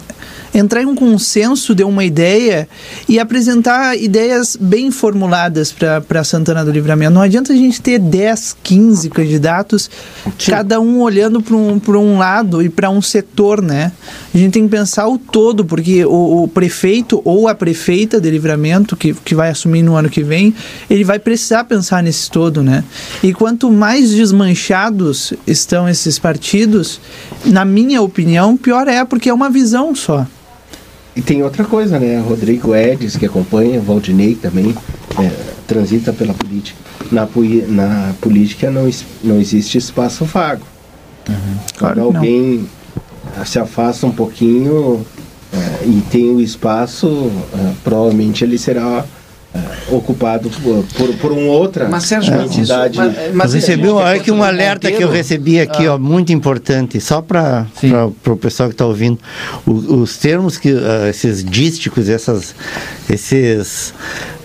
entrar 0.55 0.81
em 0.81 0.85
um 0.85 0.95
consenso 0.95 1.75
de 1.75 1.83
uma 1.83 2.05
ideia 2.05 2.67
e 3.09 3.19
apresentar 3.19 3.97
ideias 3.97 4.57
bem 4.59 4.89
formuladas 4.89 5.75
para 6.07 6.23
Santana 6.23 6.63
do 6.63 6.71
Livramento. 6.71 7.13
Não 7.13 7.21
adianta 7.21 7.51
a 7.51 7.55
gente 7.55 7.81
ter 7.81 7.99
10, 7.99 8.55
15 8.63 9.09
candidatos, 9.09 9.89
Sim. 10.39 10.51
cada 10.51 10.79
um 10.79 11.01
olhando 11.01 11.41
para 11.41 11.55
um, 11.55 11.81
um 11.89 12.17
lado 12.17 12.61
e 12.61 12.69
para 12.69 12.89
um 12.89 13.01
setor, 13.01 13.61
né? 13.61 13.91
A 14.33 14.37
gente 14.37 14.53
tem 14.53 14.63
que 14.63 14.69
pensar 14.69 15.07
o 15.07 15.17
todo, 15.17 15.65
porque 15.65 16.05
o, 16.05 16.43
o, 16.43 16.47
prefeito 16.47 17.21
ou 17.25 17.47
a 17.49 17.55
prefeita 17.55 18.21
de 18.21 18.31
Livramento, 18.31 18.95
que, 18.95 19.13
que 19.13 19.35
vai 19.35 19.49
assumir 19.49 19.81
no 19.81 19.95
ano 19.95 20.09
que 20.09 20.23
vem, 20.23 20.55
ele 20.89 21.03
vai 21.03 21.19
precisar 21.19 21.65
pensar 21.65 22.01
nesse 22.01 22.31
todo, 22.31 22.63
né? 22.63 22.83
E 23.21 23.33
quanto 23.33 23.69
mais 23.69 24.11
desmanchados 24.11 25.33
estão 25.45 25.89
esses 25.89 26.17
partidos, 26.17 27.01
na 27.45 27.65
minha 27.65 28.01
opinião, 28.01 28.55
pior 28.55 28.87
é, 28.87 29.03
porque 29.03 29.29
é 29.29 29.33
uma 29.33 29.49
visão 29.49 29.93
só. 29.93 30.25
E 31.15 31.21
tem 31.21 31.43
outra 31.43 31.63
coisa, 31.63 31.97
né? 31.97 32.19
Rodrigo 32.19 32.75
Edes, 32.75 33.15
que 33.15 33.25
acompanha, 33.25 33.79
Valdinei 33.79 34.35
também, 34.35 34.75
é, 35.17 35.31
transita 35.65 36.11
pela 36.11 36.33
política. 36.33 36.77
Na, 37.11 37.27
na 37.67 38.13
política 38.19 38.69
não, 38.69 38.89
não 39.23 39.39
existe 39.39 39.77
espaço 39.77 40.25
vago. 40.25 40.65
Uhum. 41.29 41.57
Quando 41.79 42.01
alguém 42.01 42.67
não. 43.37 43.45
se 43.45 43.57
afasta 43.57 44.05
um 44.05 44.11
pouquinho 44.11 45.05
é, 45.53 45.85
e 45.85 46.03
tem 46.11 46.29
o 46.29 46.41
espaço, 46.41 47.31
é, 47.53 47.71
provavelmente 47.83 48.43
ele 48.43 48.57
será 48.57 49.05
ocupado 49.89 50.49
por, 50.49 50.83
por, 50.95 51.15
por 51.15 51.31
uma 51.31 51.51
outra 51.51 51.87
mas, 51.87 52.05
Sérgio, 52.05 52.33
entidade. 52.41 52.97
Mas, 52.97 53.33
mas 53.33 53.53
recebeu, 53.53 53.95
olha 53.95 54.19
que 54.19 54.31
um 54.31 54.43
alerta 54.43 54.91
que 54.91 55.03
eu 55.03 55.09
recebi 55.09 55.59
aqui, 55.59 55.85
ah. 55.85 55.95
ó, 55.95 55.97
muito 55.97 56.33
importante, 56.33 56.99
só 56.99 57.21
para 57.21 57.67
o 58.27 58.37
pessoal 58.37 58.69
que 58.69 58.73
está 58.73 58.85
ouvindo. 58.85 59.19
O, 59.65 60.01
os 60.01 60.17
termos 60.17 60.57
que, 60.57 60.71
uh, 60.71 61.07
esses 61.09 61.43
dísticos, 61.43 62.09
essas, 62.09 62.55
esses 63.09 63.93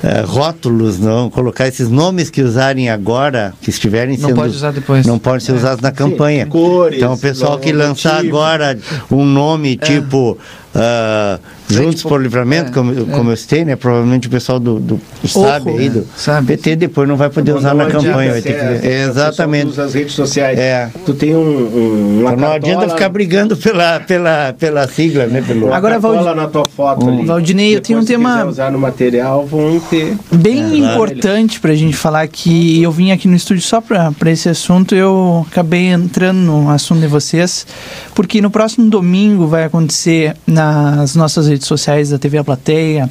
uh, 0.05 0.27
rótulos, 0.27 0.99
não, 0.99 1.31
colocar 1.31 1.67
esses 1.67 1.89
nomes 1.89 2.31
que 2.31 2.43
usarem 2.43 2.91
agora, 2.91 3.55
que 3.63 3.71
estiverem 3.71 4.17
sendo. 4.17 4.29
Não 4.29 4.37
pode 4.37 4.55
usar 4.55 4.73
depois. 4.73 5.07
Não 5.07 5.19
podem 5.19 5.41
ser 5.41 5.53
é. 5.53 5.57
usados 5.57 5.81
na 5.81 5.93
campanha. 5.93 6.45
Sim, 6.45 6.51
cores, 6.51 6.99
então 6.99 7.15
o 7.15 7.19
pessoal 7.19 7.59
que 7.59 7.73
lançar 7.73 8.19
agora 8.21 8.79
um 9.11 9.25
nome 9.25 9.79
é. 9.81 9.87
tipo. 9.87 10.39
Uh, 10.75 11.60
Juntos 11.75 12.03
por 12.03 12.21
Livramento, 12.21 12.71
é, 12.71 12.73
como, 12.73 12.93
é. 12.93 13.05
como 13.17 13.31
eu 13.31 13.37
citei, 13.37 13.65
né? 13.65 13.77
Provavelmente 13.77 14.29
o 14.29 14.31
pessoal 14.31 14.59
do, 14.59 14.79
do 14.79 15.01
sabe 15.27 15.71
aí, 15.71 15.89
do 15.89 16.07
sabe. 16.17 16.49
PT 16.49 16.77
depois 16.77 17.09
não 17.09 17.17
vai 17.17 17.31
poder 17.31 17.55
usar 17.55 17.75
na 17.75 17.87
campanha. 17.87 18.33
Vai 18.33 18.43
ter 18.43 18.55
que, 18.55 18.87
é, 18.87 19.05
exatamente. 19.05 19.67
Usa 19.67 19.85
as 19.85 19.95
redes 19.95 20.15
sociais. 20.15 20.59
É. 20.59 20.91
Tu 21.05 21.15
tem 21.15 21.35
um. 21.35 21.41
um 21.41 22.21
então 22.23 22.37
não 22.37 22.53
adianta 22.53 22.89
ficar 22.89 23.09
brigando 23.09 23.57
pela, 23.57 24.01
pela, 24.01 24.55
pela 24.59 24.87
sigla, 24.89 25.27
né? 25.27 25.43
Pelo... 25.47 25.73
Agora, 25.73 25.99
Valdi... 25.99 26.35
na 26.35 26.49
tua 26.49 26.65
foto 26.65 27.07
um, 27.07 27.19
ali. 27.19 27.27
Valdinei, 27.27 27.77
eu 27.77 27.81
tenho 27.81 27.99
um 27.99 28.05
tema. 28.05 28.45
usar 28.45 28.71
no 28.71 28.79
material, 28.79 29.47
vão 29.47 29.81
ter. 29.81 30.17
Bem 30.33 30.63
é, 30.73 30.93
importante 30.93 31.61
para 31.61 31.73
a 31.73 31.77
gente 31.77 31.97
falar 31.97 32.27
que 32.29 32.83
eu 32.83 32.91
vim 32.91 33.11
aqui 33.13 33.29
no 33.29 33.37
estúdio 33.37 33.63
só 33.63 33.81
para 33.81 34.31
esse 34.31 34.49
assunto, 34.49 34.95
eu 34.95 35.47
acabei 35.51 35.87
entrando 35.87 36.39
no 36.39 36.71
assunto 36.71 37.01
de 37.01 37.07
vocês, 37.07 37.67
porque 38.15 38.41
no 38.41 38.51
próximo 38.51 38.89
domingo 38.89 39.47
vai 39.47 39.65
acontecer 39.65 40.37
nas 40.47 41.15
nossas 41.15 41.47
redes 41.47 41.60
redes 41.61 41.69
sociais 41.69 42.11
da 42.11 42.19
TV 42.19 42.39
A 42.39 42.45
Plateia, 42.45 43.11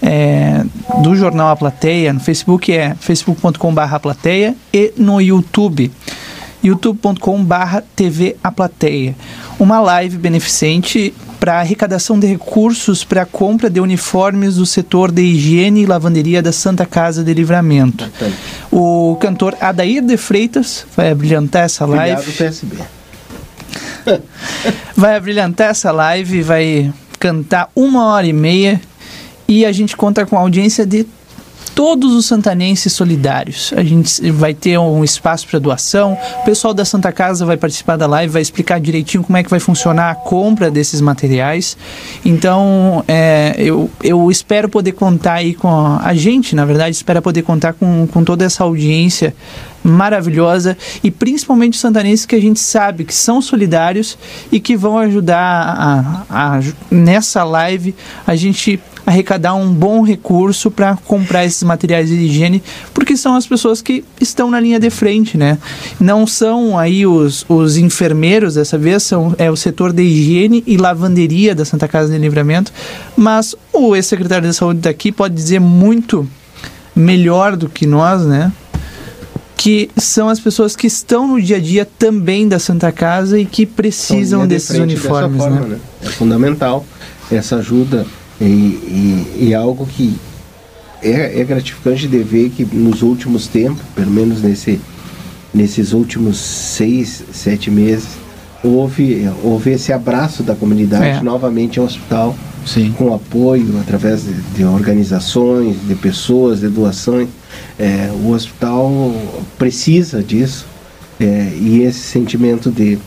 é, 0.00 0.64
do 1.02 1.16
jornal 1.16 1.48
A 1.48 1.56
Plateia, 1.56 2.12
no 2.12 2.20
Facebook 2.20 2.72
é 2.72 2.94
facebook.com.br 2.94 3.98
plateia 4.00 4.54
e 4.72 4.92
no 4.96 5.20
YouTube 5.20 5.90
youtube.com.br 6.62 7.80
TV 7.94 8.36
A 8.42 8.50
Plateia. 8.50 9.14
Uma 9.58 9.80
live 9.80 10.16
beneficente 10.16 11.14
para 11.38 11.60
arrecadação 11.60 12.18
de 12.18 12.26
recursos 12.26 13.04
para 13.04 13.22
a 13.22 13.26
compra 13.26 13.70
de 13.70 13.80
uniformes 13.80 14.56
do 14.56 14.66
setor 14.66 15.12
de 15.12 15.22
higiene 15.22 15.82
e 15.82 15.86
lavanderia 15.86 16.42
da 16.42 16.52
Santa 16.52 16.84
Casa 16.84 17.22
de 17.22 17.32
Livramento. 17.32 18.10
O 18.72 19.16
cantor 19.20 19.56
Adair 19.60 20.02
de 20.02 20.16
Freitas 20.16 20.84
vai 20.96 21.14
brilhantar 21.14 21.64
essa 21.64 21.86
live. 21.86 22.32
PSB. 22.32 22.76
vai 24.96 25.20
brilhantar 25.20 25.70
essa 25.70 25.92
live, 25.92 26.42
vai 26.42 26.92
cantar 27.18 27.70
uma 27.74 28.06
hora 28.06 28.26
e 28.26 28.32
meia 28.32 28.80
e 29.46 29.64
a 29.64 29.72
gente 29.72 29.96
conta 29.96 30.26
com 30.26 30.36
a 30.36 30.40
audiência 30.40 30.86
de 30.86 31.06
todos 31.74 32.12
os 32.12 32.26
santanenses 32.26 32.92
solidários. 32.92 33.72
A 33.76 33.84
gente 33.84 34.30
vai 34.32 34.52
ter 34.52 34.76
um 34.78 35.04
espaço 35.04 35.46
para 35.46 35.60
doação. 35.60 36.18
O 36.40 36.44
pessoal 36.44 36.74
da 36.74 36.84
Santa 36.84 37.12
Casa 37.12 37.46
vai 37.46 37.56
participar 37.56 37.96
da 37.96 38.04
live, 38.06 38.32
vai 38.32 38.42
explicar 38.42 38.80
direitinho 38.80 39.22
como 39.22 39.36
é 39.36 39.44
que 39.44 39.50
vai 39.50 39.60
funcionar 39.60 40.10
a 40.10 40.14
compra 40.16 40.72
desses 40.72 41.00
materiais. 41.00 41.76
Então, 42.24 43.04
é, 43.06 43.54
eu, 43.58 43.88
eu 44.02 44.28
espero 44.28 44.68
poder 44.68 44.90
contar 44.90 45.34
aí 45.34 45.54
com 45.54 45.68
a, 45.68 46.00
a 46.02 46.14
gente, 46.14 46.56
na 46.56 46.64
verdade, 46.64 46.96
espera 46.96 47.22
poder 47.22 47.42
contar 47.42 47.74
com, 47.74 48.08
com 48.08 48.24
toda 48.24 48.44
essa 48.44 48.64
audiência 48.64 49.32
maravilhosa 49.82 50.76
e 51.02 51.10
principalmente 51.10 51.74
os 51.74 51.80
santanenses 51.80 52.26
que 52.26 52.34
a 52.36 52.40
gente 52.40 52.60
sabe 52.60 53.04
que 53.04 53.14
são 53.14 53.40
solidários 53.40 54.18
e 54.50 54.60
que 54.60 54.76
vão 54.76 54.98
ajudar 54.98 56.26
a, 56.28 56.56
a, 56.56 56.60
nessa 56.90 57.44
live 57.44 57.94
a 58.26 58.36
gente 58.36 58.80
arrecadar 59.08 59.54
um 59.54 59.72
bom 59.72 60.02
recurso 60.02 60.70
para 60.70 60.94
comprar 61.06 61.46
esses 61.46 61.62
materiais 61.62 62.10
de 62.10 62.14
higiene, 62.14 62.62
porque 62.92 63.16
são 63.16 63.34
as 63.34 63.46
pessoas 63.46 63.80
que 63.80 64.04
estão 64.20 64.50
na 64.50 64.60
linha 64.60 64.78
de 64.78 64.90
frente, 64.90 65.38
né? 65.38 65.56
Não 65.98 66.26
são 66.26 66.78
aí 66.78 67.06
os, 67.06 67.44
os 67.48 67.78
enfermeiros 67.78 68.56
dessa 68.56 68.76
vez, 68.76 69.02
são, 69.02 69.34
é 69.38 69.50
o 69.50 69.56
setor 69.56 69.94
de 69.94 70.02
higiene 70.02 70.62
e 70.66 70.76
lavanderia 70.76 71.54
da 71.54 71.64
Santa 71.64 71.88
Casa 71.88 72.12
de 72.12 72.18
Livramento, 72.18 72.70
mas 73.16 73.54
o 73.72 73.96
ex-secretário 73.96 74.46
de 74.46 74.54
saúde 74.54 74.80
daqui 74.80 75.10
pode 75.10 75.34
dizer 75.34 75.58
muito 75.58 76.28
melhor 76.94 77.56
do 77.56 77.66
que 77.66 77.86
nós, 77.86 78.26
né? 78.26 78.52
Que 79.58 79.90
são 79.96 80.28
as 80.28 80.38
pessoas 80.38 80.76
que 80.76 80.86
estão 80.86 81.26
no 81.26 81.42
dia 81.42 81.56
a 81.56 81.60
dia 81.60 81.84
também 81.98 82.46
da 82.46 82.60
Santa 82.60 82.92
Casa 82.92 83.40
e 83.40 83.44
que 83.44 83.66
precisam 83.66 84.46
desses 84.46 84.76
de 84.76 84.80
uniformes. 84.80 85.36
Forma, 85.36 85.60
né? 85.60 85.66
Né? 85.66 85.78
É 86.00 86.06
fundamental 86.06 86.86
essa 87.28 87.56
ajuda 87.56 88.06
e, 88.40 88.44
e, 88.44 89.48
e 89.48 89.54
algo 89.54 89.84
que 89.84 90.16
é, 91.02 91.40
é, 91.40 91.44
gratificante 91.44 92.06
de 92.06 92.18
ver 92.22 92.50
que 92.50 92.64
nos 92.64 93.02
últimos 93.02 93.48
tempos, 93.48 93.82
pelo 93.96 94.12
menos 94.12 94.40
nesse, 94.42 94.80
nesses 95.52 95.92
últimos 95.92 96.38
seis, 96.38 97.24
sete 97.32 97.68
meses, 97.68 98.10
houve, 98.62 99.28
houve 99.42 99.72
esse 99.72 99.92
abraço 99.92 100.44
da 100.44 100.54
comunidade 100.54 101.18
é. 101.18 101.20
novamente 101.20 101.80
ao 101.80 101.84
hospital, 101.84 102.36
Sim. 102.66 102.92
com 102.92 103.14
apoio 103.14 103.78
através 103.80 104.24
de, 104.24 104.32
de 104.56 104.64
organizações, 104.64 105.76
de 105.86 105.94
pessoas, 105.94 106.60
de 106.60 106.68
doações. 106.68 107.28
É, 107.78 108.10
o 108.22 108.30
hospital 108.30 109.12
precisa 109.58 110.22
disso 110.22 110.66
é, 111.20 111.52
e 111.54 111.82
esse 111.82 112.00
sentimento 112.00 112.70
de, 112.70 112.98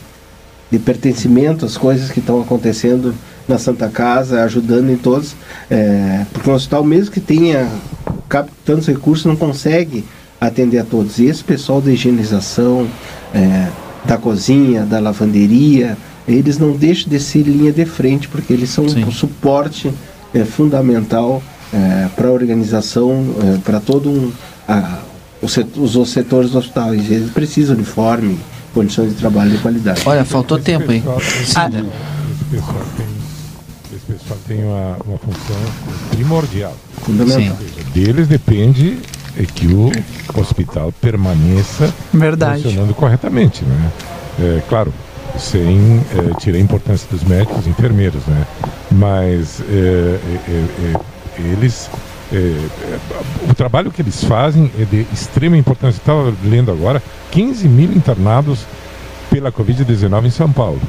de 0.70 0.80
pertencimento 0.80 1.66
às 1.66 1.78
coisas 1.78 2.12
que 2.12 2.20
estão 2.20 2.42
acontecendo 2.42 3.14
na 3.48 3.58
Santa 3.58 3.90
Casa, 3.90 4.44
ajudando 4.44 4.90
em 4.90 4.98
todos, 4.98 5.36
é, 5.70 6.26
porque 6.32 6.50
o 6.50 6.54
hospital, 6.54 6.84
mesmo 6.84 7.12
que 7.12 7.20
tenha 7.20 7.70
tantos 8.66 8.88
recursos, 8.88 9.26
não 9.26 9.36
consegue 9.36 10.06
atender 10.40 10.80
a 10.80 10.84
todos. 10.84 11.20
E 11.20 11.26
esse 11.26 11.44
pessoal 11.44 11.82
da 11.82 11.92
higienização, 11.92 12.88
é, 13.34 13.68
da 14.06 14.18
cozinha, 14.18 14.84
da 14.84 15.00
lavanderia, 15.00 15.98
eles 16.28 16.58
não 16.58 16.72
deixam 16.72 17.10
de 17.10 17.20
ser 17.20 17.44
linha 17.44 17.72
de 17.72 17.86
frente, 17.86 18.28
porque 18.28 18.54
eles 18.54 18.70
são 18.70 18.88
Sim. 18.88 19.04
um 19.04 19.12
suporte 19.12 19.92
é, 20.34 20.46
fundamental 20.46 21.42
é, 21.74 22.08
para 22.16 22.28
a 22.28 22.32
organização, 22.32 23.26
é, 23.44 23.58
para 23.60 23.80
todo 23.80 24.10
um, 24.10 24.32
a, 24.68 25.00
os, 25.42 25.52
setores, 25.52 25.96
os 25.96 26.10
setores 26.10 26.52
do 26.52 26.58
hospital. 26.58 26.94
Eles 26.94 27.32
precisam 27.32 27.76
de 27.76 27.82
uniforme, 27.82 28.40
condições 28.74 29.10
de 29.10 29.16
trabalho 29.16 29.52
de 29.52 29.58
qualidade. 29.58 30.02
Olha, 30.06 30.24
faltou 30.26 30.60
tempo, 30.60 30.92
hein? 30.92 31.04
Ah, 31.08 31.18
esse 31.20 32.46
pessoal 32.46 32.86
tem, 32.98 33.06
esse 33.96 34.06
pessoal 34.06 34.40
tem 34.48 34.64
uma, 34.64 34.98
uma 35.06 35.18
função 35.18 35.56
primordial. 36.12 36.76
Fundamental. 37.02 37.58
Deles 37.94 38.28
depende 38.28 39.00
é 39.38 39.46
que 39.46 39.68
o 39.68 39.92
hospital 40.40 40.94
permaneça 41.00 41.94
Verdade. 42.14 42.64
funcionando 42.64 42.94
corretamente, 42.94 43.64
né? 43.64 43.92
É, 44.40 44.62
claro, 44.68 44.94
sem 45.38 46.02
é, 46.16 46.40
tirar 46.40 46.58
a 46.58 46.62
importância 46.62 47.08
dos 47.10 47.24
médicos 47.24 47.66
e 47.66 47.70
enfermeiros, 47.70 48.26
né? 48.26 48.46
Mas 48.92 49.62
é, 49.62 50.20
é 50.50 51.52
eles 51.52 51.90
o 53.50 53.54
trabalho 53.54 53.92
que 53.92 54.02
eles 54.02 54.24
fazem 54.24 54.72
é 54.80 54.86
de 54.86 55.06
extrema 55.12 55.58
importância. 55.58 56.00
Estava 56.00 56.34
lendo 56.44 56.72
agora 56.72 57.04
15 57.32 57.68
mil 57.68 57.92
internados 57.92 58.66
pela 59.30 59.52
Covid-19 59.52 60.26
em 60.26 60.30
São 60.30 60.52
Paulo. 60.52 60.80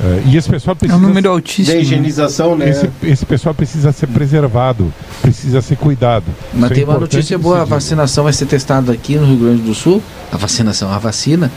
Uh, 0.00 0.28
e 0.28 0.36
esse 0.36 0.48
pessoal 0.48 0.74
precisa. 0.74 0.98
É 0.98 1.02
um 1.02 1.06
número 1.08 1.30
altíssimo. 1.30 1.76
De 1.76 1.82
higienização, 1.82 2.56
né? 2.56 2.68
Esse, 2.68 2.90
esse, 3.02 3.24
pessoal 3.24 3.54
precisa 3.54 3.92
ser 3.92 4.08
preservado, 4.08 4.92
precisa 5.22 5.62
ser 5.62 5.76
cuidado. 5.76 6.24
Mas 6.52 6.64
Isso 6.64 6.74
tem 6.74 6.82
é 6.82 6.86
uma 6.86 6.98
notícia 6.98 7.38
boa: 7.38 7.62
a 7.62 7.64
vacinação 7.64 8.24
vai 8.24 8.32
ser 8.32 8.46
testada 8.46 8.92
aqui 8.92 9.16
no 9.16 9.26
Rio 9.26 9.36
Grande 9.36 9.62
do 9.62 9.74
Sul. 9.74 10.02
A 10.32 10.36
vacinação, 10.36 10.90
a 10.90 10.98
vacina. 10.98 11.50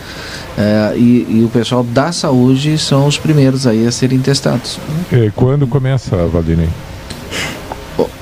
Uh, 0.55 0.97
e, 0.97 1.39
e, 1.39 1.43
o 1.43 1.49
pessoal 1.49 1.83
da 1.83 2.11
saúde 2.11 2.77
são 2.77 3.07
os 3.07 3.17
primeiros 3.17 3.65
aí 3.65 3.87
a 3.87 3.91
serem 3.91 4.19
testados. 4.19 4.79
É, 5.11 5.31
quando 5.35 5.65
começa, 5.65 6.15
Valdinei? 6.27 6.69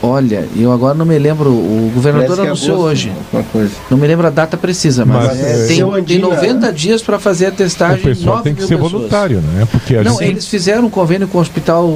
Olha, 0.02 0.48
eu 0.56 0.72
agora 0.72 0.94
não 0.94 1.06
me 1.06 1.18
lembro, 1.18 1.50
o 1.50 1.92
governador 1.94 2.40
é 2.40 2.42
anunciou 2.44 2.80
hoje. 2.80 3.12
Não 3.90 3.98
me 3.98 4.08
lembro 4.08 4.28
a 4.28 4.30
data 4.30 4.56
precisa, 4.56 5.04
mas, 5.04 5.26
mas 5.26 5.40
é, 5.40 5.68
tem, 5.68 6.04
tem 6.04 6.20
90 6.20 6.72
dias 6.72 7.02
para 7.02 7.20
fazer 7.20 7.48
a 7.48 7.52
testagem. 7.52 8.00
O 8.00 8.04
pessoal 8.04 8.42
tem 8.42 8.54
que 8.54 8.62
ser 8.62 8.76
pessoas. 8.76 8.92
voluntário, 8.92 9.42
né? 9.42 9.68
Porque 9.70 9.96
não, 10.02 10.20
gente... 10.20 10.24
eles 10.24 10.48
fizeram 10.48 10.86
um 10.86 10.90
convênio 10.90 11.28
com 11.28 11.40
o 11.40 11.42
Hospital 11.42 11.90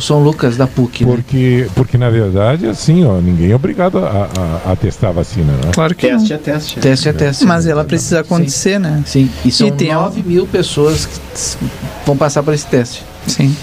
São 0.00 0.22
Lucas 0.22 0.56
da 0.56 0.66
PUC. 0.66 1.04
Né? 1.04 1.12
Porque, 1.12 1.62
né? 1.62 1.70
porque 1.74 1.98
na 1.98 2.10
verdade, 2.10 2.66
assim, 2.66 3.04
ó, 3.04 3.20
ninguém 3.20 3.50
é 3.50 3.56
obrigado 3.56 3.98
a, 3.98 4.28
a, 4.66 4.72
a 4.72 4.76
testar 4.76 5.08
a 5.08 5.12
vacina, 5.12 5.52
né? 5.52 5.70
Claro 5.72 5.94
que 5.94 6.06
teste 6.06 6.30
não. 6.30 6.36
é 6.36 6.38
teste. 6.38 6.80
Teste 6.80 7.08
é 7.08 7.12
teste. 7.12 7.44
Mas 7.46 7.66
ela 7.66 7.84
precisa 7.84 8.20
acontecer, 8.20 8.74
Sim. 8.74 8.78
né? 8.78 9.02
Sim, 9.06 9.30
e 9.44 9.50
são 9.50 9.66
e 9.66 9.92
9 9.92 10.22
mil 10.22 10.46
pessoas 10.46 11.06
que 11.06 11.66
vão 12.06 12.16
passar 12.16 12.42
por 12.42 12.54
esse 12.54 12.66
teste. 12.66 13.04
Sim. 13.26 13.54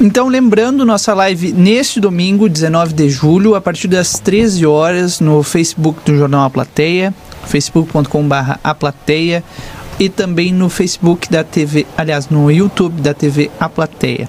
Então, 0.00 0.28
lembrando 0.28 0.84
nossa 0.84 1.12
live 1.12 1.52
neste 1.52 1.98
domingo, 1.98 2.48
19 2.48 2.92
de 2.92 3.10
julho, 3.10 3.56
a 3.56 3.60
partir 3.60 3.88
das 3.88 4.20
13 4.20 4.64
horas, 4.64 5.18
no 5.18 5.42
Facebook 5.42 6.00
do 6.04 6.16
Jornal 6.16 6.44
A 6.44 6.50
Plateia, 6.50 7.12
facebook.com.br 7.46 8.58
A 8.62 8.74
Plateia, 8.76 9.42
e 9.98 10.08
também 10.08 10.52
no 10.52 10.68
Facebook 10.68 11.28
da 11.28 11.42
TV, 11.42 11.84
aliás, 11.96 12.28
no 12.28 12.48
YouTube 12.48 13.02
da 13.02 13.12
TV 13.12 13.50
A 13.58 13.68
Plateia. 13.68 14.28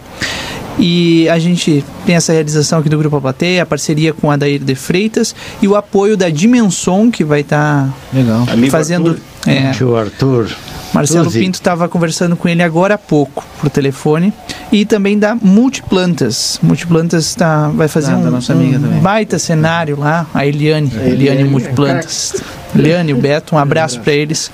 E 0.79 1.29
a 1.29 1.37
gente 1.37 1.85
tem 2.03 2.15
essa 2.15 2.33
realização 2.33 2.79
aqui 2.79 2.89
do 2.89 2.97
Grupo 2.97 3.17
A 3.17 3.21
Plateia, 3.21 3.61
a 3.61 3.65
parceria 3.65 4.11
com 4.11 4.31
a 4.31 4.37
Daír 4.37 4.63
de 4.63 4.73
Freitas 4.73 5.35
e 5.61 5.67
o 5.67 5.75
apoio 5.75 6.17
da 6.17 6.29
Dimensão, 6.29 7.11
que 7.11 7.23
vai 7.23 7.41
estar 7.41 7.93
tá 8.11 8.69
fazendo. 8.71 9.11
Arthur. 9.11 9.21
É, 9.45 9.71
Tio 9.71 9.95
Arthur. 9.95 10.49
Marcelo. 10.93 11.31
Pinto 11.31 11.55
estava 11.55 11.87
conversando 11.87 12.35
com 12.35 12.47
ele 12.47 12.63
agora 12.63 12.95
há 12.95 12.97
pouco 12.97 13.45
por 13.59 13.69
telefone 13.69 14.33
e 14.71 14.85
também 14.85 15.17
da 15.17 15.35
Multiplantas. 15.35 16.59
Multiplantas 16.61 17.35
tá, 17.35 17.69
vai 17.69 17.87
fazer 17.87 18.13
ah, 18.13 18.17
um, 18.17 18.97
um 18.97 18.99
baita 18.99 19.37
cenário 19.39 19.99
lá, 19.99 20.25
a 20.33 20.45
Eliane, 20.45 20.91
a 20.93 20.99
Eliane, 20.99 21.13
Eliane 21.13 21.43
Multiplantas. 21.43 22.35
Eliane, 22.75 23.13
o 23.13 23.17
Beto, 23.17 23.55
um 23.55 23.57
abraço 23.57 23.99
para 24.01 24.13
eles. 24.13 24.51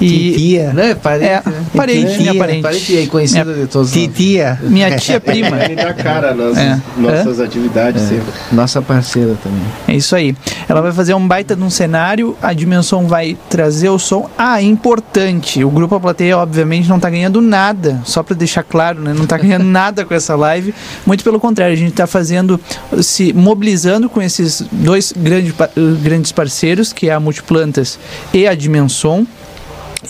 E, 0.00 0.32
titia. 0.32 0.72
Né? 0.72 0.94
Parente, 0.94 1.24
é, 1.24 1.42
né? 1.44 1.64
parente 1.74 2.06
titia, 2.06 2.18
minha 2.18 2.34
parente. 2.34 2.62
Parente 2.62 2.92
e 2.94 3.06
conhecida 3.06 3.50
é, 3.50 3.54
de 3.54 3.66
todos 3.66 3.92
Titia. 3.92 4.58
Minha 4.62 4.96
tia 4.96 5.20
prima. 5.20 5.64
Ele 5.64 5.76
dá 5.76 5.92
cara 5.94 6.34
nas 6.34 6.56
é. 6.56 6.80
nossas 6.96 7.40
é. 7.40 7.44
atividades 7.44 8.02
é. 8.02 8.06
sempre. 8.06 8.32
Nossa 8.52 8.82
parceira 8.82 9.34
também. 9.42 9.62
É 9.88 9.94
isso 9.94 10.14
aí. 10.14 10.36
Ela 10.68 10.80
vai 10.80 10.92
fazer 10.92 11.14
um 11.14 11.26
baita 11.26 11.54
de 11.56 11.62
um 11.62 11.70
cenário, 11.70 12.36
a 12.42 12.52
dimensão 12.52 13.06
vai 13.06 13.36
trazer 13.48 13.88
o 13.88 13.98
som. 13.98 14.28
Ah, 14.36 14.60
importante, 14.60 15.64
o 15.64 15.70
Grupo 15.70 15.94
A 15.94 16.00
Plateia 16.00 16.36
obviamente 16.38 16.88
não 16.88 16.96
está 16.96 17.08
ganhando 17.08 17.40
nada, 17.40 18.00
só 18.04 18.22
para 18.22 18.36
deixar 18.36 18.62
claro, 18.62 19.00
né? 19.00 19.12
Não 19.14 19.24
está 19.24 19.38
ganhando 19.38 19.64
nada 19.66 20.04
com 20.04 20.14
essa 20.14 20.34
live. 20.34 20.74
Muito 21.06 21.24
pelo 21.24 21.40
contrário, 21.40 21.72
a 21.72 21.76
gente 21.76 21.90
está 21.90 22.06
fazendo, 22.06 22.60
se 23.00 23.32
mobilizando 23.32 24.08
com 24.08 24.20
esses 24.20 24.62
dois 24.72 25.12
grandes, 25.16 25.54
grandes 26.02 26.32
parceiros, 26.32 26.92
que 26.92 27.08
é 27.08 27.14
a 27.14 27.20
Multiplantas 27.20 27.98
e 28.32 28.46
a 28.46 28.54
Dimensão. 28.54 29.26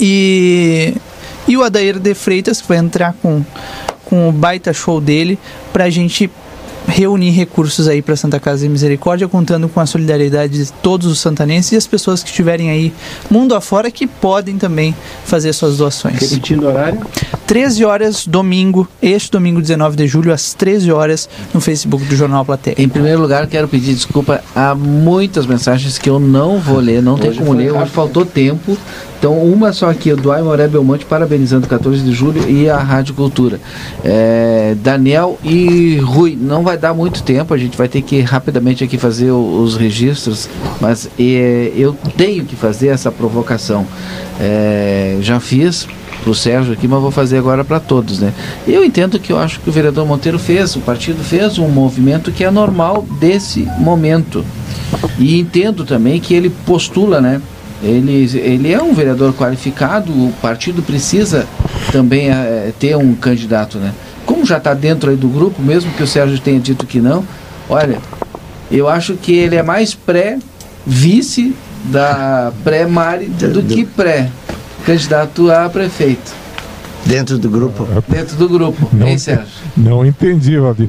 E, 0.00 0.94
e 1.46 1.56
o 1.56 1.62
Adair 1.62 1.98
de 1.98 2.14
Freitas, 2.14 2.60
que 2.60 2.68
vai 2.68 2.78
entrar 2.78 3.14
com, 3.22 3.44
com 4.04 4.28
o 4.28 4.32
baita 4.32 4.72
show 4.72 5.00
dele, 5.00 5.38
para 5.72 5.84
a 5.84 5.90
gente 5.90 6.30
reunir 6.86 7.30
recursos 7.30 7.88
aí 7.88 8.00
para 8.00 8.16
Santa 8.16 8.38
Casa 8.38 8.62
de 8.62 8.68
Misericórdia, 8.68 9.28
contando 9.28 9.68
com 9.68 9.80
a 9.80 9.86
solidariedade 9.86 10.64
de 10.64 10.72
todos 10.72 11.06
os 11.06 11.18
santanenses 11.18 11.72
e 11.72 11.76
as 11.76 11.86
pessoas 11.86 12.22
que 12.22 12.30
estiverem 12.30 12.70
aí 12.70 12.92
mundo 13.30 13.54
afora 13.54 13.90
que 13.90 14.06
podem 14.06 14.56
também 14.56 14.94
fazer 15.24 15.52
suas 15.52 15.78
doações. 15.78 16.18
Repetindo 16.18 16.64
o 16.64 16.66
horário? 16.68 17.00
13 17.46 17.84
horas, 17.84 18.26
domingo, 18.26 18.88
este 19.02 19.30
domingo 19.30 19.60
19 19.60 19.96
de 19.96 20.06
julho, 20.06 20.32
às 20.32 20.54
13 20.54 20.90
horas, 20.92 21.28
no 21.52 21.60
Facebook 21.60 22.04
do 22.04 22.16
Jornal 22.16 22.44
Plateia. 22.44 22.76
Em 22.78 22.88
primeiro 22.88 23.20
lugar, 23.20 23.46
quero 23.46 23.68
pedir 23.68 23.94
desculpa 23.94 24.42
a 24.54 24.74
muitas 24.74 25.46
mensagens 25.46 25.98
que 25.98 26.08
eu 26.08 26.18
não 26.18 26.58
vou 26.58 26.78
ler, 26.78 27.02
não 27.02 27.16
tem 27.16 27.34
como 27.34 27.52
ler, 27.52 27.72
hoje 27.72 27.90
faltou 27.90 28.24
tempo. 28.24 28.76
Então, 29.18 29.38
uma 29.38 29.72
só 29.72 29.90
aqui, 29.90 30.12
do 30.14 30.30
Aimoré 30.30 30.68
Belmonte, 30.68 31.04
parabenizando 31.04 31.66
o 31.66 31.68
14 31.68 32.02
de 32.02 32.12
julho 32.12 32.48
e 32.48 32.68
a 32.68 32.76
Rádio 32.76 33.14
Cultura. 33.14 33.58
É, 34.04 34.76
Daniel 34.82 35.38
e 35.42 35.96
Rui, 35.96 36.36
não 36.40 36.62
vai 36.62 36.76
dar 36.76 36.92
muito 36.92 37.22
tempo, 37.22 37.54
a 37.54 37.58
gente 37.58 37.76
vai 37.76 37.88
ter 37.88 38.02
que 38.02 38.20
rapidamente 38.20 38.84
aqui 38.84 38.98
fazer 38.98 39.30
o, 39.30 39.62
os 39.62 39.76
registros, 39.76 40.48
mas 40.80 41.08
é, 41.18 41.72
eu 41.76 41.96
tenho 42.16 42.44
que 42.44 42.54
fazer 42.54 42.88
essa 42.88 43.10
provocação. 43.10 43.86
É, 44.38 45.18
já 45.22 45.40
fiz 45.40 45.86
para 46.22 46.30
o 46.30 46.34
Sérgio 46.34 46.72
aqui, 46.72 46.86
mas 46.88 47.00
vou 47.00 47.10
fazer 47.10 47.38
agora 47.38 47.64
para 47.64 47.78
todos, 47.80 48.18
né? 48.18 48.32
Eu 48.66 48.84
entendo 48.84 49.18
que 49.18 49.32
eu 49.32 49.38
acho 49.38 49.60
que 49.60 49.68
o 49.68 49.72
vereador 49.72 50.04
Monteiro 50.04 50.38
fez, 50.38 50.74
o 50.76 50.80
partido 50.80 51.22
fez 51.22 51.58
um 51.58 51.68
movimento 51.68 52.32
que 52.32 52.44
é 52.44 52.50
normal 52.50 53.06
desse 53.20 53.60
momento. 53.78 54.44
E 55.18 55.38
entendo 55.38 55.84
também 55.84 56.20
que 56.20 56.34
ele 56.34 56.50
postula, 56.50 57.20
né? 57.20 57.40
Ele, 57.82 58.30
ele 58.38 58.72
é 58.72 58.82
um 58.82 58.94
vereador 58.94 59.34
qualificado, 59.34 60.10
o 60.10 60.32
partido 60.40 60.82
precisa 60.82 61.46
também 61.92 62.30
é, 62.30 62.72
ter 62.78 62.96
um 62.96 63.14
candidato, 63.14 63.78
né? 63.78 63.92
Como 64.24 64.44
já 64.46 64.56
está 64.56 64.74
dentro 64.74 65.10
aí 65.10 65.16
do 65.16 65.28
grupo, 65.28 65.62
mesmo 65.62 65.92
que 65.92 66.02
o 66.02 66.06
Sérgio 66.06 66.38
tenha 66.40 66.58
dito 66.58 66.86
que 66.86 66.98
não, 67.00 67.24
olha, 67.68 67.98
eu 68.70 68.88
acho 68.88 69.14
que 69.14 69.32
ele 69.32 69.56
é 69.56 69.62
mais 69.62 69.94
pré-vice 69.94 71.54
da 71.84 72.52
pré-Mari 72.64 73.26
do 73.26 73.62
que 73.62 73.84
pré-candidato 73.84 75.50
a 75.52 75.68
prefeito. 75.68 76.34
Dentro 77.04 77.38
do 77.38 77.48
grupo? 77.48 77.86
Dentro 78.08 78.36
do 78.36 78.48
grupo, 78.48 78.88
não, 78.92 79.06
hein, 79.06 79.16
Sérgio? 79.16 79.46
Não 79.76 80.04
entendi, 80.04 80.58
Valdir. 80.58 80.88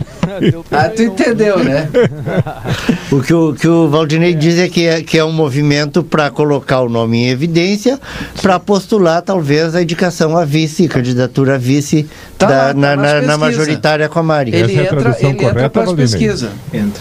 ah, 0.71 0.89
tu 0.89 1.03
entendeu, 1.03 1.63
né? 1.63 1.87
o 3.11 3.21
que 3.21 3.33
o, 3.33 3.53
que 3.53 3.67
o 3.67 3.89
Valdinei 3.89 4.31
é. 4.31 4.35
diz 4.35 4.57
é 4.59 4.67
que, 4.67 4.85
é 4.85 5.01
que 5.01 5.17
é 5.17 5.23
um 5.23 5.31
movimento 5.31 6.03
para 6.03 6.29
colocar 6.29 6.81
o 6.81 6.89
nome 6.89 7.17
em 7.17 7.29
evidência, 7.29 7.99
para 8.41 8.59
postular 8.59 9.21
talvez 9.21 9.75
a 9.75 9.81
indicação 9.81 10.37
a 10.37 10.43
vice, 10.43 10.87
candidatura 10.87 11.55
a 11.55 11.57
vice 11.57 12.07
tá 12.37 12.45
da, 12.45 12.55
lá, 12.55 12.67
tá 12.67 12.73
na, 12.73 12.95
na, 12.95 13.21
na, 13.21 13.37
majoritária 13.37 14.09
com 14.09 14.19
a 14.19 14.23
Mari. 14.23 14.53
Ele 14.53 14.73
Essa 14.73 14.95
entra, 14.95 15.09
é 15.09 15.25
ele 15.25 15.45
entra 15.45 15.69
para 15.69 15.83
as 15.83 15.93
pesquisas. 15.93 16.51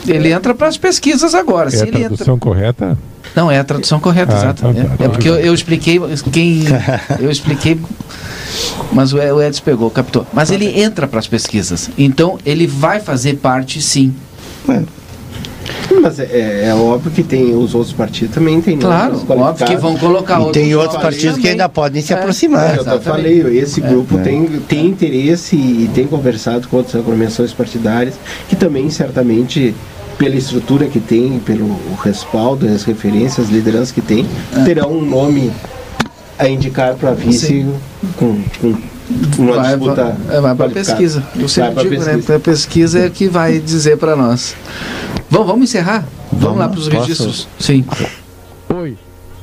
Ele 0.07 0.33
entra 0.33 0.55
para 0.55 0.69
as 0.69 0.79
pesquisas 0.79 1.35
agora. 1.35 1.69
É 1.69 1.71
Se 1.73 1.83
a 1.83 1.87
tradução 1.87 2.35
entra... 2.35 2.37
correta? 2.37 2.99
Não, 3.35 3.51
é 3.51 3.59
a 3.59 3.65
tradução 3.65 3.99
correta, 3.99 4.33
ah, 4.33 4.39
exato. 4.39 4.63
Tá, 4.63 4.73
tá, 4.73 4.81
é, 4.81 5.07
é, 5.07 5.09
porque 5.09 5.29
eu, 5.29 5.37
eu, 5.37 5.53
expliquei 5.53 6.01
quem. 6.33 6.63
eu 7.21 7.31
expliquei, 7.31 7.79
mas 8.93 9.13
o 9.13 9.43
Edson 9.43 9.63
pegou, 9.65 9.91
captou. 9.91 10.27
Mas 10.33 10.51
ele 10.51 10.81
entra 10.81 11.07
para 11.07 11.19
as 11.19 11.27
pesquisas. 11.27 11.91
Então 11.99 12.39
ele 12.47 12.67
vai 12.67 13.01
fazer 13.01 13.35
parte 13.35 13.83
sim. 13.83 14.15
É. 14.69 14.83
Mas 16.01 16.19
é, 16.19 16.67
é, 16.67 16.75
óbvio 16.75 17.11
que 17.11 17.23
tem 17.23 17.55
os 17.55 17.75
outros 17.75 17.93
partidos 17.93 18.35
também 18.35 18.61
tem 18.61 18.77
claro 18.79 19.25
óbvio 19.29 19.67
que 19.67 19.77
vão 19.77 19.97
colocar 19.97 20.41
e 20.41 20.53
tem 20.53 20.75
outros 20.75 21.01
partidos 21.01 21.31
também. 21.31 21.43
que 21.43 21.49
ainda 21.49 21.69
podem 21.69 22.03
se 22.03 22.13
é, 22.13 22.17
aproximar 22.17 22.77
é, 22.77 22.79
eu 22.79 23.01
falei 23.01 23.59
esse 23.59 23.81
grupo 23.81 24.19
tem, 24.19 24.47
tem 24.69 24.87
interesse 24.87 25.57
e 25.57 25.91
tem 25.95 26.07
conversado 26.07 26.69
com 26.69 26.77
outras 26.77 26.97
agremiações 26.97 27.53
partidárias 27.53 28.15
que 28.49 28.57
também 28.57 28.91
certamente 28.91 29.75
pela 30.19 30.35
estrutura 30.35 30.87
que 30.87 30.99
tem, 30.99 31.39
pelo 31.41 31.79
respaldo, 32.03 32.67
as 32.67 32.85
referências, 32.85 33.47
as 33.47 33.53
lideranças 33.53 33.93
que 33.93 34.01
tem, 34.01 34.27
é. 34.57 34.65
terão 34.65 34.91
um 34.91 35.05
nome 35.05 35.53
a 36.39 36.49
indicar 36.49 36.95
para 36.95 37.13
vice 37.13 37.67
com, 38.17 38.43
com 38.61 38.75
uma 39.39 39.57
vai 39.57 39.77
disputa. 39.77 40.17
É, 40.31 40.41
vai 40.41 40.55
para 40.55 40.71
pesquisa. 40.71 41.23
Eu 41.37 41.49
sempre 41.49 41.75
vai 41.75 41.85
digo, 41.85 41.97
pesquisa. 41.97 42.33
né? 42.33 42.37
A 42.37 42.41
pesquisa 42.41 42.99
é 43.01 43.11
que 43.11 43.29
vai 43.29 43.59
dizer 43.59 43.97
para 43.97 44.17
nós. 44.17 44.55
Bom, 45.31 45.45
vamos 45.45 45.65
encerrar? 45.65 46.05
Vamos, 46.31 46.45
vamos 46.45 46.59
lá 46.59 46.69
para 46.69 46.79
os 46.79 46.89
registros? 46.89 47.49
Sim. 47.59 47.85
Oi. 48.75 48.97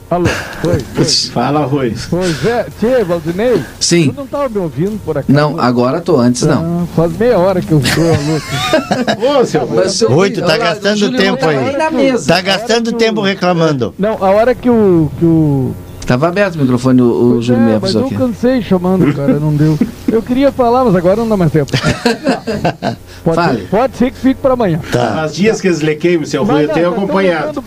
Alô, 0.09 0.29
oi, 0.65 0.81
oi. 0.97 1.05
Fala, 1.33 1.65
Rui. 1.65 1.95
Pois 2.09 2.45
é, 2.45 2.67
Tchê, 2.79 3.03
Valdinei? 3.03 3.63
Sim. 3.79 4.09
Tu 4.09 4.15
não 4.15 4.25
estava 4.25 4.47
me 4.47 4.57
ouvindo 4.59 4.99
por 5.03 5.17
aqui? 5.17 5.31
Não, 5.31 5.59
agora 5.59 5.99
tô, 6.01 6.19
antes 6.19 6.43
não. 6.43 6.83
Ah, 6.83 6.87
faz 6.95 7.17
meia 7.17 7.39
hora 7.39 7.61
que 7.61 7.71
eu 7.71 7.79
estou 7.79 8.03
alô. 8.03 9.39
Ô, 9.41 9.45
seu 9.89 10.09
Rui, 10.09 10.29
tu 10.29 10.41
tá 10.41 10.57
gastando 10.57 11.17
tempo 11.17 11.45
aí. 11.47 12.17
Tá 12.27 12.41
gastando 12.41 12.93
tempo 12.93 13.21
reclamando. 13.21 13.93
Não, 13.97 14.23
a 14.23 14.29
hora 14.29 14.53
que 14.53 14.69
o, 14.69 15.11
que 15.17 15.25
o 15.25 15.73
Tava 16.05 16.27
aberto 16.27 16.55
o 16.55 16.59
microfone, 16.59 17.01
o, 17.01 17.37
o 17.37 17.41
Júlio 17.41 17.69
é, 17.69 17.79
mas 17.79 17.95
eu 17.95 18.09
cansei 18.09 18.61
chamando, 18.61 19.13
cara, 19.13 19.39
não 19.39 19.55
deu. 19.55 19.77
Eu 20.13 20.21
queria 20.21 20.51
falar, 20.51 20.85
mas 20.85 20.95
agora 20.95 21.15
não 21.15 21.27
dá 21.27 21.35
mais 21.35 21.51
tempo. 21.51 21.71
Pode, 23.23 23.35
Fale. 23.37 23.61
Ser, 23.61 23.67
pode 23.67 23.97
ser 23.97 24.11
que 24.11 24.17
fique 24.17 24.41
para 24.41 24.53
amanhã. 24.53 24.81
Tá. 24.91 25.23
As 25.23 25.33
dias 25.33 25.61
que 25.61 25.67
eles 25.67 25.79
lequeim, 25.79 26.25
seu 26.25 26.43
Rui, 26.43 26.65
eu 26.65 26.69
tenho 26.69 26.89
tá 26.89 26.97
acompanhado. 26.97 27.63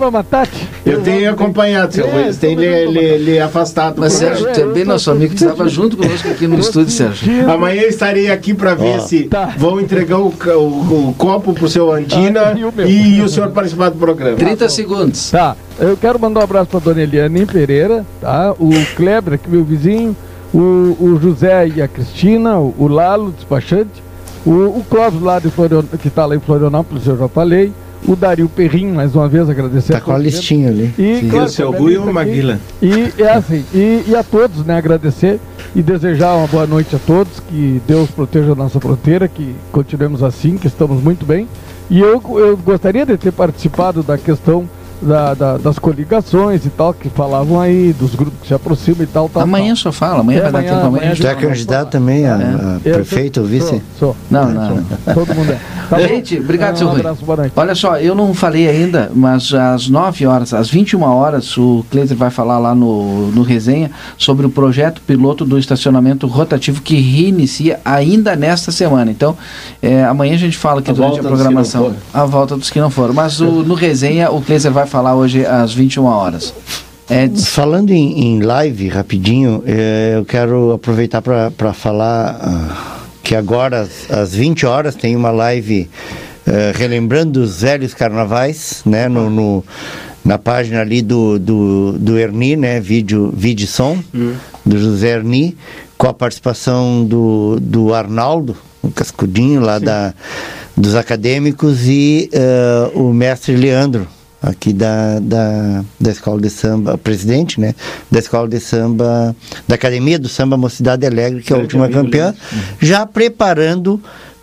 Eu 0.85 1.01
tenho 1.01 1.31
acompanhado, 1.31 1.94
seu 1.94 2.06
é, 2.06 2.10
Rui, 2.10 2.23
eles 2.24 2.36
têm 2.36 2.55
lhe, 2.55 3.40
afastado. 3.40 3.97
Mas 3.98 4.12
Sérgio, 4.12 4.52
também 4.52 4.85
nosso 4.85 5.10
amigo 5.10 5.35
que 5.35 5.43
estava 5.43 5.66
junto 5.66 5.97
conosco 5.97 6.28
aqui 6.28 6.47
no 6.47 6.59
estúdio, 6.59 6.90
Sérgio. 6.90 7.51
Amanhã 7.51 7.81
eu 7.81 7.89
estarei 7.89 8.31
aqui 8.31 8.52
para 8.52 8.74
ver 8.74 9.01
se 9.01 9.24
tá. 9.24 9.55
vão 9.56 9.81
entregar 9.81 10.18
o, 10.18 10.28
o, 10.28 11.09
o 11.09 11.14
copo 11.16 11.55
pro 11.55 11.68
seu 11.70 11.90
Andina 11.90 12.52
ah, 12.52 12.86
e, 12.86 13.23
o 13.23 13.28
senhor 13.28 13.51
participar 13.51 13.89
do 13.89 13.97
programa. 13.97 14.36
30 14.36 14.68
segundos. 14.68 15.31
Tá. 15.31 15.56
Eu 15.78 15.97
quero 15.97 16.18
mandar 16.18 16.40
um 16.40 16.44
abraço 16.44 16.66
para 16.66 16.81
dona 16.81 17.02
Eliane 17.02 17.47
Pereira, 17.47 18.05
tá? 18.20 18.52
O 18.59 18.70
Kleber, 18.94 19.35
aqui 19.35 19.48
meu 19.48 19.64
vizinho, 19.64 20.14
o, 20.57 20.97
o 21.01 21.20
José 21.20 21.69
e 21.69 21.83
a 21.83 21.89
Cristina, 21.89 22.59
o, 22.59 22.74
o 22.78 22.89
Lalo, 22.89 23.31
despachante, 23.31 24.03
o, 24.45 24.51
o 24.51 24.85
Clóvis 24.89 25.20
lá 25.20 25.39
de 25.39 25.51
Florian, 25.51 25.83
que 25.83 26.09
está 26.09 26.24
lá 26.24 26.35
em 26.35 26.41
Florianópolis, 26.41 27.07
eu 27.07 27.19
já 27.19 27.28
falei, 27.28 27.73
o 28.09 28.16
Dario 28.16 28.49
Perrin, 28.49 28.93
mais 28.93 29.15
uma 29.15 29.28
vez, 29.28 29.51
agradecer 29.51 29.93
Está 29.93 30.01
com 30.01 30.12
a 30.12 30.19
listinha 30.19 30.69
ali. 30.69 30.95
E, 30.99 31.28
claro, 31.28 31.45
o 31.45 31.49
seu 31.49 31.91
e 31.91 31.99
o 31.99 32.12
Maguila. 32.12 32.59
E 32.81 33.12
é 33.19 33.33
assim, 33.33 33.65
e, 33.74 34.05
e, 34.09 34.16
a 34.16 34.23
todos, 34.23 34.65
né, 34.65 34.78
agradecer 34.78 35.39
e 35.74 35.83
desejar 35.83 36.35
uma 36.37 36.47
boa 36.47 36.66
noite 36.66 36.97
a 36.97 36.99
todos, 36.99 37.39
que 37.41 37.83
Deus 37.87 38.11
proteja 38.11 38.53
a 38.53 38.55
nossa 38.55 38.81
fronteira, 38.81 39.28
que 39.28 39.55
continuemos 39.70 40.23
assim, 40.23 40.57
que 40.57 40.69
estamos 40.69 41.03
muito 41.03 41.27
bem. 41.27 41.47
E 41.91 42.01
eu, 42.01 42.23
eu 42.39 42.57
gostaria 42.57 43.05
de 43.05 43.16
ter 43.19 43.33
participado 43.33 44.03
da 44.03 44.16
questão 44.16 44.66
da, 45.01 45.35
da, 45.35 45.56
das 45.59 45.78
coligações 45.78 46.64
e 46.64 46.70
tal, 46.70 46.94
que 46.94 47.09
falavam 47.09 47.60
aí, 47.60 47.93
dos 47.93 48.14
grupos 48.14 48.40
que 48.40 48.48
se 48.48 48.55
aproximam 48.55 49.02
e 49.02 49.06
tal. 49.06 49.28
tal 49.28 49.43
amanhã 49.43 49.68
tal. 49.68 49.77
só 49.77 49.93
fala, 49.93 50.20
amanhã 50.20 50.39
é, 50.39 50.43
vai 50.43 50.52
dar 50.52 50.62
tempo 50.62 50.86
amanhã. 50.86 51.14
Você 51.14 51.27
é 51.27 51.35
candidato 51.35 51.90
também 51.90 52.27
a, 52.27 52.78
é. 52.85 52.90
a 52.90 52.94
prefeito 52.94 53.40
ou 53.40 53.47
vice? 53.47 53.66
Sou, 53.66 53.82
sou. 53.98 54.16
Não, 54.31 54.48
não. 54.48 54.85
Todo 55.14 55.35
mundo 55.35 55.52
é. 55.52 55.59
Tá 55.89 56.01
Gente, 56.01 56.39
obrigado, 56.40 56.74
é, 56.74 56.78
seu 56.78 56.89
um 56.89 56.93
abraço, 56.93 57.24
boa 57.24 57.36
noite. 57.36 57.52
Olha 57.55 57.74
só, 57.74 57.97
eu 57.98 58.12
não 58.12 58.35
falei 58.35 58.68
ainda, 58.68 59.10
mas 59.14 59.55
às 59.55 59.89
9 59.89 60.27
horas, 60.27 60.52
às 60.52 60.68
21 60.68 61.01
horas, 61.02 61.56
o 61.56 61.85
Cleiser 61.90 62.16
vai 62.16 62.28
falar 62.28 62.59
lá 62.59 62.74
no, 62.74 63.31
no 63.31 63.43
resenha 63.43 63.90
sobre 64.18 64.44
o 64.44 64.51
projeto 64.51 65.01
piloto 65.02 65.44
do 65.44 65.56
estacionamento 65.56 66.27
rotativo 66.27 66.82
que 66.82 66.97
reinicia 67.01 67.78
ainda 67.85 68.35
nesta 68.35 68.73
semana. 68.73 69.12
Então, 69.12 69.36
é, 69.81 70.05
amanhã 70.05 70.35
a 70.35 70.39
gente 70.39 70.56
fala 70.56 70.81
aqui 70.81 70.90
a 70.90 70.94
durante 70.94 71.20
a 71.20 71.23
programação. 71.23 71.94
A 72.12 72.24
volta 72.24 72.56
dos 72.56 72.68
que 72.68 72.81
não 72.81 72.90
foram. 72.90 73.14
Mas 73.14 73.40
o, 73.40 73.62
no 73.62 73.74
resenha, 73.74 74.31
o 74.31 74.43
Cleiser 74.43 74.73
vai 74.73 74.86
falar 74.87 75.15
hoje 75.15 75.45
às 75.45 75.73
21 75.73 76.05
horas. 76.05 76.55
Eds. 77.09 77.47
Falando 77.47 77.91
em, 77.91 78.27
em, 78.27 78.41
live, 78.41 78.89
rapidinho, 78.89 79.63
é, 79.65 80.15
eu 80.17 80.25
quero 80.25 80.73
aproveitar 80.73 81.23
para 81.23 81.73
falar 81.73 82.35
uh, 82.35 83.07
que 83.23 83.37
agora, 83.37 83.83
às, 83.83 84.11
às 84.11 84.35
20 84.35 84.67
horas, 84.67 84.95
tem 84.97 85.15
uma 85.15 85.31
live 85.31 85.89
uh, 86.47 86.77
relembrando 86.77 87.41
os 87.41 87.61
velhos 87.61 87.95
carnavais, 87.95 88.83
né, 88.85 89.09
no, 89.09 89.31
no, 89.31 89.65
na 90.25 90.37
página 90.37 90.81
ali 90.81 91.01
do, 91.01 91.39
do, 91.39 91.93
do 91.93 92.19
Erni, 92.19 92.57
né, 92.57 92.81
vídeo, 92.81 93.33
vídeo 93.37 93.69
som, 93.69 93.99
hum. 94.13 94.35
do 94.65 94.77
José 94.77 95.11
Erni, 95.11 95.57
com 95.97 96.09
a 96.09 96.15
participação 96.15 97.05
do, 97.05 97.59
do 97.61 97.95
Arnaldo, 97.95 98.57
o 98.83 98.91
cascudinho 98.91 99.61
lá 99.61 99.79
da, 99.79 100.13
dos 100.77 100.97
acadêmicos, 100.97 101.87
e 101.87 102.29
uh, 102.35 103.01
o 103.01 103.13
mestre 103.13 103.55
Leandro, 103.55 104.09
aqui 104.47 104.73
da, 104.73 105.18
da, 105.20 105.85
da 105.98 106.10
escola 106.10 106.40
de 106.40 106.48
samba, 106.48 106.97
presidente, 106.97 107.60
né, 107.60 107.74
da 108.10 108.20
escola 108.20 108.48
de 108.48 108.60
samba, 108.60 109.35
da 109.66 109.74
Academia 109.74 110.18
do 110.18 110.28
Samba 110.28 110.56
Mocidade 110.56 111.05
Alegre, 111.05 111.43
que 111.43 111.52
é 111.52 111.56
a 111.56 111.59
última 111.59 111.89
campeã, 111.89 112.35
já 112.81 113.05
preparando 113.05 114.01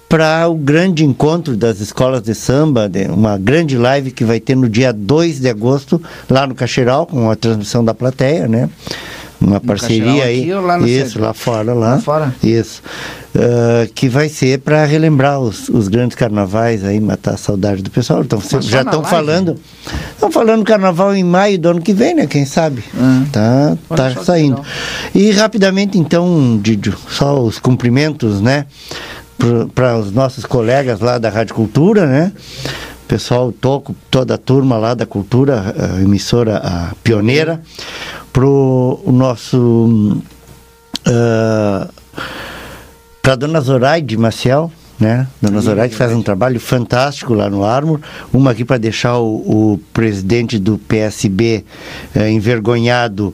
para 0.09 0.47
o 0.47 0.53
grande 0.53 1.03
encontro 1.03 1.57
das 1.57 1.79
escolas 1.79 2.21
de 2.21 2.35
samba, 2.35 2.87
de 2.87 3.05
uma 3.07 3.37
grande 3.37 3.77
live 3.77 4.11
que 4.11 4.23
vai 4.23 4.39
ter 4.39 4.55
no 4.55 4.69
dia 4.69 4.93
2 4.93 5.39
de 5.39 5.49
agosto, 5.49 5.99
lá 6.29 6.45
no 6.45 6.53
Caxeral, 6.53 7.07
com 7.07 7.31
a 7.31 7.35
transmissão 7.35 7.83
da 7.83 7.95
plateia, 7.95 8.47
né? 8.47 8.69
Uma 9.45 9.59
parceria 9.59 10.23
aí. 10.23 10.49
isso, 10.85 11.19
lá 11.19 11.33
fora, 11.33 11.73
lá. 11.73 11.95
lá 11.95 11.99
fora? 11.99 12.33
Isso. 12.41 12.81
Uh, 13.35 13.91
que 13.93 14.07
vai 14.07 14.29
ser 14.29 14.59
para 14.59 14.85
relembrar 14.85 15.39
os, 15.39 15.67
os, 15.67 15.87
grandes 15.87 16.15
carnavais 16.15 16.85
aí, 16.85 16.99
matar 16.99 17.33
a 17.33 17.37
saudade 17.37 17.81
do 17.81 17.89
pessoal. 17.89 18.21
Então, 18.21 18.39
já 18.61 18.81
estão 18.81 19.03
falando. 19.03 19.57
Estão 20.11 20.31
falando 20.31 20.63
carnaval 20.63 21.15
em 21.15 21.23
maio 21.23 21.59
do 21.59 21.69
ano 21.69 21.81
que 21.81 21.93
vem, 21.93 22.15
né? 22.15 22.27
Quem 22.27 22.45
sabe? 22.45 22.83
Ah. 22.97 23.23
Tá, 23.31 23.77
tá 23.95 24.23
saindo. 24.23 24.61
E 25.13 25.31
rapidamente, 25.31 25.97
então, 25.97 26.59
Didio, 26.61 26.95
só 27.09 27.41
os 27.41 27.59
cumprimentos, 27.59 28.39
né? 28.39 28.65
Para 29.73 29.97
os 29.97 30.11
nossos 30.11 30.45
colegas 30.45 30.99
lá 30.99 31.17
da 31.17 31.29
Rádio 31.29 31.55
Cultura, 31.55 32.05
né? 32.05 32.31
pessoal, 33.07 33.51
toco 33.51 33.95
toda 34.09 34.33
a 34.33 34.37
turma 34.37 34.77
lá 34.77 34.93
da 34.93 35.05
cultura, 35.05 35.75
a 35.77 36.01
emissora 36.01 36.57
a 36.57 36.95
pioneira, 37.03 37.61
pro 38.33 38.99
nosso 39.07 40.17
uh, 41.07 41.07
ah, 41.07 41.87
para 43.21 43.35
dona 43.35 43.61
Zoraide 43.61 44.17
Maciel, 44.17 44.69
né? 44.99 45.27
Dona 45.41 45.61
Zoraide 45.61 45.95
faz 45.95 46.11
um 46.11 46.21
trabalho 46.21 46.59
fantástico 46.59 47.33
lá 47.33 47.49
no 47.49 47.63
Armor. 47.63 47.99
Uma 48.33 48.51
aqui 48.51 48.65
para 48.65 48.77
deixar 48.77 49.17
o, 49.17 49.73
o, 49.73 49.79
presidente 49.93 50.59
do 50.59 50.77
PSB 50.77 51.63
eh, 52.13 52.29
envergonhado 52.31 53.33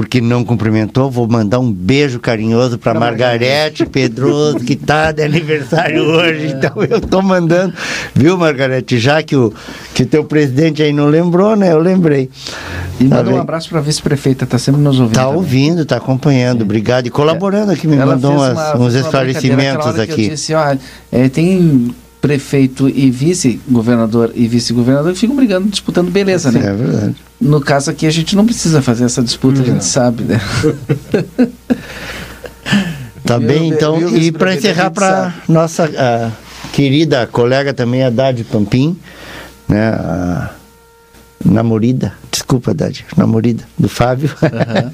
porque 0.00 0.18
não 0.18 0.42
cumprimentou. 0.42 1.10
Vou 1.10 1.28
mandar 1.28 1.58
um 1.58 1.70
beijo 1.70 2.18
carinhoso 2.18 2.78
para 2.78 2.98
Margarete 2.98 3.84
Pedroso, 3.84 4.60
que 4.60 4.72
está 4.72 5.12
de 5.12 5.22
aniversário 5.22 6.00
hoje. 6.08 6.54
Então 6.56 6.82
eu 6.82 6.96
estou 6.96 7.20
mandando, 7.20 7.74
viu, 8.14 8.38
Margarete? 8.38 8.98
Já 8.98 9.22
que 9.22 9.36
o 9.36 9.52
que 9.94 10.06
teu 10.06 10.24
presidente 10.24 10.82
aí 10.82 10.90
não 10.90 11.06
lembrou, 11.06 11.54
né? 11.54 11.70
Eu 11.72 11.78
lembrei. 11.78 12.30
E 12.98 13.06
tá 13.08 13.16
manda 13.16 13.30
um 13.30 13.40
abraço 13.40 13.68
para 13.68 13.80
a 13.80 13.82
vice-prefeita, 13.82 14.44
está 14.44 14.56
sempre 14.56 14.80
nos 14.80 14.98
ouvindo. 14.98 15.18
Está 15.18 15.28
ouvindo, 15.28 15.82
está 15.82 15.96
acompanhando, 15.98 16.62
obrigado. 16.62 17.06
E 17.06 17.10
colaborando 17.10 17.70
aqui, 17.70 17.86
me 17.86 17.96
Ela 17.96 18.14
mandou 18.14 18.32
umas, 18.32 18.52
uma, 18.52 18.78
uns 18.78 18.94
esclarecimentos 18.94 19.98
aqui. 19.98 20.30
Disse, 20.30 20.54
ó, 20.54 20.76
é, 21.12 21.28
tem 21.28 21.94
prefeito 22.20 22.88
e 22.88 23.10
vice-governador 23.10 24.32
e 24.34 24.46
vice-governador 24.46 25.14
ficam 25.14 25.34
brigando, 25.34 25.68
disputando 25.68 26.10
beleza, 26.10 26.52
né? 26.52 26.60
É 26.60 26.72
verdade. 26.72 27.16
No 27.40 27.60
caso 27.60 27.90
aqui, 27.90 28.06
a 28.06 28.10
gente 28.10 28.36
não 28.36 28.44
precisa 28.44 28.82
fazer 28.82 29.04
essa 29.04 29.22
disputa, 29.22 29.58
não. 29.58 29.62
a 29.62 29.66
gente 29.66 29.84
sabe, 29.84 30.24
né? 30.24 30.40
tá 33.24 33.38
bem, 33.38 33.68
então. 33.68 33.98
e 34.14 34.30
para 34.30 34.54
encerrar, 34.54 34.90
para 34.90 35.34
nossa 35.48 35.86
uh, 35.86 36.32
querida 36.72 37.26
colega 37.26 37.72
também, 37.72 38.02
a 38.02 38.10
Dade 38.10 38.44
Pampim, 38.44 38.96
né? 39.66 39.88
A 39.88 40.50
namorida, 41.42 42.12
desculpa, 42.30 42.74
Dade, 42.74 43.06
namorida 43.16 43.64
do 43.78 43.88
Fábio. 43.88 44.30
Uhum. 44.42 44.90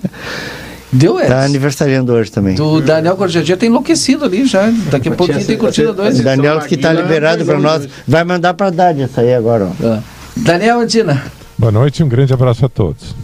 Deu 0.93 1.19
essa. 1.19 1.31
Tá 1.31 1.45
aniversariando 1.45 2.13
hoje 2.13 2.31
também. 2.31 2.55
Do 2.55 2.81
Daniel 2.81 3.17
Corjadia 3.17 3.57
tem 3.57 3.69
enlouquecido 3.69 4.25
ali 4.25 4.47
já. 4.47 4.71
Daqui 4.91 5.09
a 5.09 5.13
pouquinho 5.13 5.45
tem 5.45 5.59
curtida 5.59 5.93
dois. 5.93 6.21
Daniel 6.21 6.61
que 6.61 6.75
está 6.75 6.93
liberado 6.93 7.45
para 7.45 7.59
nós. 7.59 7.89
Vai 8.07 8.25
mandar 8.25 8.55
para 8.55 8.69
a 8.69 8.71
Dade 8.71 9.03
essa 9.03 9.21
aí 9.21 9.35
agora. 9.35 9.67
Ó. 9.67 9.87
Ah. 9.87 10.03
Daniel 10.37 10.81
Antina. 10.81 11.25
Boa 11.59 11.73
noite 11.73 12.01
e 12.01 12.05
um 12.05 12.09
grande 12.09 12.33
abraço 12.33 12.65
a 12.65 12.69
todos. 12.69 13.15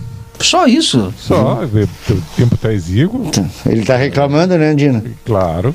Só 0.41 0.67
isso? 0.67 1.15
Só, 1.17 1.63
o 1.63 2.23
tempo 2.37 2.55
está 2.57 2.73
exíguo. 2.73 3.31
Ele 3.65 3.81
está 3.81 3.97
reclamando, 3.97 4.57
né, 4.59 4.71
Andina? 4.71 5.05
Claro. 5.25 5.75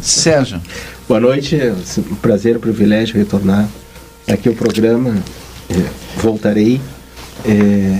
Sérgio. 0.00 0.60
Boa 1.08 1.20
noite, 1.20 1.60
é 1.60 1.72
um 1.72 2.14
prazer, 2.16 2.56
um 2.56 2.60
privilégio 2.60 3.16
retornar 3.16 3.68
aqui 4.28 4.48
ao 4.48 4.54
programa. 4.54 5.16
É, 5.68 5.82
voltarei. 6.20 6.80
É, 7.44 7.98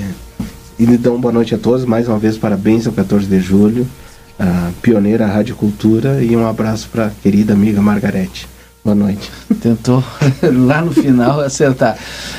e 0.79 0.85
lhe 0.85 0.97
dão 0.97 1.21
boa 1.21 1.33
noite 1.33 1.55
a 1.55 1.59
todos. 1.59 1.85
Mais 1.85 2.09
uma 2.09 2.19
vez, 2.19 2.37
parabéns 2.37 2.87
ao 2.87 2.93
14 2.93 3.27
de 3.27 3.41
julho, 3.41 3.87
a 4.39 4.71
pioneira 4.83 5.27
Rádio 5.27 5.57
Cultura. 5.57 6.23
E 6.23 6.37
um 6.37 6.47
abraço 6.47 6.89
para 6.91 7.07
a 7.07 7.11
querida 7.11 7.53
amiga 7.53 7.81
Margarete. 7.81 8.49
Boa 8.87 8.95
noite. 8.95 9.33
Tentou 9.61 10.03
lá 10.41 10.81
no 10.81 10.93
final 10.93 11.41
acertar. 11.41 11.99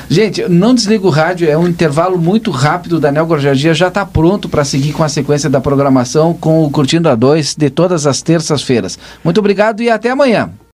Gente, 0.10 0.48
não 0.48 0.74
desliga 0.74 1.06
o 1.06 1.10
rádio, 1.10 1.50
é 1.50 1.58
um 1.58 1.68
intervalo 1.68 2.18
muito 2.18 2.52
rápido. 2.52 2.94
O 2.94 3.00
Daniel 3.02 3.26
Gorjadia 3.26 3.74
já 3.74 3.90
está 3.90 4.06
pronto 4.06 4.48
para 4.48 4.64
seguir 4.64 4.94
com 4.94 5.04
a 5.04 5.10
sequência 5.10 5.50
da 5.50 5.60
programação 5.60 6.34
com 6.34 6.64
o 6.64 6.72
Curtindo 6.72 7.10
a 7.10 7.16
2 7.16 7.56
de 7.56 7.70
todas 7.70 8.08
as 8.08 8.22
terças-feiras. 8.22 8.98
Muito 9.26 9.40
obrigado 9.40 9.82
e 9.82 9.90
até 9.90 10.10
amanhã. 10.10 10.50